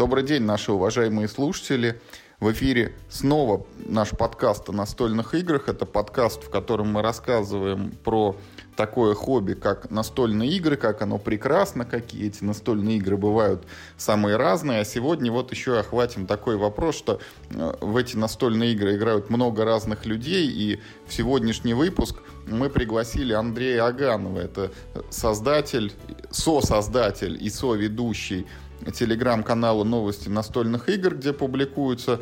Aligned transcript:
Добрый 0.00 0.24
день, 0.24 0.44
наши 0.44 0.72
уважаемые 0.72 1.28
слушатели. 1.28 2.00
В 2.38 2.50
эфире 2.52 2.94
снова 3.10 3.66
наш 3.84 4.08
подкаст 4.08 4.70
о 4.70 4.72
настольных 4.72 5.34
играх. 5.34 5.68
Это 5.68 5.84
подкаст, 5.84 6.42
в 6.42 6.48
котором 6.48 6.90
мы 6.90 7.02
рассказываем 7.02 7.90
про 8.02 8.34
такое 8.76 9.14
хобби, 9.14 9.52
как 9.52 9.90
настольные 9.90 10.52
игры, 10.52 10.78
как 10.78 11.02
оно 11.02 11.18
прекрасно, 11.18 11.84
какие 11.84 12.28
эти 12.28 12.42
настольные 12.42 12.96
игры 12.96 13.18
бывают 13.18 13.66
самые 13.98 14.36
разные. 14.36 14.80
А 14.80 14.84
сегодня 14.86 15.30
вот 15.30 15.50
еще 15.50 15.78
охватим 15.78 16.26
такой 16.26 16.56
вопрос, 16.56 16.96
что 16.96 17.20
э, 17.50 17.74
в 17.82 17.94
эти 17.94 18.16
настольные 18.16 18.72
игры 18.72 18.96
играют 18.96 19.28
много 19.28 19.66
разных 19.66 20.06
людей, 20.06 20.48
и 20.48 20.80
в 21.08 21.12
сегодняшний 21.12 21.74
выпуск 21.74 22.20
мы 22.46 22.70
пригласили 22.70 23.34
Андрея 23.34 23.84
Аганова. 23.84 24.40
Это 24.40 24.70
создатель, 25.10 25.92
со-создатель 26.30 27.36
и 27.38 27.50
со-ведущий 27.50 28.46
телеграм-канала 28.92 29.84
новости 29.84 30.28
настольных 30.28 30.88
игр, 30.88 31.14
где 31.14 31.32
публикуются 31.32 32.20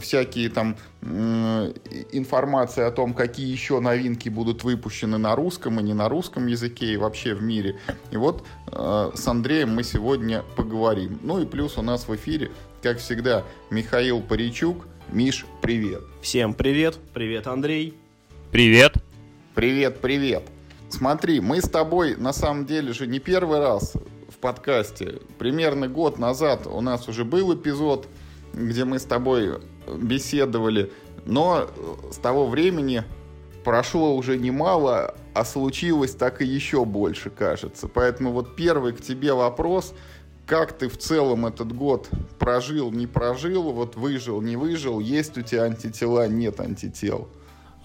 всякие 0.00 0.48
там 0.48 0.76
информации 1.02 2.82
о 2.82 2.90
том, 2.90 3.14
какие 3.14 3.50
еще 3.50 3.80
новинки 3.80 4.28
будут 4.28 4.64
выпущены 4.64 5.18
на 5.18 5.36
русском 5.36 5.78
и 5.80 5.82
не 5.82 5.94
на 5.94 6.08
русском 6.08 6.46
языке 6.46 6.94
и 6.94 6.96
вообще 6.96 7.34
в 7.34 7.42
мире. 7.42 7.78
И 8.10 8.16
вот 8.16 8.46
э, 8.72 9.10
с 9.14 9.28
Андреем 9.28 9.74
мы 9.74 9.82
сегодня 9.82 10.42
поговорим. 10.56 11.18
Ну 11.22 11.40
и 11.40 11.46
плюс 11.46 11.76
у 11.76 11.82
нас 11.82 12.08
в 12.08 12.14
эфире, 12.16 12.50
как 12.82 12.98
всегда, 12.98 13.44
Михаил 13.70 14.20
Паричук. 14.20 14.86
Миш, 15.12 15.44
привет. 15.60 16.02
Всем 16.22 16.54
привет. 16.54 16.98
Привет, 17.12 17.46
Андрей. 17.46 17.94
Привет. 18.50 18.94
Привет, 19.54 20.00
привет. 20.00 20.44
Смотри, 20.88 21.40
мы 21.40 21.60
с 21.60 21.68
тобой 21.68 22.16
на 22.16 22.32
самом 22.32 22.66
деле 22.66 22.92
же 22.92 23.06
не 23.06 23.18
первый 23.18 23.58
раз 23.58 23.94
подкасте. 24.44 25.20
Примерно 25.38 25.88
год 25.88 26.18
назад 26.18 26.66
у 26.66 26.82
нас 26.82 27.08
уже 27.08 27.24
был 27.24 27.54
эпизод, 27.54 28.06
где 28.52 28.84
мы 28.84 28.98
с 28.98 29.04
тобой 29.04 29.62
беседовали, 29.96 30.92
но 31.24 31.70
с 32.12 32.18
того 32.18 32.46
времени 32.46 33.04
прошло 33.64 34.14
уже 34.14 34.36
немало, 34.36 35.14
а 35.32 35.46
случилось 35.46 36.14
так 36.14 36.42
и 36.42 36.44
еще 36.44 36.84
больше, 36.84 37.30
кажется. 37.30 37.88
Поэтому 37.88 38.32
вот 38.32 38.54
первый 38.54 38.92
к 38.92 39.00
тебе 39.00 39.32
вопрос, 39.32 39.94
как 40.44 40.76
ты 40.76 40.90
в 40.90 40.98
целом 40.98 41.46
этот 41.46 41.74
год 41.74 42.10
прожил, 42.38 42.92
не 42.92 43.06
прожил, 43.06 43.72
вот 43.72 43.96
выжил, 43.96 44.42
не 44.42 44.56
выжил, 44.56 45.00
есть 45.00 45.38
у 45.38 45.42
тебя 45.42 45.62
антитела, 45.62 46.28
нет 46.28 46.60
антител? 46.60 47.30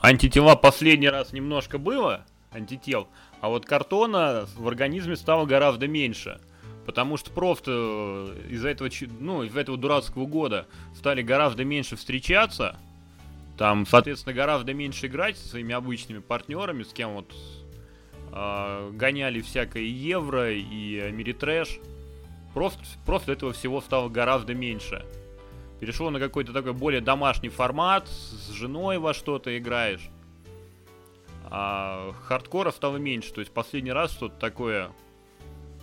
Антитела 0.01 0.57
последний 0.57 1.07
раз 1.07 1.31
немножко 1.31 1.77
было, 1.77 2.25
антител, 2.51 3.07
а 3.39 3.47
вот 3.47 3.65
картона 3.65 4.45
в 4.57 4.67
организме 4.67 5.15
стало 5.15 5.45
гораздо 5.45 5.87
меньше. 5.87 6.41
Потому 6.89 7.17
что 7.17 7.29
просто 7.29 7.69
э, 7.71 8.47
из-за 8.49 8.69
этого, 8.69 8.89
ну, 9.19 9.43
из-за 9.43 9.59
этого 9.59 9.77
дурацкого 9.77 10.25
года 10.25 10.65
стали 10.95 11.21
гораздо 11.21 11.63
меньше 11.63 11.95
встречаться. 11.95 12.79
Там, 13.59 13.85
соответственно, 13.85 14.33
гораздо 14.33 14.73
меньше 14.73 15.05
играть 15.05 15.37
со 15.37 15.49
своими 15.49 15.75
обычными 15.75 16.17
партнерами, 16.17 16.81
с 16.81 16.91
кем 16.91 17.13
вот 17.13 17.31
э, 18.33 18.91
гоняли 18.95 19.41
всякое 19.41 19.83
евро 19.83 20.51
и 20.51 20.97
Америтрэш. 20.97 21.77
Просто, 22.55 22.79
просто 23.05 23.33
этого 23.33 23.53
всего 23.53 23.81
стало 23.81 24.09
гораздо 24.09 24.55
меньше. 24.55 25.05
Перешло 25.79 26.09
на 26.09 26.19
какой-то 26.19 26.53
такой 26.53 26.73
более 26.73 27.01
домашний 27.01 27.49
формат, 27.49 28.07
с 28.07 28.49
женой 28.49 28.97
во 28.97 29.13
что-то 29.13 29.55
играешь. 29.55 30.09
А 31.51 32.13
хардкора 32.23 32.71
стало 32.71 32.97
меньше. 32.97 33.31
То 33.31 33.41
есть 33.41 33.53
последний 33.53 33.91
раз 33.91 34.11
что-то 34.11 34.39
такое 34.39 34.89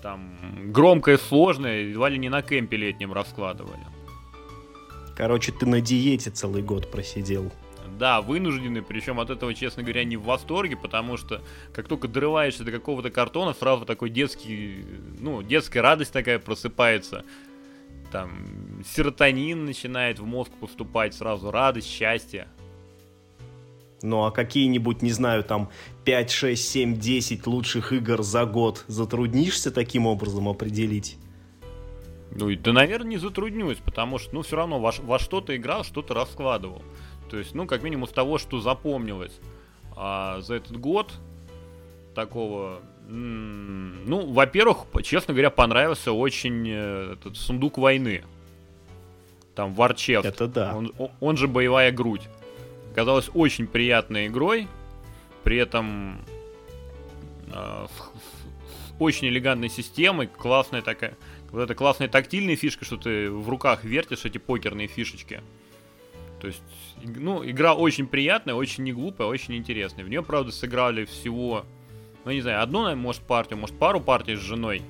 там 0.02 0.72
громкое, 0.72 1.18
сложное, 1.18 1.82
едва 1.82 2.08
ли 2.08 2.18
не 2.18 2.28
на 2.28 2.42
кемпе 2.42 2.76
летнем 2.76 3.12
раскладывали. 3.12 3.86
Короче, 5.16 5.52
ты 5.52 5.66
на 5.66 5.80
диете 5.80 6.30
целый 6.30 6.62
год 6.62 6.90
просидел. 6.90 7.50
Да, 7.98 8.20
вынуждены, 8.20 8.82
причем 8.82 9.20
от 9.20 9.30
этого, 9.30 9.54
честно 9.54 9.82
говоря, 9.82 10.04
не 10.04 10.16
в 10.18 10.24
восторге, 10.24 10.76
потому 10.76 11.16
что 11.16 11.40
как 11.72 11.88
только 11.88 12.08
дорываешься 12.08 12.64
до 12.64 12.70
какого-то 12.70 13.10
картона, 13.10 13.54
сразу 13.54 13.86
такой 13.86 14.10
детский, 14.10 14.84
ну, 15.18 15.42
детская 15.42 15.80
радость 15.80 16.12
такая 16.12 16.38
просыпается. 16.38 17.24
Там 18.12 18.82
серотонин 18.84 19.64
начинает 19.64 20.18
в 20.18 20.26
мозг 20.26 20.52
поступать, 20.60 21.14
сразу 21.14 21.50
радость, 21.50 21.88
счастье. 21.88 22.48
Ну 24.06 24.24
а 24.24 24.30
какие-нибудь, 24.30 25.02
не 25.02 25.10
знаю, 25.10 25.42
там 25.42 25.68
5, 26.04 26.30
6, 26.30 26.68
7, 26.68 26.96
10 26.96 27.46
лучших 27.46 27.92
игр 27.92 28.22
за 28.22 28.44
год 28.44 28.84
затруднишься 28.86 29.72
таким 29.72 30.06
образом 30.06 30.48
определить? 30.48 31.18
Ну, 32.30 32.54
да, 32.54 32.72
наверное, 32.72 33.10
не 33.10 33.16
затруднюсь, 33.16 33.78
потому 33.78 34.18
что, 34.18 34.34
ну, 34.34 34.42
все 34.42 34.56
равно 34.56 34.78
во, 34.78 34.92
во 35.02 35.18
что-то 35.18 35.56
играл, 35.56 35.82
что-то 35.82 36.14
раскладывал. 36.14 36.82
То 37.30 37.36
есть, 37.36 37.54
ну, 37.54 37.66
как 37.66 37.82
минимум 37.82 38.06
с 38.06 38.12
того, 38.12 38.38
что 38.38 38.60
запомнилось 38.60 39.40
а, 39.96 40.40
за 40.40 40.54
этот 40.54 40.78
год 40.78 41.12
такого... 42.14 42.80
ну, 43.08 44.32
во-первых, 44.32 44.86
честно 45.02 45.34
говоря, 45.34 45.50
понравился 45.50 46.12
очень 46.12 46.68
э, 46.68 47.14
этот 47.14 47.36
сундук 47.36 47.78
войны. 47.78 48.22
Там 49.56 49.74
Варчефт. 49.74 50.24
Это 50.24 50.46
да. 50.46 50.76
Он, 50.76 50.92
он 51.20 51.36
же 51.36 51.48
боевая 51.48 51.90
грудь 51.90 52.28
казалась 52.96 53.30
очень 53.34 53.66
приятной 53.66 54.26
игрой, 54.26 54.66
при 55.44 55.58
этом 55.58 56.24
э, 57.52 57.86
с, 57.88 57.98
с 57.98 58.94
очень 58.98 59.28
элегантной 59.28 59.68
системой, 59.68 60.26
классная 60.26 60.80
такая, 60.80 61.14
вот 61.50 61.60
эта 61.60 61.74
классная 61.74 62.08
тактильная 62.08 62.56
фишка, 62.56 62.86
что 62.86 62.96
ты 62.96 63.30
в 63.30 63.50
руках 63.50 63.84
вертишь 63.84 64.24
эти 64.24 64.38
покерные 64.38 64.88
фишечки. 64.88 65.42
То 66.40 66.48
есть, 66.48 66.62
ну, 67.02 67.48
игра 67.48 67.74
очень 67.74 68.06
приятная, 68.06 68.54
очень 68.54 68.84
не 68.84 68.94
глупая, 68.94 69.28
очень 69.28 69.54
интересная. 69.56 70.04
В 70.04 70.08
нее, 70.08 70.22
правда, 70.22 70.50
сыграли 70.50 71.04
всего, 71.04 71.66
ну, 72.24 72.30
не 72.30 72.40
знаю, 72.40 72.62
одну, 72.62 72.96
может, 72.96 73.22
партию, 73.22 73.58
может, 73.58 73.78
пару 73.78 74.00
партий 74.00 74.36
с 74.36 74.40
женой. 74.40 74.80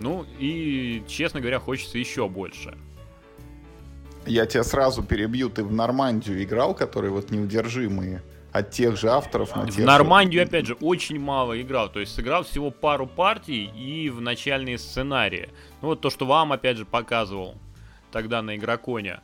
Ну, 0.00 0.24
и, 0.38 1.02
честно 1.08 1.40
говоря, 1.40 1.58
хочется 1.58 1.98
еще 1.98 2.26
больше. 2.26 2.74
Я 4.26 4.46
тебя 4.46 4.64
сразу 4.64 5.02
перебью. 5.02 5.50
Ты 5.50 5.64
в 5.64 5.72
Нормандию 5.72 6.42
играл, 6.42 6.74
которые 6.74 7.10
вот 7.10 7.30
неудержимые 7.30 8.22
от 8.52 8.70
тех 8.70 8.96
же 8.96 9.08
авторов 9.10 9.56
на 9.56 9.66
тех 9.66 9.76
В 9.76 9.84
Нормандию, 9.84 10.42
же... 10.42 10.48
опять 10.48 10.66
же, 10.66 10.74
очень 10.74 11.18
мало 11.18 11.60
играл. 11.60 11.88
То 11.88 12.00
есть 12.00 12.14
сыграл 12.14 12.44
всего 12.44 12.70
пару 12.70 13.06
партий 13.06 13.64
и 13.64 14.10
в 14.10 14.20
начальные 14.20 14.78
сценарии. 14.78 15.48
Ну 15.82 15.88
вот 15.88 16.00
то, 16.00 16.08
что 16.08 16.24
вам, 16.24 16.52
опять 16.52 16.76
же, 16.76 16.84
показывал 16.84 17.56
тогда 18.12 18.42
на 18.42 18.56
Игроконе. 18.56 19.20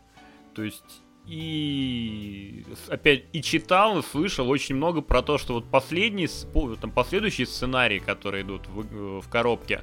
То 0.55 0.65
есть 0.65 1.03
и 1.27 2.65
опять 2.89 3.25
и 3.33 3.41
читал, 3.41 4.01
и 4.01 4.03
слышал 4.03 4.51
очень 4.51 4.75
много 4.75 5.01
про 5.01 5.23
то, 5.23 5.39
что 5.39 5.55
вот 5.55 5.71
последние, 5.71 6.29
там, 6.81 6.91
последующие 6.91 7.47
сценарии, 7.47 8.01
которые 8.01 8.43
идут 8.43 8.67
в, 8.67 9.21
в 9.21 9.29
коробке, 9.29 9.83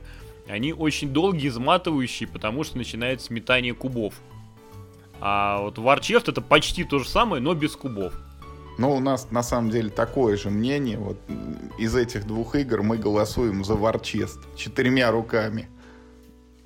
они 0.50 0.74
очень 0.74 1.14
долгие, 1.14 1.48
изматывающие, 1.48 2.28
потому 2.28 2.66
что 2.66 2.78
начинается 2.78 3.32
метание 3.32 3.74
кубов. 3.74 4.16
А 5.20 5.62
вот 5.62 5.78
Warchest 5.78 6.30
это 6.30 6.42
почти 6.42 6.84
то 6.84 7.00
же 7.00 7.08
самое, 7.08 7.42
но 7.42 7.54
без 7.54 7.76
кубов. 7.76 8.14
Ну, 8.78 8.94
у 8.94 9.00
нас 9.00 9.32
на 9.32 9.42
самом 9.42 9.72
деле 9.72 9.90
такое 9.90 10.38
же 10.38 10.50
мнение. 10.52 10.98
Вот 10.98 11.18
из 11.80 11.96
этих 11.96 12.28
двух 12.28 12.56
игр 12.56 12.84
мы 12.84 12.98
голосуем 12.98 13.64
за 13.64 13.74
Warchest 13.74 14.40
четырьмя 14.56 15.10
руками. 15.12 15.68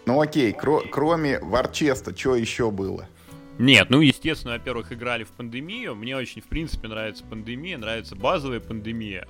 Ну 0.05 0.19
окей, 0.19 0.51
кро- 0.51 0.87
кроме 0.89 1.39
Варчеста, 1.39 2.17
что 2.17 2.35
еще 2.35 2.71
было? 2.71 3.07
Нет, 3.59 3.89
ну, 3.89 4.01
естественно, 4.01 4.53
во-первых, 4.53 4.91
играли 4.91 5.23
в 5.23 5.29
пандемию. 5.29 5.95
Мне 5.95 6.17
очень, 6.17 6.41
в 6.41 6.45
принципе, 6.45 6.87
нравится 6.87 7.23
пандемия, 7.23 7.77
нравится 7.77 8.15
базовая 8.15 8.59
пандемия. 8.59 9.27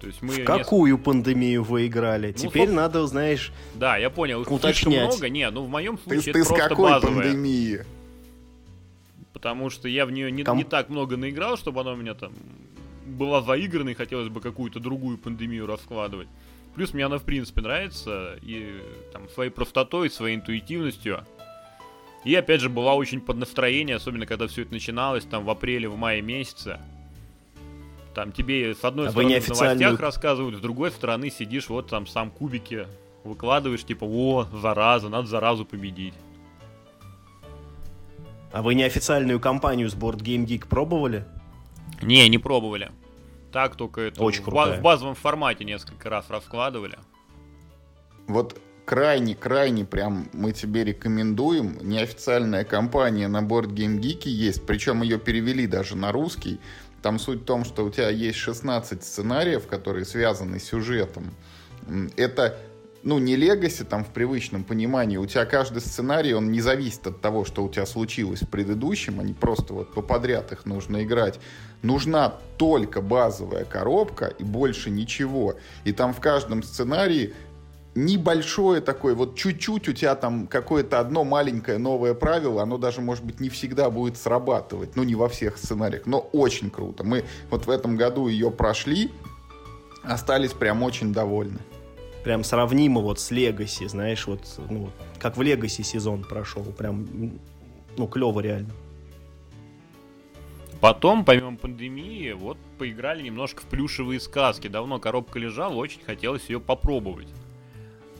То 0.00 0.08
есть 0.08 0.20
мы 0.22 0.32
в 0.32 0.44
какую 0.44 0.92
несколько... 0.92 1.10
пандемию 1.10 1.62
вы 1.62 1.86
играли? 1.86 2.28
Ну, 2.28 2.32
Теперь 2.32 2.50
собственно... 2.62 2.82
надо, 2.82 3.06
знаешь, 3.06 3.52
Да, 3.74 3.96
я 3.96 4.10
понял. 4.10 4.42
Их 4.42 4.50
уточнять. 4.50 4.76
слишком 4.76 4.92
много. 4.92 5.28
Не, 5.28 5.50
ну 5.50 5.62
в 5.64 5.68
моем 5.68 5.98
случае 5.98 6.22
ты, 6.22 6.30
это 6.30 6.38
ты 6.40 6.44
просто 6.44 6.64
с 6.64 6.68
какой 6.68 6.90
базовая. 6.90 7.14
пандемии? 7.22 7.84
Потому 9.32 9.70
что 9.70 9.88
я 9.88 10.06
в 10.06 10.10
нее 10.10 10.30
не, 10.30 10.44
не 10.54 10.64
так 10.64 10.88
много 10.88 11.16
наиграл, 11.16 11.56
чтобы 11.56 11.80
она 11.80 11.92
у 11.92 11.96
меня 11.96 12.14
там 12.14 12.32
была 13.06 13.40
заиграна 13.42 13.90
и 13.90 13.94
хотелось 13.94 14.28
бы 14.28 14.40
какую-то 14.40 14.80
другую 14.80 15.18
пандемию 15.18 15.66
раскладывать. 15.66 16.28
Плюс 16.74 16.92
мне 16.92 17.06
она 17.06 17.18
в 17.18 17.24
принципе 17.24 17.60
нравится 17.62 18.38
и 18.42 18.80
там 19.12 19.28
своей 19.30 19.50
простотой, 19.50 20.10
своей 20.10 20.36
интуитивностью. 20.36 21.24
И 22.24 22.34
опять 22.34 22.60
же 22.60 22.68
была 22.68 22.94
очень 22.94 23.20
под 23.20 23.38
настроение, 23.38 23.96
особенно 23.96 24.26
когда 24.26 24.46
все 24.46 24.62
это 24.62 24.72
начиналось 24.72 25.24
там 25.24 25.44
в 25.44 25.50
апреле, 25.50 25.88
в 25.88 25.96
мае 25.96 26.20
месяце. 26.20 26.80
Там 28.14 28.32
тебе 28.32 28.74
с 28.74 28.84
одной 28.84 29.08
а 29.08 29.10
стороны 29.10 29.30
неофициальную... 29.30 29.76
в 29.76 29.80
новостях 29.80 30.00
рассказывают, 30.00 30.56
с 30.56 30.60
другой 30.60 30.90
стороны 30.90 31.30
сидишь 31.30 31.68
вот 31.68 31.88
там 31.88 32.06
сам 32.06 32.30
кубики 32.30 32.86
выкладываешь, 33.24 33.84
типа, 33.84 34.04
о, 34.04 34.46
зараза, 34.52 35.08
надо 35.08 35.28
заразу 35.28 35.64
победить. 35.64 36.14
А 38.52 38.62
вы 38.62 38.74
неофициальную 38.74 39.40
кампанию 39.40 39.88
с 39.90 39.94
Board 39.94 40.18
Game 40.18 40.46
Geek 40.46 40.66
пробовали? 40.66 41.24
Не, 42.02 42.28
не 42.28 42.38
пробовали. 42.38 42.90
Так 43.52 43.76
только 43.76 44.02
это 44.02 44.22
Очень 44.22 44.42
в, 44.42 44.48
в 44.48 44.80
базовом 44.80 45.14
формате 45.14 45.64
несколько 45.64 46.10
раз 46.10 46.28
раскладывали. 46.28 46.98
Вот 48.26 48.60
крайне-крайне 48.84 49.84
прям 49.84 50.28
мы 50.32 50.52
тебе 50.52 50.84
рекомендуем. 50.84 51.78
Неофициальная 51.82 52.64
компания 52.64 53.28
на 53.28 53.42
борт 53.42 53.70
Game 53.70 53.98
Geek 54.00 54.28
есть, 54.28 54.66
причем 54.66 55.02
ее 55.02 55.18
перевели 55.18 55.66
даже 55.66 55.96
на 55.96 56.12
русский. 56.12 56.60
Там 57.02 57.18
суть 57.18 57.42
в 57.42 57.44
том, 57.44 57.64
что 57.64 57.84
у 57.84 57.90
тебя 57.90 58.10
есть 58.10 58.38
16 58.38 59.04
сценариев, 59.04 59.66
которые 59.66 60.04
связаны 60.04 60.58
с 60.58 60.64
сюжетом. 60.64 61.34
Это 62.16 62.58
ну, 63.02 63.18
не 63.18 63.36
легаси 63.36 63.84
там 63.84 64.04
в 64.04 64.08
привычном 64.08 64.64
понимании. 64.64 65.16
У 65.16 65.26
тебя 65.26 65.44
каждый 65.44 65.80
сценарий, 65.80 66.34
он 66.34 66.50
не 66.50 66.60
зависит 66.60 67.06
от 67.06 67.20
того, 67.20 67.44
что 67.44 67.64
у 67.64 67.68
тебя 67.68 67.86
случилось 67.86 68.42
в 68.42 68.48
предыдущем. 68.48 69.20
Они 69.20 69.32
просто 69.32 69.74
вот 69.74 69.92
по 69.92 70.02
подряд 70.02 70.52
их 70.52 70.66
нужно 70.66 71.04
играть. 71.04 71.38
Нужна 71.82 72.34
только 72.56 73.00
базовая 73.00 73.64
коробка 73.64 74.26
и 74.26 74.42
больше 74.44 74.90
ничего. 74.90 75.56
И 75.84 75.92
там 75.92 76.12
в 76.12 76.20
каждом 76.20 76.62
сценарии 76.62 77.34
небольшое 77.94 78.80
такое, 78.80 79.14
вот 79.14 79.36
чуть-чуть 79.36 79.88
у 79.88 79.92
тебя 79.92 80.14
там 80.14 80.46
какое-то 80.46 81.00
одно 81.00 81.24
маленькое 81.24 81.78
новое 81.78 82.14
правило, 82.14 82.62
оно 82.62 82.78
даже, 82.78 83.00
может 83.00 83.24
быть, 83.24 83.40
не 83.40 83.48
всегда 83.48 83.90
будет 83.90 84.16
срабатывать, 84.16 84.94
ну, 84.94 85.02
не 85.02 85.14
во 85.14 85.28
всех 85.28 85.58
сценариях, 85.58 86.06
но 86.06 86.18
очень 86.18 86.70
круто. 86.70 87.02
Мы 87.04 87.24
вот 87.50 87.66
в 87.66 87.70
этом 87.70 87.96
году 87.96 88.28
ее 88.28 88.50
прошли, 88.50 89.10
остались 90.04 90.52
прям 90.52 90.82
очень 90.82 91.12
довольны. 91.12 91.58
Прям 92.28 92.44
сравнимо 92.44 93.00
вот 93.00 93.20
с 93.20 93.32
Legacy, 93.32 93.88
знаешь, 93.88 94.26
вот, 94.26 94.42
ну, 94.68 94.90
как 95.18 95.38
в 95.38 95.40
Legacy 95.40 95.82
сезон 95.82 96.24
прошел, 96.24 96.62
прям, 96.62 97.08
ну, 97.96 98.06
клево 98.06 98.40
реально. 98.40 98.68
Потом, 100.82 101.24
помимо 101.24 101.56
пандемии, 101.56 102.32
вот 102.32 102.58
поиграли 102.76 103.22
немножко 103.22 103.62
в 103.62 103.64
плюшевые 103.64 104.20
сказки. 104.20 104.68
Давно 104.68 104.98
коробка 104.98 105.38
лежала, 105.38 105.72
очень 105.72 106.02
хотелось 106.04 106.50
ее 106.50 106.60
попробовать. 106.60 107.28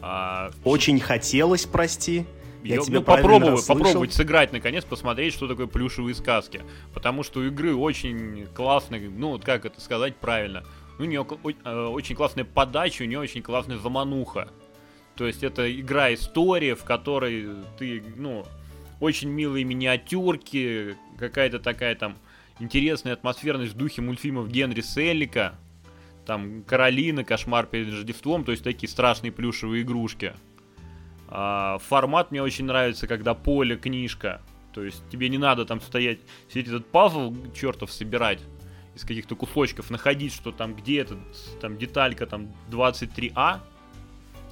А... 0.00 0.52
Очень 0.64 1.00
хотелось, 1.00 1.66
прости. 1.66 2.24
Я, 2.64 2.76
я 2.76 2.80
тебя 2.80 3.00
ну, 3.00 3.04
попробовать, 3.04 3.66
попробовать 3.66 4.14
сыграть 4.14 4.54
наконец, 4.54 4.86
посмотреть, 4.86 5.34
что 5.34 5.46
такое 5.46 5.66
плюшевые 5.66 6.14
сказки. 6.14 6.62
Потому 6.94 7.24
что 7.24 7.40
у 7.40 7.42
игры 7.42 7.76
очень 7.76 8.46
классный, 8.54 9.06
ну, 9.06 9.32
вот 9.32 9.44
как 9.44 9.66
это 9.66 9.82
сказать 9.82 10.16
правильно, 10.16 10.64
у 10.98 11.04
нее 11.04 11.26
э, 11.64 11.86
очень 11.86 12.16
классная 12.16 12.44
подача, 12.44 13.02
у 13.02 13.06
нее 13.06 13.18
очень 13.18 13.42
классная 13.42 13.78
замануха. 13.78 14.48
То 15.16 15.26
есть 15.26 15.42
это 15.42 15.70
игра 15.80 16.14
история, 16.14 16.74
в 16.74 16.84
которой 16.84 17.48
ты, 17.78 18.02
ну, 18.16 18.44
очень 19.00 19.28
милые 19.28 19.64
миниатюрки, 19.64 20.96
какая-то 21.18 21.58
такая 21.58 21.94
там 21.94 22.16
интересная 22.60 23.14
атмосферность 23.14 23.74
в 23.74 23.76
духе 23.76 24.02
мультфильмов 24.02 24.48
Генри 24.48 24.80
Селлика 24.80 25.58
там 26.28 26.62
Каролина, 26.64 27.24
Кошмар 27.24 27.64
перед 27.64 27.90
Рождеством, 27.90 28.44
то 28.44 28.52
есть 28.52 28.62
такие 28.62 28.88
страшные 28.88 29.32
плюшевые 29.32 29.82
игрушки. 29.82 30.34
А, 31.26 31.78
формат 31.78 32.30
мне 32.30 32.42
очень 32.42 32.66
нравится, 32.66 33.06
когда 33.06 33.32
поле 33.32 33.76
книжка. 33.76 34.42
То 34.74 34.84
есть 34.84 35.02
тебе 35.10 35.30
не 35.30 35.38
надо 35.38 35.64
там 35.64 35.80
стоять, 35.80 36.18
сидеть 36.48 36.68
этот 36.68 36.86
пазл 36.86 37.34
чертов 37.54 37.90
собирать 37.90 38.40
из 38.98 39.04
каких-то 39.04 39.34
кусочков, 39.36 39.90
находить, 39.90 40.34
что 40.34 40.52
там 40.52 40.74
где 40.74 41.00
этот, 41.00 41.18
там 41.60 41.78
деталька 41.78 42.26
там 42.26 42.48
23А, 42.70 43.60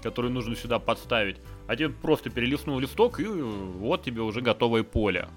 которую 0.02 0.32
нужно 0.32 0.56
сюда 0.56 0.78
подставить. 0.78 1.36
А 1.66 1.76
тебе 1.76 1.90
просто 1.90 2.30
перелистнул 2.30 2.78
листок, 2.78 3.20
и 3.20 3.24
вот 3.24 4.04
тебе 4.04 4.22
уже 4.22 4.40
готовое 4.40 4.82
поле. 4.82 5.28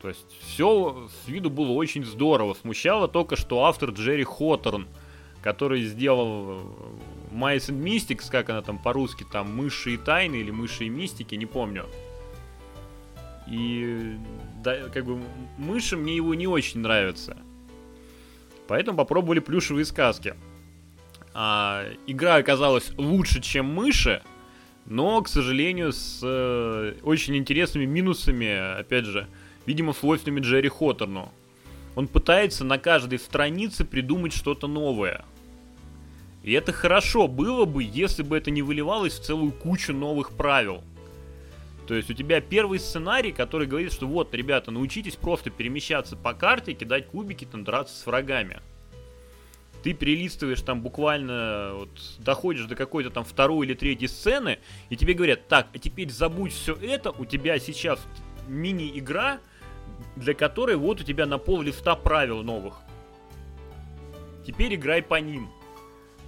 То 0.00 0.08
есть 0.08 0.26
все 0.40 1.08
с 1.24 1.28
виду 1.28 1.50
было 1.50 1.72
очень 1.72 2.04
здорово. 2.04 2.54
Смущало 2.54 3.08
только, 3.08 3.36
что 3.36 3.64
автор 3.64 3.90
Джерри 3.90 4.24
Хоторн– 4.24 4.88
который 5.42 5.82
сделал 5.82 6.60
Mice 7.30 7.70
and 7.70 7.82
Mystics, 7.82 8.30
как 8.30 8.50
она 8.50 8.62
там 8.62 8.78
по-русски, 8.78 9.24
там 9.30 9.54
мыши 9.54 9.94
и 9.94 9.96
тайны 9.96 10.36
или 10.36 10.50
мыши 10.50 10.84
и 10.84 10.88
мистики, 10.88 11.34
не 11.34 11.46
помню. 11.46 11.86
И 13.46 14.16
да, 14.62 14.88
как 14.88 15.06
бы 15.06 15.20
мыши 15.56 15.96
мне 15.96 16.16
его 16.16 16.34
не 16.34 16.46
очень 16.46 16.80
нравятся. 16.80 17.36
Поэтому 18.68 18.98
попробовали 18.98 19.40
плюшевые 19.40 19.84
сказки. 19.86 20.34
А, 21.34 21.86
игра 22.06 22.36
оказалась 22.36 22.92
лучше, 22.96 23.40
чем 23.40 23.66
мыши, 23.66 24.22
но, 24.84 25.20
к 25.22 25.28
сожалению, 25.28 25.92
с 25.92 26.20
э, 26.22 26.94
очень 27.02 27.36
интересными 27.36 27.86
минусами, 27.86 28.78
опять 28.78 29.06
же, 29.06 29.26
видимо, 29.66 29.92
свойственными 29.92 30.40
Джерри 30.40 30.68
Хоттерну. 30.68 31.30
Он 31.96 32.08
пытается 32.08 32.64
на 32.64 32.78
каждой 32.78 33.18
странице 33.18 33.84
придумать 33.84 34.32
что-то 34.32 34.66
новое. 34.66 35.24
И 36.42 36.52
это 36.52 36.72
хорошо 36.72 37.26
было 37.26 37.64
бы, 37.64 37.82
если 37.82 38.22
бы 38.22 38.36
это 38.36 38.50
не 38.50 38.62
выливалось 38.62 39.18
в 39.18 39.24
целую 39.24 39.52
кучу 39.52 39.92
новых 39.92 40.30
правил. 40.30 40.82
То 41.88 41.94
есть 41.94 42.10
у 42.10 42.12
тебя 42.12 42.42
первый 42.42 42.80
сценарий, 42.80 43.32
который 43.32 43.66
говорит, 43.66 43.94
что 43.94 44.06
вот, 44.06 44.34
ребята, 44.34 44.70
научитесь 44.70 45.16
просто 45.16 45.48
перемещаться 45.48 46.16
по 46.16 46.34
карте, 46.34 46.74
кидать 46.74 47.06
кубики, 47.06 47.46
там, 47.46 47.64
драться 47.64 47.96
с 47.96 48.04
врагами. 48.04 48.60
Ты 49.82 49.94
перелистываешь 49.94 50.60
там 50.60 50.82
буквально, 50.82 51.70
вот, 51.72 51.88
доходишь 52.18 52.66
до 52.66 52.76
какой-то 52.76 53.08
там 53.08 53.24
второй 53.24 53.66
или 53.66 53.72
третьей 53.72 54.08
сцены, 54.08 54.58
и 54.90 54.96
тебе 54.96 55.14
говорят, 55.14 55.48
так, 55.48 55.68
а 55.72 55.78
теперь 55.78 56.10
забудь 56.10 56.52
все 56.52 56.74
это, 56.74 57.10
у 57.10 57.24
тебя 57.24 57.58
сейчас 57.58 57.98
мини-игра, 58.48 59.38
для 60.14 60.34
которой 60.34 60.76
вот 60.76 61.00
у 61.00 61.04
тебя 61.04 61.24
на 61.24 61.38
пол 61.38 61.62
листа 61.62 61.96
правил 61.96 62.42
новых. 62.42 62.74
Теперь 64.46 64.74
играй 64.74 65.00
по 65.00 65.14
ним. 65.14 65.48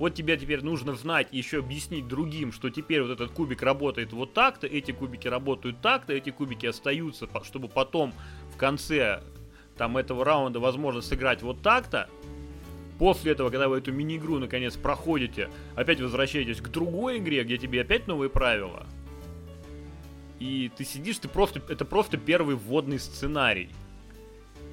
Вот 0.00 0.14
тебе 0.14 0.38
теперь 0.38 0.62
нужно 0.64 0.94
знать 0.94 1.28
и 1.30 1.36
еще 1.36 1.58
объяснить 1.58 2.08
другим, 2.08 2.52
что 2.52 2.70
теперь 2.70 3.02
вот 3.02 3.10
этот 3.10 3.32
кубик 3.32 3.62
работает 3.62 4.14
вот 4.14 4.32
так-то, 4.32 4.66
эти 4.66 4.92
кубики 4.92 5.28
работают 5.28 5.82
так-то, 5.82 6.14
эти 6.14 6.30
кубики 6.30 6.64
остаются, 6.64 7.28
чтобы 7.44 7.68
потом 7.68 8.14
в 8.52 8.56
конце 8.56 9.22
там 9.76 9.98
этого 9.98 10.24
раунда 10.24 10.58
возможно 10.58 11.02
сыграть 11.02 11.42
вот 11.42 11.60
так-то. 11.60 12.08
После 12.98 13.32
этого, 13.32 13.50
когда 13.50 13.68
вы 13.68 13.76
эту 13.76 13.92
мини-игру 13.92 14.38
наконец 14.38 14.74
проходите, 14.74 15.50
опять 15.76 16.00
возвращаетесь 16.00 16.62
к 16.62 16.68
другой 16.68 17.18
игре, 17.18 17.44
где 17.44 17.58
тебе 17.58 17.82
опять 17.82 18.06
новые 18.06 18.30
правила– 18.30 18.86
и 20.40 20.72
ты 20.74 20.86
сидишь, 20.86 21.18
ты 21.18 21.28
просто, 21.28 21.60
это 21.68 21.84
просто 21.84 22.16
первый 22.16 22.56
вводный 22.56 22.98
сценарий. 22.98 23.68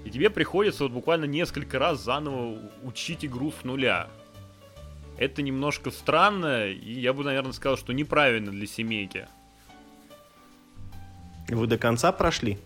И 0.06 0.10
тебе 0.10 0.30
приходится 0.30 0.84
вот 0.84 0.94
буквально 0.94 1.26
несколько 1.26 1.78
раз 1.78 2.02
заново 2.02 2.58
учить 2.84 3.26
игру 3.26 3.52
с 3.52 3.66
нуля. 3.66 4.08
Это 5.18 5.42
немножко 5.42 5.92
странно, 5.92 6.68
и 6.68 7.00
я 7.00 7.14
бы, 7.14 7.24
наверное, 7.24 7.52
сказал, 7.52 7.78
что 7.78 7.94
неправильно 7.94 8.52
для 8.52 8.68
семейки. 8.68 9.28
Вы 11.50 11.66
до 11.68 11.78
конца 11.78 12.12
прошли? 12.12 12.60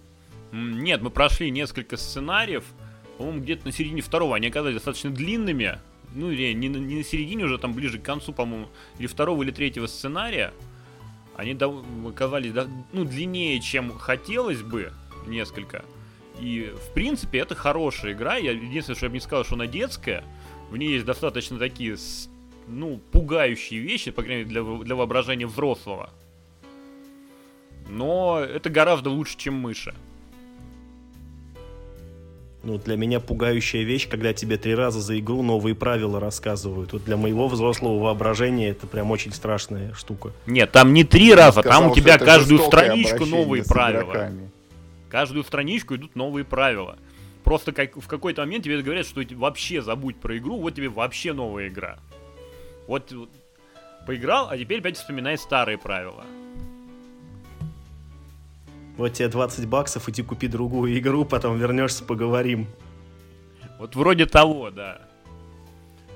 Нет, 0.52 1.02
мы 1.02 1.10
прошли 1.12 1.50
несколько 1.50 1.98
сценариев. 1.98 2.66
По-моему, 3.18 3.42
где-то 3.42 3.66
на 3.66 3.72
середине 3.72 4.02
второго. 4.02 4.36
Они 4.36 4.48
оказались 4.48 4.76
достаточно 4.76 5.12
длинными. 5.12 5.80
Ну, 6.14 6.30
или 6.30 6.52
не, 6.54 6.68
не 6.68 6.96
на 6.98 7.04
середине 7.04 7.46
уже, 7.46 7.58
там 7.58 7.74
ближе 7.74 8.00
к 8.00 8.04
концу, 8.04 8.34
по-моему, 8.34 8.68
или 8.98 9.08
второго 9.08 9.44
или 9.44 9.52
третьего 9.52 9.88
сценария 9.88 10.52
они 11.42 11.58
оказались 12.08 12.54
ну, 12.94 13.04
длиннее, 13.04 13.60
чем 13.60 13.98
хотелось 13.98 14.62
бы 14.62 14.92
несколько. 15.26 15.84
И, 16.40 16.74
в 16.76 16.94
принципе, 16.94 17.40
это 17.40 17.56
хорошая 17.56 18.14
игра. 18.14 18.36
Я 18.36 18.52
единственное, 18.52 18.96
что 18.96 19.06
я 19.06 19.10
бы 19.10 19.16
не 19.16 19.22
сказал, 19.22 19.44
что 19.44 19.56
она 19.56 19.68
детская. 19.68 20.24
В 20.70 20.78
ней 20.78 20.94
есть 20.94 21.06
достаточно 21.06 21.58
такие, 21.58 21.98
ну, 22.68 23.00
пугающие 23.12 23.80
вещи, 23.80 24.12
по 24.12 24.24
крайней 24.24 24.44
мере, 24.44 24.62
для, 24.62 24.84
для 24.84 24.96
воображения 24.96 25.48
взрослого. 25.48 26.10
Но 27.90 28.40
это 28.40 28.70
гораздо 28.70 29.10
лучше, 29.10 29.38
чем 29.38 29.56
мыши. 29.56 29.94
Ну, 32.64 32.78
для 32.78 32.96
меня 32.96 33.20
пугающая 33.20 33.84
вещь, 33.84 34.08
когда 34.08 34.34
тебе 34.34 34.58
три 34.58 34.76
раза 34.76 35.02
за 35.02 35.20
игру 35.20 35.42
новые 35.42 35.74
правила 35.74 36.20
рассказывают. 36.20 36.94
Вот 36.94 37.04
для 37.04 37.18
моего 37.18 37.48
взрослого 37.48 38.00
воображения 38.00 38.70
это 38.70 38.86
прям 38.86 39.10
очень 39.10 39.34
страшная 39.34 39.94
штука. 39.96 40.32
Нет, 40.46 40.72
там 40.72 40.94
не 40.94 41.04
три 41.04 41.34
раза, 41.34 41.62
сказал, 41.62 41.82
там 41.82 41.92
у 41.92 41.96
тебя 41.96 42.20
каждую 42.20 42.60
страничку 42.60 43.26
новые 43.26 43.64
правила. 43.64 44.04
Игроками. 44.04 44.52
Каждую 45.10 45.44
страничку 45.44 45.96
идут 45.96 46.16
новые 46.16 46.46
правила. 46.46 46.98
Просто 47.44 47.72
как, 47.72 47.98
в 47.98 48.08
какой-то 48.08 48.42
момент 48.42 48.64
тебе 48.64 48.80
говорят, 48.82 49.08
что 49.08 49.22
вообще 49.32 49.82
забудь 49.82 50.18
про 50.18 50.38
игру, 50.38 50.58
вот 50.62 50.76
тебе 50.76 50.90
вообще 50.90 51.34
новая 51.34 51.68
игра. 51.68 51.98
Вот 52.92 53.14
поиграл, 54.06 54.50
а 54.50 54.58
теперь 54.58 54.80
опять 54.80 54.98
вспоминай 54.98 55.38
старые 55.38 55.78
правила. 55.78 56.26
Вот 58.98 59.14
тебе 59.14 59.30
20 59.30 59.66
баксов, 59.70 60.10
иди 60.10 60.22
купи 60.24 60.50
другую 60.50 61.00
игру, 61.00 61.24
потом 61.24 61.58
вернешься, 61.58 62.04
поговорим. 62.04 62.68
Вот 63.80 63.96
вроде 63.96 64.26
того, 64.26 64.72
да. 64.72 65.00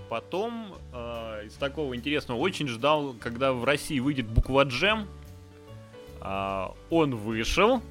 Потом 0.10 0.76
э, 0.92 1.46
из 1.46 1.54
такого 1.54 1.96
интересного 1.96 2.40
очень 2.40 2.68
ждал, 2.68 3.16
когда 3.22 3.54
в 3.54 3.64
России 3.64 4.02
выйдет 4.02 4.28
буква 4.28 4.64
Джем. 4.66 5.08
Э, 6.20 6.66
он 6.90 7.16
вышел. 7.16 7.82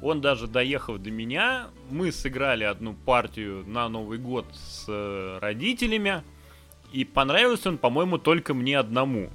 Он 0.00 0.20
даже 0.20 0.46
доехал 0.46 0.96
до 0.96 1.10
меня. 1.10 1.70
Мы 1.90 2.12
сыграли 2.12 2.62
одну 2.62 2.94
партию 2.94 3.64
на 3.66 3.88
Новый 3.88 4.18
год 4.18 4.46
с 4.54 4.84
э, 4.86 5.38
родителями. 5.40 6.22
И 6.96 7.04
понравился 7.04 7.68
он, 7.68 7.76
по-моему, 7.76 8.16
только 8.16 8.54
мне 8.54 8.78
одному. 8.78 9.28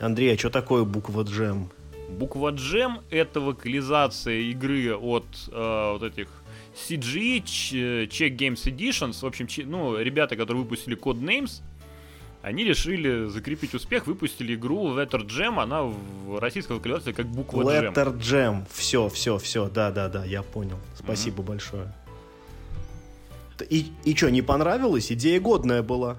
Андрей, 0.00 0.34
а 0.34 0.36
что 0.36 0.50
такое 0.50 0.82
буква 0.82 1.22
джем? 1.22 1.70
Буква 2.08 2.50
джем 2.50 2.98
это 3.10 3.38
вокализация 3.40 4.40
игры 4.40 4.92
от 4.96 5.24
э, 5.52 5.92
вот 5.92 6.02
этих 6.02 6.26
CG, 6.74 7.44
Check 8.08 8.36
Games 8.36 8.64
Editions. 8.64 9.20
В 9.20 9.24
общем, 9.24 9.46
ну, 9.70 9.96
ребята, 9.98 10.34
которые 10.34 10.64
выпустили 10.64 10.98
Codenames, 10.98 11.62
они 12.42 12.64
решили 12.64 13.28
закрепить 13.28 13.74
успех, 13.74 14.08
выпустили 14.08 14.56
игру 14.56 14.96
Letter 14.98 15.24
Jam, 15.24 15.62
она 15.62 15.84
в 15.84 16.40
российской 16.40 16.72
локализации 16.72 17.12
как 17.12 17.26
буква 17.26 17.62
Letter 17.62 17.92
Jam. 17.92 17.94
Letter 17.94 18.18
Jam, 18.18 18.64
все, 18.72 19.08
все, 19.10 19.38
все, 19.38 19.68
да-да-да, 19.68 20.24
я 20.24 20.42
понял. 20.42 20.80
Спасибо 20.98 21.44
mm-hmm. 21.44 21.46
большое. 21.46 21.94
И, 23.64 23.86
и 24.04 24.14
что, 24.14 24.30
не 24.30 24.42
понравилось? 24.42 25.10
Идея 25.12 25.40
годная 25.40 25.82
была. 25.82 26.16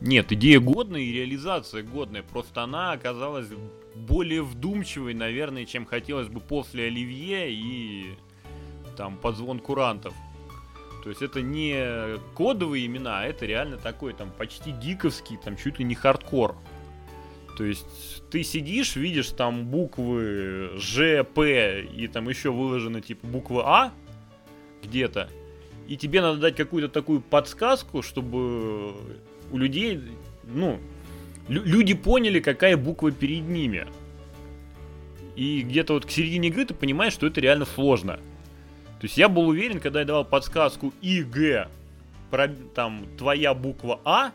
Нет, 0.00 0.30
идея 0.32 0.60
годная 0.60 1.00
и 1.00 1.12
реализация 1.12 1.82
годная. 1.82 2.22
Просто 2.22 2.62
она 2.62 2.92
оказалась 2.92 3.48
более 3.94 4.42
вдумчивой, 4.42 5.14
наверное, 5.14 5.64
чем 5.64 5.86
хотелось 5.86 6.28
бы 6.28 6.40
после 6.40 6.86
Оливье 6.86 7.50
и 7.50 8.14
там 8.96 9.16
подзвон 9.16 9.58
курантов. 9.58 10.14
То 11.02 11.10
есть 11.10 11.22
это 11.22 11.40
не 11.40 12.18
кодовые 12.34 12.86
имена, 12.86 13.20
а 13.20 13.24
это 13.24 13.46
реально 13.46 13.76
такой 13.76 14.12
там 14.12 14.30
почти 14.30 14.72
гиковский, 14.72 15.36
там 15.36 15.56
чуть 15.56 15.78
ли 15.78 15.84
не 15.84 15.94
хардкор. 15.94 16.56
То 17.56 17.64
есть 17.64 18.22
ты 18.30 18.44
сидишь, 18.44 18.94
видишь 18.94 19.30
там 19.30 19.66
буквы 19.66 20.70
Ж, 20.76 21.24
П 21.24 21.82
и 21.82 22.06
там 22.06 22.28
еще 22.28 22.52
выложено 22.52 23.00
типа 23.00 23.26
буква 23.26 23.64
А 23.66 23.92
где-то, 24.82 25.28
и 25.88 25.96
тебе 25.96 26.20
надо 26.20 26.38
дать 26.38 26.54
какую-то 26.54 26.88
такую 26.88 27.22
подсказку, 27.22 28.02
чтобы 28.02 28.92
у 29.50 29.56
людей, 29.56 29.98
ну, 30.44 30.78
люди 31.48 31.94
поняли, 31.94 32.40
какая 32.40 32.76
буква 32.76 33.10
перед 33.10 33.48
ними. 33.48 33.86
И 35.34 35.62
где-то 35.62 35.94
вот 35.94 36.04
к 36.04 36.10
середине 36.10 36.48
игры 36.48 36.66
ты 36.66 36.74
понимаешь, 36.74 37.14
что 37.14 37.26
это 37.26 37.40
реально 37.40 37.64
сложно. 37.64 38.16
То 39.00 39.04
есть 39.04 39.16
я 39.16 39.30
был 39.30 39.48
уверен, 39.48 39.80
когда 39.80 40.00
я 40.00 40.04
давал 40.04 40.24
подсказку 40.24 40.92
И, 41.00 41.22
Г, 41.22 41.68
про, 42.30 42.48
там, 42.48 43.06
твоя 43.16 43.54
буква 43.54 44.00
А 44.04 44.32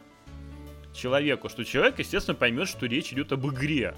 человеку, 0.94 1.50
что 1.50 1.64
человек, 1.66 2.00
естественно, 2.00 2.36
поймет, 2.36 2.68
что 2.68 2.88
речь 2.88 3.14
идет 3.14 3.32
об 3.32 3.46
игре. 3.48 3.94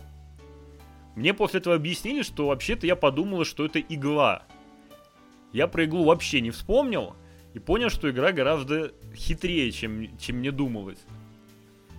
Мне 1.15 1.33
после 1.33 1.61
этого 1.61 1.75
объяснили, 1.75 2.21
что 2.21 2.47
вообще-то 2.47 2.85
я 2.85 2.97
подумал, 2.97 3.45
что 3.45 3.63
это 3.63 3.79
игла. 3.79 4.43
Я 5.53 5.67
про 5.67 5.85
иглу 5.85 6.03
вообще 6.03 6.41
не 6.41 6.51
вспомнил, 6.51 7.15
и 7.55 7.59
понял, 7.59 7.89
что 7.89 8.11
игра 8.11 8.33
гораздо 8.33 8.91
хитрее, 9.15 9.71
чем, 9.71 10.15
чем 10.17 10.37
мне 10.37 10.51
думалось. 10.51 10.99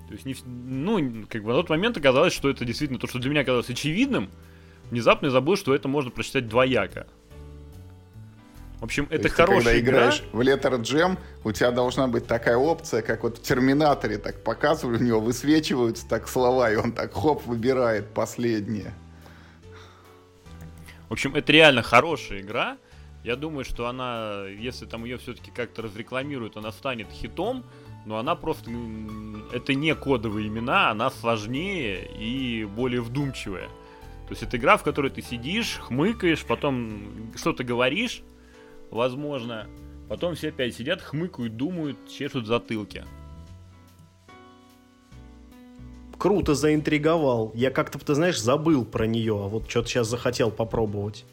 То 0.06 0.12
есть, 0.12 0.26
не, 0.26 0.36
ну, 0.44 1.26
как 1.28 1.42
бы 1.42 1.48
на 1.48 1.56
тот 1.56 1.70
момент 1.70 1.96
оказалось, 1.96 2.34
что 2.34 2.50
это 2.50 2.64
действительно 2.64 3.00
то, 3.00 3.06
что 3.06 3.18
для 3.18 3.30
меня 3.30 3.42
казалось 3.42 3.70
очевидным, 3.70 4.30
внезапно 4.90 5.26
я 5.26 5.32
забыл, 5.32 5.56
что 5.56 5.74
это 5.74 5.88
можно 5.88 6.10
прочитать 6.10 6.46
двояко. 6.46 7.06
В 8.80 8.84
общем, 8.84 9.08
это 9.10 9.30
хорошая 9.30 9.56
когда 9.56 9.78
игра. 9.78 9.92
играешь 9.96 10.22
в 10.32 10.40
Letter 10.40 10.78
Jam, 10.82 11.18
у 11.42 11.52
тебя 11.52 11.70
должна 11.70 12.06
быть 12.06 12.26
такая 12.26 12.58
опция, 12.58 13.00
как 13.00 13.22
вот 13.22 13.38
в 13.38 13.42
Терминаторе 13.42 14.18
так 14.18 14.44
показывали, 14.44 14.98
у 14.98 15.02
него 15.02 15.20
высвечиваются 15.20 16.06
так 16.06 16.28
слова, 16.28 16.70
и 16.70 16.76
он 16.76 16.92
так 16.92 17.14
хоп 17.14 17.46
выбирает 17.46 18.12
последнее. 18.12 18.92
В 21.08 21.14
общем, 21.14 21.34
это 21.34 21.50
реально 21.50 21.82
хорошая 21.82 22.40
игра. 22.40 22.76
Я 23.26 23.34
думаю, 23.34 23.64
что 23.64 23.88
она, 23.88 24.44
если 24.46 24.86
там 24.86 25.04
ее 25.04 25.18
все-таки 25.18 25.50
как-то 25.50 25.82
разрекламируют, 25.82 26.56
она 26.56 26.70
станет 26.70 27.08
хитом, 27.10 27.64
но 28.04 28.18
она 28.18 28.36
просто... 28.36 28.70
Это 29.52 29.74
не 29.74 29.96
кодовые 29.96 30.46
имена, 30.46 30.92
она 30.92 31.10
сложнее 31.10 32.08
и 32.16 32.64
более 32.64 33.00
вдумчивая. 33.00 33.66
То 34.28 34.30
есть 34.30 34.44
это 34.44 34.58
игра, 34.58 34.76
в 34.76 34.84
которой 34.84 35.10
ты 35.10 35.22
сидишь, 35.22 35.78
хмыкаешь, 35.80 36.44
потом 36.44 37.32
что-то 37.34 37.64
говоришь, 37.64 38.22
возможно, 38.92 39.66
потом 40.08 40.36
все 40.36 40.50
опять 40.50 40.76
сидят, 40.76 41.02
хмыкают, 41.02 41.56
думают, 41.56 41.98
чешут 42.08 42.46
затылки. 42.46 43.04
Круто 46.16 46.54
заинтриговал. 46.54 47.50
Я 47.56 47.72
как-то, 47.72 47.98
ты 47.98 48.14
знаешь, 48.14 48.40
забыл 48.40 48.84
про 48.84 49.08
нее, 49.08 49.34
а 49.34 49.48
вот 49.48 49.68
что-то 49.68 49.88
сейчас 49.88 50.06
захотел 50.06 50.52
попробовать. 50.52 51.24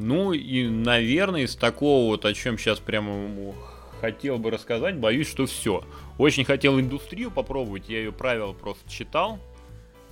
Ну 0.00 0.32
и, 0.32 0.68
наверное, 0.68 1.42
из 1.42 1.56
такого 1.56 2.06
вот, 2.06 2.24
о 2.24 2.32
чем 2.32 2.56
сейчас 2.56 2.78
прямо 2.78 3.52
хотел 4.00 4.38
бы 4.38 4.50
рассказать, 4.52 4.96
боюсь, 4.96 5.28
что 5.28 5.46
все. 5.46 5.82
Очень 6.18 6.44
хотел 6.44 6.78
индустрию 6.78 7.32
попробовать, 7.32 7.88
я 7.88 7.98
ее 7.98 8.12
правила 8.12 8.52
просто 8.52 8.88
читал, 8.88 9.40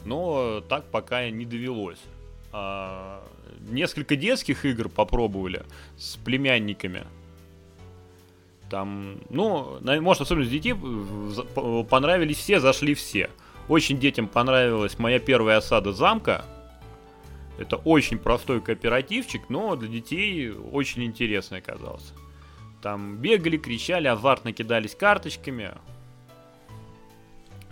но 0.04 0.60
так 0.68 0.86
пока 0.90 1.30
не 1.30 1.44
довелось. 1.44 2.00
А, 2.52 3.22
несколько 3.68 4.16
детских 4.16 4.64
игр 4.64 4.88
попробовали 4.88 5.64
с 5.96 6.16
племянниками. 6.16 7.04
Там, 8.68 9.20
ну, 9.30 9.78
может, 10.00 10.22
особенно 10.22 10.46
с 10.46 10.50
детей 10.50 10.74
понравились 11.88 12.38
все, 12.38 12.58
зашли 12.58 12.94
все. 12.94 13.30
Очень 13.68 14.00
детям 14.00 14.26
понравилась 14.26 14.98
моя 14.98 15.20
первая 15.20 15.58
осада 15.58 15.92
замка, 15.92 16.44
это 17.58 17.76
очень 17.76 18.18
простой 18.18 18.60
кооперативчик, 18.60 19.48
но 19.48 19.76
для 19.76 19.88
детей 19.88 20.50
очень 20.50 21.04
интересный 21.04 21.58
оказался. 21.58 22.12
Там 22.82 23.16
бегали, 23.16 23.56
кричали, 23.56 24.08
азартно 24.08 24.52
кидались 24.52 24.94
карточками. 24.94 25.72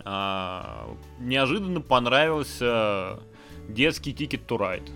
А, 0.03 0.95
неожиданно 1.19 1.81
понравился 1.81 3.19
детский 3.67 4.13
Ticket 4.13 4.45
to 4.47 4.57
Ride. 4.57 4.89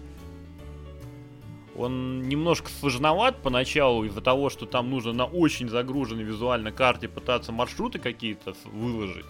Он 1.75 2.27
немножко 2.27 2.69
сложноват 2.69 3.41
поначалу 3.41 4.03
из-за 4.03 4.21
того, 4.21 4.49
что 4.49 4.65
там 4.65 4.89
нужно 4.89 5.13
на 5.13 5.25
очень 5.25 5.69
загруженной 5.69 6.23
визуально 6.23 6.71
карте 6.71 7.07
пытаться 7.07 7.51
маршруты 7.51 7.99
какие-то 7.99 8.53
выложить. 8.65 9.25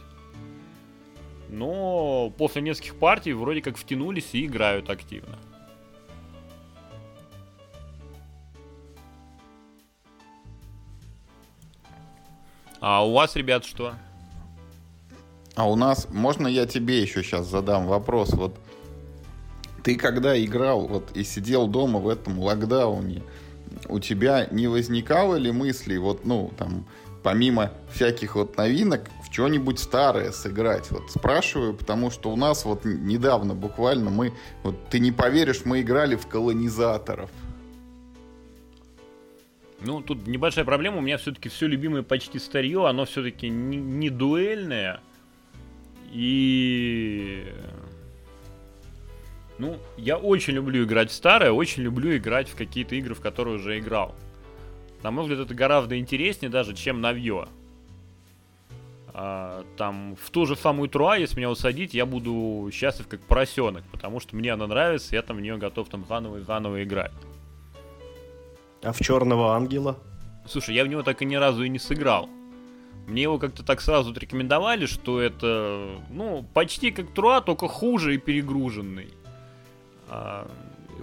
Но 1.50 2.32
после 2.38 2.62
нескольких 2.62 2.96
партий 2.96 3.34
вроде 3.34 3.62
как 3.62 3.76
втянулись 3.76 4.30
и 4.34 4.46
играют 4.46 4.90
активно. 4.90 5.38
А 12.80 13.06
у 13.06 13.14
вас, 13.14 13.36
ребят, 13.36 13.66
что? 13.66 13.94
А 15.56 15.70
у 15.70 15.76
нас, 15.76 16.08
можно 16.10 16.48
я 16.48 16.66
тебе 16.66 17.02
еще 17.02 17.24
сейчас 17.24 17.48
задам 17.48 17.88
вопрос? 17.88 18.32
Вот 18.34 18.56
ты 19.84 19.96
когда 19.96 20.42
играл 20.42 20.88
вот 20.88 21.12
и 21.16 21.24
сидел 21.24 21.68
дома 21.68 22.00
в 22.00 22.08
этом 22.08 22.40
локдауне, 22.40 23.24
у 23.88 24.00
тебя 24.00 24.48
не 24.52 24.68
возникало 24.68 25.36
ли 25.36 25.52
мыслей, 25.52 25.98
вот, 25.98 26.26
ну, 26.26 26.52
там, 26.58 26.86
помимо 27.24 27.72
всяких 27.92 28.36
вот 28.36 28.56
новинок, 28.56 29.10
что-нибудь 29.32 29.80
старое 29.80 30.32
сыграть? 30.32 30.90
Вот 30.92 31.12
спрашиваю, 31.12 31.74
потому 31.74 32.12
что 32.12 32.32
у 32.32 32.36
нас 32.36 32.66
вот 32.66 32.86
недавно 32.86 33.54
буквально 33.54 34.10
мы, 34.10 34.34
вот 34.64 34.76
ты 34.90 35.00
не 35.00 35.12
поверишь, 35.12 35.66
мы 35.66 35.82
играли 35.82 36.16
в 36.16 36.28
колонизаторов. 36.28 37.30
Ну, 39.82 40.02
тут 40.02 40.28
небольшая 40.28 40.66
проблема. 40.66 40.98
У 40.98 41.02
меня 41.02 41.18
все-таки 41.18 41.48
все 41.48 41.68
любимое 41.68 42.04
почти 42.04 42.38
старье, 42.40 42.88
оно 42.88 43.06
все-таки 43.06 43.50
не, 43.50 43.78
не 43.78 44.10
дуэльное. 44.10 45.00
И... 46.12 47.46
Ну, 49.58 49.78
я 49.98 50.18
очень 50.18 50.54
люблю 50.54 50.84
играть 50.84 51.12
в 51.12 51.14
старое, 51.14 51.52
очень 51.52 51.84
люблю 51.84 52.16
играть 52.16 52.50
в 52.50 52.56
какие-то 52.56 52.96
игры, 52.96 53.14
в 53.14 53.22
которые 53.22 53.56
уже 53.56 53.80
играл. 53.80 54.16
На 55.04 55.12
мой 55.12 55.24
взгляд, 55.24 55.46
это 55.46 55.54
гораздо 55.54 55.98
интереснее 55.98 56.50
даже, 56.50 56.76
чем 56.76 57.00
новье. 57.00 57.48
А, 59.22 59.66
там, 59.76 60.16
в 60.16 60.30
ту 60.30 60.46
же 60.46 60.56
самую 60.56 60.88
Труа, 60.88 61.18
если 61.18 61.36
меня 61.36 61.50
усадить, 61.50 61.94
я 61.94 62.06
буду 62.06 62.70
счастлив 62.72 63.06
как 63.10 63.20
поросенок, 63.20 63.84
потому 63.92 64.22
что 64.22 64.34
мне 64.38 64.54
она 64.54 64.66
нравится, 64.66 65.14
я 65.14 65.22
там 65.22 65.36
в 65.36 65.42
нее 65.42 65.58
готов 65.58 65.90
там 65.90 66.06
заново 66.08 66.38
и 66.38 66.42
заново 66.42 66.82
играть. 66.84 67.12
А 68.82 68.94
в 68.94 69.00
Черного 69.02 69.58
Ангела? 69.58 69.98
Слушай, 70.48 70.76
я 70.76 70.86
в 70.86 70.88
него 70.88 71.04
так 71.04 71.22
и 71.22 71.26
ни 71.26 71.36
разу 71.36 71.64
и 71.64 71.70
не 71.70 71.80
сыграл. 71.80 72.30
Мне 73.08 73.24
его 73.24 73.40
как-то 73.40 73.62
так 73.62 73.82
сразу 73.82 74.14
рекомендовали, 74.14 74.86
что 74.86 75.20
это, 75.20 76.00
ну, 76.10 76.46
почти 76.54 76.92
как 76.92 77.14
Труа, 77.14 77.42
только 77.42 77.68
хуже 77.68 78.16
и 78.16 78.20
перегруженный. 78.20 79.10
А, 80.08 80.50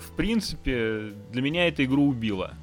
в 0.00 0.16
принципе, 0.16 1.12
для 1.32 1.42
меня 1.42 1.68
эта 1.68 1.85
игру 1.85 2.06
убила. 2.06 2.54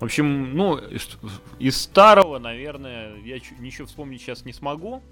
В 0.00 0.04
общем, 0.04 0.54
ну, 0.54 0.78
из 1.58 1.76
старого, 1.76 2.38
наверное, 2.38 3.16
я 3.24 3.38
ничего 3.58 3.86
вспомнить 3.86 4.20
сейчас 4.20 4.44
не 4.44 4.52
смогу, 4.52 5.02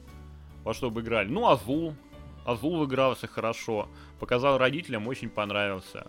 во 0.62 0.74
что 0.74 0.90
бы 0.90 1.00
играли. 1.00 1.28
Ну, 1.28 1.48
Азул. 1.48 1.94
Азул 2.44 2.84
игрался 2.84 3.26
хорошо. 3.26 3.88
Показал 4.20 4.58
родителям, 4.58 5.08
очень 5.08 5.28
понравился. 5.28 6.06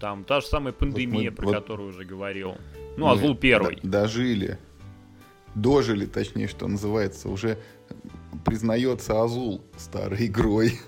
Там 0.00 0.24
та 0.24 0.40
же 0.40 0.48
самая 0.48 0.72
пандемия, 0.72 1.30
вот 1.30 1.30
мы, 1.30 1.36
про 1.36 1.46
вот, 1.46 1.54
которую 1.54 1.90
уже 1.90 2.04
говорил. 2.04 2.56
Ну, 2.96 3.08
Азул 3.08 3.36
первый. 3.36 3.78
Дожили. 3.84 4.58
Дожили, 5.54 6.06
точнее, 6.06 6.48
что 6.48 6.66
называется. 6.66 7.28
Уже 7.28 7.58
признается 8.44 9.22
Азул 9.22 9.62
старой 9.76 10.26
игрой. 10.26 10.80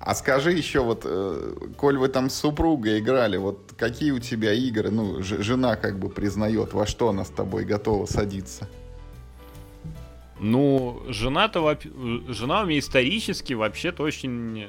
А 0.00 0.14
скажи 0.14 0.52
еще, 0.52 0.80
вот, 0.80 1.02
э, 1.04 1.54
коль 1.76 1.98
вы 1.98 2.08
там 2.08 2.30
с 2.30 2.34
супругой 2.34 3.00
играли, 3.00 3.36
вот 3.36 3.74
какие 3.76 4.12
у 4.12 4.18
тебя 4.18 4.54
игры, 4.54 4.90
ну, 4.90 5.22
жена 5.22 5.76
как 5.76 5.98
бы 5.98 6.08
признает, 6.08 6.72
во 6.72 6.86
что 6.86 7.10
она 7.10 7.22
с 7.22 7.28
тобой 7.28 7.66
готова 7.66 8.06
садиться? 8.06 8.66
Ну, 10.38 11.02
жена-то, 11.08 11.78
жена 12.28 12.62
у 12.62 12.66
меня 12.66 12.78
исторически 12.78 13.52
вообще-то 13.52 14.02
очень 14.02 14.68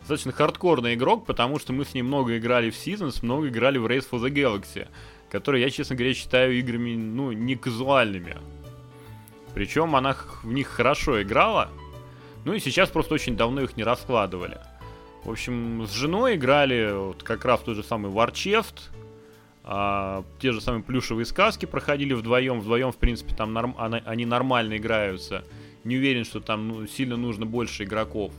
достаточно 0.00 0.32
хардкорный 0.32 0.94
игрок, 0.94 1.26
потому 1.26 1.58
что 1.58 1.74
мы 1.74 1.84
с 1.84 1.92
ней 1.92 2.00
много 2.00 2.38
играли 2.38 2.70
в 2.70 2.74
Seasons, 2.74 3.18
много 3.20 3.48
играли 3.48 3.76
в 3.76 3.84
Race 3.84 4.06
for 4.10 4.24
the 4.24 4.32
Galaxy, 4.32 4.88
которые 5.30 5.62
я, 5.62 5.68
честно 5.68 5.96
говоря, 5.96 6.14
считаю 6.14 6.58
играми, 6.58 6.96
ну, 6.96 7.32
не 7.32 7.56
казуальными. 7.56 8.38
Причем 9.52 9.94
она 9.94 10.16
в 10.42 10.50
них 10.50 10.68
хорошо 10.68 11.20
играла, 11.20 11.68
ну 12.44 12.52
и 12.52 12.60
сейчас 12.60 12.88
просто 12.88 13.14
очень 13.14 13.36
давно 13.36 13.62
их 13.62 13.76
не 13.76 13.84
раскладывали. 13.84 14.58
В 15.24 15.30
общем, 15.30 15.86
с 15.86 15.92
женой 15.92 16.36
играли 16.36 16.92
вот 16.92 17.22
как 17.22 17.44
раз 17.44 17.60
тот 17.60 17.76
же 17.76 17.84
самый 17.84 18.10
Warchest, 18.10 18.90
а, 19.64 20.24
те 20.40 20.50
же 20.52 20.60
самые 20.60 20.82
плюшевые 20.82 21.24
сказки 21.24 21.66
проходили 21.66 22.14
вдвоем. 22.14 22.60
Вдвоем, 22.60 22.90
в 22.90 22.96
принципе, 22.96 23.34
там 23.34 23.52
норм, 23.52 23.76
они 23.78 24.26
нормально 24.26 24.76
играются. 24.76 25.44
Не 25.84 25.96
уверен, 25.96 26.24
что 26.24 26.40
там 26.40 26.68
ну, 26.68 26.86
сильно 26.86 27.16
нужно 27.16 27.46
больше 27.46 27.84
игроков. 27.84 28.32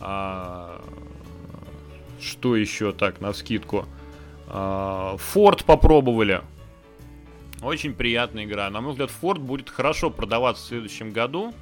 А, 0.00 0.82
что 2.20 2.56
еще 2.56 2.92
так, 2.92 3.20
на 3.20 3.32
скидку? 3.32 3.86
А, 4.48 5.16
попробовали. 5.66 6.42
Очень 7.62 7.94
приятная 7.94 8.44
игра. 8.44 8.68
На 8.70 8.80
мой 8.80 8.92
взгляд, 8.92 9.10
Форд 9.10 9.40
будет 9.40 9.70
хорошо 9.70 10.10
продаваться 10.10 10.64
в 10.64 10.66
следующем 10.66 11.10
году. 11.10 11.54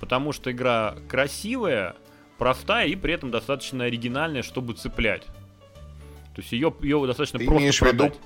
Потому 0.00 0.32
что 0.32 0.50
игра 0.52 0.96
красивая, 1.08 1.96
простая 2.38 2.86
и 2.88 2.96
при 2.96 3.14
этом 3.14 3.30
достаточно 3.30 3.84
оригинальная, 3.84 4.42
чтобы 4.42 4.74
цеплять. 4.74 5.24
То 6.34 6.42
есть 6.42 6.52
ее, 6.52 6.72
ее 6.82 7.04
достаточно 7.06 7.38
Ты 7.38 7.46
просто 7.46 7.62
имеешь 7.62 7.78
продать. 7.80 8.12
В 8.12 8.16
виду 8.16 8.24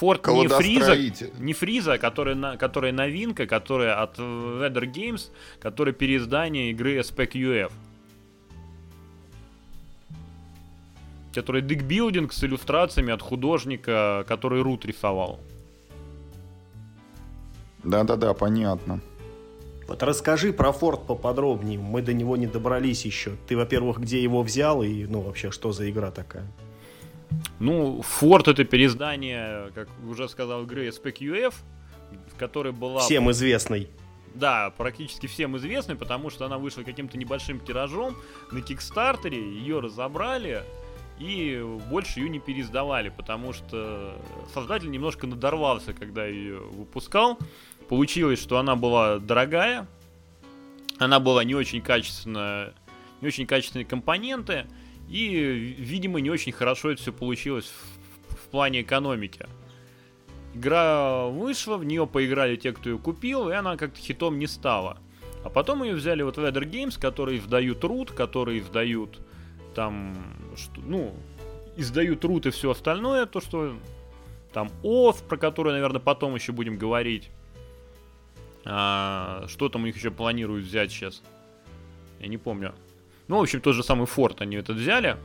Форт 0.00 0.26
не 0.28 0.48
Фриза, 0.48 0.96
не 1.38 1.52
Фриза, 1.52 1.98
которая, 1.98 2.56
которая 2.56 2.90
новинка, 2.90 3.46
которая 3.46 4.00
от 4.00 4.18
Weather 4.18 4.90
Games, 4.90 5.30
которая 5.60 5.92
переиздание 5.92 6.70
игры 6.70 6.98
SPQF. 7.00 7.70
Который 11.34 11.60
декбилдинг 11.60 12.32
с 12.32 12.42
иллюстрациями 12.42 13.12
от 13.12 13.20
художника, 13.20 14.24
который 14.26 14.62
Рут 14.62 14.86
рисовал. 14.86 15.38
Да-да-да, 17.84 18.32
понятно. 18.32 19.00
Вот 19.90 20.04
расскажи 20.04 20.52
про 20.52 20.70
Форд 20.70 21.04
поподробнее. 21.04 21.76
Мы 21.76 22.00
до 22.00 22.12
него 22.12 22.36
не 22.36 22.46
добрались 22.46 23.04
еще. 23.04 23.32
Ты, 23.48 23.56
во-первых, 23.56 23.98
где 23.98 24.22
его 24.22 24.40
взял 24.40 24.84
и, 24.84 25.04
ну, 25.06 25.20
вообще, 25.20 25.50
что 25.50 25.72
за 25.72 25.90
игра 25.90 26.12
такая? 26.12 26.46
Ну, 27.58 28.00
Форд 28.02 28.46
это 28.46 28.62
переиздание, 28.62 29.72
как 29.74 29.88
уже 30.08 30.28
сказал, 30.28 30.62
игры 30.62 30.86
SPQF, 30.90 31.54
в 32.32 32.38
которой 32.38 32.72
была... 32.72 33.00
Всем 33.00 33.32
известной. 33.32 33.88
Да, 34.32 34.72
практически 34.76 35.26
всем 35.26 35.56
известной, 35.56 35.96
потому 35.96 36.30
что 36.30 36.46
она 36.46 36.58
вышла 36.58 36.84
каким-то 36.84 37.18
небольшим 37.18 37.58
тиражом 37.58 38.14
на 38.52 38.60
Кикстартере, 38.60 39.38
ее 39.40 39.80
разобрали, 39.80 40.62
и 41.18 41.62
больше 41.90 42.20
ее 42.20 42.28
не 42.28 42.38
переиздавали, 42.38 43.08
потому 43.08 43.52
что 43.52 44.16
создатель 44.54 44.90
немножко 44.90 45.26
надорвался, 45.26 45.92
когда 45.92 46.26
ее 46.26 46.60
выпускал. 46.60 47.38
Получилось, 47.90 48.40
что 48.40 48.58
она 48.58 48.76
была 48.76 49.18
дорогая, 49.18 49.88
она 50.98 51.18
была 51.18 51.42
не 51.42 51.56
очень 51.56 51.82
качественная, 51.82 52.72
не 53.20 53.26
очень 53.26 53.48
качественные 53.48 53.84
компоненты, 53.84 54.66
и, 55.08 55.26
видимо, 55.76 56.20
не 56.20 56.30
очень 56.30 56.52
хорошо 56.52 56.92
это 56.92 57.02
все 57.02 57.12
получилось 57.12 57.66
в, 58.28 58.34
в 58.36 58.48
плане 58.50 58.82
экономики. 58.82 59.44
Игра 60.54 61.26
вышла, 61.26 61.78
в 61.78 61.84
нее 61.84 62.06
поиграли 62.06 62.54
те, 62.54 62.70
кто 62.72 62.90
ее 62.90 62.98
купил, 62.98 63.50
и 63.50 63.54
она 63.54 63.76
как-то 63.76 63.98
хитом 63.98 64.38
не 64.38 64.46
стала. 64.46 64.98
А 65.42 65.50
потом 65.50 65.82
ее 65.82 65.96
взяли 65.96 66.22
вот 66.22 66.38
Weather 66.38 66.70
Games, 66.70 66.96
которые 66.96 67.40
издают 67.40 67.82
Root, 67.82 68.14
которые 68.14 68.60
издают 68.60 69.18
там, 69.74 70.14
что, 70.56 70.80
ну, 70.80 71.12
издают 71.76 72.24
Root 72.24 72.46
и 72.46 72.50
все 72.52 72.70
остальное, 72.70 73.26
то, 73.26 73.40
что 73.40 73.74
там 74.52 74.70
Oath, 74.84 75.26
про 75.28 75.36
который, 75.36 75.72
наверное, 75.72 76.00
потом 76.00 76.36
еще 76.36 76.52
будем 76.52 76.78
говорить. 76.78 77.30
А, 78.64 79.44
что 79.48 79.68
там 79.68 79.82
у 79.82 79.86
них 79.86 79.96
еще 79.96 80.10
планируют 80.10 80.66
взять 80.66 80.90
сейчас? 80.90 81.22
Я 82.20 82.28
не 82.28 82.38
помню. 82.38 82.74
Ну, 83.28 83.38
в 83.38 83.42
общем, 83.42 83.60
тот 83.60 83.74
же 83.74 83.82
самый 83.82 84.06
Форт 84.06 84.42
они 84.42 84.56
это 84.56 84.72
взяли. 84.72 85.16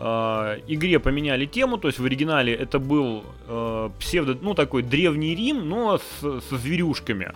Э, 0.00 0.60
игре 0.68 1.00
поменяли 1.00 1.46
тему, 1.46 1.76
то 1.78 1.88
есть 1.88 1.98
в 1.98 2.04
оригинале 2.04 2.54
это 2.54 2.78
был 2.78 3.24
э, 3.46 3.90
псевдо, 3.98 4.38
ну, 4.40 4.54
такой 4.54 4.82
древний 4.82 5.34
Рим, 5.34 5.68
но 5.68 5.98
с, 5.98 6.20
со 6.20 6.56
зверюшками. 6.56 7.32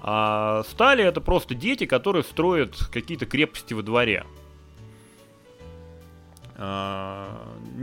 А 0.00 0.62
стали 0.68 1.02
это 1.02 1.20
просто 1.20 1.54
дети, 1.54 1.86
которые 1.86 2.22
строят 2.22 2.76
какие-то 2.92 3.26
крепости 3.26 3.74
во 3.74 3.82
дворе. 3.82 4.24
Э, 6.54 7.26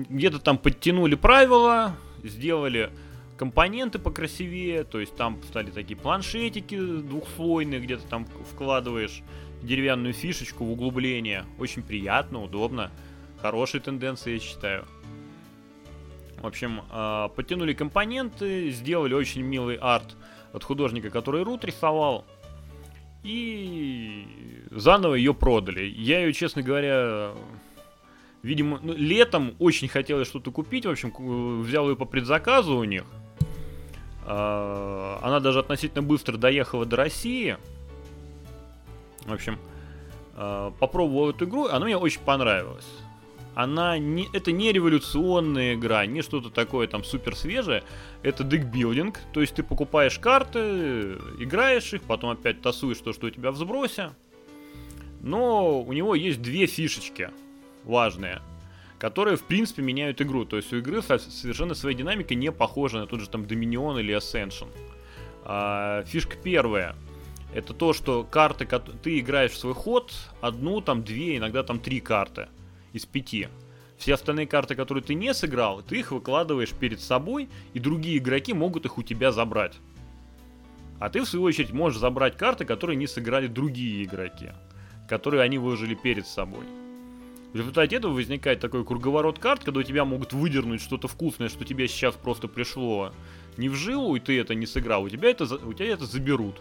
где-то 0.09 0.39
там 0.39 0.57
подтянули 0.57 1.15
правила, 1.15 1.97
сделали 2.23 2.89
компоненты 3.37 3.99
покрасивее, 3.99 4.83
то 4.83 4.99
есть 4.99 5.15
там 5.15 5.41
стали 5.43 5.71
такие 5.71 5.97
планшетики 5.97 6.77
двухслойные, 6.77 7.79
где 7.79 7.97
то 7.97 8.07
там 8.07 8.25
вкладываешь 8.25 9.21
деревянную 9.61 10.13
фишечку 10.13 10.65
в 10.65 10.71
углубление. 10.71 11.45
Очень 11.57 11.83
приятно, 11.83 12.43
удобно. 12.43 12.91
Хорошие 13.41 13.81
тенденции, 13.81 14.33
я 14.33 14.39
считаю. 14.39 14.85
В 16.41 16.47
общем, 16.47 16.81
э, 16.91 17.29
подтянули 17.35 17.73
компоненты, 17.73 18.69
сделали 18.69 19.13
очень 19.13 19.41
милый 19.41 19.77
арт 19.77 20.17
от 20.51 20.63
художника, 20.63 21.09
который 21.09 21.43
Рут 21.43 21.63
рисовал. 21.63 22.25
И 23.23 24.27
заново 24.69 25.15
ее 25.15 25.33
продали. 25.33 25.85
Я 25.85 26.19
ее, 26.19 26.33
честно 26.33 26.61
говоря, 26.61 27.31
видимо, 28.41 28.79
ну, 28.83 28.93
летом 28.93 29.55
очень 29.59 29.87
хотелось 29.87 30.27
что-то 30.27 30.51
купить. 30.51 30.85
В 30.85 30.89
общем, 30.89 31.61
взял 31.61 31.89
ее 31.89 31.95
по 31.95 32.03
предзаказу 32.03 32.75
у 32.75 32.83
них. 32.83 33.05
Э, 34.25 35.17
она 35.21 35.39
даже 35.39 35.59
относительно 35.59 36.01
быстро 36.01 36.37
доехала 36.37 36.85
до 36.85 36.95
России. 36.95 37.57
В 39.25 39.33
общем, 39.33 39.57
э, 40.35 40.71
попробовал 40.79 41.31
эту 41.31 41.45
игру, 41.45 41.67
она 41.67 41.85
мне 41.85 41.97
очень 41.97 42.21
понравилась. 42.21 42.87
Она 43.55 43.99
не, 43.99 44.27
это 44.33 44.51
не 44.51 44.71
революционная 44.71 45.75
игра, 45.75 46.05
не 46.07 46.23
что-то 46.23 46.49
такое 46.49 46.87
там 46.87 47.03
супер 47.03 47.35
свежее. 47.35 47.83
Это 48.23 48.43
декбилдинг, 48.43 49.19
то 49.31 49.41
есть 49.41 49.53
ты 49.53 49.63
покупаешь 49.63 50.17
карты, 50.17 51.17
играешь 51.39 51.93
их, 51.93 52.01
потом 52.03 52.31
опять 52.31 52.61
тасуешь 52.61 52.97
то, 52.97 53.13
что 53.13 53.27
у 53.27 53.29
тебя 53.29 53.51
в 53.51 53.57
сбросе. 53.57 54.11
Но 55.21 55.81
у 55.81 55.93
него 55.93 56.15
есть 56.15 56.41
две 56.41 56.65
фишечки 56.65 57.29
важные, 57.83 58.41
которые 59.03 59.35
в 59.35 59.43
принципе 59.43 59.81
меняют 59.81 60.21
игру. 60.21 60.45
То 60.45 60.55
есть 60.55 60.71
у 60.71 60.77
игры 60.77 61.01
совершенно 61.01 61.73
своей 61.73 61.93
динамикой 61.93 62.37
не 62.37 62.53
похожа 62.53 62.99
на 62.99 63.05
тот 63.05 63.19
же 63.19 63.27
там 63.27 63.41
Dominion 63.41 63.99
или 63.99 64.15
Ascension. 64.15 64.69
А, 65.43 66.03
фишка 66.03 66.37
первая– 66.41 66.95
это 67.53 67.73
то, 67.73 67.91
что 67.91 68.23
карты, 68.23 68.65
ты 69.03 69.19
играешь 69.19 69.51
в 69.51 69.57
свой 69.57 69.73
ход, 69.73 70.13
одну, 70.39 70.79
там, 70.79 71.03
две, 71.03 71.35
иногда 71.35 71.63
там 71.63 71.81
три 71.81 71.99
карты 71.99 72.47
из 72.93 73.05
пяти. 73.05 73.49
Все 73.97 74.13
остальные 74.13 74.47
карты, 74.47 74.73
которые 74.73 75.03
ты 75.03 75.15
не 75.15 75.33
сыграл, 75.33 75.81
ты 75.81 75.99
их 75.99 76.13
выкладываешь 76.13 76.71
перед 76.71 77.01
собой, 77.01 77.49
и 77.73 77.79
другие 77.79 78.19
игроки 78.19 78.53
могут 78.53 78.85
их 78.85 78.97
у 78.97 79.03
тебя 79.03 79.33
забрать. 79.33 79.73
А 81.01 81.09
ты, 81.09 81.19
в 81.19 81.27
свою 81.27 81.43
очередь, 81.43 81.73
можешь 81.73 81.99
забрать 81.99 82.37
карты, 82.37 82.63
которые 82.63 82.95
не 82.95 83.07
сыграли 83.07 83.47
другие 83.47 84.05
игроки, 84.05 84.51
которые 85.09 85.41
они 85.41 85.57
выложили 85.57 85.93
перед 85.93 86.25
собой. 86.25 86.63
В 87.53 87.55
результате 87.55 87.97
этого 87.97 88.13
возникает 88.13 88.59
такой 88.59 88.83
круговорот 88.83 89.37
карт, 89.37 89.63
когда 89.63 89.81
у 89.81 89.83
тебя 89.83 90.05
могут 90.05 90.33
выдернуть 90.33 90.81
что-то 90.81 91.07
вкусное, 91.07 91.49
что 91.49 91.63
тебе 91.63 91.87
сейчас 91.87 92.15
просто 92.15 92.47
пришло 92.47 93.13
не 93.57 93.69
в 93.69 93.75
жилу, 93.75 94.15
и 94.15 94.19
ты 94.19 94.39
это 94.39 94.55
не 94.55 94.65
сыграл, 94.65 95.03
у 95.03 95.09
тебя 95.09 95.29
это, 95.29 95.43
у 95.43 95.71
тебя 95.71 95.93
это 95.93 96.05
заберут. 96.05 96.59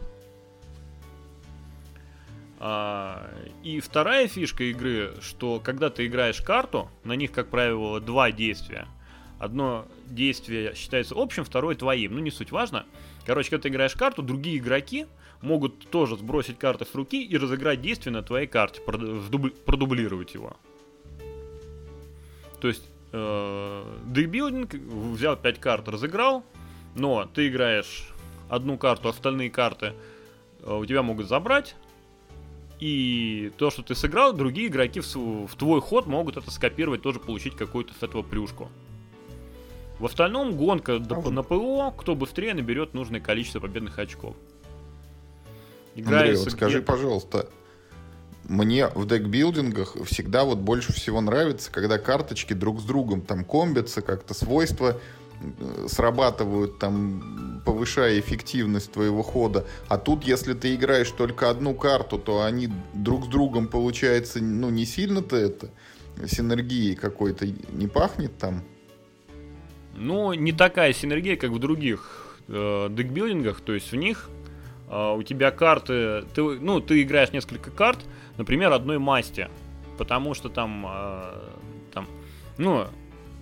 А, 2.59 3.27
и 3.65 3.81
вторая 3.81 4.29
фишка 4.29 4.65
игры, 4.65 5.15
что 5.23 5.61
когда 5.61 5.89
ты 5.89 6.07
играешь 6.07 6.43
карту, 6.43 6.91
на 7.05 7.15
них, 7.15 7.33
как 7.33 7.49
правило, 7.49 7.99
два 7.99 8.31
действия. 8.31 8.87
Одно 9.39 9.89
действие 10.07 10.75
считается 10.77 11.15
общим, 11.17 11.43
второе 11.43 11.75
твоим. 11.75 12.15
Ну, 12.15 12.21
не 12.21 12.31
суть 12.31 12.53
важно. 12.53 12.85
Короче, 13.27 13.51
когда 13.51 13.63
ты 13.63 13.69
играешь 13.71 13.95
карту, 13.95 14.23
другие 14.23 14.59
игроки 14.59 15.07
могут 15.41 15.91
тоже 15.91 16.17
сбросить 16.17 16.59
карты 16.59 16.85
с 16.85 16.95
руки 16.95 17.25
и 17.25 17.37
разыграть 17.37 17.81
действие 17.81 18.13
на 18.13 18.23
твоей 18.23 18.47
карте, 18.47 18.81
продублировать 18.83 20.35
его. 20.35 20.57
То 22.63 22.69
есть 22.69 22.85
э, 23.11 23.99
декбилдинг, 24.07 24.75
взял 24.75 25.37
5 25.37 25.59
карт, 25.59 25.89
разыграл, 25.89 26.45
но 26.95 27.27
ты 27.27 27.49
играешь 27.49 28.09
одну 28.49 28.79
карту, 28.79 29.09
остальные 29.09 29.51
карты 29.51 29.95
э, 30.61 30.73
у 30.73 30.87
тебя 30.87 31.03
могут 31.03 31.27
забрать, 31.27 31.75
и 32.79 33.51
то, 33.59 33.71
что 33.73 33.83
ты 33.83 33.97
сыграл, 33.97 34.33
другие 34.33 34.69
игроки 34.69 35.01
в, 35.01 35.07
в 35.47 35.57
твой 35.57 35.81
ход 35.81 36.07
могут 36.07 36.37
это 36.37 36.53
скопировать, 36.53 37.03
тоже 37.03 37.19
получить 37.19 37.57
какую-то 37.57 37.95
с 37.95 38.03
этого 38.05 38.23
плюшку. 38.23 38.71
В 39.99 40.07
остальном 40.07 40.57
гонка 40.57 40.95
а 40.95 41.31
на 41.31 41.43
ПО, 41.43 41.91
кто 41.91 42.15
быстрее 42.15 42.55
наберет 42.55 42.95
нужное 42.95 43.19
количество 43.19 43.59
победных 43.59 43.99
очков. 43.99 44.37
Андрей, 45.97 46.37
вот 46.37 46.53
скажи, 46.53 46.81
пожалуйста, 46.81 47.49
мне 48.49 48.89
в 48.89 49.07
декбилдингах 49.07 49.97
всегда 50.05 50.45
вот 50.45 50.59
больше 50.59 50.93
всего 50.93 51.21
нравится, 51.21 51.71
когда 51.71 51.99
карточки 51.99 52.53
друг 52.53 52.81
с 52.81 52.85
другом 52.85 53.21
там 53.21 53.45
комбятся, 53.45 54.03
как-то 54.03 54.35
свойства 54.35 54.99
э, 55.41 55.87
срабатывают, 55.89 56.79
там, 56.79 57.63
повышая 57.65 58.19
эффективность 58.19 58.93
твоего 58.93 59.23
хода. 59.23 59.65
А 59.89 59.97
тут, 59.97 60.25
если 60.25 60.55
ты 60.55 60.75
играешь 60.75 61.11
только 61.11 61.51
одну 61.51 61.75
карту, 61.75 62.19
то 62.19 62.43
они 62.43 62.69
друг 62.95 63.27
с 63.27 63.29
другом, 63.29 63.69
получается, 63.69 64.41
ну, 64.41 64.71
не 64.71 64.85
сильно-то 64.85 65.37
это 65.37 65.71
синергии 66.27 66.95
какой-то 66.95 67.47
не 67.47 67.87
пахнет 67.87 68.37
там? 68.39 68.63
Ну, 69.95 70.33
не 70.33 70.53
такая 70.53 70.93
синергия, 70.93 71.37
как 71.37 71.51
в 71.51 71.59
других 71.59 72.39
э, 72.49 72.89
декбилдингах, 72.91 73.61
то 73.61 73.73
есть 73.73 73.93
в 73.93 73.97
них 73.97 74.31
э, 74.91 75.15
у 75.15 75.23
тебя 75.23 75.51
карты, 75.51 76.25
ты, 76.35 76.43
ну, 76.43 76.81
ты 76.81 77.03
играешь 77.03 77.33
несколько 77.33 77.71
карт, 77.71 78.01
например, 78.37 78.73
одной 78.73 78.99
масти. 78.99 79.49
Потому 79.99 80.35
что 80.35 80.49
там, 80.49 80.87
э, 80.89 81.49
там 81.93 82.07
ну, 82.59 82.87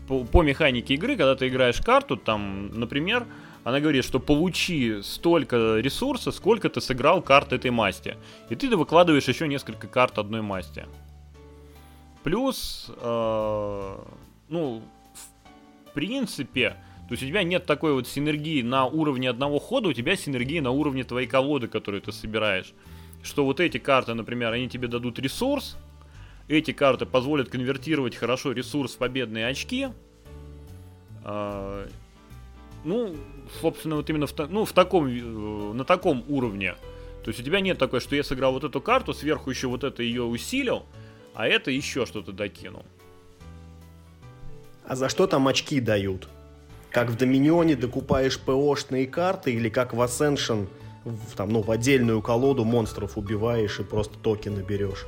по, 0.09 0.24
по 0.24 0.42
механике 0.42 0.94
игры, 0.94 1.16
когда 1.16 1.35
ты 1.37 1.48
играешь 1.48 1.81
карту, 1.81 2.16
там, 2.16 2.68
например, 2.68 3.26
она 3.62 3.81
говорит, 3.81 4.05
что 4.05 4.18
получи 4.18 5.03
столько 5.03 5.79
ресурса, 5.79 6.33
сколько 6.33 6.68
ты 6.68 6.81
сыграл 6.81 7.22
карт 7.22 7.53
этой 7.53 7.70
масти. 7.70 8.16
И 8.48 8.57
ты 8.57 8.74
выкладываешь 8.76 9.29
еще 9.29 9.46
несколько 9.46 9.87
карт 9.87 10.18
одной 10.18 10.42
масти. 10.42 10.87
Плюс, 12.22 12.90
э, 12.96 13.96
ну, 14.48 14.83
в 15.87 15.92
принципе, 15.92 16.76
то 17.09 17.12
есть 17.14 17.22
у 17.22 17.26
тебя 17.26 17.42
нет 17.42 17.66
такой 17.66 17.92
вот 17.92 18.07
синергии 18.07 18.62
на 18.62 18.85
уровне 18.87 19.29
одного 19.29 19.59
хода, 19.59 19.88
у 19.88 19.92
тебя 19.92 20.16
синергия 20.16 20.62
на 20.62 20.70
уровне 20.70 21.05
твоей 21.05 21.26
колоды, 21.26 21.66
которую 21.66 22.03
ты 22.03 22.12
собираешь 22.12 22.72
что 23.22 23.44
вот 23.44 23.61
эти 23.61 23.78
карты, 23.78 24.14
например, 24.14 24.52
они 24.52 24.68
тебе 24.68 24.88
дадут 24.88 25.18
ресурс, 25.18 25.76
эти 26.48 26.72
карты 26.72 27.06
позволят 27.06 27.48
конвертировать 27.48 28.16
хорошо 28.16 28.52
ресурс 28.52 28.94
в 28.94 28.98
победные 28.98 29.46
очки. 29.46 29.88
А, 31.22 31.87
ну, 32.85 33.14
собственно, 33.61 33.96
вот 33.96 34.09
именно 34.11 34.26
в, 34.26 34.35
ну, 34.48 34.64
в 34.64 34.72
таком, 34.72 35.06
э, 35.06 35.72
на 35.74 35.85
таком 35.85 36.24
уровне. 36.28 36.74
То 37.22 37.28
есть 37.28 37.40
у 37.40 37.42
тебя 37.42 37.61
нет 37.61 37.78
такой, 37.78 38.00
что 38.00 38.16
я 38.16 38.24
сыграл 38.24 38.52
вот 38.52 38.64
эту 38.64 38.80
карту, 38.80 39.12
сверху 39.12 39.50
еще 39.50 39.68
вот 39.68 39.85
это 39.85 40.02
ее 40.02 40.22
усилил, 40.22 40.87
а 41.35 41.46
это 41.46 41.70
еще 41.70 42.06
что-то 42.06 42.33
докинул. 42.33 42.85
А 44.87 44.96
за 44.96 45.09
что 45.09 45.26
там 45.26 45.46
очки 45.46 45.78
дают? 45.78 46.28
Как 46.90 47.11
в 47.11 47.16
Доминионе 47.16 47.76
докупаешь 47.76 48.40
ПОшные 48.40 49.06
карты 49.06 49.52
или 49.52 49.68
как 49.68 49.92
в 49.92 50.00
Ascension– 50.00 50.66
в, 51.04 51.36
там, 51.36 51.50
ну, 51.50 51.62
в 51.62 51.70
отдельную 51.70 52.22
колоду 52.22 52.64
монстров 52.64 53.16
убиваешь 53.16 53.80
и 53.80 53.84
просто 53.84 54.18
токены 54.18 54.60
берешь. 54.60 55.06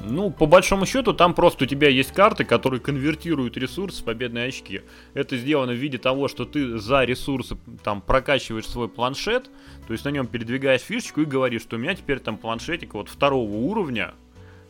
Ну, 0.00 0.30
по 0.30 0.46
большому 0.46 0.84
счету, 0.84 1.12
там 1.12 1.32
просто 1.32 1.64
у 1.64 1.66
тебя 1.66 1.88
есть 1.88 2.12
карты, 2.12 2.44
которые 2.44 2.80
конвертируют 2.80 3.56
ресурсы 3.56 4.02
в 4.02 4.04
победные 4.04 4.48
очки. 4.48 4.82
Это 5.14 5.36
сделано 5.36 5.72
в 5.72 5.76
виде 5.76 5.98
того, 5.98 6.26
что 6.26 6.44
ты 6.44 6.78
за 6.78 7.04
ресурсы 7.04 7.56
там 7.84 8.00
прокачиваешь 8.00 8.66
свой 8.66 8.88
планшет, 8.88 9.50
то 9.86 9.92
есть 9.92 10.04
на 10.04 10.08
нем 10.08 10.26
передвигаешь 10.26 10.80
фишечку 10.80 11.20
и 11.20 11.24
говоришь, 11.24 11.62
что 11.62 11.76
у 11.76 11.78
меня 11.78 11.94
теперь 11.94 12.18
там 12.18 12.36
планшетик 12.36 12.94
вот 12.94 13.08
второго 13.08 13.52
уровня, 13.52 14.14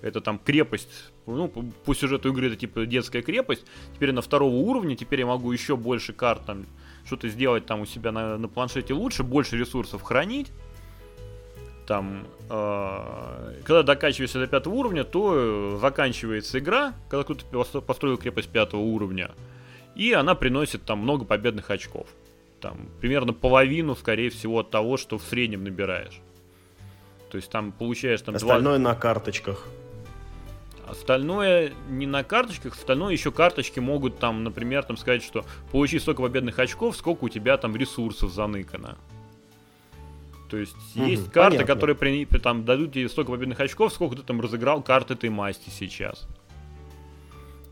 это 0.03 0.21
там 0.21 0.39
крепость, 0.39 0.91
ну, 1.27 1.49
по 1.49 1.95
сюжету 1.95 2.31
игры 2.31 2.49
это 2.49 2.57
типа 2.57 2.85
детская 2.85 3.23
крепость, 3.23 3.65
теперь 3.95 4.13
на 4.13 4.21
второго 4.21 4.57
уровня, 4.57 4.97
теперь 4.97 5.21
я 5.21 5.27
могу 5.27 5.51
еще 5.53 5.77
больше 5.77 6.13
карт 6.13 6.45
там 6.45 6.67
что-то 7.05 7.29
сделать 7.29 7.67
там 7.67 7.81
у 7.81 7.87
себя 7.87 8.13
на, 8.13 8.39
на 8.39 8.49
планшете 8.49 8.95
лучше, 8.95 9.23
больше 9.23 9.59
ресурсов 9.59 10.03
хранить. 10.03 10.53
Там, 11.87 12.27
э, 12.49 13.61
когда 13.65 13.83
докачиваешься 13.83 14.39
до 14.39 14.47
пятого 14.47 14.75
уровня, 14.75 15.05
то 15.05 15.79
заканчивается 15.81 16.59
игра, 16.59 16.95
когда 17.09 17.25
кто-то 17.25 17.81
построил 17.81 18.17
крепость 18.19 18.51
пятого 18.51 18.81
уровня, 18.81 19.33
и 19.95 20.13
она 20.13 20.35
приносит 20.35 20.85
там 20.85 21.01
много 21.01 21.25
победных 21.25 21.71
очков. 21.71 22.07
Там 22.61 22.89
примерно 23.01 23.33
половину, 23.33 23.97
скорее 23.97 24.31
всего, 24.31 24.61
от 24.61 24.71
того, 24.71 24.97
что 24.97 25.19
в 25.19 25.23
среднем 25.23 25.65
набираешь. 25.65 26.21
То 27.31 27.37
есть 27.37 27.51
там 27.51 27.73
получаешь 27.73 28.23
там 28.23 28.37
Остальное 28.37 28.79
20... 28.79 28.85
на 28.85 28.95
карточках. 28.95 29.67
Остальное 30.87 31.73
не 31.89 32.07
на 32.07 32.25
карточках, 32.25 32.75
остальное 32.75 33.13
еще 33.13 33.31
карточки 33.31 33.79
могут 33.79 34.19
там, 34.19 34.43
например, 34.43 34.83
там 34.83 34.97
сказать, 34.97 35.23
что 35.23 35.45
получи 35.71 35.99
столько 35.99 36.23
победных 36.23 36.59
очков, 36.59 36.97
сколько 36.97 37.25
у 37.25 37.29
тебя 37.29 37.57
там 37.57 37.77
ресурсов 37.77 38.33
заныкано. 38.33 38.99
То 40.51 40.59
есть 40.59 40.77
угу, 40.95 41.07
есть 41.07 41.31
карты, 41.31 41.57
понятно. 41.57 41.67
которые 41.67 41.97
при, 41.97 42.27
там 42.27 42.65
дадут 42.65 42.93
тебе 42.93 43.09
столько 43.09 43.31
победных 43.31 43.61
очков, 43.61 43.93
сколько 43.93 44.17
ты 44.17 44.23
там 44.23 44.41
разыграл 44.41 44.83
карты 44.83 45.15
этой 45.15 45.31
масти 45.31 45.71
сейчас. 45.71 46.29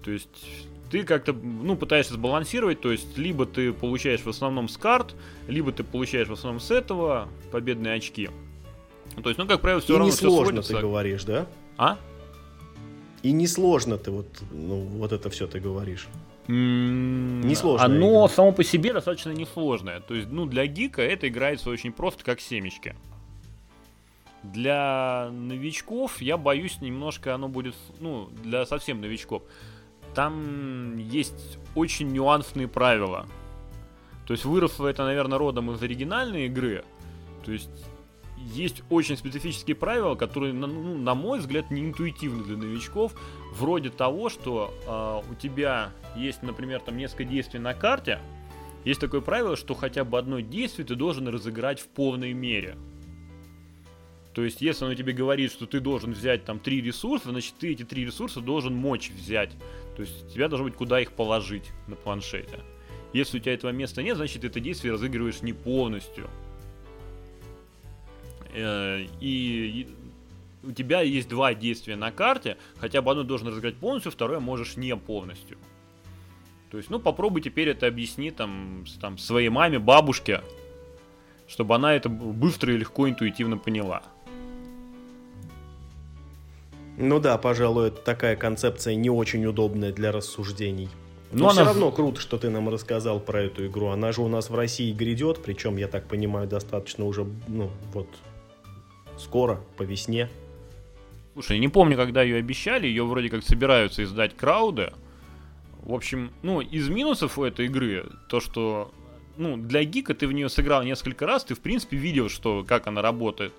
То 0.03 0.11
есть 0.11 0.47
ты 0.91 1.03
как-то, 1.05 1.33
ну, 1.33 1.77
пытаешься 1.77 2.15
сбалансировать, 2.15 2.81
то 2.81 2.91
есть 2.91 3.19
либо 3.19 3.45
ты 3.45 3.73
получаешь 3.73 4.23
в 4.23 4.29
основном 4.29 4.69
с 4.69 4.77
карт, 4.77 5.15
либо 5.47 5.73
ты 5.73 5.85
получаешь 5.85 6.29
в 6.29 6.33
основном 6.33 6.61
с 6.61 6.71
этого 6.71 7.29
победные 7.53 7.95
очки. 7.95 8.31
То 9.23 9.29
есть, 9.29 9.39
ну, 9.39 9.47
как 9.47 9.61
правило, 9.61 9.81
все 9.81 9.95
И 9.95 9.97
равно 9.97 10.11
не 10.11 10.17
сложно, 10.17 10.63
ты 10.63 10.79
говоришь, 10.79 11.25
да? 11.25 11.47
А? 11.77 11.99
И 13.23 13.33
несложно 13.33 13.99
ты 13.99 14.11
вот, 14.11 14.27
ну, 14.51 14.81
вот 14.81 15.13
это 15.13 15.29
все 15.29 15.47
ты 15.47 15.61
говоришь. 15.61 16.09
Mm, 16.47 17.45
несложно. 17.45 17.85
Оно 17.85 18.25
игра. 18.25 18.29
само 18.29 18.53
по 18.53 18.65
себе 18.65 18.93
достаточно 18.93 19.31
несложное. 19.31 20.01
То 20.01 20.15
есть, 20.15 20.29
ну, 20.31 20.47
для 20.47 20.67
гика 20.67 21.03
это 21.03 21.29
играется 21.29 21.71
очень 21.71 21.93
просто, 21.93 22.25
как 22.25 22.41
семечки. 22.41 22.97
Для 24.43 25.29
новичков, 25.33 26.23
я 26.23 26.39
боюсь, 26.39 26.81
немножко 26.81 27.35
оно 27.35 27.49
будет, 27.49 27.75
ну, 28.01 28.31
для 28.43 28.65
совсем 28.65 29.03
новичков. 29.03 29.43
Там 30.15 30.97
есть 30.97 31.59
очень 31.75 32.09
нюансные 32.09 32.69
правила. 32.69 33.27
То 34.27 34.33
есть 34.33 34.45
выросло 34.45 34.89
это, 34.89 35.05
наверное, 35.05 35.39
родом 35.39 35.71
из 35.73 35.83
оригинальной 35.83 36.47
игры. 36.47 36.85
То 37.45 37.53
есть 37.53 37.69
есть 38.41 38.83
очень 38.91 39.17
специфические 39.17 39.77
правила, 39.77 40.15
которые, 40.15 40.53
ну, 40.53 40.97
на 40.99 41.15
мой 41.15 41.41
взгляд, 41.41 41.71
не 41.71 41.83
интуитивны 41.83 42.45
для 42.45 42.57
новичков. 42.57 43.15
Вроде 43.53 43.91
того, 43.91 44.29
что 44.29 44.73
э, 44.87 45.31
у 45.31 45.35
тебя 45.35 45.93
есть, 46.17 46.43
например, 46.43 46.81
там 46.81 46.97
несколько 46.97 47.25
действий 47.25 47.61
на 47.61 47.75
карте. 47.75 48.19
Есть 48.85 49.01
такое 49.01 49.21
правило, 49.21 49.57
что 49.57 49.75
хотя 49.75 50.05
бы 50.05 50.19
одно 50.19 50.41
действие 50.41 50.87
ты 50.87 50.95
должен 50.95 51.29
разыграть 51.29 51.81
в 51.81 51.89
полной 51.89 52.33
мере. 52.33 52.77
То 54.35 54.45
есть, 54.45 54.63
если 54.63 54.85
оно 54.85 54.95
тебе 54.95 55.13
говорит, 55.13 55.51
что 55.51 55.67
ты 55.67 55.81
должен 55.81 56.13
взять 56.13 56.45
там 56.45 56.61
три 56.61 56.81
ресурса, 56.81 57.31
значит, 57.31 57.55
ты 57.59 57.73
эти 57.73 57.83
три 57.83 58.07
ресурса 58.07 58.41
должен 58.41 58.75
мочь 58.75 59.11
взять. 59.11 59.51
То 59.97 60.03
есть, 60.03 60.33
тебя 60.33 60.49
должно 60.49 60.69
быть 60.69 60.77
куда 60.77 61.01
их 61.01 61.13
положить 61.13 61.73
на 61.89 61.97
планшете. 61.97 62.61
Если 63.13 63.39
у 63.39 63.41
тебя 63.41 63.55
этого 63.55 63.73
места 63.73 64.03
нет, 64.03 64.17
значит, 64.17 64.45
это 64.45 64.61
действие 64.61 64.93
разыгрываешь 64.93 65.43
не 65.43 65.53
полностью. 65.53 66.31
Э, 68.55 69.07
и 69.21 69.89
у 70.63 70.73
тебя 70.73 71.01
есть 71.03 71.29
два 71.29 71.55
действия 71.55 71.97
на 71.97 72.11
карте, 72.11 72.57
хотя 72.79 73.03
бы 73.03 73.11
одно 73.11 73.23
должен 73.23 73.49
разыграть 73.49 73.77
полностью, 73.77 74.13
второе 74.13 74.41
можешь 74.41 74.77
не 74.77 74.95
полностью. 74.97 75.59
То 76.71 76.77
есть, 76.77 76.91
ну, 76.91 77.01
попробуй 77.01 77.41
теперь 77.41 77.69
это 77.69 77.87
объясни 77.87 78.31
там, 78.31 78.85
там 79.01 79.19
своей 79.19 79.49
маме, 79.49 79.79
бабушке, 79.79 80.43
чтобы 81.49 81.75
она 81.75 81.95
это 81.95 82.09
быстро 82.09 82.73
и 82.73 82.77
легко, 82.77 83.09
интуитивно 83.09 83.59
поняла. 83.59 84.03
Ну 86.97 87.19
да, 87.19 87.39
пожалуй, 87.39 87.89
это 87.89 88.03
такая 88.03 88.37
концепция 88.37 88.95
не 88.95 89.11
очень 89.11 89.45
удобная 89.47 89.91
для 89.93 90.13
рассуждений. 90.13 90.89
Но, 91.33 91.45
Но 91.45 91.51
все 91.51 91.61
она... 91.63 91.71
равно 91.71 91.91
круто, 91.93 92.21
что 92.21 92.39
ты 92.39 92.51
нам 92.51 92.69
рассказал 92.69 93.21
про 93.21 93.43
эту 93.43 93.67
игру. 93.67 93.89
Она 93.89 94.13
же 94.13 94.21
у 94.21 94.29
нас 94.29 94.51
в 94.51 94.55
России 94.55 94.93
грядет, 94.93 95.43
причем, 95.43 95.77
я 95.77 95.89
так 95.89 96.07
понимаю, 96.07 96.47
достаточно 96.47 97.05
уже, 97.07 97.27
ну, 97.49 97.71
вот, 97.95 98.09
скоро, 99.21 99.61
по 99.77 99.83
весне. 99.83 100.29
Слушай, 101.35 101.59
не 101.59 101.69
помню, 101.69 101.97
когда 101.97 102.23
ее 102.23 102.37
обещали, 102.37 102.87
ее 102.87 103.05
вроде 103.05 103.29
как 103.29 103.45
собираются 103.45 104.03
издать 104.03 104.37
крауды. 104.37 104.93
В 105.83 105.95
общем, 105.95 106.33
ну, 106.43 106.61
из 106.61 106.89
минусов 106.89 107.39
у 107.39 107.45
этой 107.45 107.67
игры, 107.67 108.07
то, 108.29 108.41
что, 108.41 108.93
ну, 109.37 109.57
для 109.57 109.85
гика 109.85 110.15
ты 110.15 110.27
в 110.27 110.33
нее 110.33 110.49
сыграл 110.49 110.83
несколько 110.83 111.27
раз, 111.27 111.45
ты, 111.45 111.55
в 111.55 111.61
принципе, 111.61 111.97
видел, 111.97 112.29
что, 112.29 112.65
как 112.67 112.87
она 112.87 113.01
работает. 113.01 113.53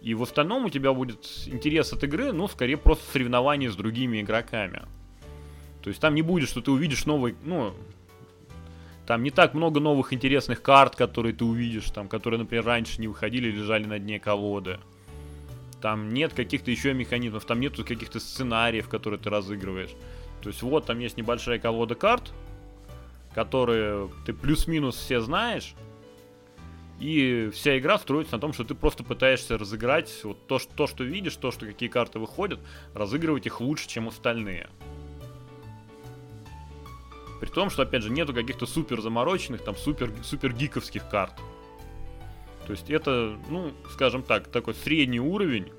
И 0.00 0.14
в 0.14 0.22
остальном 0.22 0.64
у 0.64 0.70
тебя 0.70 0.92
будет 0.92 1.26
интерес 1.46 1.92
от 1.92 2.02
игры, 2.04 2.32
ну, 2.32 2.48
скорее 2.48 2.76
просто 2.76 3.04
соревнование 3.12 3.70
с 3.70 3.76
другими 3.76 4.20
игроками. 4.20 4.82
То 5.82 5.90
есть 5.90 6.00
там 6.00 6.14
не 6.14 6.22
будет, 6.22 6.48
что 6.48 6.60
ты 6.60 6.70
увидишь 6.70 7.04
новый, 7.06 7.36
ну, 7.44 7.74
Там 9.06 9.22
не 9.22 9.30
так 9.30 9.54
много 9.54 9.80
новых 9.80 10.12
интересных 10.12 10.60
карт, 10.60 10.94
которые 10.94 11.34
ты 11.34 11.44
увидишь, 11.44 11.90
там, 11.90 12.08
которые, 12.08 12.38
например, 12.38 12.66
раньше 12.66 13.00
не 13.00 13.08
выходили, 13.08 13.50
лежали 13.50 13.86
на 13.86 13.98
дне 13.98 14.20
колоды. 14.20 14.80
Там 15.80 16.08
нет 16.08 16.32
каких-то 16.32 16.70
еще 16.70 16.92
механизмов, 16.92 17.44
там 17.44 17.60
нету 17.60 17.84
каких-то 17.84 18.18
сценариев, 18.20 18.88
которые 18.88 19.20
ты 19.20 19.30
разыгрываешь. 19.30 19.94
То 20.42 20.48
есть 20.48 20.62
вот 20.62 20.86
там 20.86 20.98
есть 20.98 21.16
небольшая 21.16 21.58
колода 21.58 21.94
карт, 21.94 22.32
которые 23.34 24.10
ты 24.26 24.32
плюс-минус 24.32 24.96
все 24.96 25.20
знаешь, 25.20 25.74
и 27.00 27.50
вся 27.54 27.78
игра 27.78 27.96
строится 27.98 28.34
на 28.34 28.40
том, 28.40 28.52
что 28.52 28.64
ты 28.64 28.74
просто 28.74 29.04
пытаешься 29.04 29.56
разыграть 29.56 30.12
вот 30.24 30.46
то, 30.48 30.58
что, 30.58 30.74
то, 30.74 30.86
что 30.88 31.04
видишь, 31.04 31.36
то, 31.36 31.52
что 31.52 31.64
какие 31.64 31.88
карты 31.88 32.18
выходят, 32.18 32.58
разыгрывать 32.92 33.46
их 33.46 33.60
лучше, 33.60 33.88
чем 33.88 34.08
остальные. 34.08 34.68
При 37.40 37.46
том, 37.46 37.70
что, 37.70 37.82
опять 37.82 38.02
же, 38.02 38.10
нету 38.10 38.34
каких-то 38.34 38.66
супер 38.66 39.00
замороченных, 39.00 39.62
там, 39.62 39.76
супер, 39.76 40.12
супер 40.24 40.52
гиковских 40.52 41.08
карт. 41.08 41.34
То 42.68 42.72
есть 42.72 42.90
это, 42.90 43.34
ну, 43.48 43.72
скажем 43.90 44.22
так, 44.22 44.48
такой 44.48 44.74
средний 44.74 45.20
уровень. 45.20 45.72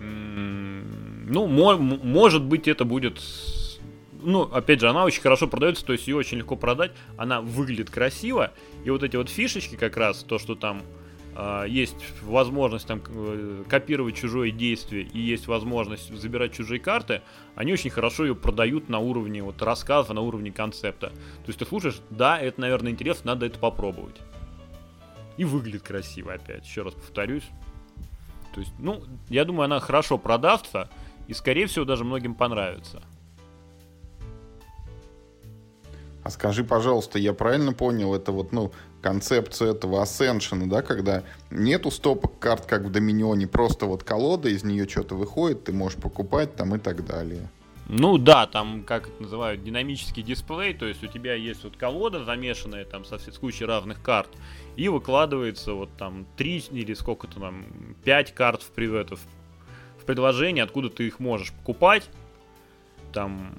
Ну, 0.00 1.46
мо- 1.46 1.76
может 1.76 2.42
быть, 2.42 2.66
это 2.66 2.86
будет... 2.86 3.20
Ну, 4.22 4.44
опять 4.44 4.80
же, 4.80 4.88
она 4.88 5.04
очень 5.04 5.20
хорошо 5.20 5.46
продается, 5.46 5.84
то 5.84 5.92
есть 5.92 6.08
ее 6.08 6.16
очень 6.16 6.38
легко 6.38 6.56
продать. 6.56 6.92
Она 7.18 7.42
выглядит 7.42 7.90
красиво. 7.90 8.54
И 8.82 8.88
вот 8.88 9.02
эти 9.02 9.16
вот 9.16 9.28
фишечки 9.28 9.76
как 9.76 9.98
раз, 9.98 10.22
то, 10.22 10.38
что 10.38 10.54
там 10.54 10.82
э, 11.36 11.66
есть 11.68 11.96
возможность 12.22 12.86
там 12.86 13.02
э, 13.08 13.64
копировать 13.68 14.16
чужое 14.16 14.50
действие 14.50 15.02
и 15.02 15.20
есть 15.20 15.48
возможность 15.48 16.14
забирать 16.14 16.54
чужие 16.54 16.80
карты, 16.80 17.20
они 17.56 17.74
очень 17.74 17.90
хорошо 17.90 18.24
ее 18.24 18.34
продают 18.34 18.88
на 18.88 19.00
уровне 19.00 19.42
вот 19.42 19.60
рассказа, 19.60 20.14
на 20.14 20.22
уровне 20.22 20.50
концепта. 20.50 21.08
То 21.08 21.48
есть 21.48 21.58
ты 21.58 21.66
слушаешь, 21.66 22.00
да, 22.08 22.40
это, 22.40 22.58
наверное, 22.62 22.90
интересно, 22.90 23.34
надо 23.34 23.44
это 23.44 23.58
попробовать. 23.58 24.16
И 25.40 25.44
выглядит 25.46 25.84
красиво 25.84 26.34
опять, 26.34 26.66
еще 26.66 26.82
раз 26.82 26.92
повторюсь. 26.92 27.48
То 28.52 28.60
есть, 28.60 28.74
ну, 28.78 29.02
я 29.30 29.46
думаю, 29.46 29.64
она 29.64 29.80
хорошо 29.80 30.18
продастся 30.18 30.90
и, 31.28 31.32
скорее 31.32 31.66
всего, 31.66 31.86
даже 31.86 32.04
многим 32.04 32.34
понравится. 32.34 33.02
А 36.22 36.28
скажи, 36.28 36.62
пожалуйста, 36.62 37.18
я 37.18 37.32
правильно 37.32 37.72
понял, 37.72 38.14
это 38.14 38.32
вот, 38.32 38.52
ну, 38.52 38.70
концепцию 39.00 39.70
этого 39.70 40.02
Ascension, 40.02 40.66
да, 40.66 40.82
когда 40.82 41.22
нету 41.50 41.90
стопок 41.90 42.38
карт, 42.38 42.66
как 42.66 42.82
в 42.82 42.92
Доминионе, 42.92 43.46
просто 43.46 43.86
вот 43.86 44.04
колода, 44.04 44.50
из 44.50 44.62
нее 44.62 44.86
что-то 44.86 45.14
выходит, 45.14 45.64
ты 45.64 45.72
можешь 45.72 45.98
покупать 45.98 46.54
там 46.54 46.74
и 46.74 46.78
так 46.78 47.06
далее. 47.06 47.48
Ну 47.92 48.18
да, 48.18 48.46
там, 48.46 48.84
как 48.84 49.08
это 49.08 49.20
называют, 49.20 49.64
динамический 49.64 50.22
дисплей, 50.22 50.74
то 50.74 50.86
есть 50.86 51.02
у 51.02 51.08
тебя 51.08 51.34
есть 51.34 51.64
вот 51.64 51.76
колода 51.76 52.22
замешанная 52.22 52.84
там 52.84 53.04
со 53.04 53.18
с 53.18 53.36
кучей 53.36 53.64
разных 53.64 54.00
карт, 54.00 54.28
и 54.76 54.88
выкладывается 54.88 55.72
вот 55.72 55.90
там 55.98 56.24
3 56.36 56.66
или 56.70 56.94
сколько-то 56.94 57.40
там, 57.40 57.66
5 58.04 58.32
карт 58.32 58.62
в, 58.62 58.78
это, 58.78 59.16
в 59.16 60.04
предложении, 60.06 60.62
откуда 60.62 60.88
ты 60.88 61.08
их 61.08 61.18
можешь 61.18 61.52
покупать, 61.52 62.08
там, 63.12 63.58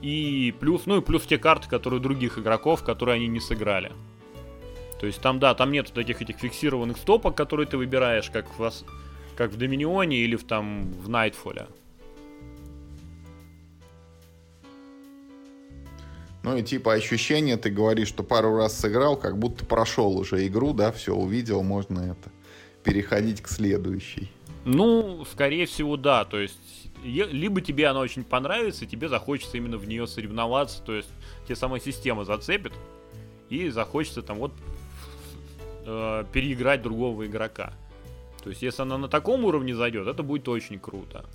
и 0.00 0.54
плюс, 0.60 0.86
ну 0.86 0.98
и 0.98 1.00
плюс 1.00 1.26
те 1.26 1.36
карты, 1.36 1.68
которые 1.68 1.98
других 1.98 2.38
игроков, 2.38 2.84
которые 2.84 3.16
они 3.16 3.26
не 3.26 3.40
сыграли. 3.40 3.90
То 5.00 5.06
есть 5.06 5.20
там, 5.20 5.40
да, 5.40 5.52
там 5.56 5.72
нету 5.72 5.92
таких 5.92 6.22
этих 6.22 6.36
фиксированных 6.36 6.96
стопок, 6.96 7.34
которые 7.34 7.66
ты 7.66 7.76
выбираешь, 7.76 8.30
как 8.30 8.56
в, 8.56 8.70
как 9.34 9.50
в 9.50 9.56
Доминионе 9.56 10.18
или 10.18 10.36
в, 10.36 10.44
там, 10.44 10.92
в 10.92 11.08
Найтфоле. 11.08 11.66
Ну 16.42 16.56
и 16.56 16.62
типа 16.62 16.94
ощущение, 16.94 17.56
ты 17.56 17.70
говоришь, 17.70 18.08
что 18.08 18.22
пару 18.22 18.56
раз 18.56 18.78
сыграл, 18.78 19.16
как 19.16 19.38
будто 19.38 19.64
прошел 19.64 20.16
уже 20.16 20.46
игру, 20.46 20.72
да, 20.72 20.90
все 20.90 21.14
увидел, 21.14 21.62
можно 21.62 22.00
это 22.00 22.30
переходить 22.82 23.42
к 23.42 23.48
следующей. 23.48 24.30
Ну, 24.64 25.24
скорее 25.30 25.66
всего, 25.66 25.96
да. 25.96 26.24
То 26.24 26.38
есть 26.38 26.58
либо 27.04 27.60
тебе 27.60 27.86
она 27.88 28.00
очень 28.00 28.24
понравится, 28.24 28.86
тебе 28.86 29.08
захочется 29.08 29.56
именно 29.56 29.78
в 29.78 29.88
нее 29.88 30.06
соревноваться, 30.06 30.82
то 30.82 30.94
есть 30.94 31.08
тебе 31.44 31.56
сама 31.56 31.78
система 31.78 32.24
зацепит, 32.24 32.72
и 33.48 33.68
захочется 33.68 34.22
там 34.22 34.38
вот 34.38 34.52
э, 35.86 36.24
переиграть 36.32 36.82
другого 36.82 37.26
игрока. 37.26 37.72
То 38.42 38.50
есть 38.50 38.62
если 38.62 38.82
она 38.82 38.96
на 38.96 39.08
таком 39.08 39.44
уровне 39.44 39.74
зайдет, 39.74 40.06
это 40.06 40.22
будет 40.22 40.48
очень 40.48 40.78
круто. 40.78 41.26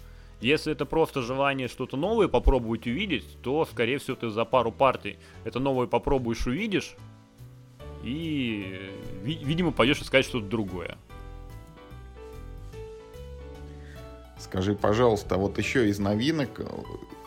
Если 0.41 0.71
это 0.71 0.85
просто 0.85 1.21
желание 1.21 1.67
что-то 1.67 1.97
новое 1.97 2.27
попробовать 2.27 2.85
увидеть, 2.87 3.25
то, 3.41 3.65
скорее 3.65 3.97
всего, 3.97 4.15
ты 4.15 4.29
за 4.29 4.45
пару 4.45 4.71
партий 4.71 5.17
это 5.43 5.59
новое 5.59 5.87
попробуешь 5.87 6.45
увидишь, 6.45 6.95
и, 8.03 8.79
видимо, 9.23 9.71
пойдешь 9.71 10.01
искать 10.01 10.25
что-то 10.25 10.45
другое. 10.45 10.97
Скажи, 14.37 14.75
пожалуйста, 14.75 15.37
вот 15.37 15.57
еще 15.57 15.89
из 15.89 15.97
новинок, 15.97 16.61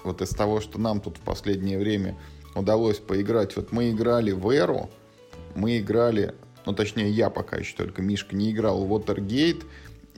вот 0.05 0.23
из 0.23 0.29
того, 0.29 0.61
что 0.61 0.79
нам 0.79 1.01
тут 1.01 1.17
в 1.17 1.21
последнее 1.21 1.79
время 1.79 2.17
удалось 2.55 2.99
поиграть, 2.99 3.57
вот 3.57 3.73
мы 3.73 3.91
играли 3.91 4.31
в 4.31 4.49
Эру, 4.51 4.89
мы 5.57 5.79
играли, 5.79 6.35
ну 6.65 6.75
точнее 6.75 7.11
я 7.11 7.29
пока 7.31 7.57
еще 7.57 7.75
только, 7.75 8.03
Мишка 8.03 8.37
не 8.37 8.53
играл 8.53 8.85
в 8.85 8.93
Watergate, 8.93 9.65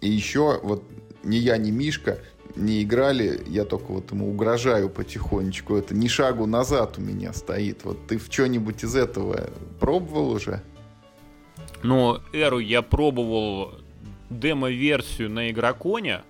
и 0.02 0.10
еще 0.10 0.60
вот 0.62 0.84
ни 1.22 1.36
я, 1.36 1.56
ни 1.56 1.70
Мишка 1.70 2.18
не 2.56 2.82
играли, 2.82 3.40
я 3.46 3.64
только 3.64 3.92
вот 3.92 4.10
ему 4.12 4.30
угрожаю 4.30 4.90
потихонечку, 4.90 5.76
это 5.76 5.94
ни 5.94 6.08
шагу 6.08 6.46
назад 6.46 6.98
у 6.98 7.00
меня 7.00 7.32
стоит. 7.32 7.84
Вот 7.84 8.06
ты 8.06 8.18
в 8.18 8.26
что-нибудь 8.30 8.84
из 8.84 8.96
этого 8.96 9.50
пробовал 9.78 10.30
уже? 10.30 10.62
Ну, 11.82 12.18
Эру 12.32 12.58
я 12.58 12.82
пробовал 12.82 13.74
демо-версию 14.28 15.30
на 15.30 15.50
Игроконе, 15.50 16.22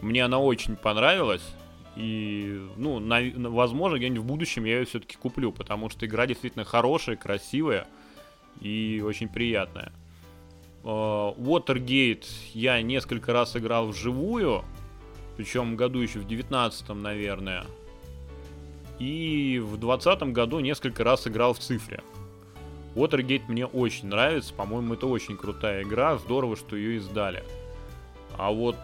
мне 0.00 0.24
она 0.24 0.38
очень 0.38 0.76
понравилась. 0.76 1.42
И, 1.94 2.60
ну, 2.76 2.98
на, 3.00 3.20
возможно, 3.50 3.96
где-нибудь 3.98 4.22
в 4.22 4.26
будущем 4.26 4.64
я 4.64 4.78
ее 4.78 4.86
все-таки 4.86 5.16
куплю, 5.16 5.52
потому 5.52 5.90
что 5.90 6.06
игра 6.06 6.26
действительно 6.26 6.64
хорошая, 6.64 7.16
красивая 7.16 7.86
и 8.60 9.02
очень 9.04 9.28
приятная. 9.28 9.92
Uh, 10.82 11.36
Watergate 11.36 12.24
я 12.54 12.82
несколько 12.82 13.32
раз 13.32 13.56
играл 13.56 13.88
вживую, 13.88 14.64
причем 15.36 15.76
году 15.76 16.00
еще 16.00 16.18
в 16.18 16.26
19 16.26 16.88
наверное. 16.90 17.66
И 18.98 19.60
в 19.64 19.78
20 19.78 20.22
году 20.32 20.60
несколько 20.60 21.04
раз 21.04 21.26
играл 21.26 21.54
в 21.54 21.58
цифре. 21.58 22.02
Watergate 22.94 23.44
мне 23.48 23.66
очень 23.66 24.08
нравится, 24.08 24.52
по-моему, 24.52 24.94
это 24.94 25.06
очень 25.06 25.36
крутая 25.36 25.82
игра, 25.82 26.18
здорово, 26.18 26.56
что 26.56 26.76
ее 26.76 26.98
издали. 26.98 27.42
А 28.36 28.50
вот 28.50 28.76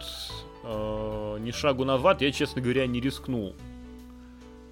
э, 0.63 1.37
ни 1.41 1.51
шагу 1.51 1.85
назад 1.85 2.21
я, 2.21 2.31
честно 2.31 2.61
говоря, 2.61 2.87
не 2.87 2.99
рискнул. 2.99 3.55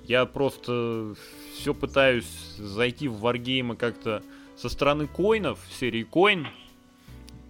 Я 0.03 0.25
просто 0.25 1.13
все 1.55 1.73
пытаюсь 1.73 2.55
зайти 2.57 3.07
в 3.07 3.19
варгеймы 3.19 3.75
как-то 3.75 4.23
со 4.55 4.69
стороны 4.69 5.07
коинов, 5.07 5.59
серии 5.79 6.03
коин. 6.03 6.47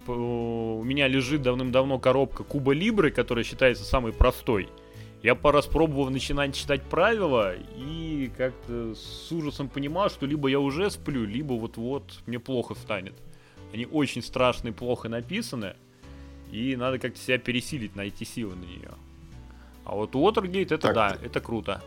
У 0.08 0.82
меня 0.84 1.06
лежит 1.06 1.42
давным-давно 1.42 1.98
коробка 1.98 2.42
Куба 2.42 2.72
Либры, 2.72 3.10
которая 3.10 3.44
считается 3.44 3.84
самой 3.84 4.12
простой. 4.12 4.68
Я 5.22 5.34
пару 5.34 5.56
раз 5.56 5.66
пробовал 5.66 6.10
начинать 6.10 6.54
читать 6.54 6.82
правила 6.82 7.54
и 7.76 8.30
как-то 8.36 8.94
с 8.94 9.32
ужасом 9.32 9.68
понимал, 9.68 10.10
что 10.10 10.26
либо 10.26 10.48
я 10.48 10.60
уже 10.60 10.90
сплю, 10.90 11.24
либо 11.24 11.54
вот-вот 11.54 12.20
мне 12.26 12.38
плохо 12.38 12.74
станет. 12.74 13.14
Они 13.72 13.84
очень 13.86 14.22
страшные, 14.22 14.72
плохо 14.72 15.08
написаны. 15.08 15.74
И 16.52 16.76
надо 16.76 16.98
как-то 16.98 17.18
себя 17.18 17.38
пересилить, 17.38 17.96
найти 17.96 18.24
силы 18.24 18.54
на 18.54 18.64
нее. 18.64 18.90
А 19.84 19.94
вот 19.94 20.14
Watergate 20.14 20.66
это 20.66 20.78
так, 20.78 20.94
да, 20.94 21.18
это 21.22 21.40
круто. 21.40 21.82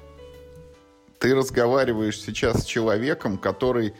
Ты 1.19 1.33
разговариваешь 1.33 2.19
сейчас 2.19 2.63
с 2.63 2.65
человеком, 2.65 3.37
который 3.37 3.93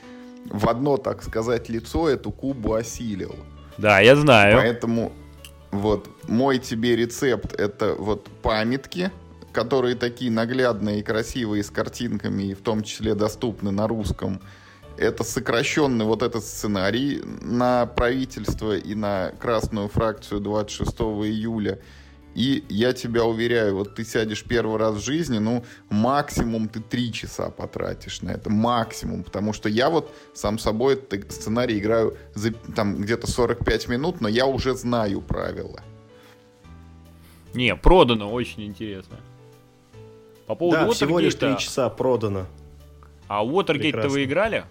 в 0.45 0.67
одно, 0.67 0.97
так 0.97 1.23
сказать, 1.23 1.69
лицо 1.69 2.09
эту 2.09 2.31
кубу 2.31 2.73
осилил. 2.73 3.35
Да, 3.77 3.99
я 3.99 4.15
знаю. 4.15 4.57
Поэтому 4.57 5.13
вот 5.71 6.09
мой 6.27 6.59
тебе 6.59 6.95
рецепт 6.95 7.53
это 7.53 7.95
вот 7.97 8.29
памятки, 8.41 9.11
которые 9.51 9.95
такие 9.95 10.31
наглядные 10.31 10.99
и 10.99 11.03
красивые 11.03 11.63
с 11.63 11.69
картинками, 11.69 12.43
и 12.43 12.53
в 12.53 12.61
том 12.61 12.83
числе 12.83 13.15
доступны 13.15 13.71
на 13.71 13.87
русском 13.87 14.41
это 14.97 15.23
сокращенный 15.23 16.05
вот 16.05 16.21
этот 16.21 16.43
сценарий 16.43 17.21
на 17.23 17.85
правительство 17.85 18.77
и 18.77 18.93
на 18.93 19.31
красную 19.39 19.87
фракцию 19.87 20.41
26 20.41 20.91
июля. 20.99 21.79
И 22.33 22.63
я 22.69 22.93
тебя 22.93 23.25
уверяю, 23.25 23.75
вот 23.75 23.95
ты 23.95 24.05
сядешь 24.05 24.43
первый 24.43 24.77
раз 24.77 24.95
в 24.95 25.03
жизни, 25.03 25.39
ну, 25.39 25.65
максимум 25.89 26.69
ты 26.69 26.79
три 26.79 27.11
часа 27.11 27.49
потратишь 27.49 28.21
на 28.21 28.29
это, 28.31 28.49
максимум, 28.49 29.23
потому 29.23 29.51
что 29.51 29.67
я 29.67 29.89
вот 29.89 30.13
сам 30.33 30.57
собой 30.57 30.93
этот 30.93 31.31
сценарий 31.31 31.79
играю 31.79 32.15
за 32.33 32.53
там 32.53 32.95
где-то 32.95 33.27
45 33.27 33.89
минут, 33.89 34.21
но 34.21 34.29
я 34.29 34.45
уже 34.45 34.75
знаю 34.75 35.21
правила. 35.21 35.81
Не, 37.53 37.75
продано 37.75 38.31
очень 38.31 38.63
интересно. 38.63 39.17
По 40.47 40.55
поводу 40.55 40.85
да, 40.85 40.91
всего 40.91 41.19
лишь 41.19 41.35
три 41.35 41.57
часа 41.57 41.89
продано. 41.89 42.45
А 43.27 43.43
Watergate-то 43.43 44.07
вы 44.07 44.23
играли? 44.23 44.65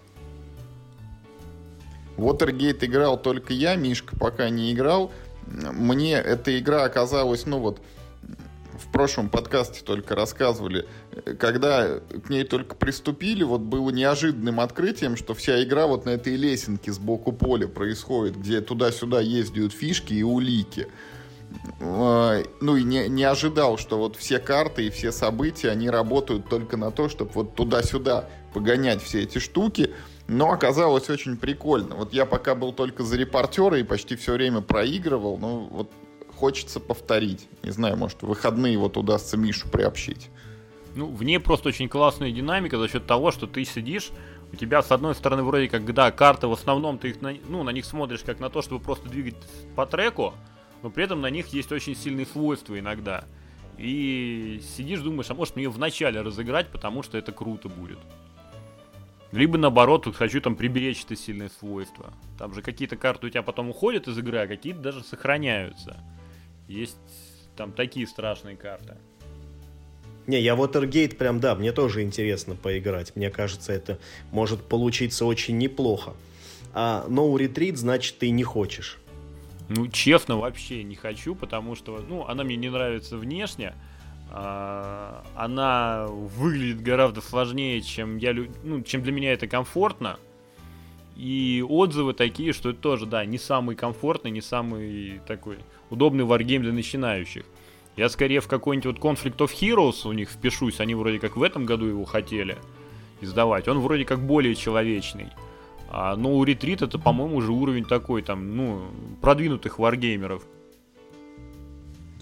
Watergate 2.17 2.85
играл 2.85 3.17
только 3.19 3.53
я, 3.53 3.75
Мишка 3.75 4.15
пока 4.17 4.49
не 4.49 4.73
играл. 4.73 5.11
Мне 5.47 6.13
эта 6.13 6.57
игра 6.57 6.83
оказалась, 6.83 7.45
ну 7.45 7.59
вот, 7.59 7.81
в 8.81 8.91
прошлом 8.91 9.29
подкасте 9.29 9.81
только 9.83 10.15
рассказывали, 10.15 10.87
когда 11.39 11.99
к 11.99 12.29
ней 12.29 12.43
только 12.43 12.75
приступили, 12.75 13.43
вот 13.43 13.61
было 13.61 13.89
неожиданным 13.89 14.59
открытием, 14.59 15.15
что 15.15 15.33
вся 15.33 15.63
игра 15.63 15.87
вот 15.87 16.05
на 16.05 16.11
этой 16.11 16.35
лесенке 16.35 16.91
сбоку 16.91 17.31
поля 17.31 17.67
происходит, 17.67 18.37
где 18.37 18.61
туда-сюда 18.61 19.21
ездят 19.21 19.73
фишки 19.73 20.13
и 20.13 20.23
улики. 20.23 20.87
А, 21.81 22.43
ну 22.61 22.75
и 22.75 22.83
не, 22.83 23.07
не 23.07 23.23
ожидал, 23.23 23.77
что 23.77 23.97
вот 23.97 24.15
все 24.15 24.39
карты 24.39 24.87
и 24.87 24.89
все 24.89 25.11
события, 25.11 25.69
они 25.69 25.89
работают 25.89 26.47
только 26.49 26.77
на 26.77 26.91
то, 26.91 27.09
чтобы 27.09 27.31
вот 27.33 27.55
туда-сюда 27.55 28.29
погонять 28.53 29.01
все 29.01 29.23
эти 29.23 29.39
штуки. 29.39 29.91
Но 30.31 30.49
оказалось 30.49 31.09
очень 31.09 31.35
прикольно. 31.35 31.95
Вот 31.95 32.13
я 32.13 32.25
пока 32.25 32.55
был 32.55 32.71
только 32.71 33.03
за 33.03 33.17
репортера 33.17 33.77
и 33.77 33.83
почти 33.83 34.15
все 34.15 34.31
время 34.31 34.61
проигрывал, 34.61 35.37
ну 35.37 35.67
вот 35.69 35.91
хочется 36.37 36.79
повторить. 36.79 37.49
Не 37.63 37.71
знаю, 37.71 37.97
может, 37.97 38.21
в 38.21 38.27
выходные 38.27 38.77
вот 38.77 38.95
удастся 38.95 39.35
Мишу 39.35 39.67
приобщить. 39.67 40.29
Ну, 40.95 41.07
в 41.07 41.21
ней 41.23 41.37
просто 41.37 41.67
очень 41.67 41.89
классная 41.89 42.31
динамика 42.31 42.77
за 42.77 42.87
счет 42.87 43.05
того, 43.05 43.31
что 43.31 43.45
ты 43.45 43.65
сидишь, 43.65 44.11
у 44.53 44.55
тебя 44.55 44.81
с 44.81 44.91
одной 44.91 45.15
стороны 45.15 45.43
вроде 45.43 45.67
как, 45.67 45.93
да, 45.93 46.11
карты 46.11 46.47
в 46.47 46.53
основном 46.53 46.97
ты 46.97 47.09
их 47.09 47.21
на, 47.21 47.33
ну, 47.49 47.63
на 47.63 47.71
них 47.71 47.83
смотришь 47.83 48.21
как 48.25 48.39
на 48.39 48.49
то, 48.49 48.61
чтобы 48.61 48.81
просто 48.81 49.09
двигать 49.09 49.35
по 49.75 49.85
треку, 49.85 50.33
но 50.81 50.89
при 50.89 51.03
этом 51.03 51.19
на 51.19 51.29
них 51.29 51.47
есть 51.47 51.73
очень 51.73 51.93
сильные 51.93 52.25
свойства 52.25 52.79
иногда. 52.79 53.25
И 53.77 54.61
сидишь, 54.77 55.01
думаешь, 55.01 55.29
а 55.29 55.33
может 55.33 55.57
мне 55.57 55.67
вначале 55.67 56.21
разыграть, 56.21 56.69
потому 56.69 57.03
что 57.03 57.17
это 57.17 57.33
круто 57.33 57.67
будет. 57.67 57.99
Либо 59.31 59.57
наоборот, 59.57 60.03
тут 60.03 60.15
хочу 60.15 60.41
там 60.41 60.55
приберечь 60.55 61.03
это 61.05 61.15
сильные 61.15 61.49
свойства. 61.49 62.13
Там 62.37 62.53
же 62.53 62.61
какие-то 62.61 62.97
карты 62.97 63.27
у 63.27 63.29
тебя 63.29 63.43
потом 63.43 63.69
уходят 63.69 64.07
из 64.07 64.17
игры, 64.17 64.39
а 64.39 64.47
какие-то 64.47 64.79
даже 64.79 65.03
сохраняются. 65.03 65.97
Есть 66.67 66.97
там 67.55 67.71
такие 67.71 68.07
страшные 68.07 68.57
карты. 68.57 68.97
Не, 70.27 70.39
я 70.39 70.55
Watergate 70.55 71.15
прям, 71.15 71.39
да, 71.39 71.55
мне 71.55 71.71
тоже 71.71 72.03
интересно 72.03 72.55
поиграть. 72.55 73.15
Мне 73.15 73.29
кажется, 73.29 73.73
это 73.73 73.99
может 74.31 74.63
получиться 74.63 75.25
очень 75.25 75.57
неплохо. 75.57 76.13
А 76.73 77.05
No 77.07 77.33
Retreat, 77.33 77.75
значит, 77.75 78.17
ты 78.19 78.29
не 78.29 78.43
хочешь. 78.43 78.97
Ну, 79.69 79.87
честно, 79.87 80.37
вообще 80.37 80.83
не 80.83 80.95
хочу, 80.95 81.33
потому 81.33 81.75
что, 81.75 82.03
ну, 82.07 82.25
она 82.25 82.43
мне 82.43 82.57
не 82.57 82.69
нравится 82.69 83.17
внешне. 83.17 83.73
А, 84.33 85.23
она 85.35 86.07
выглядит 86.07 86.81
гораздо 86.81 87.21
сложнее, 87.21 87.81
чем 87.81 88.17
я, 88.17 88.33
ну, 88.63 88.81
чем 88.81 89.03
для 89.03 89.11
меня 89.11 89.33
это 89.33 89.47
комфортно. 89.47 90.17
И 91.17 91.63
отзывы 91.67 92.13
такие, 92.13 92.53
что 92.53 92.69
это 92.69 92.79
тоже, 92.79 93.05
да, 93.05 93.25
не 93.25 93.37
самый 93.37 93.75
комфортный, 93.75 94.31
не 94.31 94.41
самый 94.41 95.19
такой 95.27 95.57
удобный 95.89 96.23
варгейм 96.23 96.63
для 96.63 96.71
начинающих. 96.71 97.43
Я 97.97 98.07
скорее 98.07 98.39
в 98.39 98.47
какой-нибудь 98.47 98.85
вот 98.85 98.99
Conflict 98.99 99.37
of 99.37 99.51
Heroes 99.51 100.07
у 100.07 100.13
них 100.13 100.29
впишусь, 100.29 100.79
они 100.79 100.95
вроде 100.95 101.19
как 101.19 101.35
в 101.35 101.43
этом 101.43 101.65
году 101.65 101.85
его 101.85 102.05
хотели 102.05 102.57
издавать. 103.19 103.67
Он 103.67 103.79
вроде 103.79 104.05
как 104.05 104.25
более 104.25 104.55
человечный. 104.55 105.27
А, 105.89 106.15
но 106.15 106.33
у 106.37 106.43
ретрит 106.45 106.81
это, 106.81 106.97
по-моему, 106.97 107.35
уже 107.35 107.51
уровень 107.51 107.83
такой, 107.83 108.21
там, 108.21 108.55
ну, 108.55 108.81
продвинутых 109.21 109.77
варгеймеров. 109.77 110.43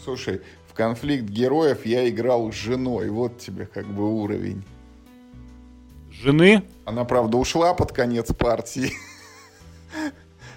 Слушай, 0.04 0.42
конфликт 0.80 1.26
героев 1.26 1.86
я 1.86 2.08
играл 2.08 2.54
с 2.54 2.56
женой. 2.56 3.10
Вот 3.10 3.38
тебе 3.38 3.66
как 3.66 3.86
бы 3.86 4.10
уровень. 4.10 4.64
Жены? 6.10 6.64
Она, 6.86 7.04
правда, 7.04 7.36
ушла 7.36 7.74
под 7.74 7.92
конец 7.92 8.34
партии. 8.34 8.94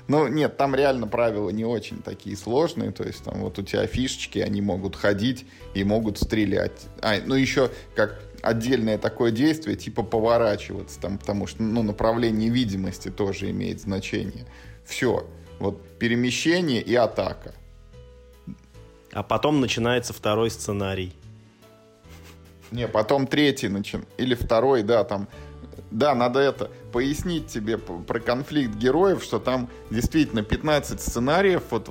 Ну, 0.08 0.26
нет, 0.26 0.56
там 0.56 0.74
реально 0.74 1.06
правила 1.06 1.48
не 1.50 1.64
очень 1.64 2.02
такие 2.02 2.36
сложные. 2.36 2.90
То 2.90 3.04
есть 3.04 3.22
там 3.22 3.40
вот 3.40 3.58
у 3.60 3.62
тебя 3.62 3.86
фишечки, 3.86 4.40
они 4.40 4.60
могут 4.60 4.96
ходить 4.96 5.46
и 5.74 5.84
могут 5.84 6.18
стрелять. 6.18 6.72
А, 7.00 7.14
ну 7.24 7.36
еще 7.36 7.70
как 7.94 8.20
отдельное 8.42 8.98
такое 8.98 9.30
действие, 9.30 9.76
типа 9.76 10.02
поворачиваться 10.02 11.00
там, 11.00 11.18
потому 11.18 11.46
что 11.46 11.62
ну, 11.62 11.84
направление 11.84 12.50
видимости 12.50 13.10
тоже 13.10 13.50
имеет 13.50 13.80
значение. 13.80 14.44
Все. 14.84 15.24
Вот 15.60 15.80
перемещение 15.98 16.82
и 16.82 16.96
атака. 16.96 17.54
А 19.12 19.22
потом 19.22 19.60
начинается 19.60 20.12
второй 20.12 20.50
сценарий. 20.50 21.12
Не, 22.70 22.88
потом 22.88 23.26
третий 23.26 23.68
начин... 23.68 24.06
Или 24.16 24.34
второй, 24.34 24.82
да, 24.82 25.04
там... 25.04 25.28
Да, 25.90 26.14
надо 26.14 26.40
это 26.40 26.70
пояснить 26.90 27.48
тебе 27.48 27.76
про 27.76 28.18
конфликт 28.18 28.74
героев, 28.76 29.22
что 29.22 29.38
там 29.38 29.68
действительно 29.90 30.42
15 30.42 30.98
сценариев, 30.98 31.64
вот, 31.68 31.90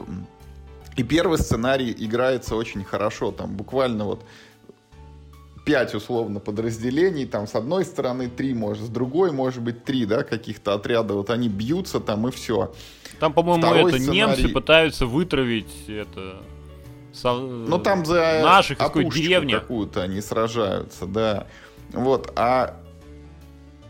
и 0.98 1.04
первый 1.04 1.38
сценарий 1.38 1.96
играется 1.96 2.56
очень 2.56 2.84
хорошо, 2.84 3.32
там 3.32 3.56
буквально 3.56 4.06
вот 4.06 4.24
пять 5.66 5.94
условно 5.94 6.40
подразделений, 6.40 7.28
там 7.28 7.46
с 7.46 7.54
одной 7.54 7.86
стороны 7.86 8.28
три, 8.28 8.56
может, 8.56 8.86
с 8.86 8.90
другой, 8.90 9.32
может 9.32 9.62
быть, 9.62 9.84
три, 9.84 10.06
да, 10.08 10.24
каких-то 10.24 10.74
отряда, 10.74 11.14
вот 11.14 11.30
они 11.30 11.48
бьются 11.48 12.00
там 12.00 12.28
и 12.28 12.32
все. 12.32 12.74
Там, 13.20 13.34
по-моему, 13.34 13.64
это 13.68 14.00
сценарий... 14.00 14.18
немцы 14.18 14.50
пытаются 14.50 15.06
вытравить 15.06 15.88
это 15.88 16.42
со... 17.14 17.34
ну 17.34 17.78
там 17.80 18.06
за 18.06 18.42
наших 18.44 18.78
из 18.78 18.84
какой 18.84 19.06
деревни 19.10 19.54
какую-то 19.54 20.02
они 20.02 20.22
сражаются, 20.22 21.06
да. 21.06 21.48
Вот, 21.94 22.32
а 22.36 22.78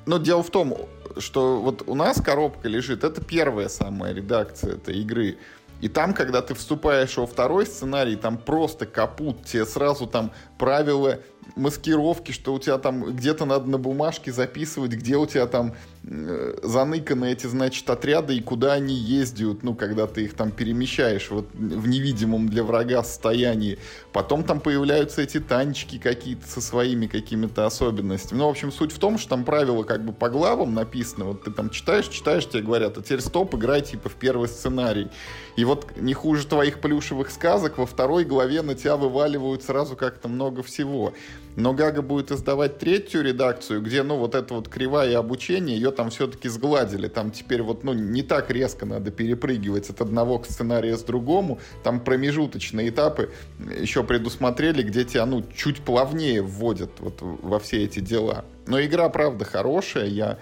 но 0.06 0.18
дело 0.18 0.44
в 0.44 0.50
том, 0.50 0.78
что 1.18 1.60
вот 1.60 1.84
у 1.88 1.96
нас 1.96 2.22
коробка 2.22 2.68
лежит, 2.68 3.04
это 3.04 3.24
первая 3.24 3.70
самая 3.70 4.14
редакция 4.14 4.74
этой 4.76 4.98
игры. 5.00 5.38
И 5.82 5.88
там, 5.88 6.14
когда 6.14 6.42
ты 6.42 6.54
вступаешь 6.54 7.18
во 7.18 7.26
второй 7.26 7.66
сценарий, 7.66 8.16
там 8.16 8.38
просто 8.38 8.86
капут, 8.86 9.46
тебе 9.46 9.66
сразу 9.66 10.06
там 10.06 10.32
правила 10.60 11.20
маскировки, 11.56 12.32
что 12.32 12.54
у 12.54 12.60
тебя 12.60 12.78
там 12.78 13.16
где-то 13.16 13.46
надо 13.46 13.70
на 13.70 13.78
бумажке 13.78 14.32
записывать, 14.32 14.92
где 14.92 15.18
у 15.18 15.26
тебя 15.26 15.48
там 15.48 15.76
э, 16.04 16.60
заныканы 16.64 17.32
эти, 17.32 17.48
значит, 17.48 17.90
отряды 17.90 18.36
и 18.36 18.42
куда 18.42 18.74
они 18.74 18.96
ездят, 18.96 19.64
ну, 19.64 19.76
когда 19.76 20.08
ты 20.08 20.26
их 20.26 20.34
там 20.34 20.52
перемещаешь 20.52 21.30
вот 21.30 21.48
в 21.54 21.88
невидимом 21.88 22.50
для 22.50 22.64
врага 22.64 23.04
состоянии. 23.04 23.80
Потом 24.14 24.44
там 24.44 24.60
появляются 24.60 25.22
эти 25.22 25.40
танчики 25.40 25.98
какие-то 25.98 26.48
со 26.48 26.62
своими 26.62 27.08
какими-то 27.08 27.66
особенностями. 27.66 28.40
Ну, 28.40 28.48
в 28.48 28.50
общем, 28.50 28.72
суть 28.72 28.92
в 28.92 29.00
том, 29.00 29.18
что 29.18 29.30
там 29.30 29.44
правила 29.44 29.84
как 29.84 30.04
бы 30.06 30.14
по 30.14 30.30
главам 30.30 30.74
написаны. 30.74 31.26
Вот 31.26 31.44
ты 31.44 31.52
там 31.52 31.70
читаешь, 31.70 32.08
читаешь, 32.08 32.48
тебе 32.48 32.64
говорят, 32.64 32.98
а 32.98 33.02
теперь 33.02 33.22
стоп, 33.22 33.56
играй 33.56 33.82
типа 33.82 34.10
в 34.10 34.16
первый 34.16 34.48
сценарий. 34.48 35.10
И 35.58 35.66
вот 35.66 35.98
не 35.98 36.14
хуже 36.14 36.48
твоих 36.48 36.80
плюшевых 36.80 37.30
сказок, 37.30 37.78
во 37.78 37.86
второй 37.86 38.24
главе 38.24 38.62
на 38.62 38.76
тебя 38.76 38.96
вываливают 38.96 39.64
сразу 39.64 39.96
как-то 39.96 40.28
много 40.28 40.64
всего. 40.64 41.14
Но 41.56 41.74
Гага 41.74 42.02
будет 42.02 42.32
издавать 42.32 42.80
третью 42.80 43.24
редакцию, 43.24 43.82
где, 43.82 44.04
ну, 44.04 44.18
вот 44.18 44.36
это 44.36 44.54
вот 44.54 44.70
кривая 44.70 45.18
обучение, 45.18 45.76
ее 45.76 45.92
там 45.92 46.10
все-таки 46.10 46.48
сгладили. 46.48 47.08
Там 47.08 47.32
теперь 47.32 47.62
вот, 47.62 47.84
ну, 47.84 47.94
не 47.94 48.24
так 48.24 48.50
резко 48.50 48.86
надо 48.86 49.12
перепрыгивать 49.12 49.90
от 49.90 50.02
одного 50.02 50.42
сценария 50.48 50.98
с 50.98 51.04
другому. 51.04 51.60
Там 51.84 52.00
промежуточные 52.00 52.90
этапы 52.90 53.32
еще 53.80 54.04
предусмотрели, 54.04 54.82
где 54.82 55.04
тебя, 55.04 55.26
ну, 55.26 55.44
чуть 55.56 55.82
плавнее 55.82 56.42
вводят 56.42 56.92
вот 57.00 57.18
во 57.22 57.60
все 57.60 57.84
эти 57.84 58.00
дела. 58.00 58.46
Но 58.66 58.82
игра, 58.82 59.10
правда, 59.10 59.44
хорошая. 59.44 60.06
Я 60.06 60.40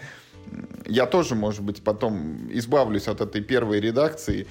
я 0.86 1.06
тоже, 1.06 1.36
может 1.36 1.62
быть, 1.62 1.84
потом 1.84 2.50
избавлюсь 2.52 3.08
от 3.08 3.22
этой 3.22 3.42
первой 3.42 3.80
редакции 3.80 4.48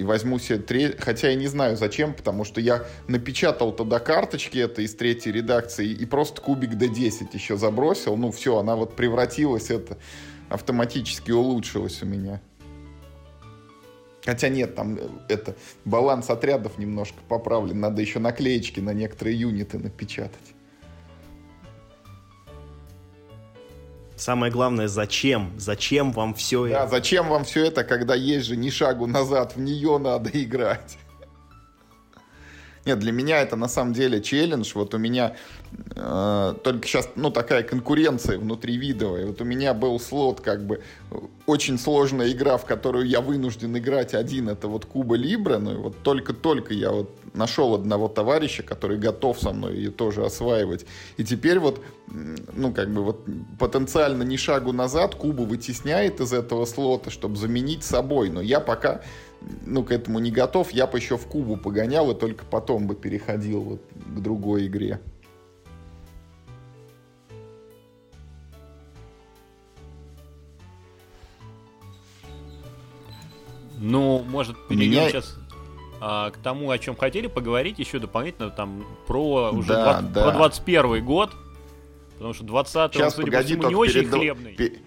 и 0.00 0.02
возьму 0.02 0.38
себе 0.38 0.58
треть, 0.58 0.98
хотя 0.98 1.28
я 1.28 1.34
не 1.34 1.46
знаю 1.46 1.76
зачем, 1.76 2.14
потому 2.14 2.44
что 2.44 2.58
я 2.58 2.86
напечатал 3.06 3.70
тогда 3.70 3.98
карточки 3.98 4.56
это 4.56 4.80
из 4.80 4.94
третьей 4.94 5.30
редакции 5.30 5.86
и 5.88 6.06
просто 6.06 6.40
кубик 6.40 6.70
D10 6.70 7.28
еще 7.34 7.58
забросил, 7.58 8.16
ну 8.16 8.32
все, 8.32 8.56
она 8.56 8.76
вот 8.76 8.96
превратилась, 8.96 9.68
это 9.68 9.98
автоматически 10.48 11.32
улучшилась 11.32 12.02
у 12.02 12.06
меня. 12.06 12.40
Хотя 14.24 14.48
нет, 14.48 14.74
там 14.74 14.96
э, 14.96 15.06
это 15.28 15.54
баланс 15.84 16.30
отрядов 16.30 16.78
немножко 16.78 17.18
поправлен, 17.28 17.78
надо 17.78 18.00
еще 18.00 18.20
наклеечки 18.20 18.80
на 18.80 18.94
некоторые 18.94 19.38
юниты 19.38 19.78
напечатать. 19.78 20.54
Самое 24.20 24.52
главное, 24.52 24.86
зачем? 24.86 25.50
Зачем 25.56 26.12
вам 26.12 26.34
все 26.34 26.66
это? 26.66 26.80
Да, 26.80 26.86
зачем 26.88 27.28
вам 27.28 27.44
все 27.44 27.64
это, 27.64 27.84
когда 27.84 28.14
есть 28.14 28.48
же 28.48 28.56
ни 28.56 28.68
шагу 28.68 29.06
назад, 29.06 29.56
в 29.56 29.60
нее 29.60 29.96
надо 29.96 30.28
играть. 30.34 30.98
Нет, 32.86 32.98
для 32.98 33.12
меня 33.12 33.42
это 33.42 33.56
на 33.56 33.68
самом 33.68 33.92
деле 33.92 34.22
челлендж. 34.22 34.72
Вот 34.74 34.94
у 34.94 34.98
меня 34.98 35.36
э, 35.94 36.54
только 36.64 36.86
сейчас, 36.86 37.10
ну, 37.14 37.30
такая 37.30 37.62
конкуренция 37.62 38.38
внутри 38.38 38.78
видовая. 38.78 39.26
Вот 39.26 39.40
у 39.42 39.44
меня 39.44 39.74
был 39.74 40.00
слот, 40.00 40.40
как 40.40 40.64
бы, 40.66 40.82
очень 41.46 41.78
сложная 41.78 42.30
игра, 42.30 42.56
в 42.56 42.64
которую 42.64 43.06
я 43.06 43.20
вынужден 43.20 43.76
играть 43.76 44.14
один, 44.14 44.48
это 44.48 44.66
вот 44.66 44.86
Куба 44.86 45.16
Либра. 45.16 45.58
Ну, 45.58 45.72
и 45.72 45.76
вот 45.76 46.02
только-только 46.02 46.72
я 46.72 46.90
вот 46.90 47.10
нашел 47.34 47.74
одного 47.74 48.08
товарища, 48.08 48.62
который 48.62 48.98
готов 48.98 49.38
со 49.38 49.52
мной 49.52 49.76
ее 49.76 49.90
тоже 49.90 50.24
осваивать. 50.24 50.86
И 51.16 51.24
теперь 51.24 51.58
вот, 51.58 51.82
ну, 52.08 52.72
как 52.72 52.90
бы 52.90 53.04
вот 53.04 53.24
потенциально 53.58 54.22
ни 54.22 54.36
шагу 54.36 54.72
назад 54.72 55.14
Кубу 55.14 55.44
вытесняет 55.44 56.20
из 56.20 56.32
этого 56.32 56.64
слота, 56.64 57.10
чтобы 57.10 57.36
заменить 57.36 57.84
собой. 57.84 58.30
Но 58.30 58.40
я 58.40 58.60
пока, 58.60 59.02
ну, 59.66 59.84
к 59.84 59.90
этому 59.90 60.18
не 60.18 60.30
готов. 60.30 60.70
Я 60.70 60.86
бы 60.86 60.98
еще 60.98 61.16
в 61.16 61.26
Кубу 61.26 61.56
погонял 61.56 62.10
и 62.10 62.14
только 62.14 62.44
потом 62.44 62.86
бы 62.86 62.94
переходил 62.94 63.60
вот 63.62 63.82
к 63.94 64.20
другой 64.20 64.66
игре. 64.66 65.00
Ну, 73.78 74.22
может, 74.28 74.56
перейдем 74.68 74.90
Меня... 74.90 75.08
сейчас 75.08 75.38
а, 76.02 76.30
к 76.30 76.36
тому, 76.36 76.70
о 76.70 76.78
чем 76.78 76.94
хотели 76.96 77.28
поговорить 77.28 77.78
еще 77.78 77.98
дополнительно 77.98 78.50
там 78.50 78.84
про 79.06 79.50
уже 79.52 79.68
да, 79.68 80.00
20, 80.00 80.12
да. 80.12 80.22
про 80.24 80.32
21 80.32 81.04
год, 81.04 81.30
потому 82.14 82.34
что 82.34 82.44
20 82.44 82.92
Сейчас, 82.92 83.14
судя 83.14 83.26
погоди, 83.26 83.54
по 83.56 83.60
всему, 83.60 83.68
не 83.70 83.74
очень 83.74 84.06
хлебный. 84.06 84.80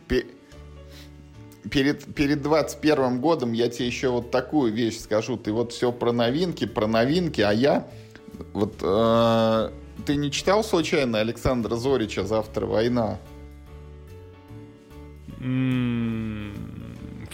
Перед, 1.70 2.14
перед 2.16 2.42
21 2.42 3.20
годом 3.20 3.54
я 3.54 3.70
тебе 3.70 3.88
еще 3.88 4.10
вот 4.10 4.32
такую 4.32 4.74
вещь 4.74 5.00
скажу. 5.00 5.38
Ты 5.38 5.52
вот 5.52 5.72
все 5.72 5.92
про 5.92 6.12
новинки, 6.12 6.66
про 6.66 6.88
новинки, 6.88 7.42
а 7.42 7.52
я 7.52 7.88
вот 8.54 8.76
э, 8.82 9.70
ты 10.06 10.16
не 10.16 10.32
читал 10.32 10.64
случайно 10.64 11.20
Александра 11.20 11.76
Зорича 11.76 12.24
«Завтра 12.26 12.66
война»? 12.66 13.20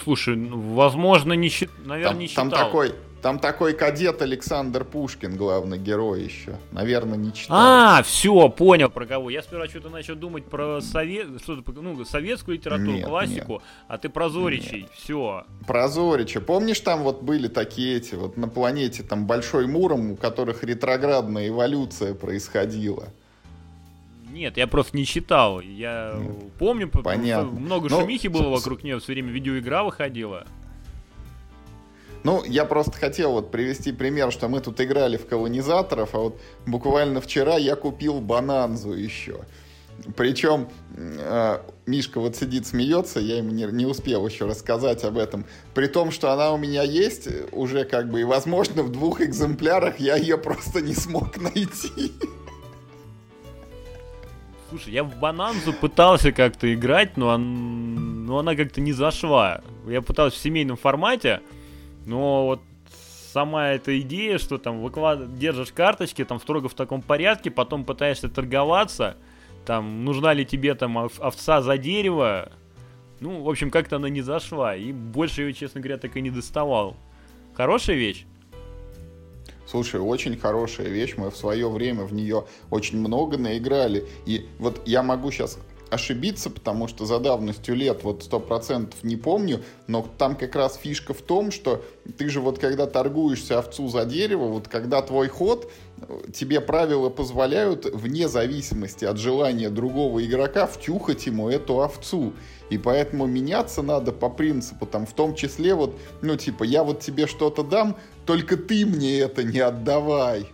Слушай, 0.04 0.36
ну, 0.36 0.60
возможно, 0.74 1.34
не. 1.34 1.52
Наверное, 1.86 2.12
там, 2.12 2.20
не 2.20 2.28
читал. 2.28 2.50
Там 2.50 2.60
такой, 2.66 2.96
там 3.22 3.40
такой 3.40 3.74
кадет 3.74 4.22
Александр 4.22 4.86
Пушкин, 4.86 5.36
главный 5.36 5.78
герой 5.78 6.24
еще. 6.24 6.58
Наверное, 6.72 7.18
не 7.18 7.34
читал. 7.34 7.58
А, 7.58 8.04
все, 8.04 8.50
понял 8.50 8.90
про 8.90 9.06
кого. 9.06 9.30
Я 9.30 9.42
сперва 9.42 9.68
что-то 9.68 9.90
начал 9.90 10.16
думать 10.16 10.46
про 10.46 10.82
совет, 10.82 11.42
что-то, 11.42 11.72
ну, 11.82 12.04
советскую 12.06 12.58
литературу, 12.58 12.92
нет, 12.92 13.06
классику, 13.06 13.54
нет. 13.54 13.62
а 13.88 13.98
ты 13.98 14.10
про 14.10 14.30
Зоричей. 14.30 14.88
Все. 14.94 15.46
Про 15.68 15.88
Зорича. 15.88 16.42
Помнишь, 16.42 16.80
там 16.80 17.04
вот 17.04 17.22
были 17.22 17.48
такие 17.48 17.98
эти, 17.98 18.16
вот 18.16 18.38
на 18.38 18.48
планете 18.48 19.04
там 19.04 19.28
Большой 19.28 19.68
Муром, 19.68 20.12
у 20.12 20.16
которых 20.16 20.64
ретроградная 20.64 21.50
эволюция 21.50 22.14
происходила? 22.14 23.10
Нет, 24.32 24.58
я 24.58 24.68
просто 24.68 24.96
не 24.96 25.06
читал. 25.06 25.60
Я 25.60 26.16
Нет. 26.18 26.54
помню, 26.60 26.88
Понятно. 26.88 27.50
много 27.52 27.90
Но... 27.90 28.02
шумихи 28.02 28.28
было 28.28 28.50
вокруг 28.50 28.84
нее, 28.84 29.00
все 29.00 29.14
время 29.14 29.32
видеоигра 29.32 29.84
выходила. 29.84 30.46
Ну, 32.24 32.44
я 32.44 32.66
просто 32.66 32.92
хотел 32.92 33.32
вот 33.32 33.52
привести 33.52 33.92
пример, 33.92 34.32
что 34.32 34.50
мы 34.50 34.60
тут 34.60 34.82
играли 34.82 35.18
в 35.18 35.26
колонизаторов, 35.26 36.14
а 36.14 36.20
вот 36.20 36.42
буквально 36.66 37.22
вчера 37.22 37.58
я 37.58 37.76
купил 37.76 38.20
бананзу 38.20 38.92
еще. 38.92 39.46
Причем 40.16 40.70
э, 40.96 41.60
Мишка 41.86 42.20
вот 42.20 42.36
сидит, 42.36 42.66
смеется, 42.66 43.20
я 43.20 43.38
ему 43.38 43.52
не, 43.52 43.66
не 43.66 43.86
успел 43.86 44.26
еще 44.28 44.46
рассказать 44.46 45.04
об 45.04 45.18
этом. 45.18 45.46
При 45.74 45.88
том, 45.88 46.12
что 46.12 46.32
она 46.32 46.52
у 46.52 46.58
меня 46.58 46.84
есть 46.84 47.28
уже 47.52 47.84
как 47.86 48.10
бы, 48.10 48.22
и 48.22 48.24
возможно 48.24 48.84
в 48.84 48.92
двух 48.92 49.22
экземплярах 49.22 50.00
я 50.00 50.16
ее 50.16 50.38
просто 50.38 50.82
не 50.82 50.94
смог 50.94 51.38
найти. 51.38 52.14
Слушай, 54.70 54.94
я 54.94 55.04
в 55.04 55.18
Бананзу 55.20 55.74
пытался 55.74 56.32
как-то 56.32 56.72
играть, 56.74 57.18
но, 57.18 57.30
он, 57.30 58.26
но 58.26 58.40
она 58.40 58.56
как-то 58.56 58.82
не 58.82 58.94
зашла. 58.94 59.62
Я 59.88 60.02
пытался 60.02 60.38
в 60.38 60.42
семейном 60.42 60.78
формате, 60.78 61.42
но 62.10 62.45
вот 62.47 62.62
сама 63.34 63.70
эта 63.70 63.99
идея, 64.01 64.39
что 64.39 64.57
там 64.57 64.82
выклад... 64.82 65.38
держишь 65.38 65.72
карточки 65.72 66.26
там 66.26 66.39
строго 66.39 66.68
в 66.68 66.74
таком 66.74 67.03
порядке, 67.03 67.51
потом 67.51 67.86
пытаешься 67.86 68.30
торговаться, 68.30 69.16
там 69.64 70.03
нужна 70.03 70.34
ли 70.34 70.43
тебе 70.43 70.74
там 70.74 70.97
овца 70.97 71.62
за 71.62 71.78
дерево, 71.78 72.51
ну, 73.20 73.43
в 73.43 73.49
общем, 73.49 73.70
как-то 73.70 73.97
она 73.97 74.10
не 74.10 74.22
зашла, 74.22 74.76
и 74.76 74.91
больше 74.91 75.43
ее, 75.43 75.53
честно 75.53 75.82
говоря, 75.82 75.97
так 75.97 76.18
и 76.18 76.22
не 76.22 76.32
доставал. 76.32 76.95
Хорошая 77.53 77.97
вещь? 77.97 78.26
Слушай, 79.68 79.99
очень 79.99 80.36
хорошая 80.36 80.88
вещь, 80.88 81.14
мы 81.16 81.30
в 81.30 81.36
свое 81.38 81.70
время 81.70 82.05
в 82.05 82.14
нее 82.14 82.45
очень 82.72 82.97
много 82.97 83.38
наиграли, 83.38 84.07
и 84.26 84.47
вот 84.57 84.82
я 84.88 85.03
могу 85.03 85.30
сейчас 85.30 85.60
ошибиться, 85.92 86.50
потому 86.50 86.88
что 86.88 87.06
за 87.06 87.20
давностью 87.20 87.76
лет 87.76 88.04
вот 88.04 88.24
сто 88.24 88.40
процентов 88.40 89.04
не 89.04 89.16
помню, 89.16 89.64
но 89.88 90.06
там 90.18 90.36
как 90.36 90.56
раз 90.56 90.78
фишка 90.78 91.14
в 91.14 91.22
том, 91.22 91.52
что 91.52 91.84
ты 92.18 92.30
же 92.30 92.42
вот 92.42 92.60
когда 92.60 92.86
торгуешься 92.86 93.60
овцу 93.60 93.88
за 93.88 94.06
дерево, 94.06 94.46
вот 94.46 94.68
когда 94.68 95.02
твой 95.02 95.28
ход, 95.28 95.72
тебе 96.34 96.62
правила 96.62 97.10
позволяют 97.10 97.86
вне 97.86 98.28
зависимости 98.28 99.06
от 99.06 99.18
желания 99.18 99.70
другого 99.70 100.26
игрока 100.26 100.68
втюхать 100.68 101.26
ему 101.26 101.50
эту 101.50 101.82
овцу. 101.82 102.34
И 102.70 102.78
поэтому 102.78 103.26
меняться 103.26 103.82
надо 103.82 104.12
по 104.12 104.30
принципу, 104.30 104.86
там, 104.86 105.06
в 105.06 105.14
том 105.14 105.36
числе 105.36 105.74
вот, 105.74 105.98
ну, 106.22 106.36
типа, 106.36 106.64
я 106.64 106.84
вот 106.84 107.00
тебе 107.00 107.26
что-то 107.28 107.64
дам, 107.64 107.98
только 108.26 108.58
ты 108.58 108.86
мне 108.86 109.20
это 109.20 109.44
не 109.44 109.60
отдавай. 109.60 110.48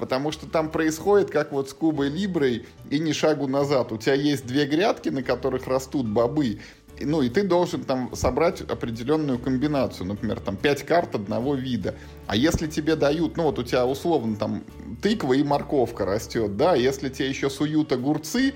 Потому 0.00 0.32
что 0.32 0.46
там 0.46 0.70
происходит, 0.70 1.30
как 1.30 1.52
вот 1.52 1.68
с 1.68 1.74
Кубой 1.74 2.08
Либрой, 2.08 2.66
и 2.88 2.98
ни 2.98 3.12
шагу 3.12 3.46
назад. 3.46 3.92
У 3.92 3.98
тебя 3.98 4.14
есть 4.14 4.46
две 4.46 4.64
грядки, 4.64 5.10
на 5.10 5.22
которых 5.22 5.66
растут 5.66 6.08
бобы, 6.08 6.58
ну, 6.98 7.22
и 7.22 7.28
ты 7.28 7.42
должен 7.42 7.84
там 7.84 8.14
собрать 8.14 8.62
определенную 8.62 9.38
комбинацию, 9.38 10.06
например, 10.06 10.40
там 10.40 10.56
5 10.56 10.82
карт 10.84 11.14
одного 11.14 11.54
вида. 11.54 11.94
А 12.26 12.36
если 12.36 12.66
тебе 12.66 12.96
дают, 12.96 13.36
ну, 13.36 13.44
вот 13.44 13.58
у 13.58 13.62
тебя 13.62 13.86
условно 13.86 14.36
там 14.36 14.64
тыква 15.02 15.34
и 15.34 15.42
морковка 15.42 16.04
растет, 16.04 16.56
да, 16.56 16.74
если 16.74 17.08
тебе 17.08 17.28
еще 17.28 17.48
суют 17.50 17.92
огурцы, 17.92 18.54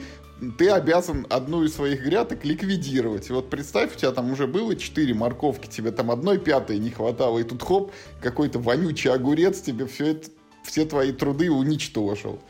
ты 0.58 0.68
обязан 0.68 1.26
одну 1.30 1.64
из 1.64 1.74
своих 1.74 2.04
грядок 2.04 2.44
ликвидировать. 2.44 3.30
И 3.30 3.32
вот 3.32 3.50
представь, 3.50 3.94
у 3.94 3.98
тебя 3.98 4.10
там 4.10 4.32
уже 4.32 4.46
было 4.46 4.74
4 4.76 5.14
морковки, 5.14 5.68
тебе 5.68 5.90
там 5.90 6.10
одной 6.10 6.38
пятой 6.38 6.78
не 6.78 6.90
хватало, 6.90 7.38
и 7.38 7.44
тут 7.44 7.62
хоп, 7.62 7.92
какой-то 8.20 8.58
вонючий 8.58 9.10
огурец 9.10 9.60
тебе 9.60 9.86
все 9.86 10.08
это 10.08 10.28
все 10.64 10.84
твои 10.84 11.12
труды 11.12 11.50
уничтожил. 11.50 12.40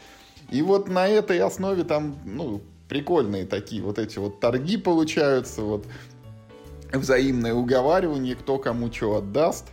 И 0.50 0.62
вот 0.62 0.88
на 0.88 1.06
этой 1.08 1.40
основе 1.40 1.84
там, 1.84 2.18
ну, 2.24 2.62
прикольные 2.88 3.44
такие 3.44 3.82
вот 3.82 3.98
эти 3.98 4.18
вот 4.18 4.40
торги 4.40 4.76
получаются, 4.76 5.62
вот 5.62 5.84
взаимное 6.92 7.54
уговаривание, 7.54 8.36
кто 8.36 8.58
кому 8.58 8.92
что 8.92 9.16
отдаст. 9.16 9.66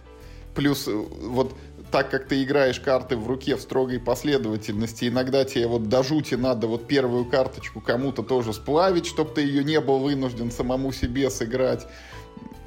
Плюс 0.56 0.88
э, 0.88 0.92
вот 0.92 1.54
так 1.92 2.10
как 2.10 2.28
ты 2.28 2.44
играешь 2.44 2.80
карты 2.80 3.18
в 3.18 3.28
руке 3.28 3.56
в 3.56 3.62
строгой 3.62 4.00
последовательности, 4.00 5.10
иногда 5.10 5.44
тебе 5.44 5.68
вот 5.68 5.89
до 5.89 6.04
жути 6.04 6.36
надо 6.36 6.68
вот 6.68 6.88
первую 6.88 7.26
карточку 7.26 7.82
кому-то 7.82 8.24
тоже 8.24 8.54
сплавить, 8.54 9.06
чтобы 9.06 9.32
ты 9.32 9.42
ее 9.42 9.64
не 9.64 9.80
был 9.82 10.00
вынужден 10.00 10.52
самому 10.52 10.94
себе 10.94 11.30
сыграть. 11.30 11.86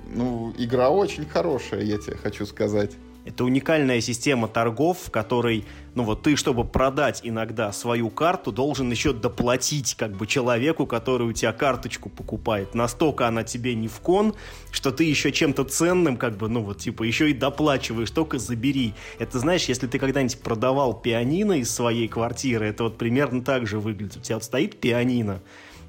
Ну, 0.06 0.52
игра 0.58 0.90
очень 0.90 1.24
хорошая, 1.24 1.82
я 1.82 1.98
тебе 1.98 2.16
хочу 2.16 2.44
сказать. 2.44 2.92
Это 3.24 3.44
уникальная 3.44 4.02
система 4.02 4.48
торгов, 4.48 4.98
в 5.06 5.10
которой, 5.10 5.64
ну 5.94 6.02
вот 6.02 6.22
ты, 6.22 6.36
чтобы 6.36 6.64
продать 6.64 7.20
иногда 7.22 7.72
свою 7.72 8.10
карту, 8.10 8.52
должен 8.52 8.90
еще 8.90 9.14
доплатить 9.14 9.94
как 9.94 10.12
бы 10.12 10.26
человеку, 10.26 10.86
который 10.86 11.26
у 11.26 11.32
тебя 11.32 11.52
карточку 11.52 12.10
покупает. 12.10 12.74
Настолько 12.74 13.26
она 13.26 13.42
тебе 13.42 13.74
не 13.74 13.88
в 13.88 14.00
кон, 14.00 14.34
что 14.70 14.90
ты 14.90 15.04
еще 15.04 15.32
чем-то 15.32 15.64
ценным, 15.64 16.18
как 16.18 16.36
бы, 16.36 16.48
ну 16.48 16.60
вот 16.60 16.78
типа 16.78 17.02
еще 17.02 17.30
и 17.30 17.32
доплачиваешь, 17.34 18.10
только 18.10 18.38
забери. 18.38 18.92
Это 19.18 19.38
знаешь, 19.38 19.64
если 19.64 19.86
ты 19.86 19.98
когда-нибудь 19.98 20.40
продавал 20.40 20.92
пианино 20.92 21.54
из 21.54 21.70
своей 21.70 22.08
квартиры, 22.08 22.66
это 22.66 22.84
вот 22.84 22.98
примерно 22.98 23.42
так 23.42 23.66
же 23.66 23.80
выглядит. 23.80 24.18
У 24.18 24.20
тебя 24.20 24.36
вот 24.36 24.44
стоит 24.44 24.78
пианино, 24.78 25.40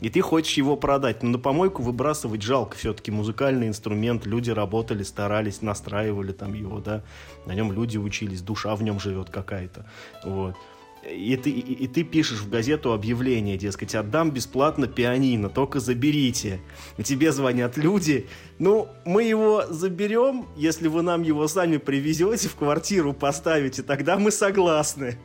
и 0.01 0.09
ты 0.09 0.21
хочешь 0.21 0.57
его 0.57 0.75
продать. 0.75 1.23
Но 1.23 1.29
на 1.29 1.39
помойку 1.39 1.81
выбрасывать 1.81 2.41
жалко. 2.41 2.77
Все-таки 2.77 3.11
музыкальный 3.11 3.67
инструмент, 3.67 4.25
люди 4.25 4.51
работали, 4.51 5.03
старались, 5.03 5.61
настраивали 5.61 6.31
там 6.31 6.53
его, 6.53 6.79
да. 6.79 7.03
На 7.45 7.53
нем 7.53 7.71
люди 7.71 7.97
учились, 7.97 8.41
душа 8.41 8.75
в 8.75 8.83
нем 8.83 8.99
живет 8.99 9.29
какая-то. 9.29 9.85
Вот. 10.23 10.55
И 11.09 11.35
ты, 11.37 11.51
и, 11.51 11.83
и 11.83 11.87
ты 11.87 12.03
пишешь 12.03 12.39
в 12.39 12.49
газету 12.49 12.91
объявление, 12.91 13.57
дескать, 13.57 13.93
отдам 13.93 14.31
бесплатно 14.31 14.87
пианино, 14.87 15.49
только 15.49 15.79
заберите. 15.79 16.61
И 16.97 17.03
тебе 17.03 17.31
звонят 17.31 17.77
люди, 17.77 18.27
ну, 18.57 18.87
мы 19.05 19.23
его 19.23 19.65
заберем, 19.69 20.47
если 20.57 20.87
вы 20.87 21.03
нам 21.03 21.21
его 21.21 21.47
сами 21.47 21.77
привезете 21.77 22.49
в 22.49 22.55
квартиру, 22.55 23.13
поставите, 23.13 23.83
тогда 23.83 24.17
мы 24.17 24.31
согласны. 24.31 25.19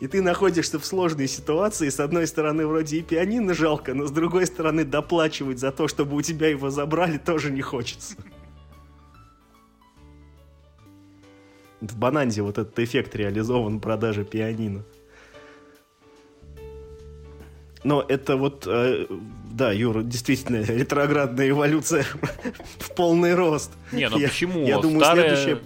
И 0.00 0.06
ты 0.06 0.22
находишься 0.22 0.78
в 0.78 0.86
сложной 0.86 1.28
ситуации. 1.28 1.88
С 1.88 2.00
одной 2.00 2.26
стороны, 2.26 2.66
вроде 2.66 2.98
и 2.98 3.02
пианино 3.02 3.54
жалко, 3.54 3.94
но 3.94 4.06
с 4.06 4.10
другой 4.10 4.46
стороны, 4.46 4.84
доплачивать 4.84 5.58
за 5.58 5.72
то, 5.72 5.88
чтобы 5.88 6.16
у 6.16 6.22
тебя 6.22 6.48
его 6.48 6.70
забрали, 6.70 7.18
тоже 7.18 7.50
не 7.50 7.62
хочется. 7.62 8.16
в 11.80 11.96
Бананзе 11.96 12.42
вот 12.42 12.58
этот 12.58 12.78
эффект 12.78 13.14
реализован 13.14 13.80
продажи 13.80 14.24
пианино. 14.24 14.82
Но 17.84 18.04
это 18.06 18.36
вот, 18.36 18.66
э, 18.66 19.06
да, 19.52 19.70
Юра, 19.70 20.02
действительно, 20.02 20.62
ретроградная 20.68 21.50
эволюция 21.50 22.04
в 22.78 22.94
полный 22.94 23.34
рост. 23.34 23.72
Не, 23.92 24.08
ну 24.08 24.18
я, 24.18 24.28
почему? 24.28 24.66
Я 24.66 24.80
думаю, 24.80 25.00
старые, 25.00 25.36
следующее... 25.36 25.58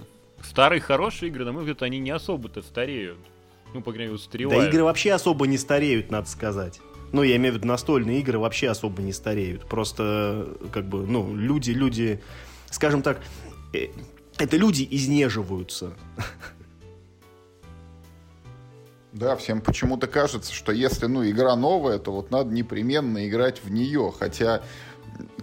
старые 0.42 0.80
хорошие 0.80 1.30
игры, 1.30 1.44
на 1.44 1.52
мой 1.52 1.62
взгляд, 1.62 1.82
они 1.82 1.98
не 1.98 2.10
особо-то 2.10 2.62
стареют. 2.62 3.18
Ну, 3.74 3.80
по 3.80 3.92
крайней 3.92 4.12
мере, 4.12 4.14
устаревают. 4.16 4.62
Да 4.62 4.68
игры 4.68 4.84
вообще 4.84 5.12
особо 5.12 5.46
не 5.46 5.58
стареют, 5.58 6.10
надо 6.10 6.28
сказать. 6.28 6.80
Ну, 7.12 7.22
я 7.22 7.36
имею 7.36 7.54
в 7.54 7.56
виду, 7.58 7.68
настольные 7.68 8.20
игры 8.20 8.38
вообще 8.38 8.68
особо 8.68 9.02
не 9.02 9.12
стареют. 9.12 9.66
Просто, 9.66 10.48
как 10.72 10.88
бы, 10.88 11.06
ну, 11.06 11.34
люди, 11.34 11.70
люди, 11.70 12.22
скажем 12.70 13.02
так, 13.02 13.20
э, 13.74 13.88
это 14.38 14.56
люди 14.56 14.86
изнеживаются. 14.90 15.92
Да, 19.12 19.36
всем 19.36 19.60
почему-то 19.60 20.06
кажется, 20.06 20.54
что 20.54 20.72
если, 20.72 21.04
ну, 21.04 21.28
игра 21.28 21.54
новая, 21.54 21.98
то 21.98 22.12
вот 22.12 22.30
надо 22.30 22.50
непременно 22.50 23.28
играть 23.28 23.62
в 23.62 23.70
нее. 23.70 24.10
Хотя, 24.18 24.62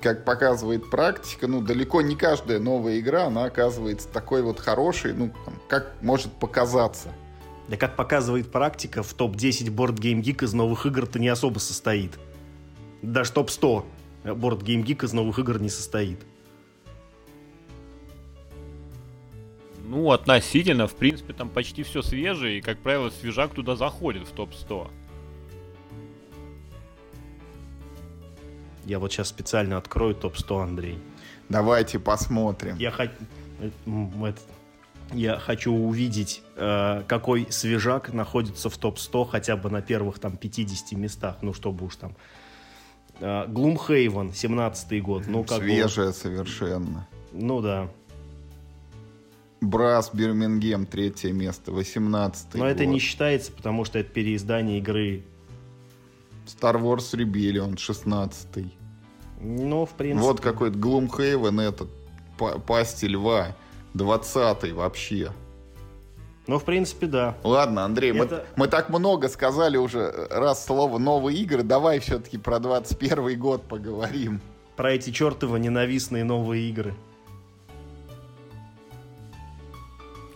как 0.01 0.25
показывает 0.25 0.89
практика, 0.89 1.45
ну, 1.45 1.61
далеко 1.61 2.01
не 2.01 2.15
каждая 2.15 2.59
новая 2.59 2.99
игра, 2.99 3.25
она 3.25 3.43
оказывается 3.43 4.07
такой 4.07 4.41
вот 4.41 4.59
хорошей, 4.59 5.13
ну, 5.13 5.32
там, 5.45 5.53
как 5.67 5.93
может 6.01 6.32
показаться. 6.34 7.09
Да 7.70 7.78
как 7.78 7.95
показывает 7.95 8.51
практика, 8.51 9.03
в 9.03 9.13
топ-10 9.13 9.67
Board 9.67 9.95
Game 9.95 10.24
Geek 10.24 10.43
из 10.43 10.53
новых 10.55 10.88
игр-то 10.88 11.20
не 11.20 11.28
особо 11.28 11.59
состоит. 11.59 12.17
Даже 13.03 13.32
топ-100 13.32 13.86
Board 14.24 14.63
Game 14.63 14.84
Geek 14.84 15.05
из 15.05 15.13
новых 15.13 15.38
игр 15.38 15.59
не 15.59 15.70
состоит. 15.70 16.20
Ну, 19.86 20.11
относительно, 20.11 20.88
в 20.88 20.95
принципе, 20.95 21.34
там 21.34 21.49
почти 21.49 21.84
все 21.84 22.01
свежее, 22.01 22.57
и, 22.57 22.61
как 22.61 22.80
правило, 22.80 23.11
свежак 23.11 23.53
туда 23.53 23.76
заходит 23.76 24.28
в 24.28 24.32
топ-100. 24.32 24.89
Я 28.86 28.97
вот 28.97 29.11
сейчас 29.11 29.30
специально 29.30 29.78
открою 29.78 30.15
топ-100, 30.15 30.63
Андрей. 30.63 30.97
Давайте 31.49 31.99
посмотрим. 31.99 32.78
Я, 32.78 32.89
х... 32.89 33.11
Я 35.14 35.39
хочу 35.39 35.74
увидеть, 35.74 36.41
э, 36.55 37.03
какой 37.07 37.47
свежак 37.51 38.14
находится 38.14 38.70
в 38.70 38.78
топ-100 38.78 39.30
хотя 39.30 39.55
бы 39.57 39.70
на 39.70 39.82
первых 39.82 40.20
там 40.20 40.38
50 40.38 40.91
местах, 40.93 41.38
ну 41.41 41.53
чтобы 41.53 41.86
уж 41.86 41.95
там. 41.95 42.16
Глумхейвен, 43.20 44.30
17-й 44.30 45.01
год. 45.01 45.24
Ну, 45.28 45.43
как 45.43 45.62
Свежая 45.62 46.07
бы... 46.07 46.14
совершенно. 46.14 47.07
Ну 47.34 47.62
да. 47.62 47.89
Брас 49.62 50.12
Бирмингем, 50.14 50.86
третье 50.86 51.34
место, 51.34 51.72
18 51.72 52.53
Но 52.53 52.60
год. 52.60 52.68
это 52.70 52.86
не 52.86 52.99
считается, 52.99 53.51
потому 53.51 53.84
что 53.84 53.99
это 53.99 54.10
переиздание 54.10 54.80
игры. 54.80 55.24
Star 56.45 56.82
Wars 56.82 57.14
Rebellion, 57.14 57.78
16 57.78 58.47
Ну, 59.41 59.86
в 59.86 59.89
принципе. 59.91 60.26
Вот 60.26 60.39
какой-то 60.39 60.78
Gloomhaven, 60.78 61.62
этот, 61.62 61.89
Пасти 62.66 63.05
Льва, 63.05 63.55
20 63.99 64.71
вообще. 64.73 65.31
Ну, 66.47 66.57
в 66.57 66.63
принципе, 66.63 67.05
да. 67.05 67.37
Ладно, 67.43 67.83
Андрей, 67.83 68.11
это... 68.11 68.45
мы, 68.55 68.63
мы 68.63 68.67
так 68.67 68.89
много 68.89 69.29
сказали 69.29 69.77
уже 69.77 70.27
раз 70.31 70.65
слово 70.65 70.97
«новые 70.97 71.37
игры», 71.37 71.61
давай 71.61 71.99
все-таки 71.99 72.39
про 72.39 72.57
21 72.57 73.37
год 73.39 73.61
поговорим. 73.67 74.41
Про 74.75 74.93
эти 74.93 75.11
чертовы 75.11 75.59
ненавистные 75.59 76.23
новые 76.23 76.67
игры. 76.69 76.95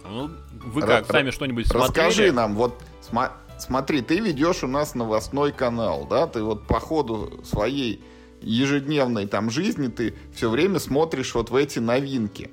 Ну, 0.08 0.30
вы 0.66 0.82
как, 0.82 1.08
сами 1.08 1.32
что-нибудь 1.32 1.66
смотрели? 1.66 1.88
Расскажи 1.88 2.32
нам, 2.32 2.56
вот 2.56 2.80
см 3.02 3.32
смотри, 3.58 4.02
ты 4.02 4.20
ведешь 4.20 4.64
у 4.64 4.68
нас 4.68 4.94
новостной 4.94 5.52
канал, 5.52 6.06
да, 6.08 6.28
ты 6.28 6.44
вот 6.44 6.68
по 6.68 6.80
ходу 6.80 7.42
своей 7.44 8.04
ежедневной 8.44 9.26
там 9.26 9.50
жизни 9.50 9.88
ты 9.88 10.14
все 10.36 10.50
время 10.50 10.80
смотришь 10.80 11.34
вот 11.34 11.50
в 11.50 11.56
эти 11.56 11.80
новинки. 11.80 12.52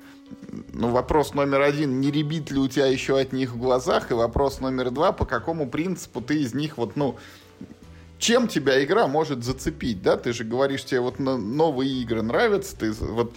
Ну, 0.73 0.89
вопрос 0.89 1.33
номер 1.33 1.61
один, 1.61 1.99
не 1.99 2.11
ребит 2.11 2.51
ли 2.51 2.59
у 2.59 2.67
тебя 2.67 2.87
еще 2.87 3.19
от 3.19 3.33
них 3.33 3.51
в 3.51 3.57
глазах? 3.57 4.11
И 4.11 4.13
вопрос 4.13 4.59
номер 4.59 4.91
два, 4.91 5.11
по 5.11 5.25
какому 5.25 5.69
принципу 5.69 6.21
ты 6.21 6.41
из 6.41 6.53
них 6.53 6.77
вот, 6.77 6.95
ну, 6.95 7.17
чем 8.19 8.47
тебя 8.47 8.83
игра 8.83 9.07
может 9.07 9.43
зацепить, 9.43 10.01
да? 10.01 10.15
Ты 10.15 10.33
же 10.33 10.43
говоришь, 10.43 10.85
тебе 10.85 11.01
вот 11.01 11.19
новые 11.19 11.91
игры 12.01 12.21
нравятся, 12.21 12.77
ты 12.77 12.91
вот 12.91 13.33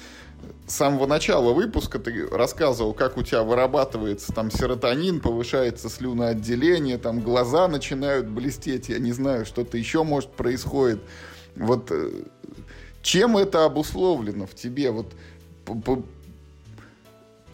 с 0.66 0.74
самого 0.74 1.07
начала 1.07 1.53
выпуска 1.53 1.99
ты 1.99 2.26
рассказывал, 2.28 2.95
как 2.95 3.16
у 3.16 3.22
тебя 3.22 3.42
вырабатывается 3.42 4.32
там 4.32 4.51
серотонин, 4.51 5.20
повышается 5.20 5.88
слюноотделение, 5.88 6.99
там 6.99 7.20
глаза 7.20 7.68
начинают 7.68 8.26
блестеть, 8.26 8.88
я 8.88 8.99
не 8.99 9.12
знаю, 9.12 9.47
что-то 9.47 9.76
еще 9.76 10.05
может 10.05 10.30
происходит. 10.32 11.01
Вот 11.57 11.90
э, 11.90 12.24
чем 13.03 13.36
это 13.36 13.64
обусловлено 13.64 14.47
в 14.47 14.55
тебе? 14.55 14.90
Вот 14.90 15.12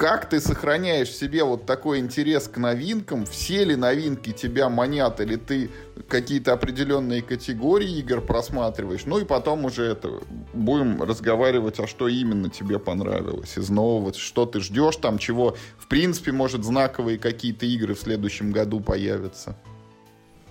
как 0.00 0.30
ты 0.30 0.40
сохраняешь 0.40 1.10
себе 1.10 1.44
вот 1.44 1.66
такой 1.66 1.98
интерес 1.98 2.48
к 2.48 2.56
новинкам? 2.56 3.26
Все 3.26 3.66
ли 3.66 3.76
новинки 3.76 4.32
тебя 4.32 4.70
манят, 4.70 5.20
или 5.20 5.36
ты 5.36 5.68
какие-то 6.08 6.54
определенные 6.54 7.20
категории 7.20 7.98
игр 7.98 8.22
просматриваешь? 8.22 9.04
Ну 9.04 9.18
и 9.18 9.26
потом 9.26 9.66
уже 9.66 9.82
это 9.82 10.22
будем 10.54 11.02
разговаривать, 11.02 11.80
а 11.80 11.86
что 11.86 12.08
именно 12.08 12.48
тебе 12.48 12.78
понравилось 12.78 13.58
из 13.58 13.68
нового, 13.68 14.14
что 14.14 14.46
ты 14.46 14.60
ждешь 14.60 14.96
там, 14.96 15.18
чего 15.18 15.58
в 15.76 15.86
принципе 15.86 16.32
может 16.32 16.64
знаковые 16.64 17.18
какие-то 17.18 17.66
игры 17.66 17.94
в 17.94 18.00
следующем 18.00 18.52
году 18.52 18.80
появятся. 18.80 19.54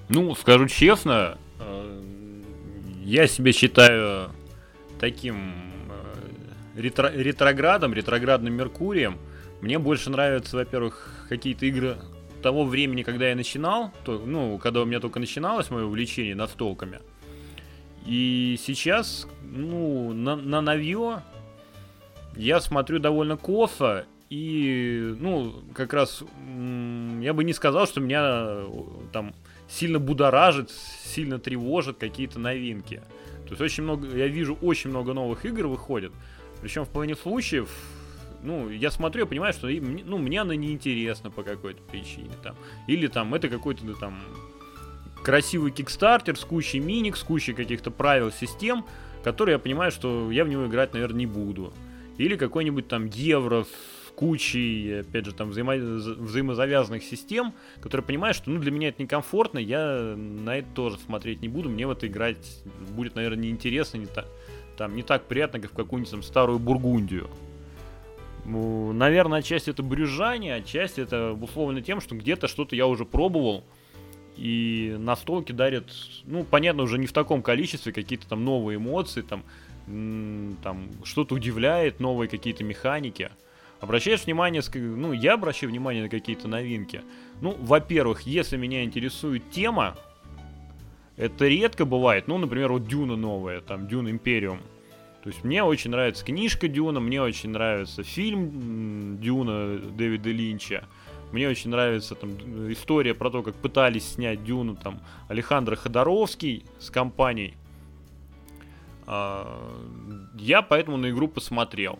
Ну, 0.09 0.35
скажу 0.35 0.67
честно, 0.67 1.39
э, 1.59 2.01
я 3.03 3.25
себя 3.25 3.51
считаю 3.51 4.29
таким 4.99 5.53
э, 5.89 6.79
ретро 6.79 7.11
ретроградом, 7.11 7.95
ретроградным 7.95 8.53
Меркурием, 8.53 9.17
мне 9.61 9.79
больше 9.79 10.09
нравятся, 10.09 10.57
во-первых, 10.57 11.25
какие-то 11.27 11.65
игры 11.65 11.97
того 12.41 12.63
времени, 12.63 13.03
когда 13.03 13.29
я 13.29 13.35
начинал, 13.35 13.91
то, 14.05 14.17
ну, 14.17 14.57
когда 14.57 14.81
у 14.81 14.85
меня 14.85 14.99
только 14.99 15.19
начиналось 15.19 15.69
мое 15.69 15.85
увлечение 15.85 16.35
настолками. 16.35 16.99
И 18.05 18.57
сейчас, 18.59 19.27
ну, 19.43 20.13
на, 20.13 20.35
на 20.35 20.61
новье 20.61 21.21
я 22.35 22.61
смотрю 22.61 22.99
довольно 22.99 23.35
косо, 23.35 24.05
и, 24.29 25.15
ну, 25.19 25.61
как 25.73 25.93
раз 25.93 26.23
я 27.21 27.33
бы 27.33 27.43
не 27.43 27.53
сказал, 27.53 27.87
что 27.87 27.99
меня 27.99 28.63
там 29.11 29.33
сильно 29.67 29.99
будоражит, 29.99 30.71
сильно 30.71 31.39
тревожит 31.39 31.97
какие-то 31.97 32.39
новинки. 32.39 33.01
То 33.43 33.49
есть 33.51 33.61
очень 33.61 33.83
много, 33.83 34.07
я 34.15 34.27
вижу 34.27 34.57
очень 34.61 34.91
много 34.91 35.13
новых 35.13 35.45
игр 35.45 35.67
выходит. 35.67 36.13
Причем 36.61 36.85
в 36.85 36.89
половине 36.89 37.15
случаев 37.15 37.69
ну, 38.43 38.69
я 38.69 38.91
смотрю, 38.91 39.23
я 39.23 39.25
понимаю, 39.25 39.53
что 39.53 39.67
ну, 39.67 40.17
мне 40.17 40.41
она 40.41 40.55
неинтересна 40.55 41.31
по 41.31 41.43
какой-то 41.43 41.81
причине. 41.83 42.31
Там. 42.43 42.55
Или 42.87 43.07
там 43.07 43.33
это 43.33 43.49
какой-то 43.49 43.85
да, 43.85 43.93
там 43.93 44.21
красивый 45.23 45.71
кикстартер 45.71 46.37
с 46.37 46.45
кучей 46.45 46.79
миник, 46.79 47.17
с 47.17 47.23
кучей 47.23 47.53
каких-то 47.53 47.91
правил, 47.91 48.31
систем, 48.31 48.85
которые 49.23 49.53
я 49.53 49.59
понимаю, 49.59 49.91
что 49.91 50.31
я 50.31 50.45
в 50.45 50.49
него 50.49 50.67
играть, 50.67 50.93
наверное, 50.93 51.19
не 51.19 51.25
буду. 51.25 51.73
Или 52.17 52.35
какой-нибудь 52.35 52.87
там 52.87 53.05
евро 53.05 53.63
с 53.63 54.11
кучей, 54.11 54.99
опять 54.99 55.25
же, 55.25 55.33
там 55.33 55.49
взаимо... 55.49 55.75
взаимозавязанных 55.75 57.03
систем, 57.03 57.53
которые 57.81 58.05
понимают, 58.05 58.35
что 58.35 58.49
ну, 58.49 58.59
для 58.59 58.71
меня 58.71 58.89
это 58.89 59.01
некомфортно, 59.01 59.59
я 59.59 60.15
на 60.17 60.57
это 60.57 60.67
тоже 60.73 60.97
смотреть 60.97 61.41
не 61.41 61.47
буду, 61.47 61.69
мне 61.69 61.87
в 61.87 61.91
это 61.91 62.07
играть 62.07 62.63
будет, 62.91 63.15
наверное, 63.15 63.43
неинтересно, 63.43 63.97
не, 63.97 64.07
та... 64.07 64.25
там, 64.77 64.95
не 64.95 65.03
так 65.03 65.25
приятно, 65.27 65.61
как 65.61 65.71
в 65.71 65.75
какую-нибудь 65.75 66.11
там 66.11 66.23
старую 66.23 66.59
Бургундию. 66.59 67.29
Ну, 68.49 68.93
наверное, 68.93 69.43
часть 69.43 69.67
это 69.67 69.83
брюзжание, 69.83 70.55
а 70.55 70.61
часть 70.61 70.97
это 70.97 71.29
обусловлено 71.29 71.81
тем, 71.81 72.01
что 72.01 72.15
где-то 72.15 72.47
что-то 72.47 72.75
я 72.75 72.87
уже 72.87 73.05
пробовал, 73.05 73.63
и 74.35 74.95
настолки 74.97 75.51
дарят, 75.51 75.91
ну, 76.23 76.43
понятно, 76.43 76.81
уже 76.81 76.97
не 76.97 77.05
в 77.05 77.13
таком 77.13 77.43
количестве, 77.43 77.93
какие-то 77.93 78.27
там 78.27 78.43
новые 78.43 78.77
эмоции, 78.77 79.21
там, 79.21 79.43
там 80.63 80.89
что-то 81.03 81.35
удивляет, 81.35 81.99
новые 81.99 82.27
какие-то 82.27 82.63
механики. 82.63 83.29
Обращаешь 83.81 84.25
внимание, 84.25 84.63
ну, 84.73 85.13
я 85.13 85.35
обращаю 85.35 85.69
внимание 85.69 86.01
на 86.01 86.09
какие-то 86.09 86.47
новинки. 86.47 87.01
Ну, 87.41 87.55
во-первых, 87.59 88.21
если 88.21 88.57
меня 88.57 88.83
интересует 88.83 89.47
тема, 89.51 89.95
это 91.17 91.47
редко 91.47 91.85
бывает. 91.85 92.27
Ну, 92.27 92.39
например, 92.39 92.71
вот 92.71 92.87
Дюна 92.87 93.15
новая, 93.15 93.61
там, 93.61 93.87
Дюна 93.87 94.09
Империум. 94.09 94.59
То 95.23 95.29
есть 95.29 95.43
мне 95.43 95.63
очень 95.63 95.91
нравится 95.91 96.23
книжка 96.23 96.67
Дюна, 96.67 96.99
мне 96.99 97.21
очень 97.21 97.49
нравится 97.49 98.03
фильм 98.03 99.19
Дюна 99.19 99.77
Дэвида 99.77 100.29
Линча. 100.29 100.87
Мне 101.31 101.47
очень 101.47 101.69
нравится 101.69 102.15
там 102.15 102.31
история 102.71 103.13
про 103.13 103.29
то, 103.29 103.43
как 103.43 103.55
пытались 103.55 104.13
снять 104.13 104.43
Дюну 104.43 104.75
там 104.75 105.01
Александр 105.27 105.75
Ходоровский 105.75 106.65
с 106.79 106.89
компанией. 106.89 107.53
А, 109.05 109.45
я 110.35 110.61
поэтому 110.61 110.97
на 110.97 111.09
игру 111.09 111.27
посмотрел. 111.27 111.99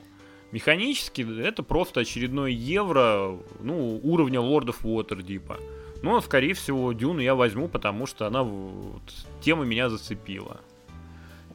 Механически 0.52 1.22
это 1.42 1.62
просто 1.62 2.00
очередной 2.00 2.54
евро, 2.54 3.38
ну, 3.60 4.00
уровня 4.02 4.40
Lord 4.40 4.74
of 4.74 4.82
Waterdeep. 4.82 5.60
Но, 6.02 6.22
скорее 6.22 6.54
всего, 6.54 6.92
Дюну 6.94 7.20
я 7.20 7.36
возьму, 7.36 7.68
потому 7.68 8.08
что 8.08 8.26
она 8.26 8.44
вот, 8.44 9.02
тема 9.42 9.66
меня 9.66 9.90
зацепила. 9.90 10.62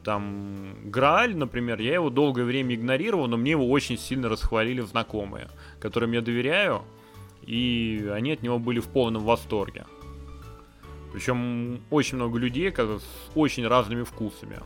Там 0.04 0.90
Грааль, 0.90 1.34
например, 1.34 1.80
я 1.80 1.94
его 1.94 2.10
долгое 2.10 2.44
время 2.44 2.74
игнорировал, 2.74 3.26
но 3.26 3.36
мне 3.36 3.52
его 3.52 3.70
очень 3.70 3.96
сильно 3.96 4.28
расхвалили 4.28 4.82
знакомые, 4.82 5.48
которым 5.80 6.12
я 6.12 6.20
доверяю, 6.20 6.82
и 7.42 8.10
они 8.12 8.32
от 8.32 8.42
него 8.42 8.58
были 8.58 8.80
в 8.80 8.88
полном 8.88 9.24
восторге. 9.24 9.86
Причем 11.12 11.80
очень 11.90 12.16
много 12.16 12.38
людей 12.38 12.70
с 12.70 13.02
очень 13.34 13.66
разными 13.66 14.02
вкусами. 14.02 14.58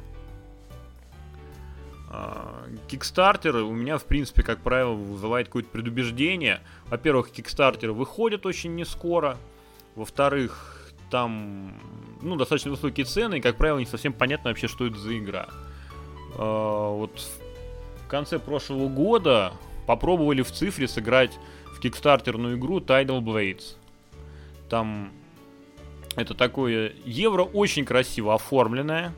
Кикстартеры 2.89 3.63
у 3.63 3.73
меня, 3.73 3.99
в 3.99 4.05
принципе, 4.07 4.43
как 4.43 4.61
правило, 4.61 4.95
вызывает 4.95 5.49
какое-то 5.49 5.69
предубеждение. 5.69 6.63
Во-первых, 6.87 7.31
кикстартеры 7.31 7.93
выходят 7.93 8.47
очень 8.47 8.75
не 8.75 8.87
скоро. 8.87 9.37
Во-вторых, 9.95 10.91
там 11.11 11.75
ну, 12.23 12.37
достаточно 12.37 12.71
высокие 12.71 13.07
цены, 13.07 13.39
и, 13.39 13.41
как 13.41 13.57
правило, 13.57 13.79
не 13.79 13.87
совсем 13.87 14.13
понятно 14.13 14.51
вообще, 14.51 14.69
что 14.69 14.87
это 14.87 14.99
за 14.99 15.19
игра. 15.19 15.49
А, 16.37 16.91
вот 16.93 17.29
в 18.05 18.09
конце 18.09 18.39
прошлого 18.39 18.89
года 18.89 19.53
попробовали 19.87 20.43
в 20.43 20.51
цифре 20.51 20.89
сыграть 20.89 21.39
в 21.67 21.81
кикстартерную 21.81 22.57
игру 22.57 22.81
Tidal 22.81 23.21
Blades. 23.21 23.77
Там 24.69 25.13
это 26.17 26.35
такое 26.35 26.95
евро 27.05 27.45
очень 27.45 27.85
красиво 27.85 28.35
оформленное. 28.35 29.15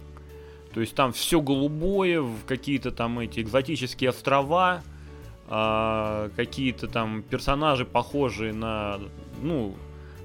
То 0.74 0.80
есть 0.80 0.94
там 0.94 1.12
все 1.12 1.40
голубое, 1.40 2.24
какие-то 2.46 2.92
там 2.92 3.18
эти 3.18 3.40
экзотические 3.40 4.10
острова, 4.10 4.82
э, 5.48 6.30
какие-то 6.36 6.86
там 6.86 7.22
персонажи 7.22 7.84
похожие 7.84 8.52
на, 8.52 9.00
ну, 9.42 9.74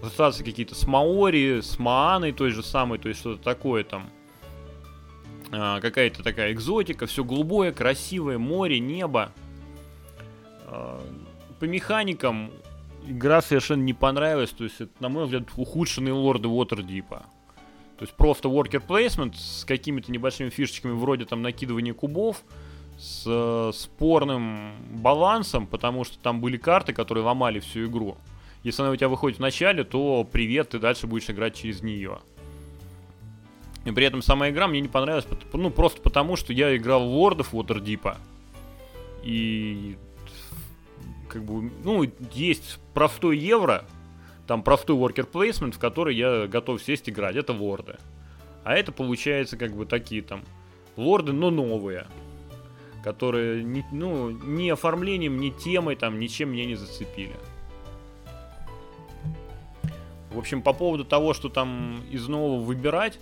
ассоциации 0.05 0.43
какие-то 0.43 0.75
с 0.75 0.85
Маори, 0.87 1.61
с 1.61 1.79
Мааной 1.79 2.31
той 2.31 2.51
же 2.51 2.63
самой, 2.63 2.99
то 2.99 3.09
есть 3.09 3.19
что-то 3.21 3.41
такое 3.43 3.83
там. 3.83 4.09
Э, 5.51 5.79
какая-то 5.81 6.23
такая 6.23 6.53
экзотика, 6.53 7.05
все 7.05 7.23
голубое, 7.23 7.71
красивое, 7.71 8.37
море, 8.37 8.79
небо. 8.79 9.31
Э, 10.67 10.99
по 11.59 11.65
механикам 11.65 12.51
игра 13.07 13.41
совершенно 13.41 13.83
не 13.83 13.93
понравилась. 13.93 14.51
То 14.51 14.63
есть, 14.63 14.81
это, 14.81 14.91
на 14.99 15.09
мой 15.09 15.25
взгляд, 15.25 15.43
ухудшенные 15.55 16.13
лорды 16.13 16.47
Waterdeep. 16.47 17.07
То 17.09 18.01
есть 18.01 18.13
просто 18.13 18.49
worker 18.49 18.85
placement 18.85 19.35
с 19.35 19.63
какими-то 19.63 20.11
небольшими 20.11 20.49
фишечками 20.49 20.91
вроде 20.91 21.25
там 21.25 21.41
накидывания 21.41 21.93
кубов, 21.93 22.43
с 22.97 23.23
э, 23.25 23.71
спорным 23.73 24.73
балансом, 25.01 25.65
потому 25.65 26.03
что 26.03 26.17
там 26.19 26.41
были 26.41 26.57
карты, 26.57 26.93
которые 26.93 27.23
ломали 27.23 27.59
всю 27.59 27.85
игру. 27.85 28.17
Если 28.65 28.81
она 28.81 28.89
у 28.89 28.95
тебя 28.95 29.09
выходит 29.09 29.37
в 29.37 29.41
начале, 29.41 29.83
то 29.83 30.27
привет, 30.29 30.69
ты 30.69 30.79
дальше 30.79 31.05
будешь 31.05 31.29
играть 31.29 31.55
через 31.55 31.83
нее. 31.83 32.17
И 33.85 33.91
при 33.91 34.07
этом 34.07 34.23
сама 34.23 34.49
игра 34.49 34.67
мне 34.67 34.81
не 34.81 34.87
понравилась, 34.87 35.27
ну 35.53 35.69
просто 35.69 36.01
потому, 36.01 36.35
что 36.35 36.51
я 36.51 36.75
играл 36.75 37.07
в 37.07 37.13
Lord 37.13 37.41
of 37.41 37.51
Waterdeep. 37.51 38.17
И 39.21 39.97
как 41.29 41.43
бы, 41.43 41.71
ну, 41.83 42.11
есть 42.33 42.79
простой 42.95 43.37
евро, 43.37 43.85
там 44.47 44.63
простой 44.63 44.95
worker 44.95 45.29
placement, 45.31 45.73
в 45.73 45.79
который 45.79 46.15
я 46.15 46.47
готов 46.47 46.81
сесть 46.81 47.07
играть. 47.07 47.35
Это 47.35 47.53
ворды. 47.53 47.97
А 48.63 48.73
это 48.73 48.91
получается 48.91 49.57
как 49.57 49.75
бы 49.75 49.85
такие 49.85 50.23
там 50.23 50.41
лорды, 50.97 51.33
но 51.33 51.51
новые. 51.51 52.07
Которые 53.03 53.63
ну, 53.91 54.31
ни 54.31 54.69
оформлением, 54.69 55.39
ни 55.39 55.51
темой, 55.51 55.95
там, 55.95 56.19
ничем 56.19 56.51
меня 56.51 56.65
не 56.65 56.73
зацепили. 56.73 57.35
В 60.35 60.39
общем, 60.39 60.61
по 60.61 60.73
поводу 60.73 61.05
того, 61.05 61.33
что 61.33 61.47
там 61.47 62.03
из 62.11 62.27
нового 62.27 62.61
выбирать, 62.61 63.17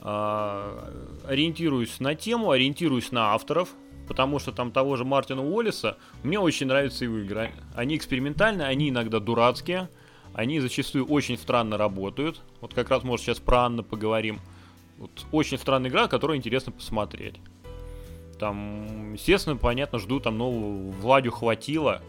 э, 0.00 0.92
ориентируюсь 1.26 1.98
на 1.98 2.14
тему, 2.14 2.52
ориентируюсь 2.52 3.10
на 3.10 3.34
авторов, 3.34 3.70
потому 4.06 4.38
что 4.38 4.52
там 4.52 4.70
того 4.70 4.94
же 4.96 5.04
Мартина 5.04 5.44
Уоллиса 5.44 5.98
мне 6.22 6.38
очень 6.38 6.68
нравятся 6.68 7.04
его 7.04 7.18
игры. 7.18 7.50
Они 7.74 7.96
экспериментальные, 7.96 8.68
они 8.68 8.90
иногда 8.90 9.18
дурацкие, 9.18 9.88
они 10.32 10.60
зачастую 10.60 11.04
очень 11.06 11.36
странно 11.36 11.76
работают. 11.76 12.40
Вот 12.60 12.74
как 12.74 12.90
раз, 12.90 13.02
может, 13.02 13.26
сейчас 13.26 13.40
про 13.40 13.64
Анну 13.64 13.82
поговорим. 13.82 14.38
Вот 14.98 15.10
очень 15.32 15.58
странная 15.58 15.90
игра, 15.90 16.06
которую 16.06 16.36
интересно 16.36 16.70
посмотреть. 16.70 17.40
Там, 18.38 19.14
естественно, 19.14 19.56
понятно, 19.56 19.98
жду 19.98 20.20
там 20.20 20.38
нового 20.38 20.92
Владю 20.92 21.32
хватило, 21.32 22.02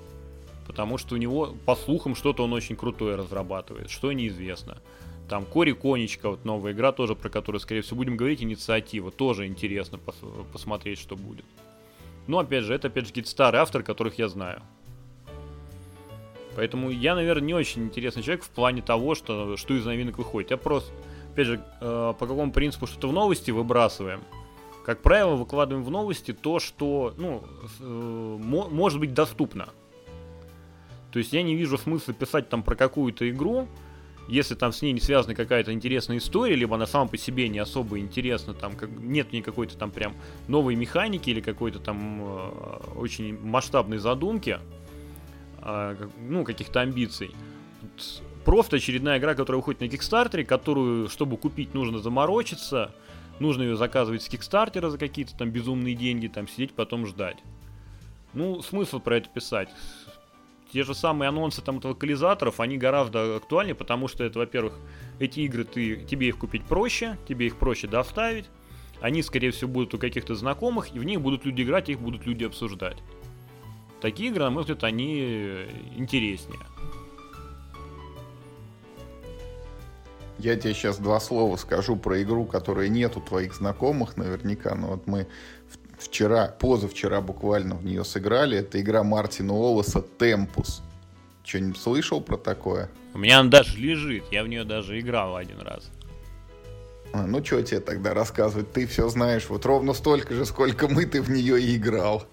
потому 0.71 0.97
что 0.97 1.15
у 1.15 1.17
него, 1.17 1.53
по 1.65 1.75
слухам, 1.75 2.15
что-то 2.15 2.45
он 2.45 2.53
очень 2.53 2.77
крутое 2.77 3.17
разрабатывает, 3.17 3.89
что 3.89 4.13
неизвестно. 4.13 4.77
Там 5.27 5.43
Кори 5.43 5.73
Конечка, 5.73 6.29
вот 6.29 6.45
новая 6.45 6.71
игра 6.71 6.93
тоже, 6.93 7.13
про 7.13 7.27
которую, 7.27 7.59
скорее 7.59 7.81
всего, 7.81 7.97
будем 7.97 8.15
говорить, 8.15 8.41
инициатива. 8.41 9.11
Тоже 9.11 9.47
интересно 9.47 9.97
пос- 9.97 10.45
посмотреть, 10.53 10.97
что 10.97 11.17
будет. 11.17 11.43
Но 12.25 12.39
опять 12.39 12.63
же, 12.63 12.73
это 12.73 12.87
опять 12.87 13.03
же 13.03 13.09
какие-то 13.09 13.29
старые 13.29 13.61
авторы, 13.61 13.83
которых 13.83 14.17
я 14.17 14.29
знаю. 14.29 14.61
Поэтому 16.55 16.89
я, 16.89 17.15
наверное, 17.15 17.47
не 17.47 17.53
очень 17.53 17.83
интересный 17.83 18.23
человек 18.23 18.45
в 18.45 18.49
плане 18.49 18.81
того, 18.81 19.13
что, 19.13 19.57
что 19.57 19.73
из 19.73 19.85
новинок 19.85 20.17
выходит. 20.19 20.51
Я 20.51 20.57
просто, 20.57 20.89
опять 21.33 21.47
же, 21.47 21.61
э, 21.81 22.13
по 22.17 22.27
какому 22.27 22.53
принципу 22.53 22.87
что-то 22.87 23.09
в 23.09 23.13
новости 23.13 23.51
выбрасываем. 23.51 24.21
Как 24.85 25.01
правило, 25.01 25.35
выкладываем 25.35 25.83
в 25.83 25.91
новости 25.91 26.31
то, 26.31 26.59
что, 26.59 27.13
ну, 27.17 27.43
э, 27.81 27.83
может 27.83 29.01
быть 29.01 29.13
доступно. 29.13 29.67
То 31.11 31.19
есть 31.19 31.33
я 31.33 31.43
не 31.43 31.55
вижу 31.55 31.77
смысла 31.77 32.13
писать 32.13 32.49
там 32.49 32.63
про 32.63 32.75
какую-то 32.75 33.29
игру, 33.29 33.67
если 34.27 34.55
там 34.55 34.71
с 34.71 34.81
ней 34.81 34.93
не 34.93 35.01
связана 35.01 35.35
какая-то 35.35 35.73
интересная 35.73 36.17
история, 36.17 36.55
либо 36.55 36.75
она 36.75 36.85
сама 36.85 37.07
по 37.07 37.17
себе 37.17 37.49
не 37.49 37.59
особо 37.59 37.99
интересна, 37.99 38.53
там 38.53 38.75
как, 38.75 38.89
нет 38.89 39.33
ни 39.33 39.41
какой-то 39.41 39.77
там 39.77 39.91
прям 39.91 40.15
новой 40.47 40.75
механики 40.75 41.29
или 41.29 41.41
какой-то 41.41 41.79
там 41.79 42.21
э, 42.21 42.77
очень 42.95 43.37
масштабной 43.41 43.97
задумки, 43.97 44.59
э, 45.61 45.95
ну, 46.29 46.45
каких-то 46.45 46.79
амбиций. 46.79 47.31
Просто 48.45 48.77
очередная 48.77 49.19
игра, 49.19 49.35
которая 49.35 49.57
выходит 49.57 49.81
на 49.81 49.89
Кикстартере, 49.89 50.45
которую, 50.45 51.09
чтобы 51.09 51.35
купить, 51.35 51.73
нужно 51.73 51.99
заморочиться, 51.99 52.95
нужно 53.39 53.63
ее 53.63 53.75
заказывать 53.75 54.23
с 54.23 54.29
Кикстартера 54.29 54.89
за 54.89 54.97
какие-то 54.97 55.35
там 55.37 55.49
безумные 55.49 55.93
деньги, 55.93 56.27
там 56.27 56.47
сидеть 56.47 56.73
потом 56.73 57.05
ждать. 57.05 57.37
Ну, 58.33 58.61
смысл 58.61 59.01
про 59.01 59.17
это 59.17 59.27
писать 59.27 59.69
те 60.71 60.83
же 60.83 60.95
самые 60.95 61.29
анонсы 61.29 61.61
там 61.61 61.77
от 61.77 61.85
локализаторов, 61.85 62.59
они 62.59 62.77
гораздо 62.77 63.35
актуальнее, 63.35 63.75
потому 63.75 64.07
что 64.07 64.23
это, 64.23 64.39
во-первых, 64.39 64.73
эти 65.19 65.41
игры, 65.41 65.65
ты, 65.65 65.97
тебе 65.97 66.29
их 66.29 66.37
купить 66.37 66.63
проще, 66.63 67.17
тебе 67.27 67.47
их 67.47 67.57
проще 67.57 67.87
доставить, 67.87 68.45
они, 69.01 69.21
скорее 69.21 69.51
всего, 69.51 69.69
будут 69.69 69.93
у 69.93 69.97
каких-то 69.97 70.35
знакомых, 70.35 70.95
и 70.95 70.99
в 70.99 71.03
них 71.03 71.21
будут 71.21 71.45
люди 71.45 71.63
играть, 71.63 71.89
их 71.89 71.99
будут 71.99 72.25
люди 72.25 72.45
обсуждать. 72.45 72.97
Такие 73.99 74.29
игры, 74.29 74.43
на 74.45 74.49
мой 74.49 74.61
взгляд, 74.61 74.83
они 74.83 75.65
интереснее. 75.95 76.59
Я 80.37 80.55
тебе 80.55 80.73
сейчас 80.73 80.97
два 80.97 81.19
слова 81.19 81.55
скажу 81.55 81.95
про 81.95 82.21
игру, 82.23 82.45
которой 82.45 82.89
нет 82.89 83.15
у 83.15 83.21
твоих 83.21 83.53
знакомых 83.53 84.17
наверняка. 84.17 84.73
Но 84.73 84.87
вот 84.87 85.05
мы 85.05 85.27
вчера, 86.01 86.47
позавчера 86.47 87.21
буквально 87.21 87.75
в 87.75 87.85
нее 87.85 88.03
сыграли. 88.03 88.57
Это 88.57 88.81
игра 88.81 89.03
Мартина 89.03 89.53
Олоса 89.53 90.01
«Темпус». 90.01 90.81
Что-нибудь 91.43 91.77
слышал 91.77 92.21
про 92.21 92.37
такое? 92.37 92.89
У 93.13 93.17
меня 93.17 93.39
она 93.39 93.49
даже 93.49 93.77
лежит, 93.77 94.23
я 94.31 94.43
в 94.43 94.47
нее 94.47 94.63
даже 94.63 94.99
играл 94.99 95.35
один 95.35 95.59
раз. 95.59 95.89
А, 97.13 97.25
ну, 97.25 97.43
что 97.43 97.61
тебе 97.61 97.81
тогда 97.81 98.13
рассказывать? 98.13 98.71
Ты 98.71 98.87
все 98.87 99.09
знаешь 99.09 99.49
вот 99.49 99.65
ровно 99.65 99.93
столько 99.93 100.33
же, 100.33 100.45
сколько 100.45 100.87
мы 100.87 101.05
ты 101.05 101.21
в 101.21 101.29
нее 101.29 101.61
и 101.61 101.75
играл. 101.75 102.25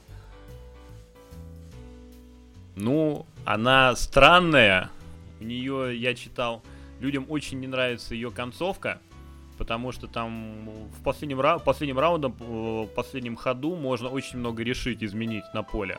Ну, 2.77 3.27
она 3.45 3.97
странная. 3.97 4.91
У 5.41 5.45
нее, 5.45 5.99
я 5.99 6.15
читал, 6.15 6.63
людям 7.01 7.27
очень 7.29 7.59
не 7.59 7.67
нравится 7.67 8.15
ее 8.15 8.31
концовка 8.31 9.01
потому 9.59 9.93
что 9.93 10.07
там 10.07 10.71
в 10.91 11.03
последнем, 11.03 11.41
ра 11.41 11.59
последнем 11.59 11.99
раунде, 11.99 12.29
в 12.29 12.87
последнем 12.95 13.37
ходу 13.37 13.75
можно 13.75 14.09
очень 14.09 14.39
много 14.39 14.63
решить, 14.63 15.03
изменить 15.03 15.45
на 15.53 15.63
поле. 15.63 15.99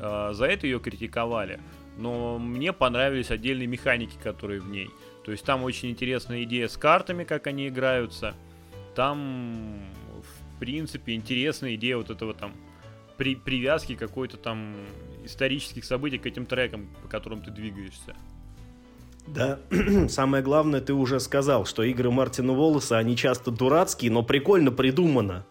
А, 0.00 0.32
за 0.32 0.46
это 0.46 0.66
ее 0.66 0.80
критиковали. 0.80 1.60
Но 1.98 2.38
мне 2.38 2.72
понравились 2.72 3.30
отдельные 3.30 3.66
механики, 3.66 4.16
которые 4.22 4.60
в 4.60 4.68
ней. 4.68 4.88
То 5.24 5.30
есть 5.30 5.44
там 5.44 5.62
очень 5.62 5.90
интересная 5.90 6.42
идея 6.44 6.66
с 6.66 6.76
картами, 6.76 7.24
как 7.24 7.46
они 7.46 7.68
играются. 7.68 8.34
Там, 8.94 9.78
в 10.22 10.58
принципе, 10.58 11.14
интересная 11.14 11.74
идея 11.74 11.98
вот 11.98 12.10
этого 12.10 12.34
там 12.34 12.52
при 13.18 13.36
привязки 13.36 13.94
какой-то 13.94 14.36
там 14.36 14.74
исторических 15.24 15.84
событий 15.84 16.18
к 16.18 16.26
этим 16.26 16.46
трекам, 16.46 16.88
по 17.02 17.08
которым 17.08 17.42
ты 17.42 17.50
двигаешься. 17.50 18.16
Да, 19.26 19.60
самое 20.08 20.42
главное, 20.42 20.80
ты 20.80 20.92
уже 20.92 21.20
сказал, 21.20 21.64
что 21.64 21.82
игры 21.82 22.10
Мартина 22.10 22.52
Волоса, 22.52 22.98
они 22.98 23.16
часто 23.16 23.50
дурацкие, 23.50 24.10
но 24.10 24.22
прикольно 24.22 24.70
придумано. 24.70 25.46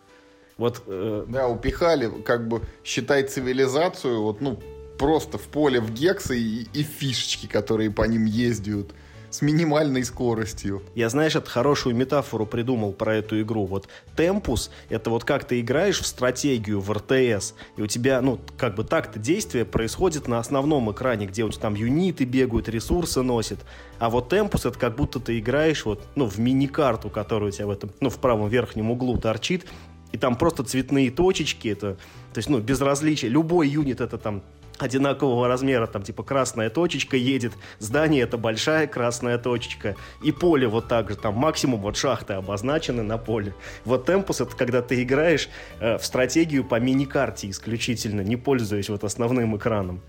Вот, 0.57 0.83
э... 0.85 1.25
Да, 1.27 1.47
упихали, 1.47 2.09
как 2.23 2.47
бы, 2.47 2.61
считай 2.83 3.23
цивилизацию, 3.23 4.21
вот, 4.21 4.41
ну, 4.41 4.59
просто 4.99 5.37
в 5.37 5.43
поле 5.43 5.79
в 5.79 5.91
гексы 5.91 6.39
и, 6.39 6.67
и 6.73 6.83
фишечки, 6.83 7.47
которые 7.47 7.89
по 7.89 8.03
ним 8.03 8.25
ездят 8.25 8.91
с 9.31 9.41
минимальной 9.41 10.03
скоростью. 10.03 10.83
Я, 10.93 11.09
знаешь, 11.09 11.35
это 11.35 11.49
хорошую 11.49 11.95
метафору 11.95 12.45
придумал 12.45 12.91
про 12.91 13.15
эту 13.15 13.41
игру. 13.41 13.65
Вот 13.65 13.87
темпус— 14.15 14.69
это 14.89 15.09
вот 15.09 15.23
как 15.23 15.45
ты 15.45 15.61
играешь 15.61 15.99
в 15.99 16.05
стратегию 16.05 16.81
в 16.81 16.91
РТС, 16.91 17.53
и 17.77 17.81
у 17.81 17.87
тебя, 17.87 18.21
ну, 18.21 18.39
как 18.57 18.75
бы 18.75 18.83
так-то 18.83 19.17
действие 19.19 19.65
происходит 19.65 20.27
на 20.27 20.37
основном 20.37 20.91
экране, 20.91 21.25
где 21.25 21.43
у 21.43 21.49
тебя 21.49 21.61
там 21.61 21.75
юниты 21.75 22.25
бегают, 22.25 22.67
ресурсы 22.67 23.21
носят. 23.21 23.59
А 23.99 24.09
вот 24.09 24.29
темпус— 24.29 24.65
это 24.67 24.77
как 24.77 24.95
будто 24.95 25.19
ты 25.19 25.39
играешь 25.39 25.85
вот, 25.85 26.03
ну, 26.15 26.25
в 26.25 26.37
мини-карту, 26.37 27.09
которая 27.09 27.49
у 27.49 27.51
тебя 27.51 27.67
в 27.67 27.71
этом, 27.71 27.91
ну, 28.01 28.09
в 28.09 28.17
правом 28.17 28.49
верхнем 28.49 28.91
углу 28.91 29.17
торчит, 29.17 29.65
и 30.11 30.17
там 30.17 30.35
просто 30.35 30.63
цветные 30.63 31.09
точечки, 31.09 31.69
это, 31.69 31.95
то 32.33 32.37
есть, 32.37 32.49
ну, 32.49 32.59
безразличие. 32.59 33.31
Любой 33.31 33.69
юнит 33.69 34.01
это 34.01 34.17
там 34.17 34.43
одинакового 34.83 35.47
размера, 35.47 35.87
там 35.87 36.03
типа 36.03 36.23
красная 36.23 36.69
точечка 36.69 37.17
едет, 37.17 37.53
здание 37.79 38.23
это 38.23 38.37
большая 38.37 38.87
красная 38.87 39.37
точечка, 39.37 39.95
и 40.21 40.31
поле 40.31 40.67
вот 40.67 40.87
так 40.87 41.09
же, 41.09 41.15
там 41.15 41.35
максимум 41.35 41.81
вот 41.81 41.97
шахты 41.97 42.33
обозначены 42.33 43.03
на 43.03 43.17
поле. 43.17 43.53
Вот 43.85 44.05
темпус 44.05 44.41
это 44.41 44.55
когда 44.55 44.81
ты 44.81 45.01
играешь 45.03 45.49
э, 45.79 45.97
в 45.97 46.05
стратегию 46.05 46.63
по 46.63 46.79
мини-карте 46.79 47.49
исключительно, 47.49 48.21
не 48.21 48.37
пользуясь 48.37 48.89
вот 48.89 49.03
основным 49.03 49.57
экраном. 49.57 50.01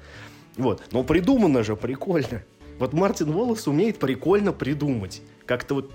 Вот, 0.56 0.82
но 0.92 1.02
придумано 1.02 1.64
же 1.64 1.76
прикольно. 1.76 2.42
Вот 2.78 2.92
Мартин 2.92 3.32
Волос 3.32 3.66
умеет 3.68 3.98
прикольно 3.98 4.52
придумать. 4.52 5.22
Как-то 5.46 5.74
вот, 5.74 5.92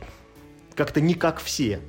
как-то 0.76 1.02
не 1.02 1.14
как 1.14 1.40
все. 1.40 1.80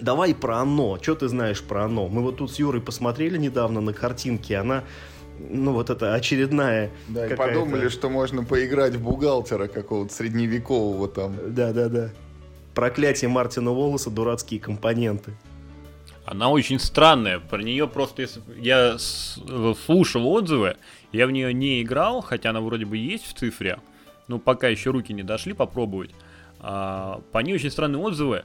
Давай 0.00 0.34
про 0.34 0.58
оно. 0.58 0.98
Что 1.00 1.14
ты 1.14 1.28
знаешь 1.28 1.62
про 1.62 1.84
оно? 1.84 2.08
Мы 2.08 2.22
вот 2.22 2.36
тут 2.36 2.52
с 2.52 2.58
Юрой 2.58 2.80
посмотрели 2.80 3.36
недавно 3.36 3.80
на 3.80 3.92
картинки. 3.92 4.52
Она 4.52 4.84
ну, 5.38 5.72
вот 5.72 5.90
это 5.90 6.14
очередная... 6.14 6.90
Да, 7.08 7.26
и 7.26 7.34
подумали, 7.34 7.88
что 7.88 8.08
можно 8.08 8.44
поиграть 8.44 8.94
в 8.94 9.02
бухгалтера 9.02 9.68
какого-то 9.68 10.12
средневекового 10.12 11.08
там. 11.08 11.36
Да-да-да. 11.54 12.10
Проклятие 12.74 13.28
Мартина 13.28 13.70
Волоса, 13.70 14.10
дурацкие 14.10 14.60
компоненты. 14.60 15.32
Она 16.24 16.50
очень 16.50 16.78
странная. 16.78 17.38
Про 17.40 17.62
нее 17.62 17.88
просто... 17.88 18.26
Я 18.56 18.96
слушал 18.98 20.28
отзывы, 20.28 20.76
я 21.12 21.26
в 21.26 21.30
нее 21.30 21.54
не 21.54 21.82
играл, 21.82 22.20
хотя 22.20 22.50
она 22.50 22.60
вроде 22.60 22.84
бы 22.84 22.96
есть 22.96 23.26
в 23.26 23.34
цифре. 23.34 23.78
Но 24.26 24.38
пока 24.38 24.68
еще 24.68 24.90
руки 24.90 25.12
не 25.12 25.22
дошли 25.22 25.54
попробовать. 25.54 26.10
А, 26.60 27.20
по 27.32 27.38
ней 27.38 27.54
очень 27.54 27.70
странные 27.70 28.02
отзывы 28.02 28.44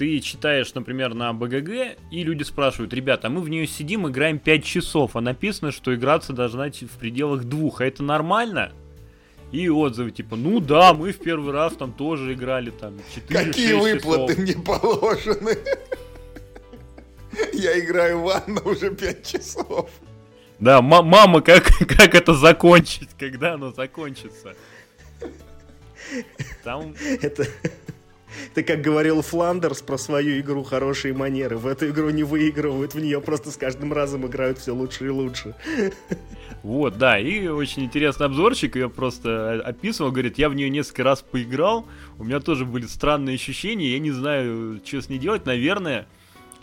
ты 0.00 0.18
читаешь, 0.20 0.72
например, 0.72 1.12
на 1.12 1.34
БГГ, 1.34 1.98
и 2.10 2.24
люди 2.24 2.42
спрашивают, 2.42 2.94
ребята, 2.94 3.26
а 3.26 3.30
мы 3.30 3.42
в 3.42 3.50
нее 3.50 3.66
сидим, 3.66 4.08
играем 4.08 4.38
5 4.38 4.64
часов, 4.64 5.14
а 5.14 5.20
написано, 5.20 5.72
что 5.72 5.94
играться 5.94 6.32
должна 6.32 6.70
в 6.70 6.98
пределах 6.98 7.44
двух, 7.44 7.82
а 7.82 7.84
это 7.84 8.02
нормально? 8.02 8.72
И 9.52 9.68
отзывы 9.68 10.10
типа, 10.10 10.36
ну 10.36 10.58
да, 10.58 10.94
мы 10.94 11.12
в 11.12 11.18
первый 11.18 11.52
раз 11.52 11.74
там 11.74 11.92
тоже 11.92 12.32
играли 12.32 12.70
там 12.70 12.94
4 13.14 13.44
Какие 13.44 13.74
выплаты 13.74 14.32
часов. 14.32 14.38
мне 14.38 14.54
положены? 14.54 15.58
Я 17.52 17.78
играю 17.78 18.20
в 18.20 18.22
ванну 18.22 18.62
уже 18.64 18.94
5 18.94 19.26
часов. 19.26 19.90
Да, 20.58 20.80
мама, 20.80 21.42
как, 21.42 21.64
как 21.86 22.14
это 22.14 22.32
закончить, 22.32 23.10
когда 23.18 23.52
оно 23.52 23.70
закончится? 23.70 24.54
Там... 26.64 26.94
Это... 27.20 27.46
Ты 28.54 28.62
как 28.62 28.80
говорил 28.80 29.22
Фландерс 29.22 29.82
про 29.82 29.98
свою 29.98 30.40
игру 30.40 30.62
«Хорошие 30.62 31.14
манеры». 31.14 31.56
В 31.56 31.66
эту 31.66 31.88
игру 31.88 32.10
не 32.10 32.22
выигрывают, 32.22 32.94
в 32.94 33.00
нее 33.00 33.20
просто 33.20 33.50
с 33.50 33.56
каждым 33.56 33.92
разом 33.92 34.26
играют 34.26 34.58
все 34.58 34.72
лучше 34.72 35.06
и 35.06 35.10
лучше. 35.10 35.54
Вот, 36.62 36.98
да, 36.98 37.18
и 37.18 37.48
очень 37.48 37.84
интересный 37.84 38.26
обзорчик, 38.26 38.76
я 38.76 38.88
просто 38.88 39.62
описывал, 39.64 40.10
говорит, 40.10 40.36
я 40.36 40.48
в 40.50 40.54
нее 40.54 40.68
несколько 40.68 41.04
раз 41.04 41.22
поиграл, 41.22 41.86
у 42.18 42.24
меня 42.24 42.40
тоже 42.40 42.66
были 42.66 42.86
странные 42.86 43.34
ощущения, 43.34 43.92
я 43.92 43.98
не 43.98 44.10
знаю, 44.10 44.80
что 44.84 45.00
с 45.00 45.08
ней 45.08 45.18
делать, 45.18 45.46
наверное, 45.46 46.06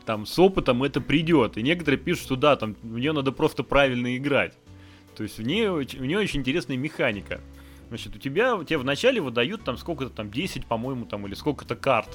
там 0.06 0.26
с 0.26 0.40
опытом 0.40 0.84
это 0.84 1.02
придет. 1.02 1.58
И 1.58 1.62
некоторые 1.62 2.00
пишут, 2.00 2.24
что 2.24 2.36
да, 2.38 2.56
там 2.56 2.76
в 2.82 2.98
нее 2.98 3.12
надо 3.12 3.32
просто 3.32 3.64
правильно 3.64 4.16
играть. 4.16 4.54
То 5.16 5.24
есть 5.24 5.38
в 5.38 5.44
нее, 5.44 5.72
в 5.72 6.06
нее 6.06 6.20
очень 6.20 6.40
интересная 6.40 6.78
механика. 6.78 7.42
Значит, 7.90 8.16
у 8.16 8.20
тебя, 8.20 8.58
тебе 8.64 8.78
вначале 8.78 9.22
выдают 9.22 9.64
там 9.64 9.78
сколько-то 9.78 10.10
там 10.10 10.30
10, 10.30 10.66
по-моему, 10.66 11.06
там, 11.06 11.26
или 11.26 11.34
сколько-то 11.34 11.76
карт. 11.76 12.10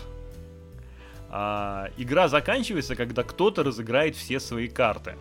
А, 1.31 1.89
игра 1.97 2.29
заканчивается, 2.29 2.95
когда 2.95 3.23
кто-то 3.23 3.63
разыграет 3.63 4.17
все 4.17 4.39
свои 4.39 4.69
карты. 4.69 5.17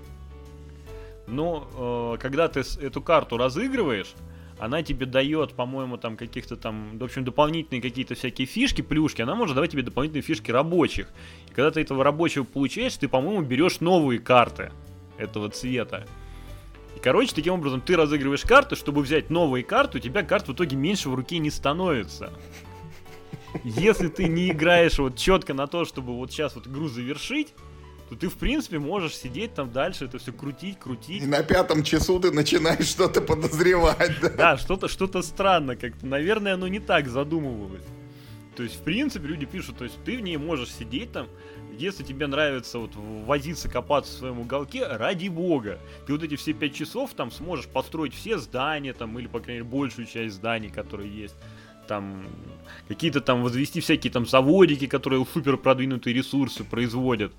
Но 1.28 2.16
э, 2.16 2.22
когда 2.22 2.50
ты 2.50 2.62
эту 2.82 3.02
карту 3.02 3.38
разыгрываешь, 3.38 4.14
она 4.60 4.84
тебе 4.84 5.06
дает, 5.06 5.54
по-моему, 5.54 5.98
там 5.98 6.18
каких-то 6.18 6.58
там, 6.58 6.98
в 7.00 7.04
общем, 7.04 7.24
дополнительные 7.24 7.82
какие-то 7.82 8.16
всякие 8.16 8.46
фишки, 8.46 8.82
плюшки, 8.82 9.22
она 9.22 9.34
может 9.34 9.56
давать 9.56 9.72
тебе 9.72 9.82
дополнительные 9.82 10.22
фишки 10.22 10.52
рабочих. 10.52 11.08
И 11.50 11.54
когда 11.54 11.72
ты 11.72 11.82
этого 11.82 12.04
рабочего 12.04 12.44
получаешь, 12.44 12.98
ты, 12.98 13.08
по-моему, 13.08 13.42
берешь 13.42 13.80
новые 13.80 14.20
карты 14.20 14.72
этого 15.18 15.50
цвета. 15.50 16.06
Короче, 17.02 17.34
таким 17.34 17.56
образом, 17.56 17.82
ты 17.82 17.96
разыгрываешь 17.96 18.44
карты, 18.44 18.76
чтобы 18.76 19.02
взять 19.02 19.30
новые 19.30 19.64
карты, 19.64 19.98
у 19.98 20.02
тебя 20.02 20.22
карт 20.24 20.48
в 20.48 20.54
итоге 20.54 20.76
меньше 20.76 21.10
в 21.10 21.16
руке 21.16 21.40
не 21.40 21.50
становится. 21.50 22.32
Если 23.64 24.08
ты 24.08 24.28
не 24.28 24.50
играешь 24.50 25.00
вот 25.00 25.18
четко 25.18 25.54
на 25.54 25.68
то, 25.68 25.84
чтобы 25.84 26.14
вот 26.14 26.32
сейчас 26.32 26.56
вот 26.56 26.68
игру 26.68 26.88
завершить, 26.88 27.54
то 28.10 28.16
ты, 28.16 28.28
в 28.28 28.36
принципе, 28.36 28.78
можешь 28.78 29.16
сидеть 29.16 29.54
там 29.56 29.72
дальше, 29.72 30.06
это 30.06 30.20
все 30.20 30.32
крутить, 30.32 30.78
крутить. 30.80 31.24
И 31.24 31.26
на 31.26 31.44
пятом 31.44 31.84
часу 31.84 32.20
ты 32.20 32.32
начинаешь 32.32 32.86
что-то 32.86 33.22
подозревать, 33.22 34.20
да? 34.22 34.30
Да, 34.30 34.58
что-то 34.58 34.88
что 34.88 35.22
странно 35.22 35.76
как-то. 35.76 36.06
Наверное, 36.06 36.54
оно 36.54 36.68
не 36.68 36.80
так 36.80 37.08
задумывалось. 37.08 37.86
То 38.56 38.64
есть, 38.64 38.76
в 38.76 38.84
принципе, 38.84 39.28
люди 39.28 39.46
пишут, 39.46 39.78
то 39.78 39.86
есть 39.86 39.96
ты 40.04 40.18
в 40.18 40.22
ней 40.22 40.38
можешь 40.38 40.72
сидеть 40.72 41.14
там, 41.14 41.28
если 41.82 42.04
тебе 42.04 42.28
нравится 42.28 42.78
вот 42.78 42.92
возиться, 42.96 43.68
копаться 43.68 44.14
в 44.14 44.18
своем 44.18 44.40
уголке, 44.40 44.86
ради 44.86 45.28
бога. 45.28 45.80
Ты 46.06 46.14
вот 46.14 46.24
эти 46.24 46.36
все 46.36 46.54
пять 46.54 46.76
часов 46.76 47.14
там 47.16 47.32
сможешь 47.32 47.68
построить 47.68 48.14
все 48.14 48.38
здания 48.38 48.94
там, 48.94 49.18
или, 49.18 49.28
по 49.28 49.40
крайней 49.40 49.62
мере, 49.62 49.72
большую 49.72 50.06
часть 50.06 50.36
зданий, 50.36 50.70
которые 50.70 51.12
есть. 51.12 51.36
Там 51.88 52.28
какие-то 52.88 53.20
там 53.20 53.42
возвести 53.42 53.82
всякие 53.82 54.14
там 54.14 54.26
заводики, 54.26 54.86
которые 54.86 55.26
супер 55.26 55.58
продвинутые 55.58 56.14
ресурсы 56.14 56.64
производят. 56.64 57.34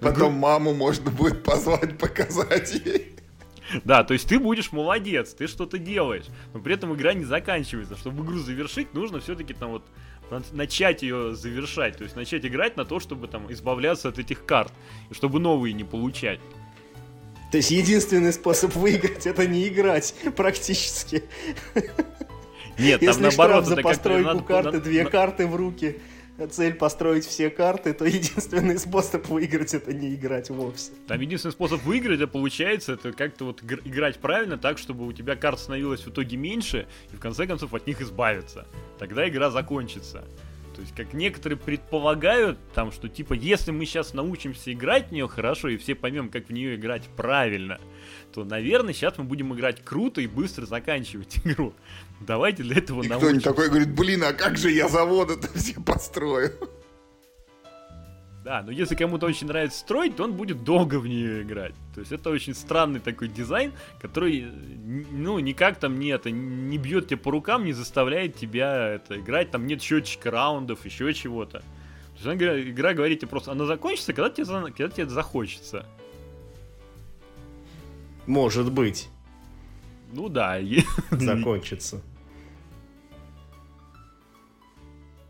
Потом 0.00 0.34
маму 0.34 0.74
можно 0.74 1.10
будет 1.10 1.44
позвать, 1.44 1.98
показать 1.98 2.74
ей. 2.84 3.16
Да, 3.84 4.04
то 4.04 4.12
есть 4.12 4.28
ты 4.28 4.38
будешь 4.38 4.72
молодец, 4.72 5.34
ты 5.34 5.46
что-то 5.46 5.78
делаешь, 5.78 6.26
но 6.52 6.60
при 6.60 6.74
этом 6.74 6.94
игра 6.94 7.14
не 7.14 7.24
заканчивается. 7.24 7.96
Чтобы 7.96 8.24
игру 8.24 8.38
завершить, 8.38 8.94
нужно 8.94 9.20
все-таки 9.20 9.54
там 9.54 9.70
вот 9.70 9.84
начать 10.52 11.02
ее 11.02 11.34
завершать, 11.34 11.98
то 11.98 12.04
есть 12.04 12.16
начать 12.16 12.44
играть 12.44 12.76
на 12.76 12.84
то, 12.84 13.00
чтобы 13.00 13.28
там 13.28 13.52
избавляться 13.52 14.08
от 14.08 14.18
этих 14.18 14.44
карт, 14.44 14.72
чтобы 15.10 15.40
новые 15.40 15.72
не 15.72 15.84
получать. 15.84 16.40
То 17.50 17.58
есть 17.58 17.70
единственный 17.70 18.32
способ 18.32 18.74
выиграть 18.74 19.26
это 19.26 19.46
не 19.46 19.68
играть 19.68 20.14
практически. 20.36 21.24
Нет, 22.78 23.00
там 23.00 23.08
Если 23.08 23.22
наоборот, 23.22 23.64
штраф 23.64 23.66
за 23.66 23.82
постройку 23.82 24.42
карты, 24.42 24.80
две 24.80 25.04
карты 25.04 25.46
в 25.46 25.54
руки 25.54 26.00
цель 26.48 26.74
построить 26.74 27.26
все 27.26 27.50
карты, 27.50 27.92
то 27.92 28.04
единственный 28.04 28.78
способ 28.78 29.26
выиграть 29.28 29.74
это 29.74 29.92
не 29.92 30.14
играть 30.14 30.50
вовсе. 30.50 30.92
Там 31.06 31.20
единственный 31.20 31.52
способ 31.52 31.82
выиграть, 31.82 32.20
это 32.20 32.26
получается, 32.26 32.94
это 32.94 33.12
как-то 33.12 33.46
вот 33.46 33.62
играть 33.62 34.18
правильно 34.18 34.58
так, 34.58 34.78
чтобы 34.78 35.06
у 35.06 35.12
тебя 35.12 35.36
карт 35.36 35.58
становилось 35.58 36.00
в 36.00 36.08
итоге 36.08 36.36
меньше, 36.36 36.86
и 37.12 37.16
в 37.16 37.20
конце 37.20 37.46
концов 37.46 37.74
от 37.74 37.86
них 37.86 38.00
избавиться. 38.00 38.66
Тогда 38.98 39.28
игра 39.28 39.50
закончится. 39.50 40.24
То 40.74 40.80
есть, 40.80 40.94
как 40.94 41.12
некоторые 41.12 41.58
предполагают, 41.58 42.58
там, 42.74 42.92
что 42.92 43.08
типа, 43.08 43.34
если 43.34 43.70
мы 43.70 43.84
сейчас 43.84 44.14
научимся 44.14 44.72
играть 44.72 45.08
в 45.08 45.12
нее 45.12 45.28
хорошо 45.28 45.68
и 45.68 45.76
все 45.76 45.94
поймем, 45.94 46.30
как 46.30 46.48
в 46.48 46.52
нее 46.52 46.76
играть 46.76 47.08
правильно, 47.16 47.78
то, 48.32 48.44
наверное, 48.44 48.94
сейчас 48.94 49.18
мы 49.18 49.24
будем 49.24 49.52
играть 49.54 49.84
круто 49.84 50.20
и 50.20 50.26
быстро 50.26 50.66
заканчивать 50.66 51.38
игру. 51.44 51.74
Давайте 52.20 52.62
для 52.62 52.76
этого 52.78 53.02
научимся. 53.02 53.18
Кто-нибудь 53.18 53.44
такой 53.44 53.68
говорит, 53.68 53.94
блин, 53.94 54.24
а 54.24 54.32
как 54.32 54.56
же 54.56 54.70
я 54.70 54.88
заводы-то 54.88 55.48
все 55.58 55.80
построю? 55.80 56.52
Да, 58.44 58.62
но 58.62 58.72
если 58.72 58.96
кому-то 58.96 59.26
очень 59.26 59.46
нравится 59.46 59.78
строить, 59.78 60.16
то 60.16 60.24
он 60.24 60.32
будет 60.32 60.64
долго 60.64 60.98
в 60.98 61.06
нее 61.06 61.42
играть. 61.42 61.74
То 61.94 62.00
есть 62.00 62.10
это 62.10 62.30
очень 62.30 62.54
странный 62.54 62.98
такой 62.98 63.28
дизайн, 63.28 63.72
который, 64.00 64.50
ну, 65.12 65.38
никак 65.38 65.78
там 65.78 66.00
не 66.00 66.08
это, 66.08 66.32
не 66.32 66.76
бьет 66.76 67.06
тебя 67.06 67.18
по 67.18 67.30
рукам, 67.30 67.64
не 67.64 67.72
заставляет 67.72 68.34
тебя 68.34 68.94
это 68.94 69.20
играть. 69.20 69.52
Там 69.52 69.66
нет 69.66 69.80
счетчика 69.80 70.32
раундов, 70.32 70.84
еще 70.84 71.14
чего-то. 71.14 71.60
То 71.60 72.14
есть 72.14 72.26
она, 72.26 72.60
игра 72.60 72.94
говорит 72.94 73.20
тебе 73.20 73.28
просто, 73.28 73.52
она 73.52 73.64
закончится, 73.64 74.12
когда 74.12 74.28
тебе, 74.28 74.44
когда 74.44 74.88
тебе 74.88 75.08
захочется. 75.08 75.86
Может 78.26 78.72
быть. 78.72 79.08
Ну 80.12 80.28
да. 80.28 80.58
Закончится. 81.12 82.02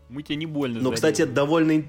Мы 0.09 0.23
тебе 0.23 0.35
не 0.35 0.45
больно. 0.47 0.79
Ну, 0.81 0.91
кстати, 0.91 1.21
это 1.21 1.31
довольно 1.31 1.83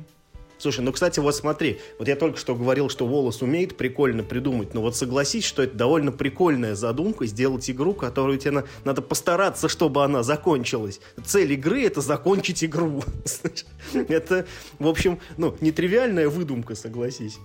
Слушай, 0.64 0.80
ну, 0.80 0.92
кстати, 0.92 1.20
вот 1.20 1.36
смотри, 1.36 1.78
вот 1.98 2.08
я 2.08 2.16
только 2.16 2.38
что 2.38 2.54
говорил, 2.54 2.88
что 2.88 3.06
Волос 3.06 3.42
умеет 3.42 3.76
прикольно 3.76 4.22
придумать, 4.22 4.72
но 4.72 4.80
вот 4.80 4.96
согласись, 4.96 5.44
что 5.44 5.62
это 5.62 5.76
довольно 5.76 6.10
прикольная 6.10 6.74
задумка, 6.74 7.26
сделать 7.26 7.68
игру, 7.68 7.92
которую 7.92 8.38
тебе 8.38 8.52
на, 8.52 8.64
надо 8.82 9.02
постараться, 9.02 9.68
чтобы 9.68 10.02
она 10.02 10.22
закончилась. 10.22 11.02
Цель 11.22 11.52
игры— 11.52 11.82
это 11.84 12.00
закончить 12.00 12.64
игру. 12.64 13.04
Это, 13.92 14.46
в 14.78 14.86
общем, 14.88 15.20
ну, 15.36 15.54
нетривиальная 15.60 16.30
выдумка, 16.30 16.74
согласись. 16.74 17.36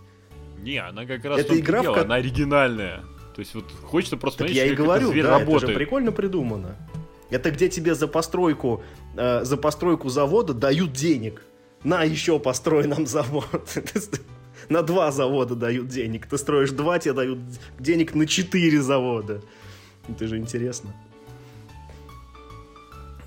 Не, 0.62 0.78
она 0.78 1.06
как 1.06 1.26
раз 1.26 1.42
это 1.42 1.60
игра, 1.60 1.82
дело, 1.82 1.96
в... 1.96 1.98
она 1.98 2.16
оригинальная. 2.16 3.04
То 3.36 3.40
есть 3.42 3.54
вот 3.54 3.66
хочется 3.84 4.16
просто 4.16 4.46
так 4.46 4.54
я 4.54 4.66
и 4.66 4.74
говорю, 4.74 5.12
да, 5.12 5.40
работает. 5.40 5.64
это 5.64 5.72
же 5.74 5.78
прикольно 5.78 6.14
придумано. 6.14 6.78
Это 7.30 7.52
где 7.52 7.68
тебе 7.68 7.96
за 7.96 8.08
постройку, 8.08 8.82
э, 9.18 9.44
за 9.44 9.58
постройку 9.58 10.08
завода 10.08 10.54
дают 10.54 10.94
денег. 10.94 11.44
На, 11.84 12.04
еще 12.04 12.40
построй 12.40 12.88
нам 12.88 13.06
завод. 13.08 13.48
На 14.70 14.82
два 14.82 15.12
завода 15.12 15.56
дают 15.56 15.88
денег. 15.88 16.28
Ты 16.28 16.38
строишь 16.38 16.72
два, 16.72 17.00
тебе 17.00 17.14
дают 17.14 17.40
денег 17.80 18.14
на 18.14 18.28
четыре 18.28 18.82
завода. 18.82 19.42
Это 20.08 20.28
же 20.28 20.38
интересно. 20.38 20.94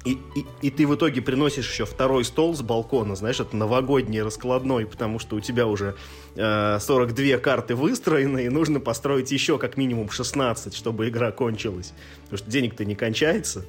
И, 0.05 0.19
и, 0.35 0.45
и 0.63 0.71
ты 0.71 0.87
в 0.87 0.95
итоге 0.97 1.23
приносишь 1.23 1.71
еще 1.71 1.85
второй 1.85 2.25
стол 2.25 2.57
с 2.57 2.61
балкона, 2.61 3.15
знаешь, 3.15 3.39
это 3.39 3.57
новогодний 3.57 4.21
раскладной, 4.21 4.85
потому 4.85 5.21
что 5.21 5.37
у 5.37 5.41
тебя 5.41 5.69
уже 5.69 5.95
э, 6.35 6.79
42 6.81 7.39
карты 7.39 7.77
выстроены, 7.77 8.47
и 8.47 8.49
нужно 8.49 8.81
построить 8.81 9.31
еще 9.31 9.59
как 9.59 9.77
минимум 9.77 10.11
16, 10.11 10.75
чтобы 10.75 11.09
игра 11.09 11.31
кончилась. 11.31 11.93
Потому 12.25 12.39
что 12.39 12.51
денег-то 12.51 12.85
не 12.85 12.97
кончается. 12.97 13.65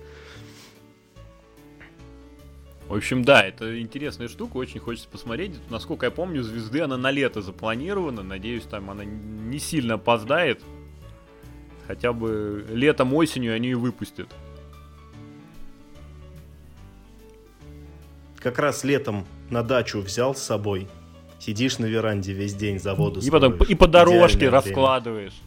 В 2.94 2.98
общем, 2.98 3.24
да, 3.24 3.42
это 3.42 3.82
интересная 3.82 4.28
штука, 4.28 4.58
очень 4.58 4.80
хочется 4.80 5.10
посмотреть. 5.10 5.54
Насколько 5.72 6.06
я 6.06 6.12
помню, 6.12 6.44
звезды 6.44 6.80
она 6.80 6.96
на 6.96 7.10
лето 7.10 7.42
запланирована. 7.42 8.22
Надеюсь, 8.22 8.66
там 8.66 8.92
она 8.92 9.04
не 9.04 9.58
сильно 9.58 9.96
опоздает. 9.96 10.62
Хотя 11.88 12.14
бы 12.14 12.64
летом, 12.70 13.16
осенью 13.16 13.56
они 13.56 13.70
и 13.70 13.74
выпустят. 13.74 14.28
Как 18.38 18.60
раз 18.60 18.84
летом 18.84 19.26
на 19.50 19.64
дачу 19.64 20.00
взял 20.00 20.36
с 20.36 20.44
собой. 20.44 20.88
Сидишь 21.40 21.80
на 21.80 21.86
веранде 21.86 22.32
весь 22.32 22.54
день, 22.54 22.78
заводу 22.78 23.22
И 23.22 23.32
потом 23.32 23.56
и 23.56 23.74
по 23.74 23.88
дорожке 23.88 24.50
раскладываешь. 24.50 25.42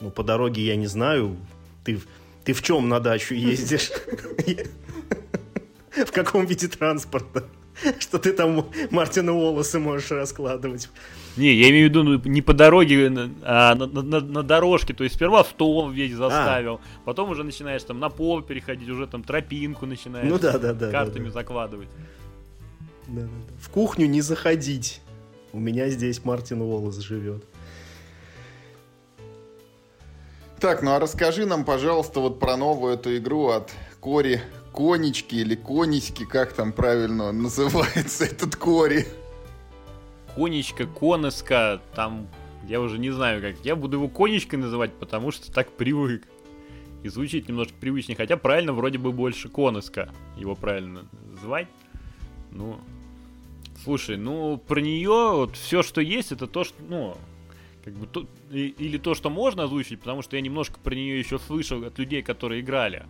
Ну, 0.00 0.10
по 0.10 0.24
дороге 0.24 0.66
я 0.66 0.74
не 0.74 0.88
знаю. 0.88 1.36
Ты, 1.84 2.00
ты 2.42 2.52
в 2.52 2.60
чем 2.60 2.88
на 2.88 2.98
дачу 2.98 3.34
ездишь? 3.34 3.92
В 6.04 6.12
каком 6.12 6.46
виде 6.46 6.68
транспорта? 6.68 7.44
Что 7.98 8.18
ты 8.18 8.32
там 8.32 8.66
Мартина 8.90 9.32
волосы 9.32 9.78
можешь 9.78 10.10
раскладывать. 10.10 10.88
Не, 11.36 11.52
я 11.52 11.68
имею 11.70 11.88
в 11.88 11.90
виду 11.90 12.02
ну, 12.02 12.18
не 12.24 12.40
по 12.40 12.54
дороге, 12.54 13.10
а 13.42 13.74
на, 13.74 13.86
на, 13.86 14.20
на 14.20 14.42
дорожке. 14.42 14.94
То 14.94 15.04
есть 15.04 15.16
сперва 15.16 15.44
стол 15.44 15.90
весь 15.90 16.14
а. 16.14 16.16
заставил, 16.16 16.74
а. 16.74 16.80
потом 17.04 17.30
уже 17.30 17.44
начинаешь 17.44 17.82
там 17.82 17.98
на 18.00 18.08
пол 18.08 18.42
переходить, 18.42 18.88
уже 18.88 19.06
там 19.06 19.22
тропинку 19.22 19.86
начинаешь 19.86 20.28
ну, 20.28 20.38
да, 20.38 20.58
да, 20.58 20.72
да, 20.72 20.90
картами 20.90 21.24
да, 21.24 21.30
да. 21.30 21.40
закладывать. 21.40 21.88
Да, 23.06 23.22
да, 23.22 23.26
да. 23.26 23.54
В 23.60 23.68
кухню 23.70 24.06
не 24.06 24.20
заходить. 24.20 25.00
У 25.52 25.58
меня 25.58 25.88
здесь 25.88 26.24
Мартин 26.24 26.62
Волос 26.62 26.98
живет. 26.98 27.44
Так, 30.58 30.82
ну 30.82 30.92
а 30.92 30.98
расскажи 30.98 31.44
нам, 31.44 31.64
пожалуйста, 31.64 32.20
вот 32.20 32.40
про 32.40 32.56
новую 32.56 32.94
эту 32.94 33.14
игру 33.18 33.48
от 33.48 33.72
Кори 34.00 34.40
Конечки 34.76 35.36
или 35.36 35.54
Конечки, 35.54 36.26
как 36.26 36.52
там 36.52 36.70
правильно 36.70 37.32
называется 37.32 38.24
этот 38.26 38.56
Кори. 38.56 39.06
Конечка, 40.34 40.86
Конеска, 40.86 41.80
там, 41.94 42.28
я 42.68 42.82
уже 42.82 42.98
не 42.98 43.10
знаю 43.10 43.40
как. 43.40 43.64
Я 43.64 43.74
буду 43.74 43.96
его 43.96 44.08
Конечкой 44.08 44.58
называть, 44.58 44.92
потому 44.92 45.30
что 45.30 45.50
так 45.50 45.72
привык. 45.72 46.24
И 47.02 47.08
звучит 47.08 47.48
немножко 47.48 47.72
привычнее, 47.80 48.16
хотя 48.16 48.36
правильно 48.36 48.74
вроде 48.74 48.98
бы 48.98 49.12
больше 49.12 49.48
Конеска 49.48 50.12
его 50.36 50.54
правильно 50.54 51.06
звать. 51.40 51.68
Ну, 52.50 52.78
слушай, 53.82 54.18
ну, 54.18 54.58
про 54.58 54.80
нее 54.80 55.30
вот 55.32 55.56
все, 55.56 55.82
что 55.82 56.02
есть, 56.02 56.32
это 56.32 56.46
то, 56.46 56.64
что, 56.64 56.76
ну, 56.86 57.16
как 57.82 57.94
бы 57.94 58.06
то, 58.06 58.26
или 58.50 58.98
то, 58.98 59.14
что 59.14 59.30
можно 59.30 59.62
озвучить, 59.62 60.00
потому 60.00 60.20
что 60.20 60.36
я 60.36 60.42
немножко 60.42 60.78
про 60.80 60.94
нее 60.94 61.18
еще 61.18 61.38
слышал 61.38 61.82
от 61.82 61.98
людей, 61.98 62.20
которые 62.20 62.60
играли 62.60 63.06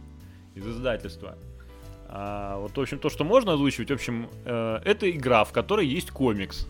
из 0.54 0.64
издательства. 0.64 1.36
А, 2.18 2.56
вот, 2.56 2.74
в 2.74 2.80
общем, 2.80 2.98
то, 2.98 3.10
что 3.10 3.24
можно 3.24 3.52
озвучивать, 3.52 3.90
в 3.90 3.92
общем, 3.92 4.30
э, 4.46 4.80
это 4.86 5.10
игра, 5.10 5.44
в 5.44 5.52
которой 5.52 5.86
есть 5.86 6.10
комикс. 6.10 6.66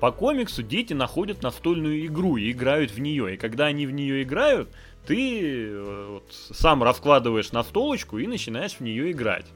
По 0.00 0.10
комиксу 0.10 0.64
дети 0.64 0.94
находят 0.94 1.44
настольную 1.44 2.04
игру 2.06 2.36
и 2.36 2.50
играют 2.50 2.90
в 2.90 2.98
нее. 2.98 3.34
И 3.34 3.36
когда 3.36 3.66
они 3.66 3.86
в 3.86 3.92
нее 3.92 4.24
играют, 4.24 4.68
ты 5.06 5.68
э, 5.68 6.06
вот, 6.10 6.24
сам 6.32 6.82
раскладываешь 6.82 7.52
настолочку 7.52 8.18
и 8.18 8.26
начинаешь 8.26 8.72
в 8.72 8.80
нее 8.80 9.12
играть. 9.12 9.46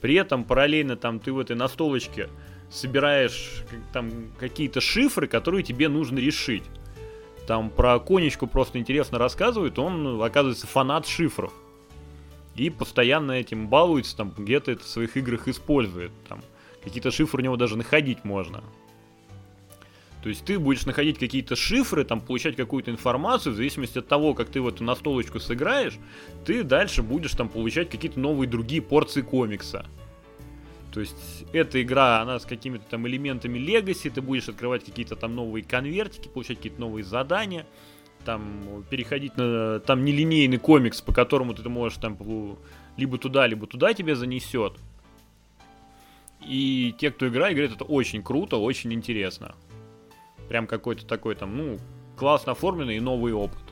При 0.00 0.16
этом 0.16 0.42
параллельно 0.42 0.96
там 0.96 1.20
ты 1.20 1.32
в 1.32 1.38
этой 1.38 1.54
настолочке 1.54 2.28
собираешь 2.68 3.62
там 3.92 4.10
какие-то 4.40 4.80
шифры, 4.80 5.28
которые 5.28 5.62
тебе 5.62 5.88
нужно 5.88 6.18
решить. 6.18 6.64
Там 7.46 7.70
про 7.70 8.00
конечку 8.00 8.48
просто 8.48 8.80
интересно 8.80 9.18
рассказывают, 9.18 9.78
он, 9.78 10.20
оказывается, 10.20 10.66
фанат 10.66 11.06
шифров. 11.06 11.52
И 12.56 12.70
постоянно 12.70 13.32
этим 13.32 13.68
балуется, 13.68 14.16
там 14.16 14.32
где-то 14.36 14.72
это 14.72 14.82
в 14.82 14.88
своих 14.88 15.16
играх 15.16 15.46
использует. 15.48 16.12
Там 16.28 16.40
какие-то 16.82 17.10
шифры 17.10 17.42
у 17.42 17.44
него 17.44 17.56
даже 17.56 17.76
находить 17.76 18.24
можно. 18.24 18.62
То 20.22 20.30
есть 20.30 20.44
ты 20.44 20.58
будешь 20.58 20.86
находить 20.86 21.18
какие-то 21.18 21.54
шифры, 21.54 22.04
там 22.04 22.20
получать 22.20 22.56
какую-то 22.56 22.90
информацию, 22.90 23.52
в 23.52 23.56
зависимости 23.56 23.98
от 23.98 24.08
того, 24.08 24.34
как 24.34 24.48
ты 24.48 24.60
в 24.60 24.66
эту 24.66 24.82
настолочку 24.82 25.38
сыграешь, 25.38 25.98
ты 26.44 26.64
дальше 26.64 27.02
будешь 27.02 27.30
там 27.32 27.48
получать 27.48 27.90
какие-то 27.90 28.18
новые 28.18 28.48
другие 28.48 28.82
порции 28.82 29.20
комикса. 29.20 29.86
То 30.92 31.00
есть 31.00 31.44
эта 31.52 31.80
игра, 31.82 32.22
она 32.22 32.40
с 32.40 32.46
какими-то 32.46 32.84
там 32.88 33.06
элементами 33.06 33.58
легаси, 33.58 34.08
ты 34.08 34.22
будешь 34.22 34.48
открывать 34.48 34.84
какие-то 34.84 35.14
там 35.14 35.36
новые 35.36 35.62
конвертики, 35.62 36.26
получать 36.26 36.56
какие-то 36.56 36.80
новые 36.80 37.04
задания, 37.04 37.66
там 38.26 38.84
переходить 38.90 39.36
на 39.38 39.80
там 39.80 40.04
нелинейный 40.04 40.58
комикс, 40.58 41.00
по 41.00 41.14
которому 41.14 41.54
ты 41.54 41.66
можешь 41.68 41.98
там 41.98 42.18
либо 42.96 43.16
туда, 43.16 43.46
либо 43.46 43.66
туда 43.66 43.94
тебя 43.94 44.14
занесет. 44.14 44.74
И 46.42 46.94
те, 46.98 47.10
кто 47.10 47.28
играет, 47.28 47.56
говорят, 47.56 47.76
это 47.76 47.84
очень 47.84 48.22
круто, 48.22 48.56
очень 48.56 48.92
интересно. 48.92 49.54
Прям 50.48 50.66
какой-то 50.66 51.06
такой 51.06 51.34
там, 51.34 51.56
ну, 51.56 51.78
классно 52.16 52.52
оформленный 52.52 52.98
и 52.98 53.00
новый 53.00 53.32
опыт. 53.32 53.64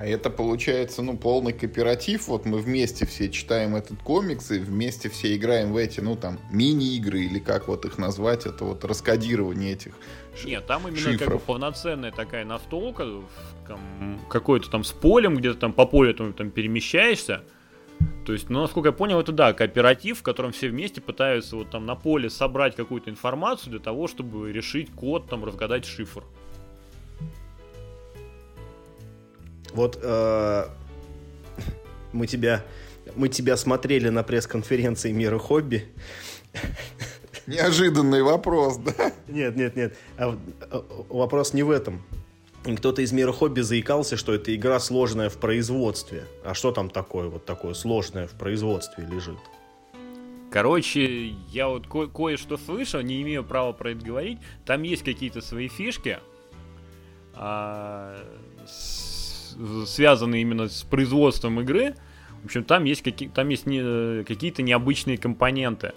А 0.00 0.06
это 0.06 0.30
получается, 0.30 1.02
ну, 1.02 1.18
полный 1.18 1.52
кооператив. 1.52 2.28
Вот 2.28 2.46
мы 2.46 2.56
вместе 2.60 3.04
все 3.04 3.28
читаем 3.28 3.76
этот 3.76 4.02
комикс 4.02 4.50
и 4.50 4.58
вместе 4.58 5.10
все 5.10 5.36
играем 5.36 5.74
в 5.74 5.76
эти, 5.76 6.00
ну, 6.00 6.16
там, 6.16 6.38
мини-игры 6.50 7.20
или 7.20 7.38
как 7.38 7.68
вот 7.68 7.84
их 7.84 7.98
назвать, 7.98 8.46
это 8.46 8.64
вот 8.64 8.82
раскодирование 8.86 9.74
этих 9.74 9.92
Нет, 10.42 10.64
там 10.64 10.88
именно 10.88 10.96
шифров. 10.96 11.18
как 11.18 11.32
бы 11.34 11.38
полноценная 11.38 12.12
такая 12.12 12.46
настолка, 12.46 13.06
какой-то 14.30 14.70
там 14.70 14.84
с 14.84 14.92
полем, 14.92 15.36
где-то 15.36 15.58
там 15.58 15.74
по 15.74 15.84
полю 15.84 16.14
там, 16.14 16.32
там 16.32 16.50
перемещаешься. 16.50 17.42
То 18.24 18.32
есть, 18.32 18.48
ну, 18.48 18.62
насколько 18.62 18.88
я 18.88 18.92
понял, 18.92 19.20
это 19.20 19.32
да, 19.32 19.52
кооператив, 19.52 20.20
в 20.20 20.22
котором 20.22 20.52
все 20.52 20.70
вместе 20.70 21.02
пытаются 21.02 21.56
вот 21.56 21.68
там 21.68 21.84
на 21.84 21.94
поле 21.94 22.30
собрать 22.30 22.74
какую-то 22.74 23.10
информацию 23.10 23.72
для 23.72 23.80
того, 23.80 24.08
чтобы 24.08 24.50
решить 24.50 24.90
код, 24.92 25.28
там, 25.28 25.44
разгадать 25.44 25.84
шифр. 25.84 26.24
Вот 29.72 29.98
э, 30.02 30.66
мы 32.12 32.26
тебя 32.26 32.64
мы 33.16 33.28
тебя 33.28 33.56
смотрели 33.56 34.08
на 34.08 34.22
пресс-конференции 34.22 35.12
Мира 35.12 35.38
Хобби. 35.38 35.88
Неожиданный 37.46 38.22
вопрос, 38.22 38.76
да? 38.76 39.12
Нет, 39.28 39.56
нет, 39.56 39.74
нет. 39.76 39.96
А, 40.16 40.38
а, 40.70 40.84
вопрос 41.08 41.52
не 41.52 41.62
в 41.62 41.70
этом. 41.70 42.02
Кто-то 42.62 43.00
из 43.02 43.10
мира 43.12 43.32
хобби 43.32 43.62
заикался, 43.62 44.16
что 44.16 44.34
это 44.34 44.54
игра 44.54 44.78
сложная 44.78 45.30
в 45.30 45.38
производстве. 45.38 46.24
А 46.44 46.52
что 46.54 46.72
там 46.72 46.90
такое 46.90 47.28
вот 47.28 47.46
такое 47.46 47.72
сложное 47.74 48.26
в 48.26 48.32
производстве 48.32 49.06
лежит? 49.06 49.38
Короче, 50.50 51.28
я 51.50 51.68
вот 51.68 51.86
ко- 51.86 52.08
кое-что 52.08 52.58
слышал, 52.58 53.00
не 53.00 53.22
имею 53.22 53.44
права 53.44 53.72
про 53.72 53.92
это 53.92 54.04
говорить. 54.04 54.38
Там 54.66 54.82
есть 54.82 55.02
какие-то 55.04 55.40
свои 55.40 55.68
фишки, 55.68 56.18
а, 57.34 58.18
с, 58.66 59.09
связанные 59.86 60.42
именно 60.42 60.68
с 60.68 60.82
производством 60.82 61.60
игры. 61.60 61.94
В 62.42 62.46
общем, 62.46 62.64
там 62.64 62.84
есть, 62.84 63.02
какие- 63.02 63.28
там 63.28 63.48
есть 63.48 63.66
не, 63.66 64.24
какие-то 64.24 64.62
необычные 64.62 65.18
компоненты. 65.18 65.92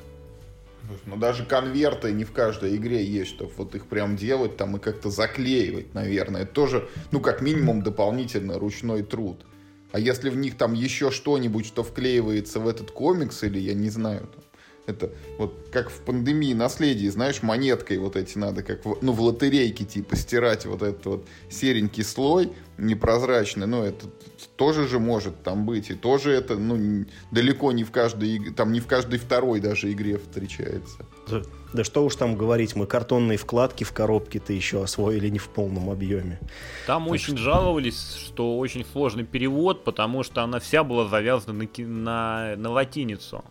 Ну, 1.05 1.15
даже 1.15 1.45
конверты 1.45 2.11
не 2.11 2.25
в 2.25 2.31
каждой 2.31 2.75
игре 2.75 3.03
есть, 3.05 3.31
чтобы 3.31 3.51
вот 3.57 3.73
их 3.75 3.85
прям 3.85 4.17
делать 4.17 4.57
там 4.57 4.75
и 4.75 4.79
как-то 4.79 5.09
заклеивать, 5.09 5.93
наверное. 5.93 6.41
Это 6.41 6.53
тоже, 6.53 6.89
ну, 7.11 7.21
как 7.21 7.41
минимум, 7.41 7.81
дополнительно 7.81 8.59
ручной 8.59 9.03
труд. 9.03 9.45
А 9.93 9.99
если 9.99 10.29
в 10.29 10.35
них 10.35 10.57
там 10.57 10.73
еще 10.73 11.11
что-нибудь, 11.11 11.65
что 11.65 11.83
вклеивается 11.83 12.59
в 12.59 12.67
этот 12.67 12.91
комикс, 12.91 13.43
или 13.43 13.59
я 13.59 13.73
не 13.73 13.89
знаю, 13.89 14.27
там, 14.33 14.43
это 14.85 15.11
вот 15.37 15.69
как 15.71 15.89
в 15.89 16.01
пандемии 16.01 16.53
наследии, 16.53 17.07
знаешь, 17.07 17.41
монеткой 17.41 17.99
вот 17.99 18.15
эти 18.17 18.37
надо, 18.37 18.63
как 18.63 18.85
в, 18.85 18.97
ну, 19.01 19.13
в 19.13 19.21
лотерейке 19.21 19.85
типа 19.85 20.15
стирать 20.15 20.65
вот 20.65 20.81
этот 20.81 21.05
вот 21.05 21.27
серенький 21.49 22.03
слой 22.03 22.51
непрозрачный, 22.83 23.67
ну, 23.67 23.83
это 23.83 24.07
тоже 24.55 24.87
же 24.87 24.99
может 24.99 25.41
там 25.43 25.65
быть, 25.65 25.89
и 25.89 25.95
тоже 25.95 26.31
это, 26.31 26.55
ну, 26.55 27.05
далеко 27.31 27.71
не 27.71 27.83
в 27.83 27.91
каждой, 27.91 28.51
там 28.51 28.71
не 28.71 28.79
в 28.79 28.87
каждой 28.87 29.19
второй 29.19 29.59
даже 29.59 29.91
игре 29.91 30.17
встречается. 30.17 31.05
Да, 31.27 31.41
да 31.73 31.83
что 31.83 32.05
уж 32.05 32.15
там 32.15 32.35
говорить, 32.35 32.75
мы 32.75 32.85
картонные 32.85 33.37
вкладки 33.37 33.83
в 33.83 33.93
коробке-то 33.93 34.53
еще 34.53 34.83
освоили 34.83 35.29
не 35.29 35.39
в 35.39 35.49
полном 35.49 35.89
объеме. 35.89 36.39
Там 36.85 37.03
так 37.03 37.13
очень 37.13 37.35
что... 37.35 37.43
жаловались, 37.43 38.15
что 38.15 38.57
очень 38.57 38.85
сложный 38.85 39.23
перевод, 39.23 39.83
потому 39.83 40.23
что 40.23 40.43
она 40.43 40.59
вся 40.59 40.83
была 40.83 41.07
завязана 41.07 41.67
на, 41.77 41.85
на, 41.85 42.55
на 42.57 42.69
латиницу. 42.69 43.43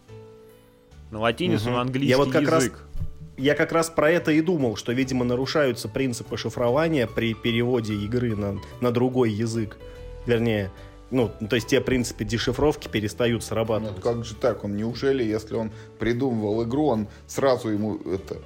На 1.10 1.20
латиницу, 1.20 1.66
угу. 1.66 1.72
на 1.72 1.80
английский 1.82 2.10
я 2.10 2.16
вот 2.16 2.30
как 2.30 2.42
язык. 2.42 2.72
Раз, 2.72 3.02
я 3.36 3.54
как 3.54 3.72
раз 3.72 3.90
про 3.90 4.10
это 4.10 4.32
и 4.32 4.40
думал, 4.40 4.76
что, 4.76 4.92
видимо, 4.92 5.24
нарушаются 5.24 5.88
принципы 5.88 6.36
шифрования 6.36 7.06
при 7.06 7.34
переводе 7.34 7.94
игры 7.94 8.36
на, 8.36 8.58
на 8.80 8.90
другой 8.90 9.30
язык. 9.30 9.78
Вернее, 10.26 10.70
ну, 11.10 11.30
то 11.48 11.56
есть 11.56 11.68
те 11.68 11.80
принципы 11.80 12.24
дешифровки 12.24 12.88
перестают 12.88 13.44
срабатывать. 13.44 13.96
Нет, 13.96 14.02
как 14.02 14.24
же 14.24 14.34
так? 14.34 14.64
Он 14.64 14.76
неужели, 14.76 15.22
если 15.22 15.54
он 15.54 15.70
придумывал 15.98 16.64
игру, 16.64 16.86
он 16.86 17.08
сразу 17.26 17.68
ему 17.68 17.96
это 18.06 18.38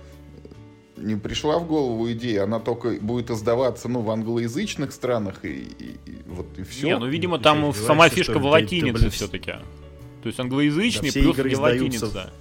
не 0.96 1.16
пришла 1.16 1.58
в 1.58 1.66
голову 1.66 2.10
идея, 2.12 2.44
она 2.44 2.58
только 2.58 2.92
будет 3.00 3.30
издаваться, 3.30 3.88
ну, 3.88 4.00
в 4.00 4.10
англоязычных 4.10 4.92
странах 4.92 5.44
и, 5.44 5.68
и, 5.78 5.98
и 6.06 6.18
вот 6.26 6.46
и 6.58 6.62
все. 6.62 6.86
Не, 6.86 6.98
ну, 6.98 7.06
видимо, 7.06 7.38
там 7.38 7.72
сама 7.74 8.08
фишка 8.08 8.38
в 8.38 8.46
латинице 8.46 9.10
все-таки. 9.10 9.52
То 10.22 10.28
есть 10.28 10.40
англоязычный 10.40 11.10
да, 11.10 11.20
плюс 11.20 11.36
не 11.36 11.56
латиница. 11.56 12.32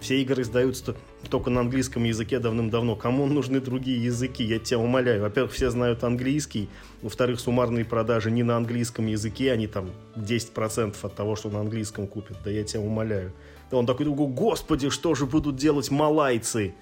Все 0.00 0.22
игры 0.22 0.42
издаются 0.42 0.94
только 1.28 1.50
на 1.50 1.60
английском 1.60 2.04
языке 2.04 2.38
давным-давно. 2.38 2.94
Кому 2.94 3.26
нужны 3.26 3.60
другие 3.60 4.02
языки? 4.02 4.44
Я 4.44 4.58
тебя 4.58 4.78
умоляю. 4.78 5.22
Во-первых, 5.22 5.52
все 5.52 5.70
знают 5.70 6.04
английский. 6.04 6.68
Во-вторых, 7.02 7.40
суммарные 7.40 7.84
продажи 7.84 8.30
не 8.30 8.44
на 8.44 8.56
английском 8.56 9.06
языке. 9.06 9.52
Они 9.52 9.66
там 9.66 9.90
10% 10.14 10.94
от 11.02 11.14
того, 11.14 11.34
что 11.34 11.50
на 11.50 11.60
английском 11.60 12.06
купят. 12.06 12.36
Да 12.44 12.50
я 12.50 12.62
тебя 12.62 12.80
умоляю. 12.80 13.32
Да 13.70 13.76
он 13.76 13.86
такой, 13.86 14.06
господи, 14.06 14.88
что 14.88 15.14
же 15.14 15.26
будут 15.26 15.56
делать 15.56 15.90
малайцы? 15.90 16.74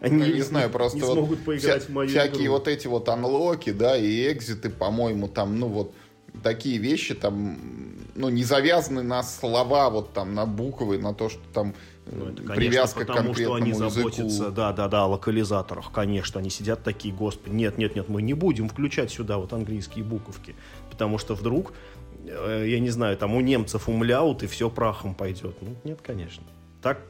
Они 0.00 0.16
ну, 0.16 0.26
не 0.26 0.42
знаю, 0.42 0.70
просто 0.70 0.98
не 0.98 1.04
вот 1.04 1.14
смогут 1.14 1.44
поиграть 1.44 1.82
вся, 1.82 1.90
в 1.90 1.94
мою 1.94 2.08
всякие 2.08 2.44
игру. 2.44 2.54
вот 2.54 2.68
эти 2.68 2.86
вот 2.86 3.08
анлоки, 3.08 3.72
да, 3.72 3.96
и 3.96 4.32
экзиты, 4.32 4.70
по-моему, 4.70 5.26
там, 5.26 5.58
ну 5.58 5.66
вот 5.66 5.92
такие 6.42 6.78
вещи 6.78 7.14
там, 7.14 7.58
ну, 8.14 8.28
не 8.28 8.44
завязаны 8.44 9.02
на 9.02 9.24
слова, 9.24 9.90
вот 9.90 10.12
там, 10.12 10.34
на 10.34 10.46
буквы, 10.46 10.98
на 10.98 11.14
то, 11.14 11.28
что 11.28 11.40
там 11.52 11.74
ну, 12.12 12.26
это, 12.26 12.42
конечно, 12.42 12.54
привязка 12.54 13.00
потому, 13.00 13.32
к 13.32 13.38
что 13.38 13.54
они 13.54 13.70
языку. 13.70 13.90
заботятся, 13.90 14.50
да, 14.50 14.72
да, 14.72 14.88
да, 14.88 15.04
о 15.04 15.06
локализаторах, 15.08 15.92
конечно, 15.92 16.40
они 16.40 16.50
сидят 16.50 16.82
такие, 16.82 17.14
господи, 17.14 17.54
нет, 17.54 17.78
нет, 17.78 17.94
нет, 17.96 18.08
мы 18.08 18.22
не 18.22 18.34
будем 18.34 18.68
включать 18.68 19.10
сюда 19.10 19.38
вот 19.38 19.52
английские 19.52 20.04
буковки, 20.04 20.54
потому 20.90 21.18
что 21.18 21.34
вдруг, 21.34 21.72
э, 22.24 22.64
я 22.66 22.80
не 22.80 22.90
знаю, 22.90 23.16
там 23.16 23.34
у 23.34 23.40
немцев 23.40 23.88
умляут 23.88 24.42
и 24.42 24.46
все 24.46 24.70
прахом 24.70 25.14
пойдет. 25.14 25.56
Ну, 25.60 25.74
нет, 25.84 26.00
конечно. 26.02 26.44
Так, 26.82 27.00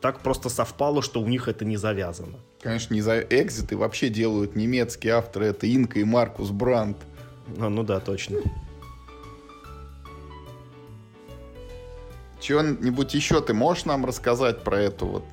так 0.00 0.20
просто 0.20 0.48
совпало, 0.48 1.02
что 1.02 1.20
у 1.20 1.26
них 1.26 1.48
это 1.48 1.64
не 1.64 1.76
завязано. 1.76 2.38
Конечно, 2.60 2.94
не 2.94 3.02
за 3.02 3.20
экзиты 3.20 3.76
вообще 3.76 4.08
делают 4.08 4.56
немецкие 4.56 5.14
авторы, 5.14 5.46
это 5.46 5.66
Инка 5.66 5.98
и 5.98 6.04
Маркус 6.04 6.50
Брандт. 6.50 6.98
А, 7.58 7.68
ну 7.68 7.82
да, 7.82 8.00
точно. 8.00 8.38
Чего-нибудь 12.46 13.12
еще 13.12 13.40
ты 13.40 13.54
можешь 13.54 13.86
нам 13.86 14.06
рассказать 14.06 14.62
про 14.62 14.78
эту 14.78 15.06
вот 15.06 15.24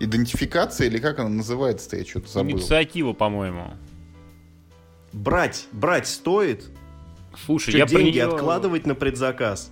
идентификацию 0.00 0.88
или 0.88 0.98
как 0.98 1.20
она 1.20 1.28
называется-то, 1.28 1.96
я 1.96 2.04
что-то 2.04 2.26
забыл. 2.26 2.50
Инициатива, 2.50 3.12
по-моему. 3.12 3.74
Брать, 5.12 5.68
брать 5.70 6.08
стоит? 6.08 6.68
Слушай, 7.46 7.70
что, 7.70 7.78
я 7.78 7.86
деньги 7.86 8.02
про 8.02 8.10
нее... 8.10 8.24
откладывать 8.24 8.86
на 8.86 8.96
предзаказ? 8.96 9.70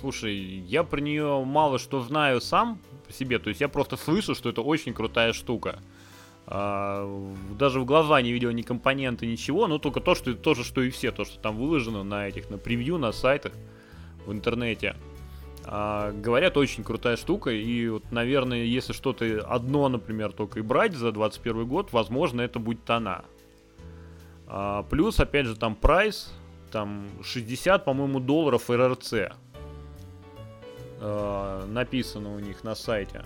Слушай, 0.00 0.34
я 0.34 0.82
про 0.82 0.98
нее 0.98 1.44
мало 1.44 1.78
что 1.78 2.00
знаю 2.00 2.40
сам 2.40 2.78
по 3.06 3.12
себе, 3.12 3.38
то 3.38 3.50
есть 3.50 3.60
я 3.60 3.68
просто 3.68 3.98
слышу, 3.98 4.34
что 4.34 4.48
это 4.48 4.62
очень 4.62 4.94
крутая 4.94 5.34
штука. 5.34 5.78
А, 6.46 7.06
даже 7.58 7.80
в 7.80 7.84
глаза 7.84 8.22
не 8.22 8.32
видел 8.32 8.50
ни 8.52 8.62
компоненты, 8.62 9.26
ничего, 9.26 9.66
но 9.66 9.76
только 9.76 10.00
то, 10.00 10.14
что 10.14 10.32
то 10.32 10.54
же, 10.54 10.64
что 10.64 10.80
и 10.80 10.88
все, 10.88 11.12
то, 11.12 11.26
что 11.26 11.38
там 11.38 11.58
выложено 11.58 12.02
на 12.02 12.28
этих, 12.28 12.48
на 12.48 12.56
превью, 12.56 12.96
на 12.96 13.12
сайтах 13.12 13.52
в 14.24 14.32
интернете. 14.32 14.96
А, 15.64 16.12
говорят, 16.12 16.56
очень 16.56 16.82
крутая 16.82 17.16
штука, 17.16 17.50
и 17.50 17.88
вот, 17.88 18.10
наверное, 18.10 18.64
если 18.64 18.92
что-то 18.92 19.44
одно, 19.48 19.88
например, 19.88 20.32
только 20.32 20.58
и 20.58 20.62
брать 20.62 20.94
за 20.94 21.12
21 21.12 21.66
год, 21.66 21.92
возможно, 21.92 22.40
это 22.40 22.58
будет 22.58 22.88
она. 22.90 23.24
А, 24.46 24.82
плюс, 24.84 25.20
опять 25.20 25.46
же, 25.46 25.56
там 25.56 25.76
прайс, 25.76 26.32
там 26.70 27.08
60, 27.22 27.84
по-моему, 27.84 28.18
долларов 28.18 28.68
РРЦ 28.70 29.14
а, 31.00 31.66
написано 31.66 32.34
у 32.34 32.38
них 32.38 32.64
на 32.64 32.74
сайте. 32.74 33.24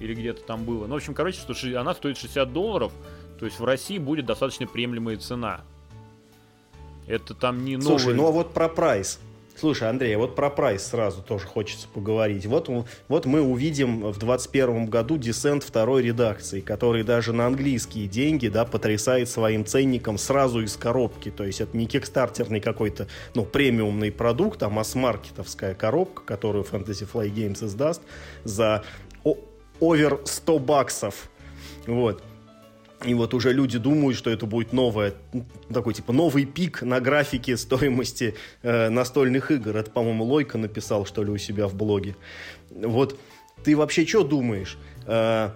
Или 0.00 0.14
где-то 0.14 0.42
там 0.42 0.64
было. 0.64 0.86
Ну, 0.86 0.94
в 0.94 0.96
общем, 0.96 1.14
короче, 1.14 1.40
что 1.40 1.80
она 1.80 1.94
стоит 1.94 2.16
60 2.16 2.52
долларов, 2.52 2.92
то 3.38 3.44
есть 3.44 3.60
в 3.60 3.64
России 3.64 3.98
будет 3.98 4.26
достаточно 4.26 4.66
приемлемая 4.66 5.16
цена. 5.16 5.60
Это 7.06 7.34
там 7.34 7.64
не 7.64 7.76
новый... 7.76 7.98
Слушай, 7.98 8.14
ну 8.14 8.26
а 8.26 8.30
вот 8.30 8.52
про 8.52 8.68
прайс. 8.68 9.20
Слушай, 9.60 9.90
Андрей, 9.90 10.16
вот 10.16 10.34
про 10.34 10.48
прайс 10.48 10.86
сразу 10.86 11.20
тоже 11.20 11.46
хочется 11.46 11.86
поговорить. 11.86 12.46
Вот, 12.46 12.70
вот 13.08 13.26
мы 13.26 13.42
увидим 13.42 13.98
в 13.98 14.18
2021 14.18 14.86
году 14.86 15.18
Descent 15.18 15.64
второй 15.64 16.02
редакции, 16.02 16.60
который 16.60 17.04
даже 17.04 17.34
на 17.34 17.46
английские 17.46 18.06
деньги 18.06 18.48
да, 18.48 18.64
потрясает 18.64 19.28
своим 19.28 19.66
ценником 19.66 20.16
сразу 20.16 20.62
из 20.62 20.78
коробки. 20.78 21.30
То 21.30 21.44
есть 21.44 21.60
это 21.60 21.76
не 21.76 21.84
кикстартерный 21.84 22.60
какой-то 22.60 23.06
ну, 23.34 23.44
премиумный 23.44 24.10
продукт, 24.10 24.62
а 24.62 24.70
масс-маркетовская 24.70 25.74
коробка, 25.74 26.22
которую 26.22 26.64
Fantasy 26.64 27.06
Fly 27.06 27.30
Games 27.30 27.62
издаст 27.62 28.00
за 28.44 28.82
овер 29.78 30.20
100 30.24 30.58
баксов. 30.58 31.28
Вот. 31.86 32.22
И 33.04 33.14
вот 33.14 33.32
уже 33.32 33.52
люди 33.52 33.78
думают, 33.78 34.16
что 34.16 34.28
это 34.28 34.44
будет 34.44 34.72
новое, 34.74 35.14
такой 35.72 35.94
типа 35.94 36.12
новый 36.12 36.44
пик 36.44 36.82
на 36.82 37.00
графике 37.00 37.56
стоимости 37.56 38.34
э, 38.62 38.90
настольных 38.90 39.50
игр. 39.50 39.76
Это, 39.76 39.90
по-моему, 39.90 40.24
Лойка 40.24 40.58
написал, 40.58 41.06
что 41.06 41.22
ли, 41.22 41.30
у 41.30 41.38
себя 41.38 41.66
в 41.66 41.74
блоге. 41.74 42.14
Вот 42.70 43.18
ты 43.64 43.74
вообще 43.74 44.06
что 44.06 44.22
думаешь? 44.22 44.76
Э, 45.06 45.50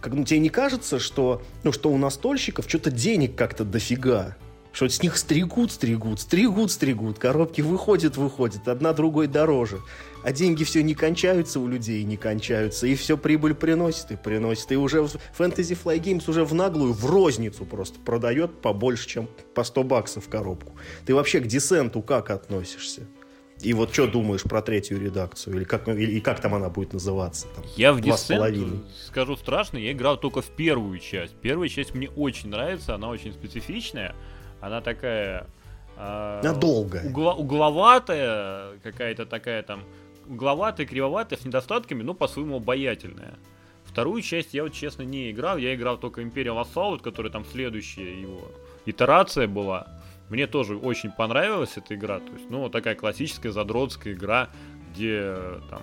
как, 0.00 0.12
ну, 0.12 0.24
тебе 0.24 0.40
не 0.40 0.50
кажется, 0.50 0.98
что, 0.98 1.42
ну, 1.62 1.72
что 1.72 1.90
у 1.90 1.96
настольщиков 1.96 2.68
что-то 2.68 2.90
денег 2.90 3.34
как-то 3.34 3.64
дофига? 3.64 4.36
Что 4.72 4.88
с 4.88 5.02
них 5.02 5.16
стригут, 5.16 5.72
стригут, 5.72 6.20
стригут, 6.20 6.70
стригут, 6.70 7.18
коробки 7.18 7.62
выходят, 7.62 8.18
выходят, 8.18 8.68
одна 8.68 8.92
другой 8.92 9.26
дороже 9.26 9.80
а 10.24 10.32
деньги 10.32 10.64
все 10.64 10.82
не 10.82 10.94
кончаются 10.94 11.60
у 11.60 11.68
людей, 11.68 12.04
не 12.04 12.16
кончаются, 12.16 12.86
и 12.86 12.94
все 12.94 13.16
прибыль 13.16 13.54
приносит 13.54 14.10
и 14.10 14.16
приносит. 14.16 14.72
И 14.72 14.76
уже 14.76 14.98
Fantasy 15.38 15.78
Fly 15.82 16.00
Games 16.00 16.28
уже 16.28 16.44
в 16.44 16.54
наглую, 16.54 16.92
в 16.92 17.06
розницу 17.06 17.64
просто 17.64 17.98
продает 18.00 18.60
побольше, 18.60 19.08
чем 19.08 19.28
по 19.54 19.64
100 19.64 19.82
баксов 19.84 20.28
коробку. 20.28 20.74
Ты 21.06 21.14
вообще 21.14 21.40
к 21.40 21.46
десенту 21.46 22.02
как 22.02 22.30
относишься? 22.30 23.06
И 23.60 23.72
вот 23.74 23.92
что 23.92 24.06
думаешь 24.06 24.42
про 24.42 24.62
третью 24.62 25.00
редакцию? 25.00 25.56
Или 25.56 25.64
как, 25.64 25.88
и 25.88 26.20
как 26.20 26.40
там 26.40 26.54
она 26.54 26.68
будет 26.68 26.92
называться? 26.92 27.48
Там, 27.56 27.64
я 27.76 27.92
в 27.92 27.98
Descent, 27.98 28.84
скажу 29.06 29.36
страшно, 29.36 29.78
я 29.78 29.92
играл 29.92 30.16
только 30.16 30.42
в 30.42 30.46
первую 30.46 30.98
часть. 31.00 31.34
Первая 31.42 31.68
часть 31.68 31.94
мне 31.94 32.08
очень 32.10 32.50
нравится, 32.50 32.94
она 32.94 33.08
очень 33.08 33.32
специфичная. 33.32 34.14
Она 34.60 34.80
такая... 34.80 35.46
Э, 35.96 36.40
Надолго. 36.42 37.02
Угла, 37.04 37.34
угловатая, 37.34 38.78
какая-то 38.82 39.26
такая 39.26 39.62
там 39.64 39.84
угловатая, 40.28 40.86
кривоватая, 40.86 41.38
с 41.38 41.44
недостатками, 41.44 42.02
но 42.02 42.14
по-своему 42.14 42.56
обаятельная. 42.56 43.34
Вторую 43.84 44.22
часть 44.22 44.54
я 44.54 44.62
вот 44.64 44.72
честно 44.72 45.02
не 45.02 45.30
играл, 45.30 45.56
я 45.56 45.74
играл 45.74 45.98
только 45.98 46.22
Imperial 46.22 46.62
Assault, 46.62 47.00
которая 47.00 47.32
там 47.32 47.44
следующая 47.44 48.20
его 48.20 48.52
итерация 48.86 49.48
была. 49.48 49.88
Мне 50.28 50.46
тоже 50.46 50.76
очень 50.76 51.10
понравилась 51.10 51.72
эта 51.76 51.94
игра, 51.94 52.20
то 52.20 52.32
есть, 52.32 52.50
ну, 52.50 52.68
такая 52.68 52.94
классическая 52.94 53.50
задротская 53.50 54.12
игра, 54.12 54.50
где 54.92 55.34
там 55.70 55.82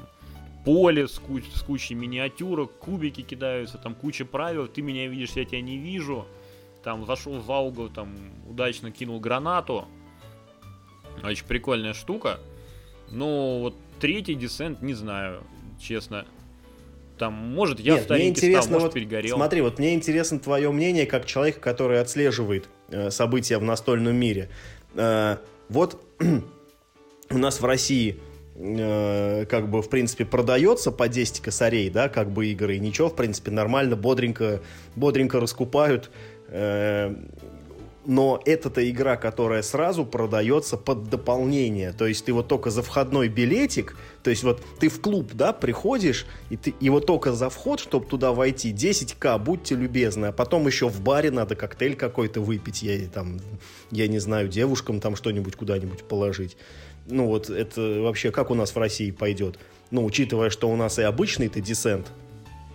поле 0.65 1.07
с, 1.07 1.19
куч- 1.19 1.51
с 1.53 1.61
кучей 1.61 1.95
миниатюрок, 1.95 2.71
кубики 2.77 3.21
кидаются, 3.21 3.77
там 3.77 3.95
куча 3.95 4.25
правил, 4.25 4.67
ты 4.67 4.81
меня 4.81 5.07
видишь, 5.07 5.31
я 5.31 5.45
тебя 5.45 5.61
не 5.61 5.77
вижу. 5.77 6.27
Там 6.83 7.05
зашел 7.07 7.41
за 7.41 7.57
угол, 7.57 7.89
там 7.89 8.15
удачно 8.47 8.91
кинул 8.91 9.19
гранату. 9.19 9.87
Очень 11.23 11.45
прикольная 11.45 11.93
штука. 11.93 12.39
Ну, 13.09 13.59
вот 13.61 13.75
третий 13.99 14.35
десент, 14.35 14.81
не 14.81 14.93
знаю, 14.93 15.43
честно. 15.79 16.25
Там, 17.17 17.33
может, 17.33 17.79
я 17.79 17.93
Нет, 17.93 18.03
старенький 18.03 18.51
стал, 18.51 18.67
может, 18.67 18.81
вот, 18.87 18.93
перегорел. 18.93 19.37
Смотри, 19.37 19.61
вот 19.61 19.79
мне 19.79 19.93
интересно 19.93 20.37
твое 20.37 20.69
мнение, 20.71 21.05
как 21.05 21.25
человека, 21.25 21.61
который 21.61 22.01
отслеживает 22.01 22.67
э, 22.89 23.09
события 23.09 23.57
в 23.57 23.63
настольном 23.63 24.15
мире. 24.15 24.49
Э, 24.95 25.37
вот 25.69 26.01
у 27.29 27.37
нас 27.37 27.61
в 27.61 27.65
России 27.65 28.19
э, 28.55 29.45
как 29.45 29.69
бы, 29.69 29.81
в 29.81 29.89
принципе, 29.89 30.25
продается 30.25 30.91
по 30.91 31.07
10 31.07 31.39
косарей, 31.39 31.89
да, 31.89 32.09
как 32.09 32.31
бы 32.31 32.47
игры, 32.47 32.75
и 32.75 32.79
ничего, 32.79 33.09
в 33.09 33.15
принципе, 33.15 33.51
нормально, 33.51 33.95
бодренько, 33.95 34.61
бодренько 34.95 35.39
раскупают. 35.39 36.11
Э, 36.49 37.15
но 38.05 38.41
это-то 38.45 38.87
игра, 38.89 39.17
которая 39.17 39.61
сразу 39.61 40.05
продается 40.05 40.77
под 40.77 41.09
дополнение. 41.09 41.91
То 41.93 42.05
есть 42.07 42.25
ты 42.25 42.33
вот 42.33 42.47
только 42.47 42.69
за 42.69 42.81
входной 42.81 43.27
билетик, 43.27 43.97
то 44.23 44.29
есть 44.29 44.43
вот 44.43 44.61
ты 44.79 44.89
в 44.89 45.01
клуб, 45.01 45.31
да, 45.33 45.53
приходишь, 45.53 46.25
и, 46.49 46.57
ты, 46.57 46.73
и 46.79 46.89
вот 46.89 47.05
только 47.05 47.33
за 47.33 47.49
вход, 47.49 47.79
чтобы 47.79 48.05
туда 48.05 48.31
войти, 48.31 48.71
10к, 48.73 49.39
будьте 49.39 49.75
любезны, 49.75 50.27
а 50.27 50.31
потом 50.31 50.67
еще 50.67 50.87
в 50.87 51.01
баре 51.01 51.31
надо 51.31 51.55
коктейль 51.55 51.95
какой-то 51.95 52.41
выпить, 52.41 52.83
я, 52.83 53.07
там, 53.07 53.39
я 53.91 54.07
не 54.07 54.19
знаю, 54.19 54.47
девушкам 54.47 54.99
там 54.99 55.15
что-нибудь 55.15 55.55
куда-нибудь 55.55 56.03
положить. 56.03 56.57
Ну 57.07 57.27
вот 57.27 57.49
это 57.49 58.01
вообще 58.01 58.31
как 58.31 58.51
у 58.51 58.55
нас 58.55 58.71
в 58.71 58.77
России 58.77 59.11
пойдет? 59.11 59.59
Ну, 59.91 60.03
учитывая, 60.03 60.49
что 60.49 60.69
у 60.69 60.75
нас 60.75 60.97
и 60.97 61.03
обычный-то 61.03 61.61
десент, 61.61 62.11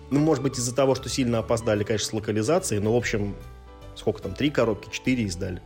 ну, 0.09 0.19
может 0.19 0.43
быть, 0.43 0.57
из-за 0.57 0.75
того, 0.75 0.95
что 0.95 1.09
сильно 1.09 1.39
опоздали, 1.39 1.83
конечно, 1.83 2.07
с 2.07 2.13
локализацией, 2.13 2.81
но, 2.81 2.93
в 2.93 2.97
общем, 2.97 3.35
сколько 4.01 4.23
там, 4.23 4.33
три 4.33 4.49
коробки, 4.49 4.89
четыре 4.91 5.25
издали. 5.25 5.61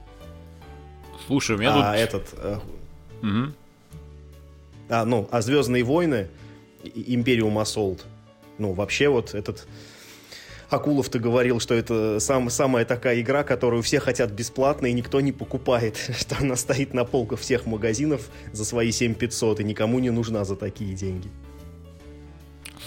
Слушай, 1.25 1.55
у 1.55 1.59
меня 1.59 1.73
а 1.73 1.93
тут... 1.93 2.01
этот... 2.01 2.33
Э, 2.37 2.59
угу. 3.21 3.53
А, 4.89 5.05
ну, 5.05 5.27
а 5.31 5.41
Звездные 5.41 5.83
войны, 5.83 6.27
Империум 6.83 7.57
Assault, 7.57 8.01
ну, 8.57 8.73
вообще 8.73 9.07
вот 9.07 9.33
этот... 9.33 9.67
Акулов-то 10.69 11.19
говорил, 11.19 11.59
что 11.59 11.75
это 11.75 12.19
сам, 12.19 12.49
самая 12.49 12.85
такая 12.85 13.21
игра, 13.21 13.43
которую 13.43 13.83
все 13.83 13.99
хотят 13.99 14.31
бесплатно 14.31 14.87
и 14.87 14.93
никто 14.93 15.21
не 15.21 15.31
покупает, 15.31 15.95
что 16.19 16.35
она 16.39 16.57
стоит 16.57 16.93
на 16.93 17.05
полках 17.05 17.39
всех 17.39 17.65
магазинов 17.65 18.29
за 18.51 18.65
свои 18.65 18.91
7500 18.91 19.61
и 19.61 19.63
никому 19.63 19.99
не 19.99 20.09
нужна 20.09 20.43
за 20.43 20.57
такие 20.57 20.93
деньги. 20.93 21.29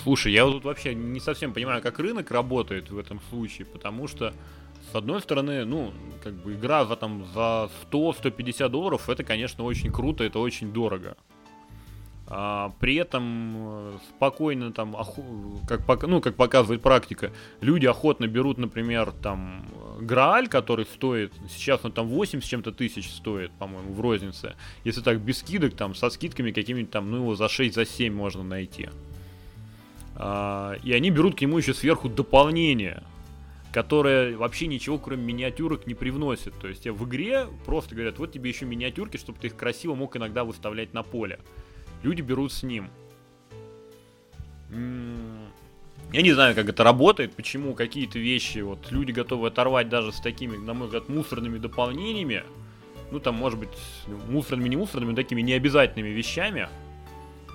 Слушай, 0.03 0.33
я 0.33 0.45
вот 0.45 0.53
тут 0.53 0.65
вообще 0.65 0.95
не 0.95 1.21
совсем 1.21 1.55
понимаю, 1.55 1.81
как 1.81 1.99
рынок 1.99 2.31
работает 2.31 2.91
в 2.91 2.99
этом 2.99 3.21
случае, 3.31 3.67
потому 3.67 4.09
что 4.09 4.35
с 4.93 4.95
одной 4.95 5.21
стороны, 5.21 5.65
ну, 5.65 5.93
как 6.23 6.35
бы 6.35 6.55
игра 6.55 6.85
за, 6.85 6.97
там, 6.97 7.27
за 7.35 7.71
100-150 7.91 8.69
долларов, 8.69 9.09
это, 9.09 9.25
конечно, 9.25 9.65
очень 9.65 9.93
круто, 9.93 10.25
это 10.25 10.39
очень 10.39 10.73
дорого. 10.73 11.17
А, 12.31 12.73
при 12.79 12.97
этом 12.97 13.55
э, 13.57 13.99
спокойно 14.11 14.71
там, 14.73 14.95
как, 15.67 16.03
ну, 16.03 16.21
как 16.21 16.37
показывает 16.37 16.83
практика, 16.83 17.33
люди 17.63 17.87
охотно 17.87 18.27
берут, 18.27 18.59
например, 18.59 19.13
там, 19.13 19.65
Грааль, 20.01 20.49
который 20.49 20.85
стоит, 20.85 21.33
сейчас 21.49 21.81
он 21.85 21.93
там 21.93 22.07
8 22.09 22.41
с 22.43 22.45
чем-то 22.45 22.73
тысяч 22.73 23.11
стоит, 23.11 23.51
по-моему, 23.53 23.95
в 23.95 24.01
рознице. 24.01 24.57
Если 24.85 25.01
так, 25.01 25.21
без 25.21 25.39
скидок, 25.39 25.75
там, 25.75 25.95
со 25.95 26.11
скидками 26.11 26.51
какими-нибудь 26.51 26.91
там, 26.91 27.11
ну, 27.11 27.19
его 27.19 27.35
за 27.35 27.49
6, 27.49 27.75
за 27.75 27.87
7 27.87 28.15
можно 28.15 28.43
найти. 28.43 28.91
А, 30.15 30.75
и 30.83 30.93
они 30.93 31.11
берут 31.11 31.37
к 31.37 31.41
нему 31.41 31.59
еще 31.59 31.73
сверху 31.73 32.11
дополнение 32.11 33.03
которая 33.79 34.37
вообще 34.37 34.67
ничего, 34.67 34.99
кроме 34.99 35.23
миниатюрок, 35.23 35.87
не 35.87 35.95
привносит. 35.95 36.53
То 36.59 36.67
есть 36.67 36.85
в 36.85 37.05
игре 37.05 37.47
просто 37.65 37.95
говорят, 37.95 38.19
вот 38.19 38.33
тебе 38.33 38.51
еще 38.51 38.67
миниатюрки, 38.67 39.19
чтобы 39.19 39.39
ты 39.39 39.47
их 39.47 39.57
красиво 39.57 39.95
мог 39.95 40.17
иногда 40.17 40.43
выставлять 40.43 40.95
на 40.95 41.05
поле. 41.05 41.39
Люди 42.03 42.21
берут 42.21 42.51
с 42.53 42.65
ним. 42.65 42.91
Я 44.69 46.23
не 46.23 46.33
знаю, 46.33 46.57
как 46.57 46.69
это 46.69 46.83
работает, 46.83 47.37
почему 47.37 47.75
какие-то 47.75 48.19
вещи 48.19 48.59
вот 48.59 48.91
люди 48.91 49.13
готовы 49.13 49.47
оторвать 49.47 49.89
даже 49.89 50.11
с 50.11 50.21
такими, 50.21 50.57
на 50.57 50.75
мой 50.75 50.89
взгляд, 50.89 51.09
мусорными 51.09 51.59
дополнениями. 51.59 52.43
Ну, 53.13 53.21
там, 53.21 53.37
может 53.37 53.61
быть, 53.61 53.69
мусорными, 54.29 54.71
не 54.71 54.77
мусорными, 54.77 55.15
такими 55.15 55.41
необязательными 55.41 56.09
вещами. 56.09 56.69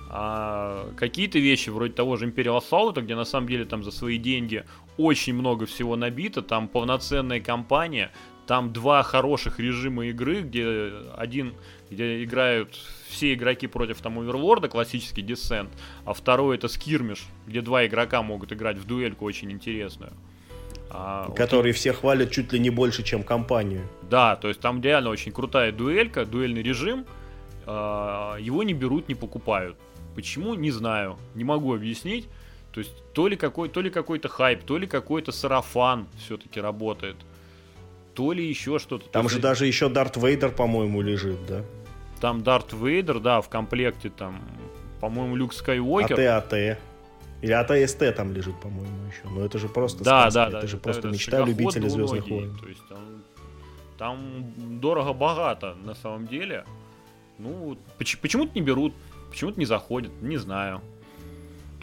А 0.08 0.90
какие-то 0.96 1.38
вещи, 1.38 1.68
вроде 1.68 1.92
того 1.92 2.16
же 2.16 2.26
Imperial 2.26 2.62
Assault, 2.62 2.98
где 3.02 3.14
на 3.14 3.26
самом 3.26 3.46
деле 3.46 3.66
там 3.66 3.84
за 3.84 3.90
свои 3.90 4.16
деньги 4.16 4.64
очень 4.96 5.34
много 5.34 5.66
всего 5.66 5.96
набито, 5.96 6.42
там 6.42 6.68
полноценная 6.68 7.40
кампания, 7.40 8.12
там 8.46 8.72
два 8.72 9.02
хороших 9.02 9.58
режима 9.58 10.06
игры, 10.06 10.42
где 10.42 10.92
один, 11.16 11.54
где 11.90 12.22
играют 12.22 12.78
все 13.08 13.34
игроки 13.34 13.66
против 13.66 14.00
там 14.00 14.18
Оверлорда, 14.18 14.68
классический 14.68 15.22
десент, 15.22 15.70
а 16.04 16.12
второй 16.12 16.56
это 16.56 16.68
скирмиш, 16.68 17.24
где 17.46 17.60
два 17.60 17.86
игрока 17.86 18.22
могут 18.22 18.52
играть 18.52 18.76
в 18.76 18.86
дуэльку 18.86 19.24
очень 19.24 19.50
интересную. 19.50 20.12
А, 20.90 21.30
Которые 21.32 21.72
вот... 21.72 21.78
все 21.78 21.92
хвалят 21.92 22.30
чуть 22.30 22.52
ли 22.52 22.58
не 22.58 22.70
больше, 22.70 23.02
чем 23.02 23.22
компанию. 23.22 23.88
Да, 24.08 24.36
то 24.36 24.48
есть 24.48 24.60
там 24.60 24.80
реально 24.80 25.10
очень 25.10 25.32
крутая 25.32 25.72
дуэлька, 25.72 26.24
дуэльный 26.24 26.62
режим. 26.62 27.06
А, 27.66 28.36
его 28.36 28.62
не 28.62 28.74
берут, 28.74 29.08
не 29.08 29.14
покупают. 29.14 29.76
Почему, 30.14 30.54
не 30.54 30.70
знаю, 30.70 31.18
не 31.34 31.42
могу 31.42 31.74
объяснить. 31.74 32.28
То 32.74 32.80
есть 32.80 32.92
то 33.12 33.28
ли, 33.28 33.36
какой, 33.36 33.68
то 33.68 33.80
ли 33.80 33.88
какой-то 33.88 34.28
хайп, 34.28 34.64
то 34.64 34.78
ли 34.78 34.88
какой-то 34.88 35.30
сарафан 35.30 36.08
все-таки 36.18 36.60
работает, 36.60 37.14
то 38.14 38.32
ли 38.32 38.44
еще 38.44 38.80
что-то. 38.80 39.08
Там 39.10 39.28
же 39.28 39.36
есть... 39.36 39.42
даже 39.42 39.66
еще 39.66 39.88
Дарт 39.88 40.16
Вейдер, 40.16 40.50
по-моему, 40.50 41.00
лежит, 41.00 41.46
да? 41.46 41.62
Там 42.20 42.42
Дарт 42.42 42.72
Вейдер, 42.72 43.20
да, 43.20 43.40
в 43.40 43.48
комплекте 43.48 44.10
там, 44.10 44.42
по-моему, 45.00 45.36
Люк 45.36 45.54
Скайуокер. 45.54 46.18
АТ, 46.18 46.52
АТ. 46.52 46.78
Или 47.42 47.52
АТСТ 47.52 48.16
там 48.16 48.32
лежит, 48.32 48.58
по-моему, 48.60 49.06
еще. 49.06 49.28
Но 49.28 49.44
это 49.44 49.58
же 49.60 49.68
просто 49.68 50.02
да, 50.02 50.22
сказка. 50.22 50.40
Да, 50.46 50.50
да, 50.50 50.58
это 50.58 50.66
же 50.66 50.78
просто 50.78 51.08
это 51.08 51.10
мечта 51.10 51.44
любителя 51.44 51.88
Звездных 51.88 52.26
войн. 52.26 52.58
То 52.60 52.68
есть 52.68 52.88
там, 52.88 53.22
там 53.98 54.80
дорого-богато 54.80 55.76
на 55.84 55.94
самом 55.94 56.26
деле. 56.26 56.64
Ну, 57.38 57.78
почему-то 57.98 58.50
не 58.54 58.62
берут, 58.62 58.94
почему-то 59.30 59.60
не 59.60 59.66
заходят, 59.66 60.10
не 60.22 60.38
знаю. 60.38 60.80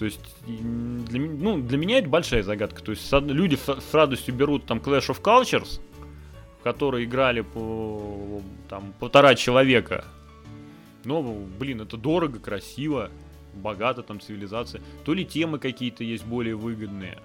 То 0.02 0.06
есть 0.06 0.20
для, 0.48 1.20
ну, 1.20 1.62
для 1.62 1.78
меня 1.78 2.00
это 2.00 2.10
большая 2.10 2.42
загадка. 2.42 2.82
То 2.82 2.90
есть 2.90 3.08
люди 3.12 3.56
с, 3.56 3.94
радостью 3.94 4.34
берут 4.34 4.66
там 4.66 4.80
Clash 4.80 5.10
of 5.10 5.22
Cultures, 5.22 5.80
в 6.60 6.64
который 6.64 7.04
играли 7.04 7.42
по 7.42 8.42
там, 8.68 8.96
полтора 9.00 9.36
человека. 9.36 10.04
Но, 11.04 11.22
блин, 11.60 11.82
это 11.82 11.98
дорого, 11.98 12.40
красиво, 12.40 13.12
богато 13.54 14.02
там 14.02 14.20
цивилизация. 14.20 14.82
То 15.06 15.14
ли 15.14 15.24
темы 15.24 15.60
какие-то 15.60 16.04
есть 16.04 16.26
более 16.26 16.56
выгодные, 16.56 17.20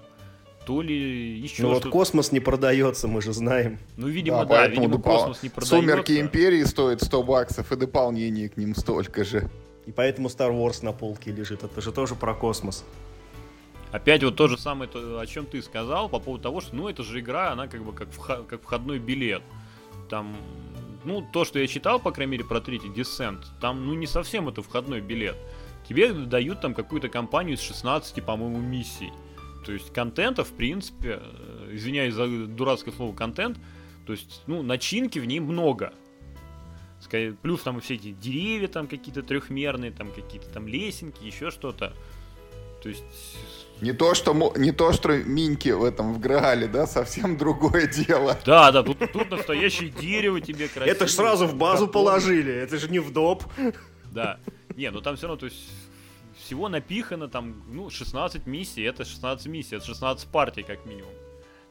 то 0.67 0.83
ли 0.83 1.39
еще 1.39 1.63
Ну 1.63 1.69
вот 1.69 1.87
космос 1.87 2.31
не 2.31 2.39
продается, 2.39 3.07
мы 3.07 3.23
же 3.23 3.33
знаем. 3.33 3.79
Ну, 3.95 4.07
видимо, 4.07 4.45
да, 4.45 4.55
да 4.55 4.67
видимо, 4.67 4.97
допол... 4.97 5.17
космос 5.17 5.41
не 5.41 5.49
продается. 5.49 5.75
Сумерки 5.75 6.21
Империи 6.21 6.63
стоят 6.63 7.01
100 7.01 7.23
баксов, 7.23 7.71
и 7.71 7.75
дополнение 7.75 8.49
к 8.49 8.55
ним 8.55 8.75
столько 8.75 9.23
же. 9.23 9.49
И 9.87 9.91
поэтому 9.91 10.27
Star 10.27 10.51
Wars 10.51 10.83
на 10.83 10.91
полке 10.91 11.31
лежит. 11.31 11.63
Это 11.63 11.81
же 11.81 11.91
тоже 11.93 12.13
про 12.13 12.35
космос. 12.35 12.85
Опять 13.93 14.21
вот 14.21 14.35
то 14.35 14.49
же 14.49 14.57
самое, 14.57 14.91
о 14.93 15.25
чем 15.25 15.45
ты 15.45 15.61
сказал, 15.61 16.09
по 16.09 16.19
поводу 16.19 16.43
того, 16.43 16.59
что, 16.59 16.75
ну, 16.75 16.89
это 16.89 17.03
же 17.03 17.21
игра, 17.21 17.53
она 17.53 17.67
как 17.67 17.83
бы 17.83 17.93
как, 17.93 18.11
вход, 18.11 18.45
как 18.47 18.61
входной 18.61 18.99
билет. 18.99 19.41
Там, 20.09 20.35
ну, 21.05 21.25
то, 21.31 21.45
что 21.45 21.57
я 21.59 21.67
читал, 21.67 21.99
по 22.01 22.11
крайней 22.11 22.33
мере, 22.33 22.43
про 22.43 22.59
третий 22.59 22.89
Descent, 22.89 23.45
там, 23.61 23.85
ну, 23.85 23.93
не 23.93 24.07
совсем 24.07 24.49
это 24.49 24.61
входной 24.61 24.99
билет. 24.99 25.37
Тебе 25.87 26.11
дают 26.11 26.59
там 26.59 26.73
какую-то 26.73 27.07
компанию 27.07 27.55
из 27.55 27.61
16, 27.61 28.25
по-моему, 28.25 28.59
миссий. 28.59 29.13
То 29.65 29.71
есть 29.71 29.93
контента, 29.93 30.43
в 30.43 30.51
принципе, 30.51 31.21
э, 31.21 31.69
извиняюсь 31.71 32.13
за 32.13 32.27
дурацкое 32.27 32.93
слово 32.93 33.15
контент, 33.15 33.57
то 34.05 34.11
есть, 34.11 34.43
ну, 34.47 34.63
начинки 34.63 35.19
в 35.19 35.25
ней 35.25 35.39
много. 35.39 35.93
Плюс 37.41 37.61
там 37.61 37.79
все 37.79 37.95
эти 37.95 38.11
деревья 38.11 38.67
там 38.67 38.87
какие-то 38.87 39.23
трехмерные, 39.23 39.91
там 39.91 40.11
какие-то 40.11 40.49
там 40.49 40.67
лесенки, 40.67 41.23
еще 41.23 41.51
что-то. 41.51 41.93
То 42.81 42.89
есть... 42.89 43.03
Не 43.81 43.93
то, 43.93 44.15
что, 44.15 44.33
не 44.57 44.71
то, 44.71 44.91
что 44.91 45.15
миньки 45.15 45.69
в 45.69 45.83
этом 45.83 46.13
в 46.13 46.19
Граале, 46.19 46.67
да, 46.67 46.87
совсем 46.87 47.37
другое 47.37 47.87
дело. 47.87 48.37
Да, 48.45 48.71
да, 48.71 48.81
тут, 48.81 48.97
тут 49.11 49.29
настоящее 49.29 49.89
дерево 49.89 50.41
тебе 50.41 50.67
красиво. 50.67 50.91
Это 50.91 51.07
ж 51.07 51.11
сразу 51.11 51.45
в 51.45 51.55
базу 51.55 51.87
положили, 51.87 52.51
это 52.51 52.77
же 52.77 52.89
не 52.89 52.99
в 52.99 53.13
доп. 53.13 53.43
Да. 54.11 54.39
Не, 54.75 54.89
ну 54.91 55.01
там 55.01 55.15
все 55.15 55.27
равно, 55.27 55.39
то 55.39 55.45
есть 55.45 55.69
всего 56.37 56.69
напихано 56.69 57.27
там, 57.27 57.63
ну, 57.67 57.89
16 57.89 58.47
миссий, 58.47 58.83
это 58.83 59.05
16 59.05 59.47
миссий, 59.47 59.75
это 59.75 59.85
16 59.85 60.27
партий 60.29 60.63
как 60.63 60.85
минимум, 60.85 61.11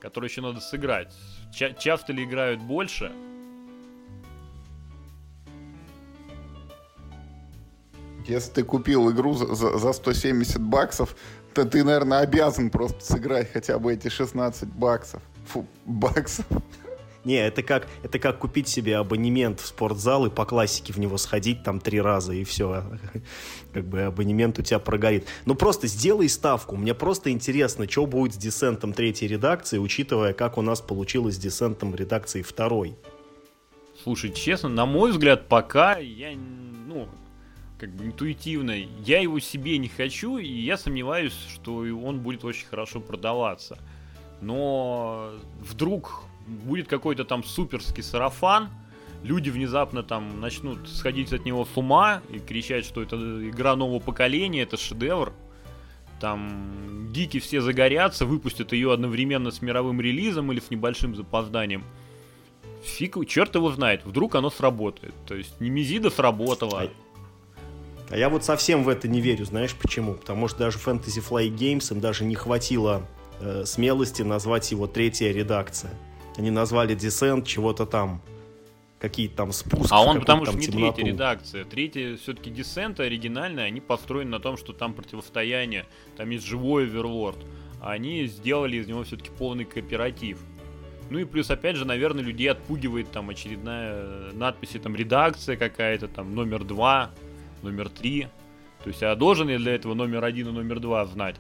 которые 0.01 0.29
еще 0.29 0.43
надо 0.43 0.61
сыграть. 0.61 1.13
Ча- 1.55 1.73
часто 1.73 2.13
ли 2.13 2.25
играют 2.25 2.61
больше? 2.61 3.13
Если 8.27 8.51
ты 8.51 8.65
купил 8.65 9.11
игру 9.11 9.35
за, 9.35 9.79
за 9.79 9.93
170 9.93 10.61
баксов, 10.61 11.17
то 11.55 11.65
ты, 11.65 11.85
наверное, 11.85 12.21
обязан 12.21 12.71
просто 12.71 13.05
сыграть 13.05 13.53
хотя 13.53 13.79
бы 13.79 13.93
эти 13.93 14.09
16 14.09 14.69
баксов. 14.69 15.23
Фу, 15.47 15.67
баксов. 15.85 16.45
Не, 17.27 17.45
это 17.45 17.65
как, 17.65 17.89
это 18.05 18.21
как 18.21 18.39
купить 18.39 18.69
себе 18.69 18.97
абонемент 18.97 19.59
в 19.59 19.67
спортзал 19.67 20.27
и 20.27 20.31
по 20.31 20.45
классике 20.45 20.93
в 20.93 20.99
него 20.99 21.19
сходить 21.19 21.65
там 21.65 21.81
три 21.81 22.01
раза, 22.01 22.33
и 22.33 22.45
все. 22.45 22.85
Как 23.73 23.85
бы 23.85 24.03
абонемент 24.03 24.61
у 24.61 24.63
тебя 24.63 24.79
прогорит. 24.79 25.27
Ну 25.45 25.57
просто 25.57 25.89
сделай 25.89 26.29
ставку. 26.29 26.77
Мне 26.77 26.95
просто 26.95 27.33
интересно, 27.33 27.91
что 27.91 28.07
будет 28.07 28.35
с 28.35 28.37
десентом 28.37 28.93
третьей 28.93 29.27
редакции, 29.27 29.79
учитывая, 29.79 30.35
как 30.35 30.57
у 30.57 30.63
нас 30.63 30.81
получилось 30.81 31.35
с 31.35 31.39
десентом 31.39 31.97
редакции 31.97 32.43
второй. 32.43 32.97
Слушай, 34.05 34.31
честно, 34.31 34.69
на 34.69 34.87
мой 34.87 35.11
взгляд, 35.11 35.49
пока 35.49 35.97
я, 35.99 36.31
ну, 36.87 37.09
как 37.79 37.91
бы 37.91 38.07
интуитивно, 38.07 38.75
я 39.05 39.21
его 39.21 39.39
себе 39.39 39.79
не 39.79 39.89
хочу, 39.89 40.39
и 40.39 40.49
я 40.49 40.77
сомневаюсь, 40.77 41.37
что 41.53 41.77
он 41.77 42.21
будет 42.21 42.45
очень 42.45 42.67
хорошо 42.67 43.01
продаваться. 43.01 43.79
Но 44.41 45.33
вдруг 45.61 46.25
будет 46.47 46.89
какой-то 46.89 47.25
там 47.25 47.45
суперский 47.45 48.03
сарафан, 48.03 48.69
люди 49.23 49.51
внезапно 49.51 50.03
там 50.03 50.41
начнут 50.41 50.89
сходить 50.89 51.33
от 51.33 51.45
него 51.45 51.65
с 51.65 51.77
ума 51.77 52.23
и 52.31 52.39
кричать, 52.39 52.85
что 52.85 53.03
это 53.03 53.17
игра 53.49 53.77
нового 53.77 54.01
поколения, 54.01 54.63
это 54.63 54.77
шедевр. 54.77 55.33
Там 56.21 57.13
гики 57.13 57.41
все 57.41 57.61
загорятся, 57.61 58.25
выпустят 58.25 58.73
ее 58.73 58.93
одновременно 58.93 59.51
с 59.51 59.61
мировым 59.61 60.01
релизом 60.01 60.51
или 60.51 60.61
с 60.61 60.71
небольшим 60.71 61.15
запозданием. 61.15 61.85
Фиг, 62.83 63.19
черт 63.27 63.55
его 63.55 63.71
знает, 63.71 64.05
вдруг 64.05 64.35
оно 64.35 64.49
сработает. 64.49 65.15
То 65.27 65.35
есть 65.35 65.61
Немезида 65.61 66.11
сработала. 66.11 66.89
А, 68.11 68.17
я 68.17 68.29
вот 68.29 68.45
совсем 68.45 68.85
в 68.85 68.89
это 68.89 69.09
не 69.09 69.21
верю, 69.21 69.45
знаешь 69.45 69.75
почему? 69.75 70.15
Потому 70.15 70.49
что 70.49 70.59
даже 70.59 70.79
Fantasy 70.79 71.23
Flight 71.27 71.57
Games 71.57 71.93
им 71.93 72.01
даже 72.01 72.25
не 72.25 72.35
хватило 72.35 73.07
э, 73.41 73.65
смелости 73.65 74.23
назвать 74.23 74.71
его 74.71 74.87
третья 74.87 75.33
редакция. 75.33 75.93
Они 76.37 76.51
назвали 76.51 76.95
Descent 76.95 77.45
чего-то 77.45 77.87
там 77.87 78.23
какие-то 78.99 79.37
там 79.37 79.53
спуски. 79.53 79.89
А 79.91 80.03
он 80.03 80.21
потому 80.21 80.47
что 80.47 80.57
не 80.57 80.67
темноту. 80.67 80.95
третья 80.95 81.13
редакция. 81.13 81.65
Третья 81.65 82.17
все-таки 82.17 82.51
Descent 82.51 83.01
оригинальная, 83.01 83.65
они 83.65 83.81
построены 83.81 84.31
на 84.31 84.41
том, 84.41 84.57
что 84.57 84.73
там 84.73 84.95
противостояние, 84.95 85.87
там 86.17 86.31
есть 86.31 86.47
живой 86.47 86.87
Overlord. 86.89 87.45
А 87.81 87.93
они 87.93 88.27
сделали 88.27 88.79
из 88.79 88.87
него 88.87 89.05
все-таки 89.05 89.31
полный 89.31 89.65
кооператив. 89.65 90.39
Ну 91.11 91.19
и 91.19 91.25
плюс, 91.25 91.51
опять 91.51 91.77
же, 91.77 91.85
наверное, 91.85 92.25
людей 92.25 92.51
отпугивает 92.51 93.11
там 93.13 93.31
очередная 93.31 94.33
надпись, 94.33 94.71
там 94.83 94.97
редакция 94.97 95.57
какая-то, 95.57 96.09
там 96.09 96.35
номер 96.35 96.65
два, 96.65 97.13
номер 97.67 97.89
три. 97.89 98.29
То 98.83 98.89
есть, 98.89 99.03
а 99.03 99.15
должен 99.15 99.49
я 99.49 99.59
для 99.59 99.75
этого 99.75 99.95
номер 99.95 100.25
один 100.25 100.49
и 100.49 100.53
номер 100.53 100.81
два 100.81 101.05
знать? 101.07 101.37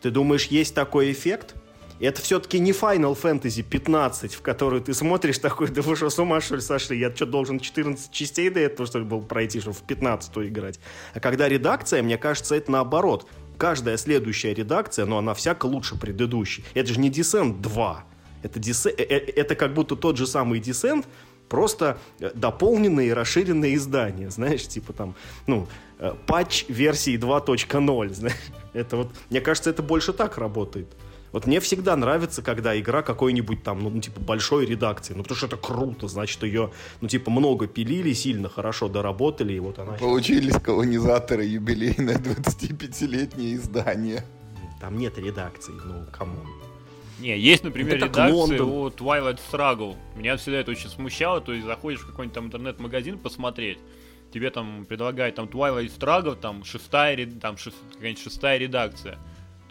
Ты 0.00 0.10
думаешь, 0.10 0.46
есть 0.46 0.74
такой 0.74 1.12
эффект? 1.12 1.56
это 2.00 2.22
все-таки 2.22 2.58
не 2.58 2.72
Final 2.72 3.16
Fantasy 3.20 3.62
15, 3.62 4.34
в 4.34 4.40
которую 4.40 4.82
ты 4.82 4.94
смотришь 4.94 5.38
такой, 5.38 5.68
да 5.68 5.82
вы 5.82 5.96
что, 5.96 6.08
с 6.08 6.18
ума 6.18 6.40
что 6.40 6.56
ли 6.56 6.62
сошли? 6.62 6.98
Я 6.98 7.14
что, 7.14 7.26
должен 7.26 7.60
14 7.60 8.10
частей 8.10 8.48
до 8.48 8.60
этого, 8.60 8.86
что 8.86 8.98
ли, 8.98 9.04
был 9.04 9.20
пройти, 9.20 9.60
чтобы 9.60 9.76
в 9.76 9.82
15 9.82 10.38
играть? 10.38 10.80
А 11.14 11.20
когда 11.20 11.48
редакция, 11.48 12.02
мне 12.02 12.16
кажется, 12.16 12.54
это 12.54 12.72
наоборот. 12.72 13.28
Каждая 13.58 13.98
следующая 13.98 14.54
редакция, 14.54 15.04
но 15.04 15.18
она 15.18 15.34
всяко 15.34 15.66
лучше 15.66 15.98
предыдущей. 15.98 16.64
Это 16.72 16.94
же 16.94 16.98
не 16.98 17.10
Descent 17.10 17.60
2. 17.60 18.04
Это, 18.42 18.58
Descent, 18.58 18.94
э, 18.96 19.02
э, 19.02 19.32
это 19.36 19.54
как 19.54 19.74
будто 19.74 19.96
тот 19.96 20.16
же 20.16 20.26
самый 20.26 20.60
Descent, 20.60 21.04
просто 21.50 21.98
дополненное 22.34 23.04
и 23.06 23.10
расширенное 23.10 23.74
издание, 23.74 24.30
знаешь, 24.30 24.66
типа 24.66 24.94
там, 24.94 25.14
ну, 25.46 25.66
э, 25.98 26.14
патч 26.26 26.64
версии 26.68 27.18
2.0, 27.18 28.08
знаешь. 28.14 28.36
Это 28.72 28.96
вот, 28.96 29.10
мне 29.28 29.40
кажется, 29.40 29.68
это 29.68 29.82
больше 29.82 30.12
так 30.14 30.38
работает. 30.38 30.86
Вот 31.32 31.46
мне 31.46 31.60
всегда 31.60 31.96
нравится, 31.96 32.42
когда 32.42 32.78
игра 32.78 33.02
какой-нибудь 33.02 33.62
там, 33.62 33.82
ну, 33.82 34.00
типа, 34.00 34.20
большой 34.20 34.66
редакции. 34.66 35.14
Ну, 35.14 35.22
потому 35.22 35.36
что 35.36 35.46
это 35.46 35.56
круто, 35.56 36.08
значит, 36.08 36.42
ее, 36.42 36.72
ну, 37.00 37.08
типа, 37.08 37.30
много 37.30 37.66
пилили, 37.66 38.12
сильно 38.12 38.48
хорошо 38.48 38.88
доработали, 38.88 39.52
и 39.52 39.60
вот 39.60 39.78
она... 39.78 39.92
Получились 39.92 40.56
колонизаторы 40.60 41.44
юбилейное 41.44 42.16
25-летнее 42.16 43.54
издание. 43.54 44.24
Там 44.80 44.98
нет 44.98 45.18
редакции, 45.18 45.72
ну, 45.84 46.06
come 46.10 46.31
on. 46.31 46.46
Не, 47.20 47.38
есть, 47.38 47.64
например, 47.64 47.96
это 47.96 48.06
редакция 48.06 48.62
у 48.62 48.88
Twilight 48.88 49.38
Struggle. 49.50 49.96
Меня 50.16 50.36
всегда 50.36 50.58
это 50.60 50.70
очень 50.70 50.88
смущало, 50.88 51.40
то 51.40 51.52
есть 51.52 51.66
заходишь 51.66 52.00
в 52.00 52.06
какой-нибудь 52.06 52.34
там 52.34 52.46
интернет-магазин 52.46 53.18
посмотреть, 53.18 53.78
тебе 54.32 54.50
там 54.50 54.84
предлагают 54.86 55.36
там 55.36 55.46
Twilight 55.46 55.96
Struggle, 55.96 56.34
там 56.34 56.64
шестая, 56.64 57.30
там 57.40 57.56
шест, 57.56 57.76
какая-нибудь 57.92 58.22
шестая 58.22 58.58
редакция 58.58 59.18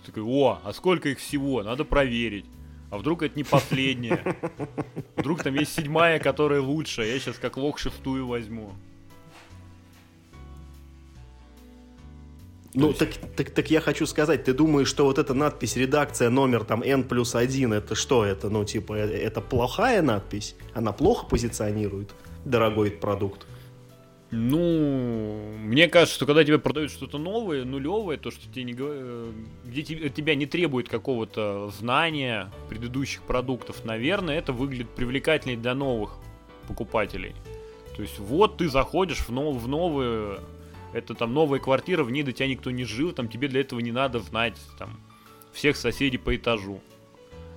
такой, 0.10 0.24
о, 0.24 0.60
а 0.64 0.74
сколько 0.74 1.10
их 1.10 1.20
всего? 1.20 1.64
Надо 1.64 1.86
проверить. 1.86 2.46
А 2.92 2.98
вдруг 2.98 3.22
это 3.22 3.38
не 3.38 3.44
последняя? 3.44 4.36
Вдруг 5.16 5.44
там 5.44 5.54
есть 5.54 5.74
седьмая, 5.74 6.20
которая 6.20 6.62
лучше. 6.62 7.04
Я 7.04 7.20
сейчас 7.20 7.38
как 7.38 7.58
лох 7.58 7.78
шестую 7.78 8.26
возьму. 8.28 8.74
Ну, 12.74 12.88
есть... 12.88 13.00
так, 13.00 13.10
так, 13.36 13.50
так 13.50 13.72
я 13.72 13.82
хочу 13.82 14.06
сказать, 14.06 14.44
ты 14.44 14.54
думаешь, 14.54 14.88
что 14.88 15.06
вот 15.06 15.18
эта 15.18 15.34
надпись 15.34 15.76
редакция 15.76 16.30
номер 16.30 16.64
там 16.64 16.84
N 16.84 17.04
плюс 17.04 17.36
1, 17.36 17.74
это 17.74 17.96
что? 17.96 18.24
Это, 18.24 18.50
ну, 18.50 18.64
типа, 18.64 18.94
это, 18.94 19.14
это 19.14 19.42
плохая 19.42 20.02
надпись? 20.02 20.56
Она 20.74 20.92
плохо 20.92 21.26
позиционирует 21.26 22.12
дорогой 22.46 22.92
продукт? 22.92 23.46
Ну, 24.32 25.56
мне 25.58 25.88
кажется, 25.88 26.16
что 26.16 26.28
когда 26.28 26.44
тебе 26.44 26.60
продают 26.60 26.92
что-то 26.92 27.18
новое, 27.18 27.66
нулевое, 27.66 28.20
то, 28.20 28.30
что 28.30 28.48
тебе 28.48 28.64
не, 28.64 28.74
где 28.74 29.82
тебя 29.82 30.36
не 30.36 30.46
требует 30.46 30.88
какого-то 30.88 31.72
знания 31.80 32.52
предыдущих 32.70 33.24
продуктов, 33.24 33.84
наверное, 33.86 34.38
это 34.38 34.54
выглядит 34.54 34.90
привлекательнее 34.90 35.58
для 35.58 35.74
новых 35.74 36.12
покупателей. 36.68 37.34
То 37.96 38.04
есть 38.04 38.20
вот 38.20 38.58
ты 38.58 38.70
заходишь 38.70 39.20
в, 39.20 39.30
нов, 39.30 39.62
в 39.62 39.68
новую, 39.68 40.40
это 40.94 41.14
там 41.14 41.34
новая 41.34 41.60
квартира, 41.60 42.04
в 42.04 42.12
ней 42.12 42.24
до 42.24 42.32
тебя 42.32 42.48
никто 42.48 42.72
не 42.72 42.84
жил, 42.84 43.12
там 43.12 43.28
тебе 43.28 43.48
для 43.48 43.62
этого 43.62 43.80
не 43.80 43.92
надо 43.92 44.20
знать 44.20 44.58
там 44.78 45.00
всех 45.54 45.76
соседей 45.76 46.18
по 46.18 46.36
этажу. 46.36 46.82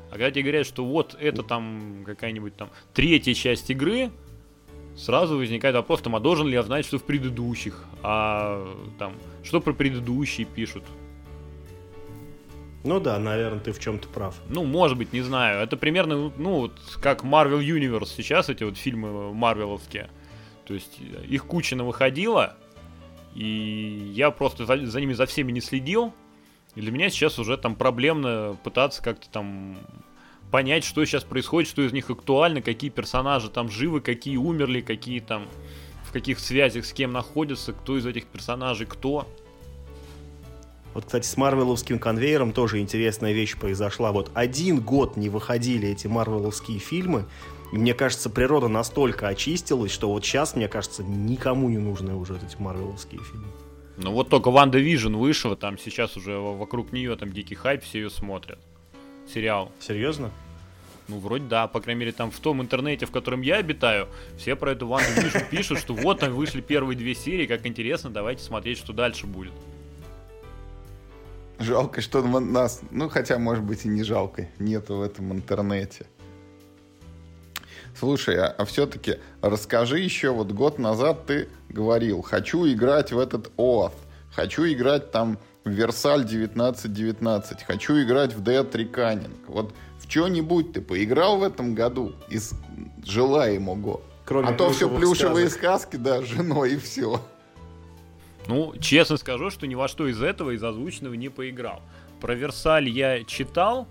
А 0.09 0.13
когда 0.13 0.31
тебе 0.31 0.43
говорят, 0.43 0.67
что 0.67 0.85
вот 0.85 1.17
это 1.19 1.43
там 1.43 2.03
какая-нибудь 2.05 2.57
там 2.57 2.71
третья 2.93 3.33
часть 3.33 3.71
игры, 3.71 4.11
сразу 4.97 5.39
возникает 5.39 5.75
вопрос, 5.75 6.03
там, 6.03 6.15
а 6.17 6.21
должен 6.21 6.47
ли 6.47 6.53
я 6.53 6.63
знать, 6.63 6.85
что 6.85 6.99
в 6.99 7.05
предыдущих, 7.05 7.85
а 8.03 8.77
там, 8.99 9.15
что 9.43 9.61
про 9.61 9.73
предыдущие 9.73 10.47
пишут. 10.47 10.85
Ну 12.85 12.99
да, 12.99 13.19
наверное, 13.19 13.61
ты 13.61 13.73
в 13.73 13.79
чем-то 13.79 14.09
прав. 14.09 14.35
Ну, 14.49 14.65
может 14.65 14.99
быть, 14.99 15.13
не 15.13 15.23
знаю. 15.23 15.63
Это 15.63 15.77
примерно, 15.77 16.33
ну, 16.37 16.55
вот 16.61 16.73
как 17.01 17.23
Marvel 17.23 17.61
Universe 17.61 18.13
сейчас, 18.17 18.49
эти 18.49 18.65
вот 18.65 18.77
фильмы 18.77 19.33
марвеловские. 19.33 20.11
То 20.67 20.75
есть 20.75 20.99
их 21.29 21.47
куча 21.47 21.77
выходила, 21.77 22.57
и 23.35 24.13
я 24.15 24.31
просто 24.31 24.67
за, 24.67 24.87
за 24.87 25.01
ними 25.01 25.13
за 25.13 25.27
всеми 25.27 25.53
не 25.53 25.61
следил. 25.61 26.13
И 26.75 26.81
для 26.81 26.91
меня 26.91 27.11
сейчас 27.11 27.39
уже 27.39 27.57
там 27.57 27.75
проблемно 27.75 28.57
пытаться 28.63 29.03
как-то 29.03 29.29
там 29.29 29.77
понять, 30.51 30.85
что 30.85 31.05
сейчас 31.05 31.25
происходит, 31.25 31.69
что 31.69 31.83
из 31.83 31.93
них 31.93 32.11
актуально, 32.11 32.63
какие 32.63 32.91
персонажи 32.91 33.49
там 33.51 33.69
живы, 33.69 34.01
какие 34.01 34.37
умерли, 34.37 34.81
какие 34.81 35.21
там 35.21 35.49
в 36.05 36.13
каких 36.13 36.39
связях 36.39 36.85
с 36.85 36.93
кем 36.93 37.13
находятся, 37.13 37.73
кто 37.73 37.97
из 37.97 38.05
этих 38.05 38.27
персонажей 38.27 38.87
кто. 38.87 39.27
Вот, 40.93 41.07
кстати, 41.07 41.27
с 41.27 41.39
Марвеловским 41.39 41.99
конвейером 41.99 42.53
тоже 42.53 42.81
интересная 42.81 43.33
вещь 43.33 43.57
произошла. 43.57 44.13
Вот 44.13 44.31
один 44.35 44.81
год 44.81 45.17
не 45.17 45.31
выходили 45.31 45.89
эти 45.89 46.07
марвеловские 46.07 46.79
фильмы, 46.79 47.25
и 47.73 47.79
мне 47.79 47.95
кажется, 47.95 48.29
природа 48.29 48.69
настолько 48.69 49.29
очистилась, 49.29 49.91
что 49.91 50.09
вот 50.11 50.25
сейчас, 50.25 50.55
мне 50.55 50.69
кажется, 50.69 51.03
никому 51.03 51.71
не 51.71 51.79
нужны 51.79 52.15
уже 52.15 52.37
эти 52.37 52.61
марвеловские 52.61 53.23
фильмы. 53.23 53.49
Ну 53.97 54.13
вот 54.13 54.29
только 54.29 54.51
WandaVision 54.51 55.17
вышла, 55.17 55.57
там 55.57 55.79
сейчас 55.79 56.17
уже 56.17 56.39
вокруг 56.39 56.93
нее 56.93 57.17
там 57.17 57.33
дикий 57.33 57.55
хайп, 57.55 57.83
все 57.83 58.01
ее 58.01 58.11
смотрят 58.11 58.59
сериал. 59.33 59.73
Серьезно? 59.81 60.31
Ну, 61.09 61.19
вроде 61.19 61.45
да, 61.45 61.67
по 61.67 61.81
крайней 61.81 62.01
мере, 62.01 62.13
там 62.13 62.31
в 62.31 62.39
том 62.39 62.63
интернете, 62.63 63.07
в 63.07 63.11
котором 63.11 63.41
я 63.41 63.57
обитаю, 63.57 64.09
все 64.37 64.55
про 64.55 64.73
эту 64.73 64.87
WandaVision 64.87 65.39
пишут, 65.51 65.79
что 65.79 65.95
вот 65.95 66.21
там 66.21 66.33
вышли 66.33 66.61
первые 66.61 66.97
две 66.97 67.15
серии, 67.15 67.47
как 67.47 67.67
интересно, 67.67 68.11
давайте 68.11 68.43
смотреть, 68.43 68.79
что 68.79 68.93
дальше 68.93 69.27
будет. 69.27 69.53
Жалко, 71.59 72.01
что 72.01 72.23
нас, 72.23 72.83
ну 72.91 73.09
хотя, 73.09 73.39
может 73.39 73.65
быть, 73.65 73.85
и 73.85 73.89
не 73.89 74.03
жалко, 74.03 74.49
нету 74.59 74.97
в 74.97 75.03
этом 75.03 75.33
интернете. 75.33 76.07
Слушай, 77.99 78.39
а, 78.39 78.47
а 78.47 78.65
все-таки 78.65 79.19
расскажи 79.41 79.99
еще, 79.99 80.31
вот 80.31 80.53
год 80.53 80.79
назад 80.79 81.27
ты 81.27 81.49
говорил, 81.69 82.23
хочу 82.23 82.67
играть 82.67 83.13
в 83.13 83.19
этот 83.19 83.51
ОАФ, 83.59 83.93
хочу 84.35 84.65
играть 84.67 85.11
там 85.11 85.39
Версаль 85.65 86.23
1919. 86.23 87.63
Хочу 87.63 88.03
играть 88.03 88.35
в 88.35 88.43
Dead 88.43 88.69
Reckoning. 88.71 89.31
Вот 89.47 89.73
в 89.99 90.11
что-нибудь 90.11 90.73
ты 90.73 90.81
поиграл 90.81 91.39
в 91.39 91.43
этом 91.43 91.75
году 91.75 92.15
из 92.29 92.53
желаемого? 93.05 94.01
Кроме 94.25 94.49
а 94.49 94.53
то 94.53 94.71
все 94.71 94.89
плюшевые 94.89 95.49
сказок. 95.49 95.91
сказки, 95.91 95.97
да, 95.97 96.23
с 96.23 96.25
женой 96.25 96.75
и 96.75 96.77
все. 96.79 97.21
Ну, 98.49 98.75
честно 98.81 99.17
скажу, 99.17 99.51
что 99.51 99.67
ни 99.67 99.75
во 99.75 99.87
что 99.87 100.09
из 100.09 100.21
этого, 100.21 100.51
из 100.51 100.63
озвученного 100.65 101.15
не 101.15 101.29
поиграл. 101.29 101.81
Про 102.21 102.35
Версаль 102.35 102.89
я 102.89 103.23
читал, 103.25 103.87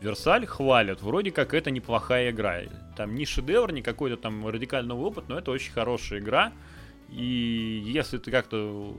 Версаль 0.00 0.46
хвалят, 0.46 1.02
вроде 1.02 1.30
как 1.30 1.54
это 1.54 1.70
неплохая 1.70 2.30
игра. 2.30 2.60
Там 2.96 3.14
не 3.14 3.24
шедевр, 3.24 3.72
не 3.72 3.82
какой-то 3.82 4.16
там 4.16 4.46
радикальный 4.46 4.94
опыт, 4.94 5.24
но 5.28 5.38
это 5.38 5.50
очень 5.50 5.72
хорошая 5.72 6.20
игра. 6.20 6.52
И 7.10 7.82
если 7.84 8.18
ты 8.18 8.30
как-то, 8.30 8.56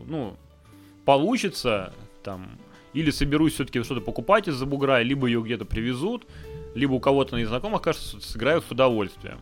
ну, 0.07 0.37
получится, 1.05 1.93
там, 2.23 2.57
или 2.93 3.11
соберусь 3.11 3.53
все-таки 3.53 3.83
что-то 3.83 4.01
покупать 4.01 4.47
из-за 4.47 4.65
бугра, 4.65 5.01
либо 5.01 5.27
ее 5.27 5.41
где-то 5.41 5.65
привезут, 5.65 6.25
либо 6.73 6.93
у 6.93 6.99
кого-то 6.99 7.37
из 7.37 7.47
знакомых, 7.47 7.81
кажется, 7.81 8.19
сыграю 8.21 8.61
с 8.61 8.71
удовольствием. 8.71 9.39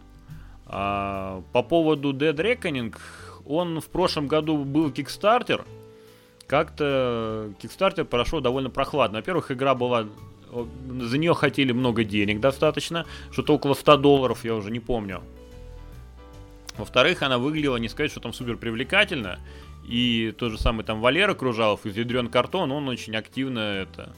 А, 0.66 1.44
по 1.54 1.64
поводу 1.64 2.12
Dead 2.12 2.36
Reckoning, 2.36 2.96
он 3.46 3.80
в 3.80 3.88
прошлом 3.88 4.28
году 4.28 4.64
был 4.66 4.90
Kickstarter, 4.90 5.64
как-то 6.48 7.52
Kickstarter 7.62 8.04
прошел 8.04 8.42
довольно 8.42 8.70
прохладно. 8.70 9.20
Во-первых, 9.20 9.52
игра 9.52 9.74
была... 9.76 10.08
За 11.02 11.18
нее 11.18 11.34
хотели 11.34 11.72
много 11.72 12.04
денег 12.04 12.40
достаточно, 12.40 13.06
что-то 13.32 13.56
около 13.56 13.74
100 13.74 13.98
долларов, 13.98 14.46
я 14.46 14.56
уже 14.56 14.72
не 14.72 14.80
помню. 14.80 15.22
Во-вторых, 16.78 17.22
она 17.24 17.38
выглядела, 17.38 17.78
не 17.78 17.90
сказать, 17.90 18.12
что 18.12 18.20
там 18.20 18.34
супер 18.34 18.58
привлекательно. 18.58 19.40
И 19.88 20.34
тот 20.38 20.52
же 20.52 20.58
самый 20.58 20.84
там 20.84 21.00
Валера 21.00 21.36
Кружалов 21.36 21.86
из 21.86 21.96
Ядрен 21.96 22.28
Картон, 22.28 22.72
он 22.72 22.90
очень 22.90 23.16
активно 23.16 23.60
это 23.60 24.16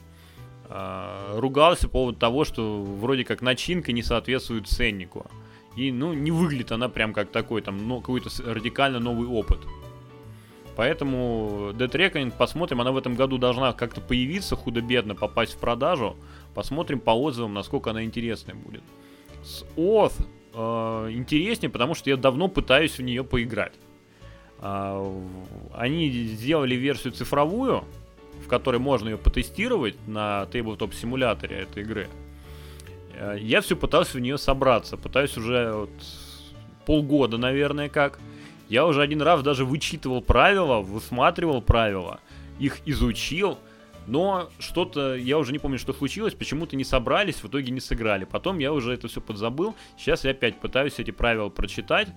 э, 0.69 1.39
ругался 1.39 1.88
по 1.88 1.93
поводу 1.93 2.18
того, 2.18 2.45
что 2.45 2.81
вроде 2.81 3.26
как 3.26 3.41
начинка 3.41 3.91
не 3.91 4.01
соответствует 4.01 4.68
ценнику. 4.68 5.30
И, 5.76 5.91
ну, 5.91 6.14
не 6.14 6.31
выглядит 6.31 6.72
она 6.72 6.89
прям 6.89 7.14
как 7.14 7.31
такой, 7.31 7.61
там, 7.61 7.88
ну, 7.88 7.99
какой-то 7.99 8.30
радикально 8.45 8.99
новый 8.99 9.27
опыт. 9.27 9.59
Поэтому 10.78 11.72
Dead 11.74 11.91
Reckoning 11.91 12.32
посмотрим, 12.32 12.80
она 12.82 12.91
в 12.91 12.98
этом 12.98 13.16
году 13.16 13.40
должна 13.40 13.74
как-то 13.74 13.99
появиться, 13.99 14.56
худо-бедно 14.56 15.16
попасть 15.16 15.56
в 15.56 15.58
продажу. 15.58 16.16
Посмотрим 16.54 16.99
по 16.99 17.10
отзывам, 17.10 17.56
насколько 17.56 17.90
она 17.90 18.04
интересная 18.04 18.54
будет. 18.54 18.84
С 19.44 19.66
Oath 19.76 20.14
э, 20.54 21.12
интереснее, 21.14 21.72
потому 21.72 21.95
что 21.95 22.12
я 22.12 22.16
давно 22.16 22.48
пытаюсь 22.48 22.95
в 22.95 23.02
нее 23.02 23.24
поиграть. 23.24 23.74
Э, 24.60 25.20
они 25.74 26.12
сделали 26.12 26.76
версию 26.76 27.14
цифровую, 27.14 27.84
в 28.45 28.48
которой 28.48 28.78
можно 28.78 29.10
ее 29.10 29.18
потестировать 29.18 29.95
на 30.06 30.48
Tabletop 30.52 30.94
симуляторе 30.94 31.62
этой 31.62 31.82
игры. 31.82 32.08
Э, 33.16 33.36
я 33.40 33.62
все 33.62 33.76
пытался 33.76 34.18
в 34.18 34.20
нее 34.20 34.38
собраться. 34.38 34.95
Пытаюсь 34.95 35.36
уже 35.38 35.74
вот 35.74 35.90
полгода, 36.86 37.40
наверное, 37.40 37.90
как. 37.90 38.20
Я 38.69 38.85
уже 38.85 39.02
один 39.02 39.22
раз 39.22 39.41
даже 39.44 39.65
вычитывал 39.65 40.22
правила, 40.22 40.81
высматривал 40.81 41.61
правила, 41.61 42.19
их 42.60 42.80
изучил, 42.85 43.57
но 44.07 44.49
что-то, 44.60 45.15
я 45.15 45.38
уже 45.38 45.52
не 45.52 45.60
помню, 45.60 45.77
что 45.77 45.94
случилось, 45.94 46.34
почему-то 46.34 46.76
не 46.76 46.85
собрались, 46.85 47.44
в 47.44 47.48
итоге 47.48 47.72
не 47.72 47.81
сыграли. 47.81 48.23
Потом 48.23 48.57
я 48.60 48.72
уже 48.72 48.94
это 48.94 49.07
все 49.10 49.19
подзабыл. 49.19 49.76
Сейчас 49.98 50.23
я 50.23 50.31
опять 50.31 50.60
пытаюсь 50.60 50.98
эти 50.98 51.11
правила 51.11 51.49
прочитать, 51.49 52.07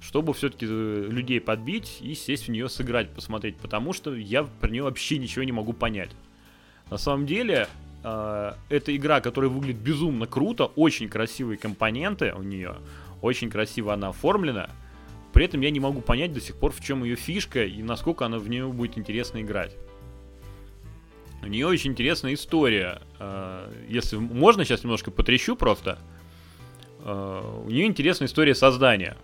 чтобы 0.00 0.34
все-таки 0.34 0.66
э, 0.68 1.06
людей 1.08 1.40
подбить 1.40 1.98
и 2.00 2.14
сесть 2.14 2.48
в 2.48 2.50
нее 2.50 2.68
сыграть, 2.68 3.10
посмотреть, 3.10 3.56
потому 3.56 3.92
что 3.92 4.14
я 4.14 4.42
про 4.42 4.68
нее 4.68 4.82
вообще 4.82 5.18
ничего 5.18 5.44
не 5.44 5.52
могу 5.52 5.72
понять. 5.72 6.10
На 6.90 6.98
самом 6.98 7.26
деле, 7.26 7.68
э, 8.02 8.52
это 8.68 8.96
игра, 8.96 9.20
которая 9.20 9.50
выглядит 9.50 9.80
безумно 9.80 10.26
круто, 10.26 10.66
очень 10.66 11.08
красивые 11.08 11.56
компоненты 11.56 12.34
у 12.36 12.42
нее, 12.42 12.76
очень 13.22 13.48
красиво 13.48 13.94
она 13.94 14.08
оформлена. 14.08 14.70
При 15.38 15.44
этом 15.44 15.60
я 15.60 15.70
не 15.70 15.78
могу 15.78 16.00
понять 16.00 16.32
до 16.32 16.40
сих 16.40 16.56
пор, 16.56 16.72
в 16.72 16.80
чем 16.80 17.04
ее 17.04 17.14
фишка 17.14 17.62
и 17.62 17.80
насколько 17.80 18.26
она 18.26 18.40
в 18.40 18.48
нее 18.48 18.66
будет 18.66 18.98
интересно 18.98 19.40
играть. 19.40 19.76
У 21.44 21.46
нее 21.46 21.68
очень 21.68 21.92
интересная 21.92 22.34
история. 22.34 23.02
Э, 23.20 23.72
если 23.88 24.16
можно, 24.16 24.64
сейчас 24.64 24.82
немножко 24.82 25.12
потрещу 25.12 25.54
просто. 25.54 26.00
Э, 27.04 27.62
у 27.64 27.70
нее 27.70 27.86
интересная 27.86 28.26
история 28.26 28.56
создания. 28.56 29.16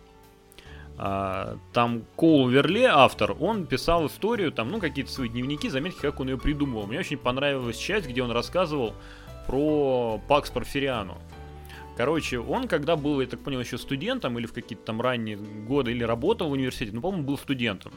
А, 0.98 1.58
там 1.72 2.04
Коул 2.14 2.46
Верле, 2.46 2.86
автор, 2.86 3.34
он 3.40 3.66
писал 3.66 4.06
историю, 4.06 4.52
там, 4.52 4.70
ну, 4.70 4.78
какие-то 4.78 5.10
свои 5.10 5.28
дневники, 5.28 5.68
заметки, 5.68 5.98
как 5.98 6.20
он 6.20 6.28
ее 6.28 6.38
придумывал. 6.38 6.86
Мне 6.86 7.00
очень 7.00 7.18
понравилась 7.18 7.76
часть, 7.76 8.06
где 8.06 8.22
он 8.22 8.30
рассказывал 8.30 8.94
про 9.48 10.20
Пакс 10.28 10.48
Порфириану. 10.48 11.18
Короче, 11.96 12.40
он 12.40 12.66
когда 12.66 12.96
был, 12.96 13.20
я 13.20 13.26
так 13.26 13.40
понял, 13.40 13.60
еще 13.60 13.78
студентом, 13.78 14.38
или 14.38 14.46
в 14.46 14.52
какие-то 14.52 14.84
там 14.84 15.00
ранние 15.00 15.36
годы, 15.36 15.92
или 15.92 16.02
работал 16.02 16.48
в 16.48 16.52
университете, 16.52 16.92
ну, 16.92 17.00
по-моему, 17.00 17.24
был 17.24 17.38
студентом. 17.38 17.92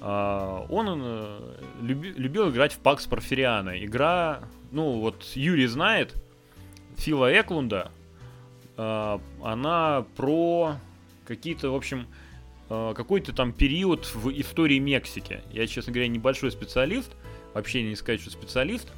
А, 0.00 0.66
он 0.70 0.86
э, 1.02 1.56
люби, 1.82 2.12
любил 2.16 2.48
играть 2.50 2.72
в 2.72 2.78
Пакс 2.78 3.06
Порфириана. 3.06 3.84
Игра, 3.84 4.40
ну, 4.72 5.00
вот 5.00 5.22
Юрий 5.34 5.66
знает, 5.66 6.14
Фила 6.96 7.30
Эклунда, 7.30 7.90
а, 8.78 9.20
она 9.42 10.06
про 10.16 10.76
какие-то, 11.26 11.70
в 11.70 11.74
общем, 11.74 12.06
э, 12.70 12.94
какой-то 12.96 13.34
там 13.34 13.52
период 13.52 14.06
в 14.14 14.30
истории 14.30 14.78
Мексики. 14.78 15.42
Я, 15.52 15.66
честно 15.66 15.92
говоря, 15.92 16.08
небольшой 16.08 16.50
специалист, 16.50 17.10
вообще 17.52 17.82
не 17.82 17.96
сказать, 17.96 18.22
что 18.22 18.30
специалист 18.30 18.88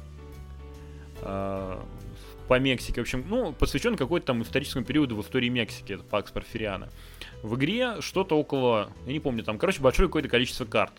по 2.47 2.59
Мексике. 2.59 3.01
В 3.01 3.03
общем, 3.03 3.25
ну, 3.27 3.53
посвящен 3.53 3.95
какой-то 3.95 4.27
там 4.27 4.41
историческому 4.41 4.85
периоду 4.85 5.15
в 5.15 5.21
истории 5.21 5.49
Мексики, 5.49 5.93
это 5.93 6.03
Пакс 6.03 6.31
Порфириана. 6.31 6.89
В 7.41 7.55
игре 7.55 8.01
что-то 8.01 8.37
около, 8.37 8.91
я 9.05 9.13
не 9.13 9.19
помню, 9.19 9.43
там, 9.43 9.57
короче, 9.57 9.81
большое 9.81 10.07
какое-то 10.07 10.29
количество 10.29 10.65
карт. 10.65 10.93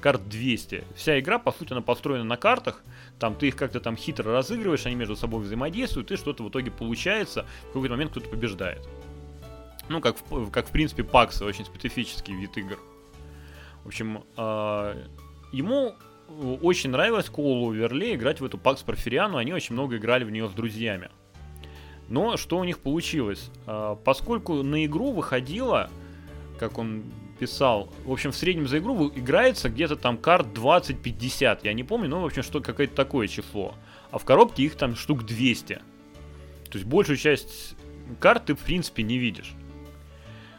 Карт 0.00 0.28
200. 0.28 0.84
Вся 0.94 1.18
игра, 1.18 1.40
по 1.40 1.50
сути, 1.50 1.72
она 1.72 1.82
построена 1.82 2.22
на 2.22 2.36
картах. 2.36 2.82
Там 3.18 3.34
ты 3.34 3.48
их 3.48 3.56
как-то 3.56 3.80
там 3.80 3.96
хитро 3.96 4.32
разыгрываешь, 4.32 4.86
они 4.86 4.94
между 4.94 5.16
собой 5.16 5.42
взаимодействуют, 5.42 6.12
и 6.12 6.16
что-то 6.16 6.44
в 6.44 6.50
итоге 6.50 6.70
получается. 6.70 7.46
В 7.70 7.72
какой-то 7.72 7.94
момент 7.94 8.12
кто-то 8.12 8.28
побеждает. 8.28 8.88
Ну, 9.88 10.00
как 10.00 10.16
в, 10.30 10.50
как 10.50 10.68
в 10.68 10.70
принципе 10.70 11.02
Пакс, 11.02 11.42
очень 11.42 11.64
специфический 11.64 12.34
вид 12.34 12.56
игр. 12.56 12.78
В 13.82 13.88
общем, 13.88 14.22
э, 14.36 15.04
ему 15.50 15.94
очень 16.62 16.90
нравилось 16.90 17.28
Коулу 17.28 17.72
Верле 17.72 18.14
играть 18.14 18.40
в 18.40 18.44
эту 18.44 18.58
Пакс 18.58 18.82
Порфириану, 18.82 19.38
они 19.38 19.52
очень 19.52 19.74
много 19.74 19.96
играли 19.96 20.24
в 20.24 20.30
нее 20.30 20.48
с 20.48 20.52
друзьями. 20.52 21.10
Но 22.08 22.36
что 22.36 22.58
у 22.58 22.64
них 22.64 22.78
получилось? 22.78 23.50
Э, 23.66 23.96
поскольку 24.04 24.62
на 24.62 24.84
игру 24.86 25.12
выходило, 25.12 25.90
как 26.58 26.78
он 26.78 27.04
писал, 27.38 27.92
в 28.04 28.12
общем, 28.12 28.32
в 28.32 28.36
среднем 28.36 28.66
за 28.66 28.78
игру 28.78 29.08
играется 29.14 29.68
где-то 29.68 29.96
там 29.96 30.16
карт 30.16 30.46
20-50, 30.54 31.60
я 31.62 31.72
не 31.72 31.84
помню, 31.84 32.08
но, 32.08 32.22
в 32.22 32.26
общем, 32.26 32.42
что 32.42 32.60
какое-то 32.60 32.94
такое 32.94 33.28
число. 33.28 33.74
А 34.10 34.18
в 34.18 34.24
коробке 34.24 34.64
их 34.64 34.74
там 34.74 34.96
штук 34.96 35.24
200. 35.24 35.74
То 35.74 36.78
есть 36.78 36.84
большую 36.84 37.16
часть 37.16 37.76
карт 38.20 38.46
ты, 38.46 38.54
в 38.54 38.60
принципе, 38.60 39.02
не 39.02 39.18
видишь. 39.18 39.54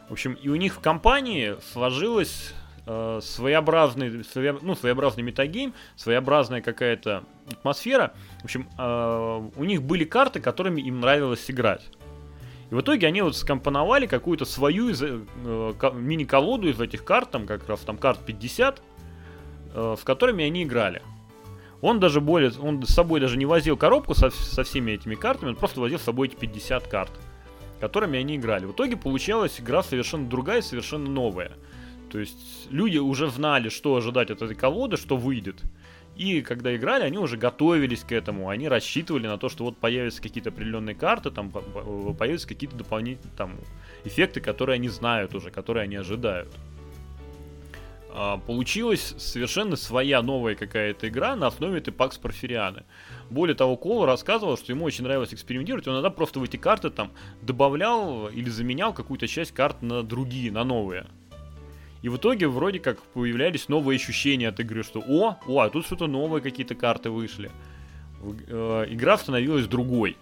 В 0.08 0.14
общем, 0.14 0.34
и 0.34 0.50
у 0.50 0.56
них 0.56 0.76
в 0.76 0.80
компании 0.80 1.56
сложилась 1.72 2.54
э, 2.90 3.20
своеобразный, 3.22 4.24
своя, 4.24 4.56
ну, 4.62 4.76
своеобразный 4.76 5.24
метагейм, 5.24 5.74
своеобразная 5.96 6.62
какая-то 6.62 7.24
атмосфера. 7.50 8.14
В 8.42 8.46
общем, 8.46 8.68
э, 8.78 9.50
у 9.56 9.64
них 9.64 9.84
были 9.84 10.06
карты, 10.06 10.40
которыми 10.40 10.82
им 10.82 11.00
нравилось 11.00 11.50
играть. 11.50 11.84
И 12.72 12.76
в 12.76 12.82
итоге 12.82 13.08
они 13.08 13.22
вот 13.22 13.36
скомпоновали 13.36 14.08
какую-то 14.08 14.46
свою 14.46 14.90
из, 14.90 15.02
э, 15.04 15.22
мини-колоду 15.94 16.68
из 16.68 16.82
этих 16.82 17.04
карт, 17.04 17.30
там 17.32 17.46
как 17.46 17.68
раз 17.70 17.82
там 17.82 17.98
карт 17.98 18.20
50, 18.26 18.82
э, 19.74 19.96
с 20.00 20.04
которыми 20.04 20.44
они 20.44 20.64
играли. 20.64 21.02
Он 21.82 22.00
даже 22.00 22.22
более, 22.22 22.52
он 22.60 22.84
с 22.84 22.90
собой 22.94 23.20
даже 23.20 23.38
не 23.38 23.46
возил 23.46 23.78
коробку 23.78 24.14
со, 24.16 24.32
со 24.32 24.64
всеми 24.64 24.92
этими 24.92 25.16
картами, 25.16 25.52
он 25.52 25.56
просто 25.56 25.80
возил 25.80 26.00
с 26.00 26.04
собой 26.04 26.28
эти 26.28 26.36
50 26.36 26.88
карт 26.88 27.12
которыми 27.80 28.20
они 28.20 28.36
играли. 28.36 28.66
В 28.66 28.72
итоге 28.72 28.98
получалась 28.98 29.60
игра 29.60 29.82
совершенно 29.84 30.28
другая, 30.28 30.62
совершенно 30.62 31.10
новая. 31.10 31.54
То 32.10 32.20
есть 32.20 32.68
люди 32.70 32.98
уже 32.98 33.30
знали, 33.30 33.70
что 33.70 33.96
ожидать 33.96 34.32
от 34.32 34.42
этой 34.42 34.56
колоды, 34.56 34.98
что 34.98 35.18
выйдет. 35.18 35.64
И 36.16 36.42
когда 36.42 36.76
играли, 36.76 37.04
они 37.04 37.18
уже 37.18 37.38
готовились 37.38 38.02
к 38.02 38.12
этому, 38.12 38.50
они 38.50 38.68
рассчитывали 38.68 39.28
на 39.28 39.38
то, 39.38 39.48
что 39.48 39.64
вот 39.64 39.78
появятся 39.78 40.22
какие-то 40.22 40.50
определенные 40.50 40.96
карты, 40.96 41.32
там 41.32 41.50
появятся 41.50 42.48
какие-то 42.48 42.76
дополнительные 42.76 43.34
там, 43.38 43.56
эффекты, 44.04 44.42
которые 44.42 44.76
они 44.76 44.90
знают 44.90 45.34
уже, 45.34 45.50
которые 45.50 45.84
они 45.84 45.96
ожидают. 45.96 46.54
А, 48.12 48.38
получилась 48.38 49.16
совершенно 49.18 49.78
своя 49.78 50.22
новая 50.22 50.56
какая-то 50.56 51.08
игра 51.08 51.38
на 51.38 51.48
основе 51.48 51.78
этой 51.78 51.94
Пакс 51.94 52.18
Порфирианы. 52.18 52.84
Более 53.30 53.56
того, 53.56 53.78
Кол 53.78 54.06
рассказывал, 54.06 54.58
что 54.58 54.74
ему 54.74 54.84
очень 54.84 55.06
нравилось 55.06 55.34
экспериментировать, 55.34 55.88
он 55.88 55.94
иногда 55.94 56.10
просто 56.10 56.40
в 56.40 56.44
эти 56.44 56.58
карты 56.58 56.90
там 56.90 57.12
добавлял 57.42 58.28
или 58.28 58.50
заменял 58.50 58.94
какую-то 58.94 59.28
часть 59.28 59.54
карт 59.54 59.82
на 59.82 60.04
другие, 60.04 60.52
на 60.52 60.66
новые. 60.66 61.06
И 62.02 62.10
в 62.10 62.18
итоге 62.18 62.48
вроде 62.48 62.80
как 62.80 63.02
появлялись 63.02 63.68
новые 63.68 63.98
ощущения 63.98 64.48
от 64.48 64.60
игры, 64.60 64.84
что 64.84 65.04
о, 65.06 65.38
о, 65.46 65.60
а 65.60 65.70
тут 65.70 65.86
что-то 65.86 66.08
новые 66.08 66.42
какие-то 66.42 66.76
карты 66.76 67.10
вышли. 67.10 67.52
Э, 68.48 68.86
игра 68.90 69.18
становилась 69.18 69.68
другой. 69.68 70.18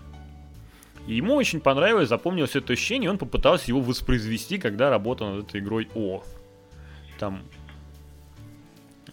И 1.08 1.16
ему 1.16 1.36
очень 1.36 1.62
понравилось, 1.62 2.10
запомнилось 2.10 2.56
это 2.56 2.74
ощущение, 2.74 3.08
и 3.08 3.10
он 3.10 3.18
попытался 3.18 3.66
его 3.68 3.80
воспроизвести, 3.80 4.58
когда 4.58 4.90
работал 4.90 5.36
над 5.36 5.48
этой 5.48 5.62
игрой 5.62 5.88
О. 5.95 6.24
Там 7.20 7.44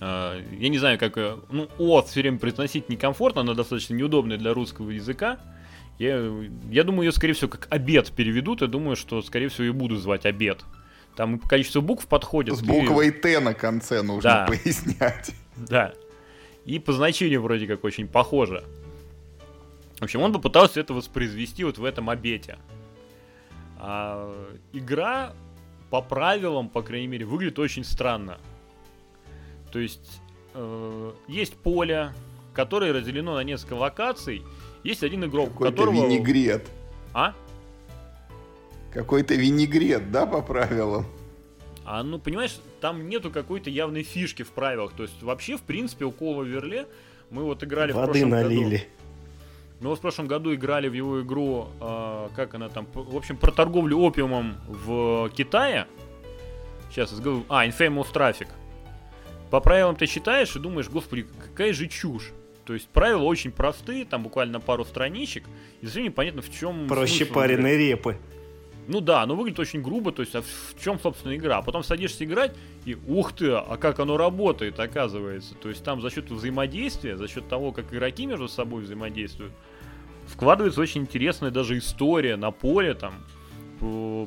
Э, 0.00 0.42
я 0.58 0.68
не 0.68 0.78
знаю, 0.78 0.98
как... 0.98 1.16
Э, 1.16 1.36
ну, 1.50 1.68
ОАТ 1.78 2.08
все 2.08 2.20
время 2.20 2.38
произносить 2.38 2.88
некомфортно, 2.88 3.40
она 3.40 3.54
достаточно 3.54 3.94
неудобная 3.94 4.36
для 4.36 4.52
русского 4.52 4.90
языка. 4.90 5.38
Я, 5.98 6.30
я 6.70 6.84
думаю, 6.84 7.06
ее, 7.06 7.12
скорее 7.12 7.34
всего, 7.34 7.48
как 7.48 7.68
обед 7.70 8.10
переведут. 8.12 8.60
Я 8.62 8.66
думаю, 8.66 8.96
что, 8.96 9.22
скорее 9.22 9.48
всего, 9.48 9.64
ее 9.64 9.72
буду 9.72 9.96
звать 9.96 10.26
обед. 10.26 10.64
Там 11.16 11.38
количество 11.38 11.80
букв 11.80 12.06
подходит. 12.06 12.56
С 12.56 12.62
буквой 12.62 13.10
Т 13.10 13.40
на 13.40 13.54
конце 13.54 14.02
нужно 14.02 14.30
да. 14.30 14.46
пояснять. 14.46 15.32
Да. 15.56 15.92
И 16.64 16.80
по 16.80 16.92
значению 16.92 17.40
вроде 17.40 17.68
как 17.68 17.84
очень 17.84 18.08
похоже. 18.08 18.64
В 20.00 20.02
общем, 20.02 20.20
он 20.20 20.32
попытался 20.32 20.80
это 20.80 20.92
воспроизвести 20.94 21.62
вот 21.62 21.78
в 21.78 21.84
этом 21.84 22.10
обете. 22.10 22.58
А, 23.78 24.34
игра 24.72 25.32
по 25.90 26.02
правилам, 26.02 26.68
по 26.68 26.82
крайней 26.82 27.06
мере, 27.06 27.24
выглядит 27.24 27.60
очень 27.60 27.84
странно. 27.84 28.38
То 29.70 29.78
есть 29.78 30.20
э, 30.54 31.12
есть 31.28 31.54
поле, 31.54 32.12
которое 32.52 32.92
разделено 32.92 33.34
на 33.34 33.44
несколько 33.44 33.74
локаций. 33.74 34.42
Есть 34.82 35.04
один 35.04 35.24
игрок, 35.24 35.50
Какой-то 35.52 35.70
которого... 35.70 36.06
винегрет. 36.06 36.68
А? 37.12 37.34
Какой-то 38.94 39.34
винегрет, 39.34 40.12
да, 40.12 40.24
по 40.24 40.40
правилам? 40.40 41.06
А 41.84 42.02
ну, 42.02 42.18
понимаешь, 42.18 42.56
там 42.80 43.08
нету 43.08 43.30
какой-то 43.30 43.68
явной 43.68 44.04
фишки 44.04 44.42
в 44.42 44.50
правилах. 44.52 44.92
То 44.92 45.02
есть 45.02 45.20
вообще, 45.22 45.56
в 45.56 45.62
принципе, 45.62 46.04
у 46.04 46.12
Кола 46.12 46.44
Верле 46.44 46.86
мы 47.30 47.42
вот 47.42 47.62
играли 47.64 47.92
Воды 47.92 48.06
в 48.06 48.12
прошлом 48.12 48.30
налили. 48.30 48.76
году. 48.76 48.84
Мы 49.80 49.88
вот 49.90 49.98
в 49.98 50.00
прошлом 50.00 50.26
году 50.28 50.54
играли 50.54 50.88
в 50.88 50.94
его 50.94 51.20
игру, 51.20 51.68
э, 51.80 52.28
как 52.36 52.54
она 52.54 52.68
там, 52.68 52.86
в 52.94 53.16
общем, 53.16 53.36
про 53.36 53.50
торговлю 53.50 53.98
опиумом 53.98 54.56
в 54.68 55.28
Китае. 55.30 55.86
Сейчас, 56.90 57.12
а, 57.48 57.66
Infamous 57.66 58.12
Traffic. 58.12 58.48
По 59.50 59.60
правилам 59.60 59.96
ты 59.96 60.06
читаешь 60.06 60.54
и 60.54 60.60
думаешь, 60.60 60.88
господи, 60.88 61.26
какая 61.42 61.72
же 61.72 61.88
чушь. 61.88 62.32
То 62.64 62.72
есть 62.72 62.88
правила 62.88 63.24
очень 63.24 63.50
простые, 63.50 64.04
там 64.04 64.22
буквально 64.22 64.60
пару 64.60 64.84
страничек, 64.84 65.44
и 65.82 65.86
совсем 65.86 66.04
непонятно 66.04 66.40
в 66.40 66.50
чем... 66.50 66.86
Проще 66.86 67.26
пареной 67.26 67.76
репы. 67.76 68.16
Ну 68.86 69.00
да, 69.00 69.24
но 69.24 69.34
выглядит 69.34 69.60
очень 69.60 69.80
грубо, 69.80 70.12
то 70.12 70.20
есть 70.20 70.34
а 70.34 70.42
в 70.42 70.82
чем, 70.82 70.98
собственно, 71.00 71.34
игра? 71.34 71.62
Потом 71.62 71.82
садишься 71.82 72.24
играть, 72.24 72.52
и 72.84 72.94
ух 72.94 73.32
ты, 73.32 73.50
а 73.52 73.76
как 73.78 73.98
оно 73.98 74.16
работает, 74.16 74.78
оказывается. 74.78 75.54
То 75.54 75.70
есть 75.70 75.82
там 75.82 76.02
за 76.02 76.10
счет 76.10 76.30
взаимодействия, 76.30 77.16
за 77.16 77.26
счет 77.26 77.48
того, 77.48 77.72
как 77.72 77.92
игроки 77.92 78.26
между 78.26 78.46
собой 78.46 78.82
взаимодействуют, 78.82 79.52
вкладывается 80.26 80.80
очень 80.80 81.02
интересная 81.02 81.50
даже 81.50 81.78
история 81.78 82.36
на 82.36 82.50
поле, 82.50 82.94
там 82.94 83.24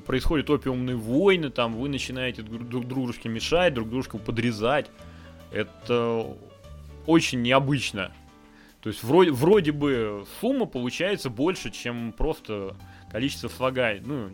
происходят 0.05 0.49
опиумные 0.49 0.95
войны, 0.95 1.49
там 1.49 1.73
вы 1.75 1.89
начинаете 1.89 2.41
друг 2.41 2.87
дружке 2.87 3.29
мешать, 3.29 3.73
друг 3.73 3.89
дружку 3.89 4.19
подрезать. 4.19 4.91
Это 5.51 6.35
очень 7.05 7.41
необычно. 7.41 8.11
То 8.81 8.89
есть 8.89 9.03
вроде, 9.03 9.31
вроде 9.31 9.71
бы 9.71 10.25
сумма 10.41 10.65
получается 10.65 11.29
больше, 11.29 11.71
чем 11.71 12.11
просто 12.11 12.75
количество 13.11 13.49
флагай, 13.49 14.01
ну, 14.05 14.29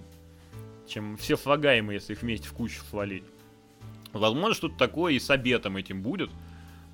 чем 0.93 1.17
все 1.17 1.35
слагаемые, 1.37 1.95
если 1.95 2.13
их 2.13 2.21
вместе 2.21 2.47
в 2.47 2.53
кучу 2.53 2.81
свалить. 2.89 3.23
Возможно, 4.11 4.53
что-то 4.53 4.77
такое 4.77 5.13
и 5.13 5.19
с 5.19 5.29
обетом 5.29 5.77
этим 5.77 6.01
будет, 6.01 6.29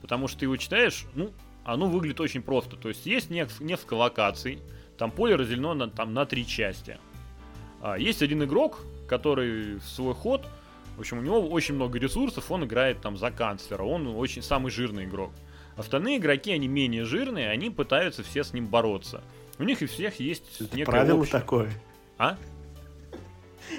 потому 0.02 0.28
что 0.28 0.40
ты 0.40 0.46
его 0.46 0.56
читаешь, 0.56 1.06
ну, 1.16 1.32
оно 1.66 1.88
выглядит 1.88 2.22
очень 2.22 2.42
просто. 2.42 2.78
То 2.78 2.90
есть 2.90 3.06
есть 3.06 3.30
несколько 3.30 3.96
локаций, 3.96 4.60
там 4.98 5.12
поле 5.12 5.36
разделено 5.36 5.74
на, 5.74 5.90
там, 5.90 6.14
на 6.14 6.26
три 6.26 6.48
части. 6.48 6.98
А, 7.82 7.98
есть 7.98 8.22
один 8.22 8.44
игрок, 8.44 8.80
который 9.08 9.76
в 9.76 9.84
свой 9.84 10.14
ход, 10.14 10.48
в 10.96 11.02
общем, 11.02 11.20
у 11.20 11.22
него 11.22 11.40
очень 11.50 11.76
много 11.76 12.00
ресурсов, 12.00 12.52
он 12.52 12.66
играет 12.66 13.02
там 13.02 13.18
за 13.18 13.32
канцлера, 13.32 13.84
он 13.84 14.08
очень 14.08 14.42
самый 14.42 14.72
жирный 14.72 15.06
игрок. 15.06 15.32
Остальные 15.76 16.18
игроки, 16.18 16.52
они 16.52 16.68
менее 16.68 17.06
жирные, 17.06 17.50
они 17.50 17.70
пытаются 17.70 18.24
все 18.24 18.44
с 18.44 18.54
ним 18.54 18.68
бороться. 18.68 19.22
У 19.58 19.64
них 19.64 19.82
и 19.82 19.86
всех 19.86 20.20
есть 20.20 20.60
Это 20.62 20.76
некое 20.76 20.92
правило 20.92 21.20
общее. 21.20 21.40
такое. 21.40 21.72
А? 22.18 22.38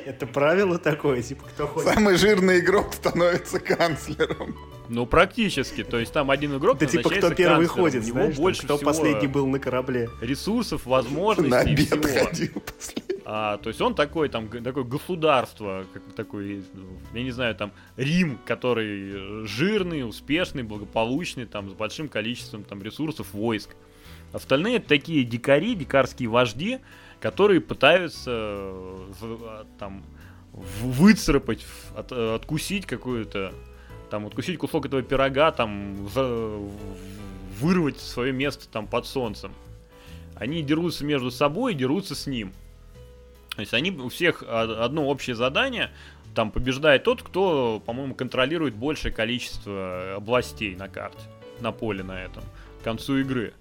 Это 0.06 0.26
правило 0.26 0.78
такое, 0.78 1.22
типа 1.22 1.44
кто 1.46 1.66
хочет. 1.66 1.92
Самый 1.92 2.16
жирный 2.16 2.60
игрок 2.60 2.94
становится 2.94 3.60
канцлером. 3.60 4.56
Ну, 4.88 5.06
практически. 5.06 5.84
То 5.84 5.98
есть 5.98 6.12
там 6.12 6.30
один 6.30 6.56
игрок 6.56 6.78
Да 6.78 6.86
типа 6.86 7.10
кто 7.10 7.30
первый 7.30 7.66
ходит, 7.66 8.04
знаешь, 8.04 8.36
больше 8.36 8.64
кто 8.64 8.76
последний 8.78 9.28
был 9.28 9.46
на 9.46 9.58
корабле. 9.58 10.10
Ресурсов, 10.20 10.84
возможностей 10.86 11.50
На 11.50 11.60
обед 11.60 11.86
всего. 11.86 12.26
ходил 12.26 12.62
А, 13.24 13.58
то 13.58 13.68
есть 13.68 13.80
он 13.80 13.94
такой, 13.94 14.28
там, 14.28 14.48
такое 14.48 14.82
государство, 14.82 15.86
как 15.92 16.02
такой, 16.16 16.64
я 17.14 17.22
не 17.22 17.30
знаю, 17.30 17.54
там, 17.54 17.70
Рим, 17.96 18.40
который 18.44 19.46
жирный, 19.46 20.04
успешный, 20.04 20.64
благополучный, 20.64 21.46
там, 21.46 21.70
с 21.70 21.72
большим 21.72 22.08
количеством 22.08 22.64
там 22.64 22.82
ресурсов, 22.82 23.28
войск. 23.32 23.76
Остальные 24.32 24.78
это 24.78 24.88
такие 24.88 25.22
дикари, 25.22 25.76
дикарские 25.76 26.28
вожди, 26.28 26.80
которые 27.20 27.60
пытаются 27.60 28.30
а, 28.32 29.66
там 29.78 30.04
выцарапать, 30.52 31.64
от, 31.94 32.12
откусить 32.12 32.86
какую-то, 32.86 33.52
там, 34.10 34.26
откусить 34.26 34.58
кусок 34.58 34.86
этого 34.86 35.02
пирога, 35.02 35.52
там, 35.52 36.08
за, 36.08 36.58
вырвать 37.60 38.00
свое 38.00 38.32
место 38.32 38.68
там 38.68 38.86
под 38.86 39.06
солнцем. 39.06 39.52
Они 40.34 40.62
дерутся 40.62 41.04
между 41.04 41.30
собой 41.30 41.72
и 41.72 41.76
дерутся 41.76 42.14
с 42.14 42.26
ним. 42.26 42.52
То 43.54 43.60
есть 43.60 43.74
они 43.74 43.90
у 43.90 44.08
всех 44.08 44.42
одно 44.42 45.06
общее 45.06 45.36
задание, 45.36 45.90
там 46.34 46.50
побеждает 46.50 47.04
тот, 47.04 47.22
кто, 47.22 47.82
по-моему, 47.84 48.14
контролирует 48.14 48.74
большее 48.74 49.12
количество 49.12 50.14
областей 50.16 50.74
на 50.76 50.88
карте, 50.88 51.20
на 51.60 51.72
поле 51.72 52.02
на 52.02 52.22
этом, 52.22 52.42
к 52.80 52.84
концу 52.84 53.18
игры. 53.18 53.52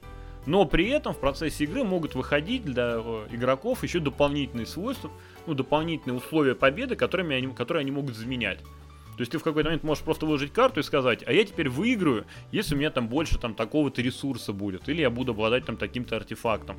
Но 0.49 0.65
при 0.65 0.87
этом 0.87 1.13
в 1.13 1.19
процессе 1.19 1.65
игры 1.65 1.83
могут 1.83 2.15
выходить 2.15 2.65
для 2.65 2.95
э, 2.95 3.27
игроков 3.29 3.83
еще 3.83 3.99
дополнительные 3.99 4.65
свойства, 4.65 5.11
ну, 5.45 5.53
дополнительные 5.53 6.17
условия 6.17 6.55
победы, 6.55 6.95
которыми 6.95 7.35
они, 7.35 7.53
которые 7.53 7.81
они 7.81 7.91
могут 7.91 8.15
заменять. 8.15 8.57
То 8.57 9.19
есть 9.19 9.31
ты 9.31 9.37
в 9.37 9.43
какой-то 9.43 9.69
момент 9.69 9.83
можешь 9.83 10.03
просто 10.03 10.25
выложить 10.25 10.51
карту 10.51 10.79
и 10.79 10.83
сказать, 10.83 11.23
а 11.27 11.33
я 11.33 11.45
теперь 11.45 11.69
выиграю, 11.69 12.25
если 12.51 12.73
у 12.73 12.79
меня 12.79 12.89
там 12.89 13.07
больше 13.09 13.37
там 13.37 13.53
такого-то 13.53 14.01
ресурса 14.01 14.51
будет, 14.51 14.89
или 14.89 15.01
я 15.01 15.11
буду 15.11 15.33
обладать 15.33 15.65
там 15.65 15.77
таким-то 15.77 16.15
артефактом. 16.15 16.77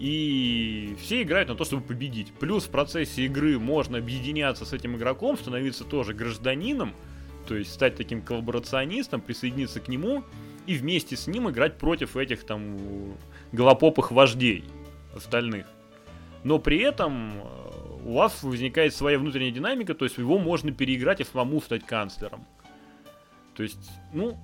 И 0.00 0.96
все 1.00 1.22
играют 1.22 1.50
на 1.50 1.54
то, 1.54 1.64
чтобы 1.64 1.84
победить. 1.84 2.32
Плюс 2.40 2.64
в 2.64 2.70
процессе 2.70 3.26
игры 3.26 3.60
можно 3.60 3.98
объединяться 3.98 4.64
с 4.64 4.72
этим 4.72 4.96
игроком, 4.96 5.38
становиться 5.38 5.84
тоже 5.84 6.14
гражданином, 6.14 6.94
то 7.46 7.54
есть 7.54 7.72
стать 7.72 7.94
таким 7.94 8.22
коллаборационистом, 8.22 9.20
присоединиться 9.20 9.78
к 9.78 9.86
нему 9.86 10.24
и 10.66 10.74
вместе 10.74 11.16
с 11.16 11.26
ним 11.26 11.50
играть 11.50 11.78
против 11.78 12.16
этих 12.16 12.44
там 12.44 12.78
голопопых 13.52 14.10
вождей 14.10 14.64
остальных. 15.14 15.66
Но 16.44 16.58
при 16.58 16.78
этом 16.78 17.32
э, 17.34 17.42
у 18.04 18.14
вас 18.14 18.42
возникает 18.42 18.94
своя 18.94 19.18
внутренняя 19.18 19.52
динамика, 19.52 19.94
то 19.94 20.04
есть 20.04 20.18
его 20.18 20.38
можно 20.38 20.72
переиграть 20.72 21.20
и 21.20 21.24
самому 21.24 21.60
стать 21.60 21.84
канцлером. 21.86 22.46
То 23.54 23.62
есть, 23.62 23.90
ну, 24.12 24.38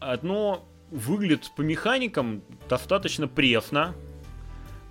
одно 0.00 0.66
выглядит 0.90 1.50
по 1.56 1.62
механикам 1.62 2.42
достаточно 2.68 3.26
пресно. 3.26 3.94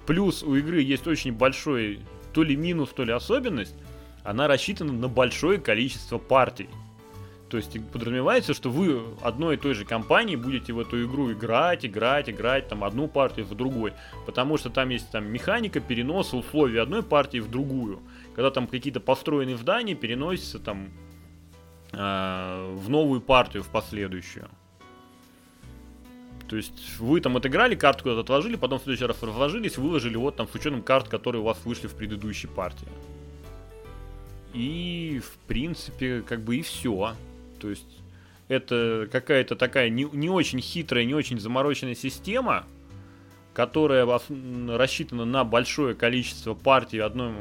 Плюс 0.06 0.44
у 0.44 0.56
игры 0.56 0.82
есть 0.82 1.08
очень 1.08 1.34
большой 1.34 2.02
то 2.34 2.44
ли 2.44 2.56
минус, 2.56 2.90
то 2.90 3.04
ли 3.04 3.14
особенность. 3.14 3.76
Она 4.24 4.48
рассчитана 4.48 4.92
на 4.94 5.08
большое 5.08 5.60
количество 5.60 6.18
партий. 6.18 6.70
То 7.54 7.58
есть 7.58 7.80
подразумевается, 7.92 8.56
что 8.56 8.72
вы 8.72 9.00
одной 9.22 9.54
и 9.54 9.58
той 9.60 9.76
же 9.76 9.86
компании 9.86 10.36
будете 10.36 10.74
в 10.74 10.80
эту 10.80 11.06
игру 11.06 11.34
играть, 11.34 11.86
играть, 11.86 12.28
играть, 12.28 12.68
там 12.68 12.84
одну 12.84 13.08
партию 13.08 13.46
в 13.46 13.54
другой. 13.54 13.94
Потому 14.26 14.58
что 14.58 14.72
там 14.72 14.90
есть 14.90 15.12
там 15.12 15.32
механика 15.32 15.80
переноса 15.80 16.36
условий 16.36 16.80
одной 16.80 17.04
партии 17.04 17.38
в 17.38 17.52
другую. 17.52 18.00
Когда 18.34 18.50
там 18.50 18.66
какие-то 18.66 19.00
построенные 19.00 19.56
здания 19.56 19.94
переносятся 19.94 20.58
там 20.58 20.90
э, 21.92 22.76
в 22.76 22.90
новую 22.90 23.22
партию, 23.22 23.62
в 23.62 23.70
последующую. 23.70 24.50
То 26.48 26.56
есть 26.56 26.98
вы 26.98 27.22
там 27.22 27.38
отыграли, 27.38 27.76
карту 27.76 28.02
куда-то 28.02 28.22
отложили, 28.22 28.56
потом 28.56 28.80
в 28.80 28.82
следующий 28.82 29.06
раз 29.06 29.22
разложились, 29.22 29.78
выложили 29.78 30.16
вот 30.16 30.38
там 30.38 30.48
с 30.48 30.56
учетом 30.56 30.82
карт, 30.82 31.08
которые 31.08 31.44
у 31.44 31.46
вас 31.46 31.60
вышли 31.66 31.86
в 31.86 31.94
предыдущей 31.94 32.48
партии. 32.48 32.88
И, 34.56 35.22
в 35.24 35.38
принципе, 35.48 36.24
как 36.24 36.42
бы 36.42 36.58
и 36.58 36.64
все. 36.64 37.14
То 37.64 37.70
есть 37.70 37.88
это 38.50 39.08
какая-то 39.10 39.56
такая 39.56 39.88
не, 39.88 40.04
не 40.04 40.30
очень 40.30 40.60
хитрая, 40.60 41.06
не 41.06 41.14
очень 41.14 41.40
замороченная 41.40 41.96
система, 41.96 42.66
которая 43.54 44.06
рассчитана 44.06 45.24
на 45.24 45.46
большое 45.46 45.96
количество 45.96 46.56
партий 46.56 47.00
одной, 47.00 47.32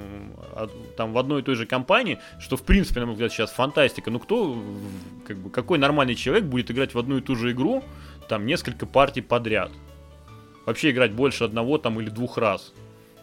там, 0.96 1.12
в 1.12 1.18
одной 1.18 1.40
и 1.40 1.44
той 1.44 1.56
же 1.56 1.66
компании, 1.66 2.20
что 2.38 2.56
в 2.56 2.62
принципе, 2.62 3.00
на 3.00 3.06
мой 3.06 3.14
взгляд, 3.14 3.32
сейчас 3.32 3.50
фантастика. 3.50 4.12
Ну 4.12 4.20
кто, 4.20 4.56
как 5.26 5.38
бы, 5.38 5.50
какой 5.50 5.78
нормальный 5.78 6.14
человек 6.14 6.44
будет 6.44 6.70
играть 6.70 6.94
в 6.94 6.98
одну 7.00 7.18
и 7.18 7.20
ту 7.20 7.34
же 7.34 7.50
игру, 7.50 7.82
там, 8.28 8.46
несколько 8.46 8.86
партий 8.86 9.22
подряд? 9.22 9.72
Вообще 10.66 10.92
играть 10.92 11.10
больше 11.10 11.42
одного 11.42 11.78
там 11.78 12.00
или 12.00 12.10
двух 12.10 12.38
раз. 12.38 12.72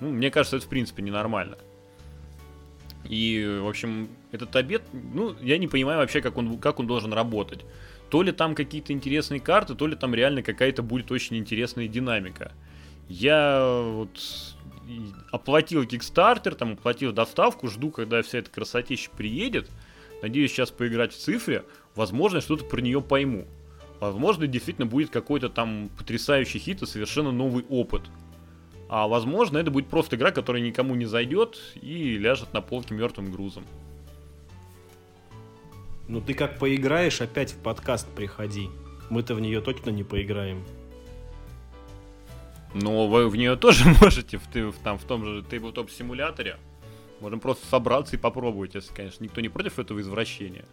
Ну, 0.02 0.10
мне 0.10 0.32
кажется, 0.32 0.58
это 0.58 0.66
в 0.66 0.70
принципе 0.70 1.02
ненормально. 1.02 1.58
И, 3.10 3.60
в 3.62 3.68
общем, 3.68 4.08
этот 4.32 4.56
обед, 4.56 4.84
ну, 4.94 5.36
я 5.42 5.58
не 5.58 5.68
понимаю 5.68 5.98
вообще, 5.98 6.22
как 6.22 6.38
он, 6.38 6.60
как 6.60 6.80
он 6.80 6.86
должен 6.88 7.12
работать. 7.12 7.66
То 8.10 8.22
ли 8.22 8.32
там 8.32 8.54
какие-то 8.56 8.94
интересные 8.94 9.40
карты, 9.40 9.74
то 9.76 9.88
ли 9.88 9.96
там 9.96 10.14
реально 10.14 10.44
какая-то 10.44 10.84
будет 10.84 11.12
очень 11.12 11.36
интересная 11.38 11.88
динамика. 11.88 12.52
Я 13.08 13.84
вот 13.84 14.10
оплатил 15.32 15.84
Kickstarter, 15.84 16.54
там 16.56 16.74
оплатил 16.74 17.12
доставку, 17.12 17.68
жду, 17.68 17.90
когда 17.90 18.22
вся 18.22 18.38
эта 18.38 18.52
красотища 18.52 19.10
приедет. 19.10 19.70
Надеюсь, 20.22 20.52
сейчас 20.52 20.70
поиграть 20.70 21.14
в 21.14 21.18
цифре. 21.18 21.64
Возможно, 21.96 22.42
что-то 22.42 22.66
про 22.66 22.80
нее 22.80 23.02
пойму. 23.02 23.48
Возможно, 24.00 24.46
действительно 24.46 24.86
будет 24.86 25.10
какой-то 25.10 25.50
там 25.50 25.90
потрясающий 25.98 26.60
хит 26.60 26.84
и 26.84 26.86
совершенно 26.86 27.32
новый 27.32 27.66
опыт. 27.70 28.04
А 28.90 29.08
возможно, 29.08 29.60
это 29.60 29.70
будет 29.70 29.88
просто 29.88 30.16
игра, 30.16 30.32
которая 30.32 30.64
никому 30.64 30.96
не 30.96 31.06
зайдет 31.06 31.60
и 31.80 32.18
ляжет 32.18 32.54
на 32.54 32.62
полке 32.62 32.96
мертвым 32.96 33.32
грузом. 33.32 33.64
Ну 36.08 36.22
ты 36.22 36.34
как 36.34 36.58
поиграешь, 36.58 37.22
опять 37.22 37.54
в 37.54 37.58
подкаст 37.58 38.08
приходи. 38.08 38.68
Мы-то 39.12 39.36
в 39.36 39.42
нее 39.42 39.62
точно 39.62 39.92
не 39.92 40.04
поиграем. 40.04 40.64
Но 42.74 43.08
вы 43.08 43.30
в 43.30 43.36
нее 43.36 43.56
тоже 43.56 43.86
можете, 44.02 44.40
в, 44.40 44.48
в, 44.48 44.80
там, 44.84 44.98
в 44.98 45.04
том 45.04 45.24
же 45.24 45.42
Tabletop 45.42 45.92
симуляторе. 45.92 46.58
Можем 47.20 47.40
просто 47.40 47.68
собраться 47.68 48.16
и 48.16 48.20
попробовать, 48.20 48.74
если, 48.74 48.94
конечно, 48.94 49.24
никто 49.24 49.40
не 49.40 49.50
против 49.50 49.78
этого 49.78 50.00
извращения. 50.02 50.66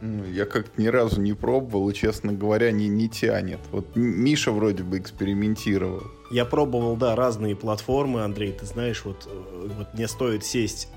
Ну, 0.00 0.24
я 0.24 0.44
как-то 0.44 0.80
ни 0.80 0.88
разу 0.88 1.20
не 1.20 1.32
пробовал 1.32 1.88
и, 1.88 1.94
честно 1.94 2.32
говоря, 2.32 2.70
не, 2.70 2.88
не 2.88 3.08
тянет. 3.08 3.60
Вот 3.72 3.96
Миша 3.96 4.52
вроде 4.52 4.82
бы 4.82 4.98
экспериментировал. 4.98 6.02
Я 6.30 6.44
пробовал, 6.44 6.96
да, 6.96 7.16
разные 7.16 7.56
платформы, 7.56 8.22
Андрей, 8.22 8.52
ты 8.52 8.66
знаешь, 8.66 9.04
вот, 9.04 9.26
э, 9.26 9.68
вот 9.78 9.94
мне 9.94 10.06
стоит 10.06 10.44
сесть 10.44 10.88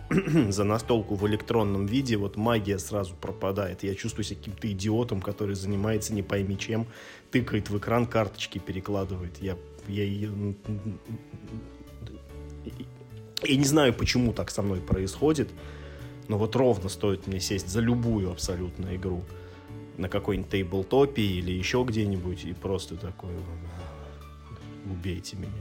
за 0.50 0.64
настолку 0.66 1.16
в 1.16 1.26
электронном 1.28 1.86
виде, 1.86 2.18
вот 2.18 2.36
магия 2.36 2.78
сразу 2.78 3.16
пропадает. 3.16 3.84
Я 3.84 3.96
чувствую 3.96 4.26
себя 4.26 4.38
каким-то 4.40 4.70
идиотом, 4.72 5.22
который 5.22 5.56
занимается 5.56 6.14
не 6.14 6.24
пойми 6.24 6.58
чем, 6.58 6.86
тыкает 7.32 7.70
в 7.70 7.78
экран, 7.78 8.06
карточки 8.06 8.58
перекладывает. 8.58 9.38
Я, 9.40 9.56
я, 9.88 10.04
я, 10.04 10.30
я 13.44 13.56
не 13.56 13.66
знаю, 13.66 13.94
почему 13.94 14.34
так 14.34 14.52
со 14.52 14.62
мной 14.62 14.82
происходит. 14.82 15.50
Но 16.30 16.38
вот 16.38 16.56
ровно 16.56 16.88
стоит 16.88 17.27
мне 17.27 17.41
сесть 17.41 17.68
за 17.68 17.81
любую 17.81 18.31
абсолютно 18.31 18.95
игру 18.95 19.23
на 19.97 20.07
какой-нибудь 20.07 20.49
тейблтопе 20.49 21.22
или 21.22 21.51
еще 21.51 21.84
где-нибудь 21.85 22.45
и 22.45 22.53
просто 22.53 22.95
такой 22.95 23.34
убейте 24.85 25.35
меня. 25.35 25.51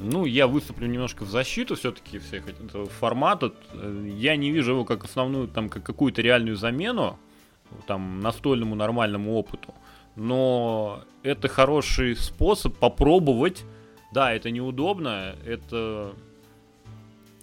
Ну, 0.00 0.24
я 0.24 0.46
выступлю 0.46 0.86
немножко 0.86 1.24
в 1.24 1.30
защиту 1.30 1.76
все-таки 1.76 2.18
всех 2.18 2.48
этого 2.48 2.86
формата. 2.86 3.52
Я 4.04 4.36
не 4.36 4.50
вижу 4.50 4.72
его 4.72 4.84
как 4.84 5.04
основную, 5.04 5.48
там, 5.48 5.68
как 5.68 5.82
какую-то 5.82 6.22
реальную 6.22 6.56
замену 6.56 7.18
там, 7.86 8.20
настольному 8.20 8.74
нормальному 8.74 9.34
опыту. 9.34 9.74
Но 10.16 11.04
это 11.22 11.48
хороший 11.48 12.16
способ 12.16 12.76
попробовать. 12.76 13.64
Да, 14.12 14.32
это 14.32 14.50
неудобно, 14.50 15.36
это 15.46 16.14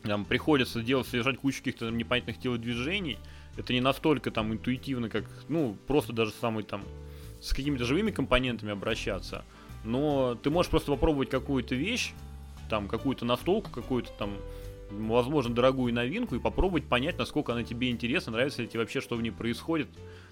нам 0.09 0.25
приходится 0.25 0.81
делать, 0.81 1.07
совершать 1.07 1.37
кучу 1.37 1.59
каких-то 1.59 1.85
там, 1.85 1.97
непонятных 1.97 2.39
телодвижений. 2.39 3.17
Это 3.57 3.73
не 3.73 3.81
настолько 3.81 4.31
там 4.31 4.53
интуитивно, 4.53 5.09
как, 5.09 5.25
ну, 5.47 5.77
просто 5.87 6.13
даже 6.13 6.31
самый 6.31 6.63
там 6.63 6.83
с 7.41 7.53
какими-то 7.53 7.85
живыми 7.85 8.11
компонентами 8.11 8.71
обращаться. 8.71 9.45
Но 9.83 10.35
ты 10.35 10.49
можешь 10.49 10.69
просто 10.69 10.91
попробовать 10.91 11.29
какую-то 11.29 11.75
вещь, 11.75 12.13
там, 12.69 12.87
какую-то 12.87 13.25
настолку, 13.25 13.71
какую-то 13.71 14.11
там, 14.17 14.35
возможно, 14.91 15.53
дорогую 15.53 15.93
новинку, 15.93 16.35
и 16.35 16.39
попробовать 16.39 16.85
понять, 16.85 17.17
насколько 17.17 17.53
она 17.53 17.63
тебе 17.63 17.89
интересна, 17.89 18.33
нравится 18.33 18.61
ли 18.61 18.67
тебе 18.67 18.81
вообще, 18.81 19.01
что 19.01 19.15
в 19.15 19.21
ней 19.21 19.31
происходит, 19.31 19.87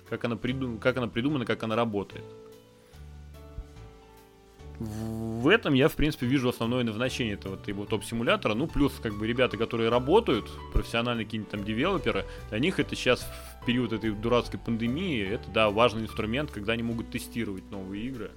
как 0.10 0.26
она, 0.26 0.36
придум... 0.36 0.80
как 0.80 0.98
она 0.98 1.08
придумана, 1.08 1.46
как 1.46 1.64
она 1.64 1.76
работает 1.76 2.24
в 4.80 5.48
этом 5.48 5.74
я, 5.74 5.88
в 5.88 5.94
принципе, 5.94 6.28
вижу 6.28 6.50
основное 6.50 6.84
назначение 6.84 7.34
этого 7.34 7.60
его 7.66 7.86
топ-симулятора. 7.86 8.54
Ну, 8.54 8.68
плюс, 8.68 8.94
как 9.02 9.18
бы, 9.18 9.26
ребята, 9.26 9.58
которые 9.58 9.90
работают, 9.90 10.50
профессиональные 10.72 11.26
какие-нибудь 11.26 11.52
там 11.52 11.64
девелоперы, 11.64 12.26
для 12.50 12.60
них 12.60 12.80
это 12.80 12.96
сейчас, 12.96 13.28
в 13.62 13.66
период 13.66 13.92
этой 13.92 14.12
дурацкой 14.12 14.60
пандемии, 14.60 15.26
это, 15.26 15.50
да, 15.50 15.70
важный 15.72 16.04
инструмент, 16.04 16.52
когда 16.52 16.74
они 16.74 16.84
могут 16.84 17.10
тестировать 17.10 17.70
новые 17.72 18.06
игры. 18.06 18.32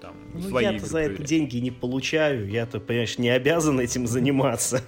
Там, 0.00 0.16
ну, 0.34 0.40
свои 0.40 0.64
я-то 0.64 0.84
за 0.84 0.98
это 0.98 1.22
деньги 1.22 1.58
не 1.58 1.70
получаю, 1.70 2.48
я-то, 2.48 2.80
понимаешь, 2.80 3.18
не 3.18 3.28
обязан 3.28 3.78
этим 3.78 4.08
заниматься. 4.08 4.82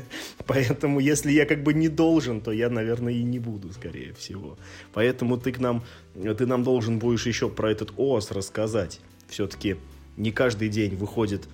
Поэтому, 0.46 1.00
если 1.00 1.32
я 1.32 1.44
как 1.44 1.64
бы 1.64 1.74
не 1.74 1.88
должен, 1.88 2.40
то 2.40 2.52
я, 2.52 2.70
наверное, 2.70 3.12
и 3.12 3.22
не 3.22 3.40
буду, 3.40 3.72
скорее 3.72 4.12
всего. 4.14 4.58
Поэтому 4.92 5.38
ты 5.38 5.50
к 5.52 5.58
нам, 5.58 5.82
ты 6.14 6.46
нам 6.46 6.62
должен 6.62 7.00
будешь 7.00 7.26
еще 7.26 7.48
про 7.48 7.70
этот 7.70 7.92
ОС 7.96 8.30
рассказать. 8.30 9.00
Все-таки 9.28 9.76
не 10.20 10.32
каждый 10.32 10.68
день 10.68 10.96
выходят 10.96 11.48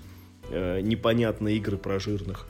э, 0.50 0.80
непонятные 0.80 1.56
игры 1.56 1.76
про 1.76 1.98
жирных. 1.98 2.46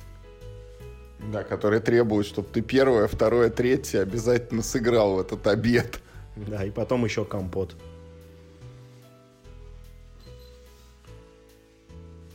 Да, 1.33 1.43
которые 1.43 1.81
требуют, 1.81 2.27
чтобы 2.27 2.49
ты 2.49 2.61
первое, 2.61 3.07
второе, 3.07 3.51
третье 3.51 4.03
обязательно 4.03 4.63
сыграл 4.63 5.17
в 5.17 5.21
этот 5.21 5.47
обед. 5.47 6.01
Да, 6.37 6.65
и 6.65 6.71
потом 6.71 7.05
еще 7.05 7.25
компот. 7.25 7.75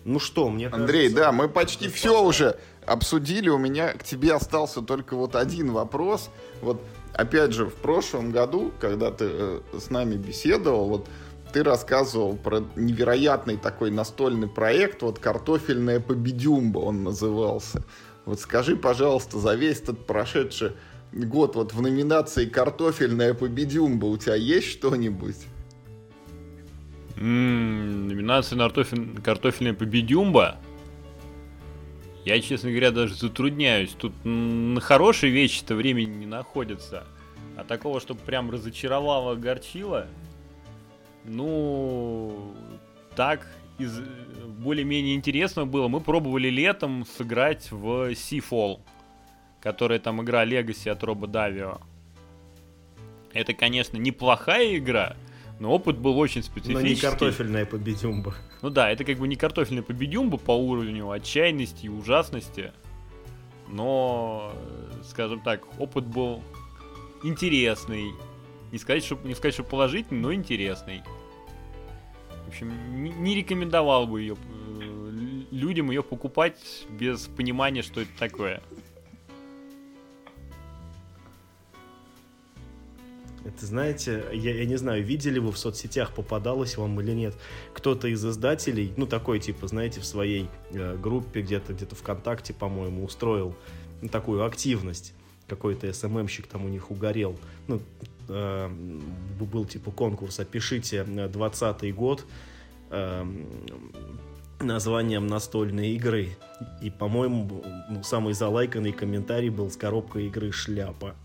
Ну 0.04 0.20
что, 0.20 0.50
мне 0.50 0.68
Андрей, 0.68 1.04
кажется, 1.04 1.24
да, 1.24 1.32
мы 1.32 1.48
почти 1.48 1.88
все 1.88 2.24
уже 2.24 2.58
обсудили. 2.86 3.50
У 3.50 3.60
меня 3.60 3.94
к 3.94 4.04
тебе 4.04 4.34
остался 4.34 4.82
только 4.82 5.16
вот 5.16 5.36
один 5.36 5.72
вопрос. 5.72 6.32
Вот 6.62 6.82
опять 7.14 7.54
же, 7.54 7.66
в 7.66 7.76
прошлом 7.76 8.32
году, 8.32 8.72
когда 8.80 9.12
ты 9.12 9.26
э, 9.30 9.62
с 9.80 9.92
нами 9.92 10.16
беседовал, 10.16 10.88
вот 10.88 11.08
ты 11.52 11.64
рассказывал 11.64 12.36
про 12.36 12.64
невероятный 12.76 13.58
такой 13.58 13.92
настольный 13.92 14.48
проект, 14.48 15.02
вот 15.02 15.20
«Картофельная 15.20 16.00
победюмба» 16.00 16.80
он 16.80 17.04
назывался. 17.04 17.84
Вот 18.26 18.40
скажи, 18.40 18.76
пожалуйста, 18.76 19.40
за 19.40 19.56
весь 19.56 19.82
этот 19.82 20.06
прошедший 20.06 20.72
год 21.12 21.56
вот 21.56 21.74
в 21.74 21.82
номинации 21.82 22.46
«Картофельная 22.46 23.34
победюмба» 23.34 24.06
у 24.06 24.18
тебя 24.18 24.36
есть 24.36 24.68
что-нибудь? 24.68 25.38
Mm, 27.16 28.08
номинация 28.08 28.58
на 28.58 28.66
картофель... 28.66 29.22
«Картофельная 29.22 29.74
победюмба»? 29.74 30.58
Я, 32.24 32.40
честно 32.40 32.70
говоря, 32.70 32.92
даже 32.92 33.16
затрудняюсь. 33.16 33.96
Тут 33.98 34.14
на 34.24 34.80
хорошие 34.80 35.32
вещи-то 35.32 35.76
времени 35.76 36.14
не 36.18 36.26
находится. 36.28 37.06
А 37.58 37.64
такого, 37.64 38.00
чтобы 38.00 38.20
прям 38.22 38.52
разочаровало, 38.52 39.34
огорчило, 39.34 40.08
ну, 41.26 42.54
так, 43.16 43.48
из 43.78 44.00
более-менее 44.60 45.16
интересного 45.16 45.66
было. 45.66 45.88
Мы 45.88 46.02
пробовали 46.02 46.50
летом 46.50 47.06
сыграть 47.06 47.72
в 47.72 48.12
Seafall, 48.12 48.80
которая 49.60 50.00
там 50.00 50.22
игра 50.22 50.46
Legacy 50.46 50.90
от 50.90 51.04
Роба 51.04 51.28
Давио. 51.28 51.80
Это, 53.34 53.54
конечно, 53.54 53.98
неплохая 53.98 54.78
игра, 54.78 55.16
но 55.60 55.72
опыт 55.72 55.98
был 55.98 56.18
очень 56.18 56.44
специфический. 56.44 56.84
Но 56.84 56.90
не 56.90 56.96
картофельная 56.96 57.66
победюмба. 57.66 58.36
Ну 58.62 58.70
да, 58.70 58.90
это 58.90 59.04
как 59.04 59.18
бы 59.18 59.28
не 59.28 59.36
картофельная 59.36 59.84
победюмба 59.84 60.38
по 60.38 60.52
уровню 60.52 61.10
отчаянности 61.10 61.86
и 61.86 61.90
ужасности. 61.90 62.72
Но, 63.70 64.54
скажем 65.06 65.40
так, 65.42 65.66
опыт 65.80 66.06
был 66.06 66.44
интересный, 67.24 68.12
не 68.72 68.78
сказать, 68.78 69.04
что, 69.04 69.20
не 69.24 69.36
сказать, 69.36 69.54
что 69.54 69.64
положительный, 69.64 70.22
но 70.22 70.34
интересный. 70.34 71.02
В 72.46 72.50
общем, 72.50 73.04
не, 73.04 73.36
рекомендовал 73.36 74.08
бы 74.08 74.22
ее 74.22 74.36
э, 74.36 75.44
людям 75.52 75.90
ее 75.92 76.04
покупать 76.04 76.86
без 76.90 77.28
понимания, 77.28 77.82
что 77.82 78.02
это 78.02 78.12
такое. 78.18 78.62
Это, 83.44 83.66
знаете, 83.66 84.24
я, 84.34 84.54
я 84.54 84.66
не 84.66 84.76
знаю, 84.76 85.04
видели 85.04 85.40
вы 85.40 85.52
в 85.52 85.58
соцсетях, 85.58 86.14
попадалось 86.14 86.78
вам 86.78 87.00
или 87.02 87.12
нет, 87.12 87.36
кто-то 87.74 88.08
из 88.08 88.24
издателей, 88.24 88.94
ну, 88.98 89.08
такой, 89.08 89.40
типа, 89.40 89.68
знаете, 89.68 90.00
в 90.00 90.06
своей 90.06 90.48
э, 90.72 90.96
группе 90.96 91.42
где-то, 91.42 91.74
где-то 91.74 91.96
ВКонтакте, 91.96 92.54
по-моему, 92.54 93.04
устроил 93.04 93.56
ну, 94.02 94.10
такую 94.10 94.46
активность. 94.46 95.14
Какой-то 95.48 95.92
СММщик 95.92 96.48
там 96.48 96.66
у 96.66 96.70
них 96.70 96.92
угорел. 96.92 97.38
Ну, 97.68 97.82
э, 98.32 98.70
был 99.40 99.66
типа 99.66 99.92
конкурс 99.92 100.40
«Опишите 100.40 101.04
20 101.04 101.96
год» 101.96 102.26
э, 102.90 103.26
названием 104.60 105.28
настольной 105.28 105.92
игры. 105.92 106.30
И, 106.82 106.90
по-моему, 106.90 107.64
ну, 107.90 108.04
самый 108.04 108.34
залайканный 108.34 108.92
комментарий 108.92 109.50
был 109.50 109.70
с 109.70 109.78
коробкой 109.78 110.28
игры 110.28 110.52
«Шляпа». 110.52 111.16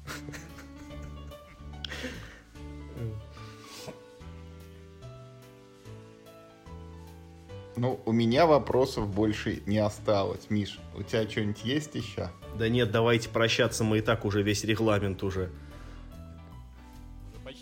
Ну, 7.79 8.01
у 8.07 8.13
меня 8.13 8.47
вопросов 8.47 9.07
больше 9.07 9.63
не 9.67 9.77
осталось. 9.77 10.49
Миш, 10.49 10.79
у 10.97 11.03
тебя 11.03 11.29
что-нибудь 11.29 11.63
есть 11.63 11.95
еще? 11.95 12.31
Да 12.59 12.71
нет, 12.71 12.91
давайте 12.91 13.29
прощаться, 13.29 13.85
мы 13.85 13.99
и 13.99 14.01
так 14.01 14.25
уже 14.25 14.43
весь 14.43 14.65
регламент 14.65 15.23
уже 15.23 15.51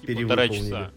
полтора 0.07 0.49
часа. 0.49 0.93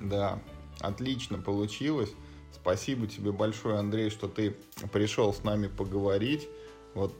Да, 0.00 0.42
отлично 0.80 1.38
получилось. 1.38 2.12
Спасибо 2.52 3.06
тебе 3.06 3.32
большое, 3.32 3.78
Андрей, 3.78 4.10
что 4.10 4.28
ты 4.28 4.56
пришел 4.92 5.32
с 5.32 5.44
нами 5.44 5.66
поговорить. 5.68 6.48
Вот 6.94 7.14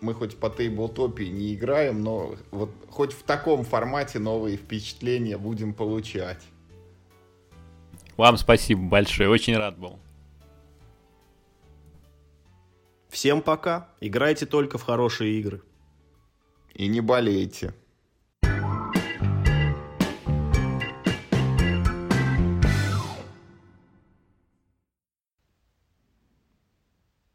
мы 0.00 0.14
хоть 0.14 0.36
по 0.38 0.48
тейблтопе 0.50 1.28
не 1.28 1.54
играем, 1.54 2.02
но 2.02 2.34
вот 2.50 2.70
хоть 2.88 3.12
в 3.12 3.22
таком 3.22 3.64
формате 3.64 4.18
новые 4.18 4.56
впечатления 4.56 5.36
будем 5.36 5.74
получать. 5.74 6.42
Вам 8.16 8.36
спасибо 8.36 8.82
большое, 8.82 9.28
очень 9.28 9.56
рад 9.56 9.78
был. 9.78 9.98
Всем 13.08 13.42
пока. 13.42 13.88
Играйте 14.00 14.46
только 14.46 14.78
в 14.78 14.82
хорошие 14.82 15.38
игры. 15.38 15.62
И 16.74 16.86
не 16.86 17.00
болейте. 17.00 17.74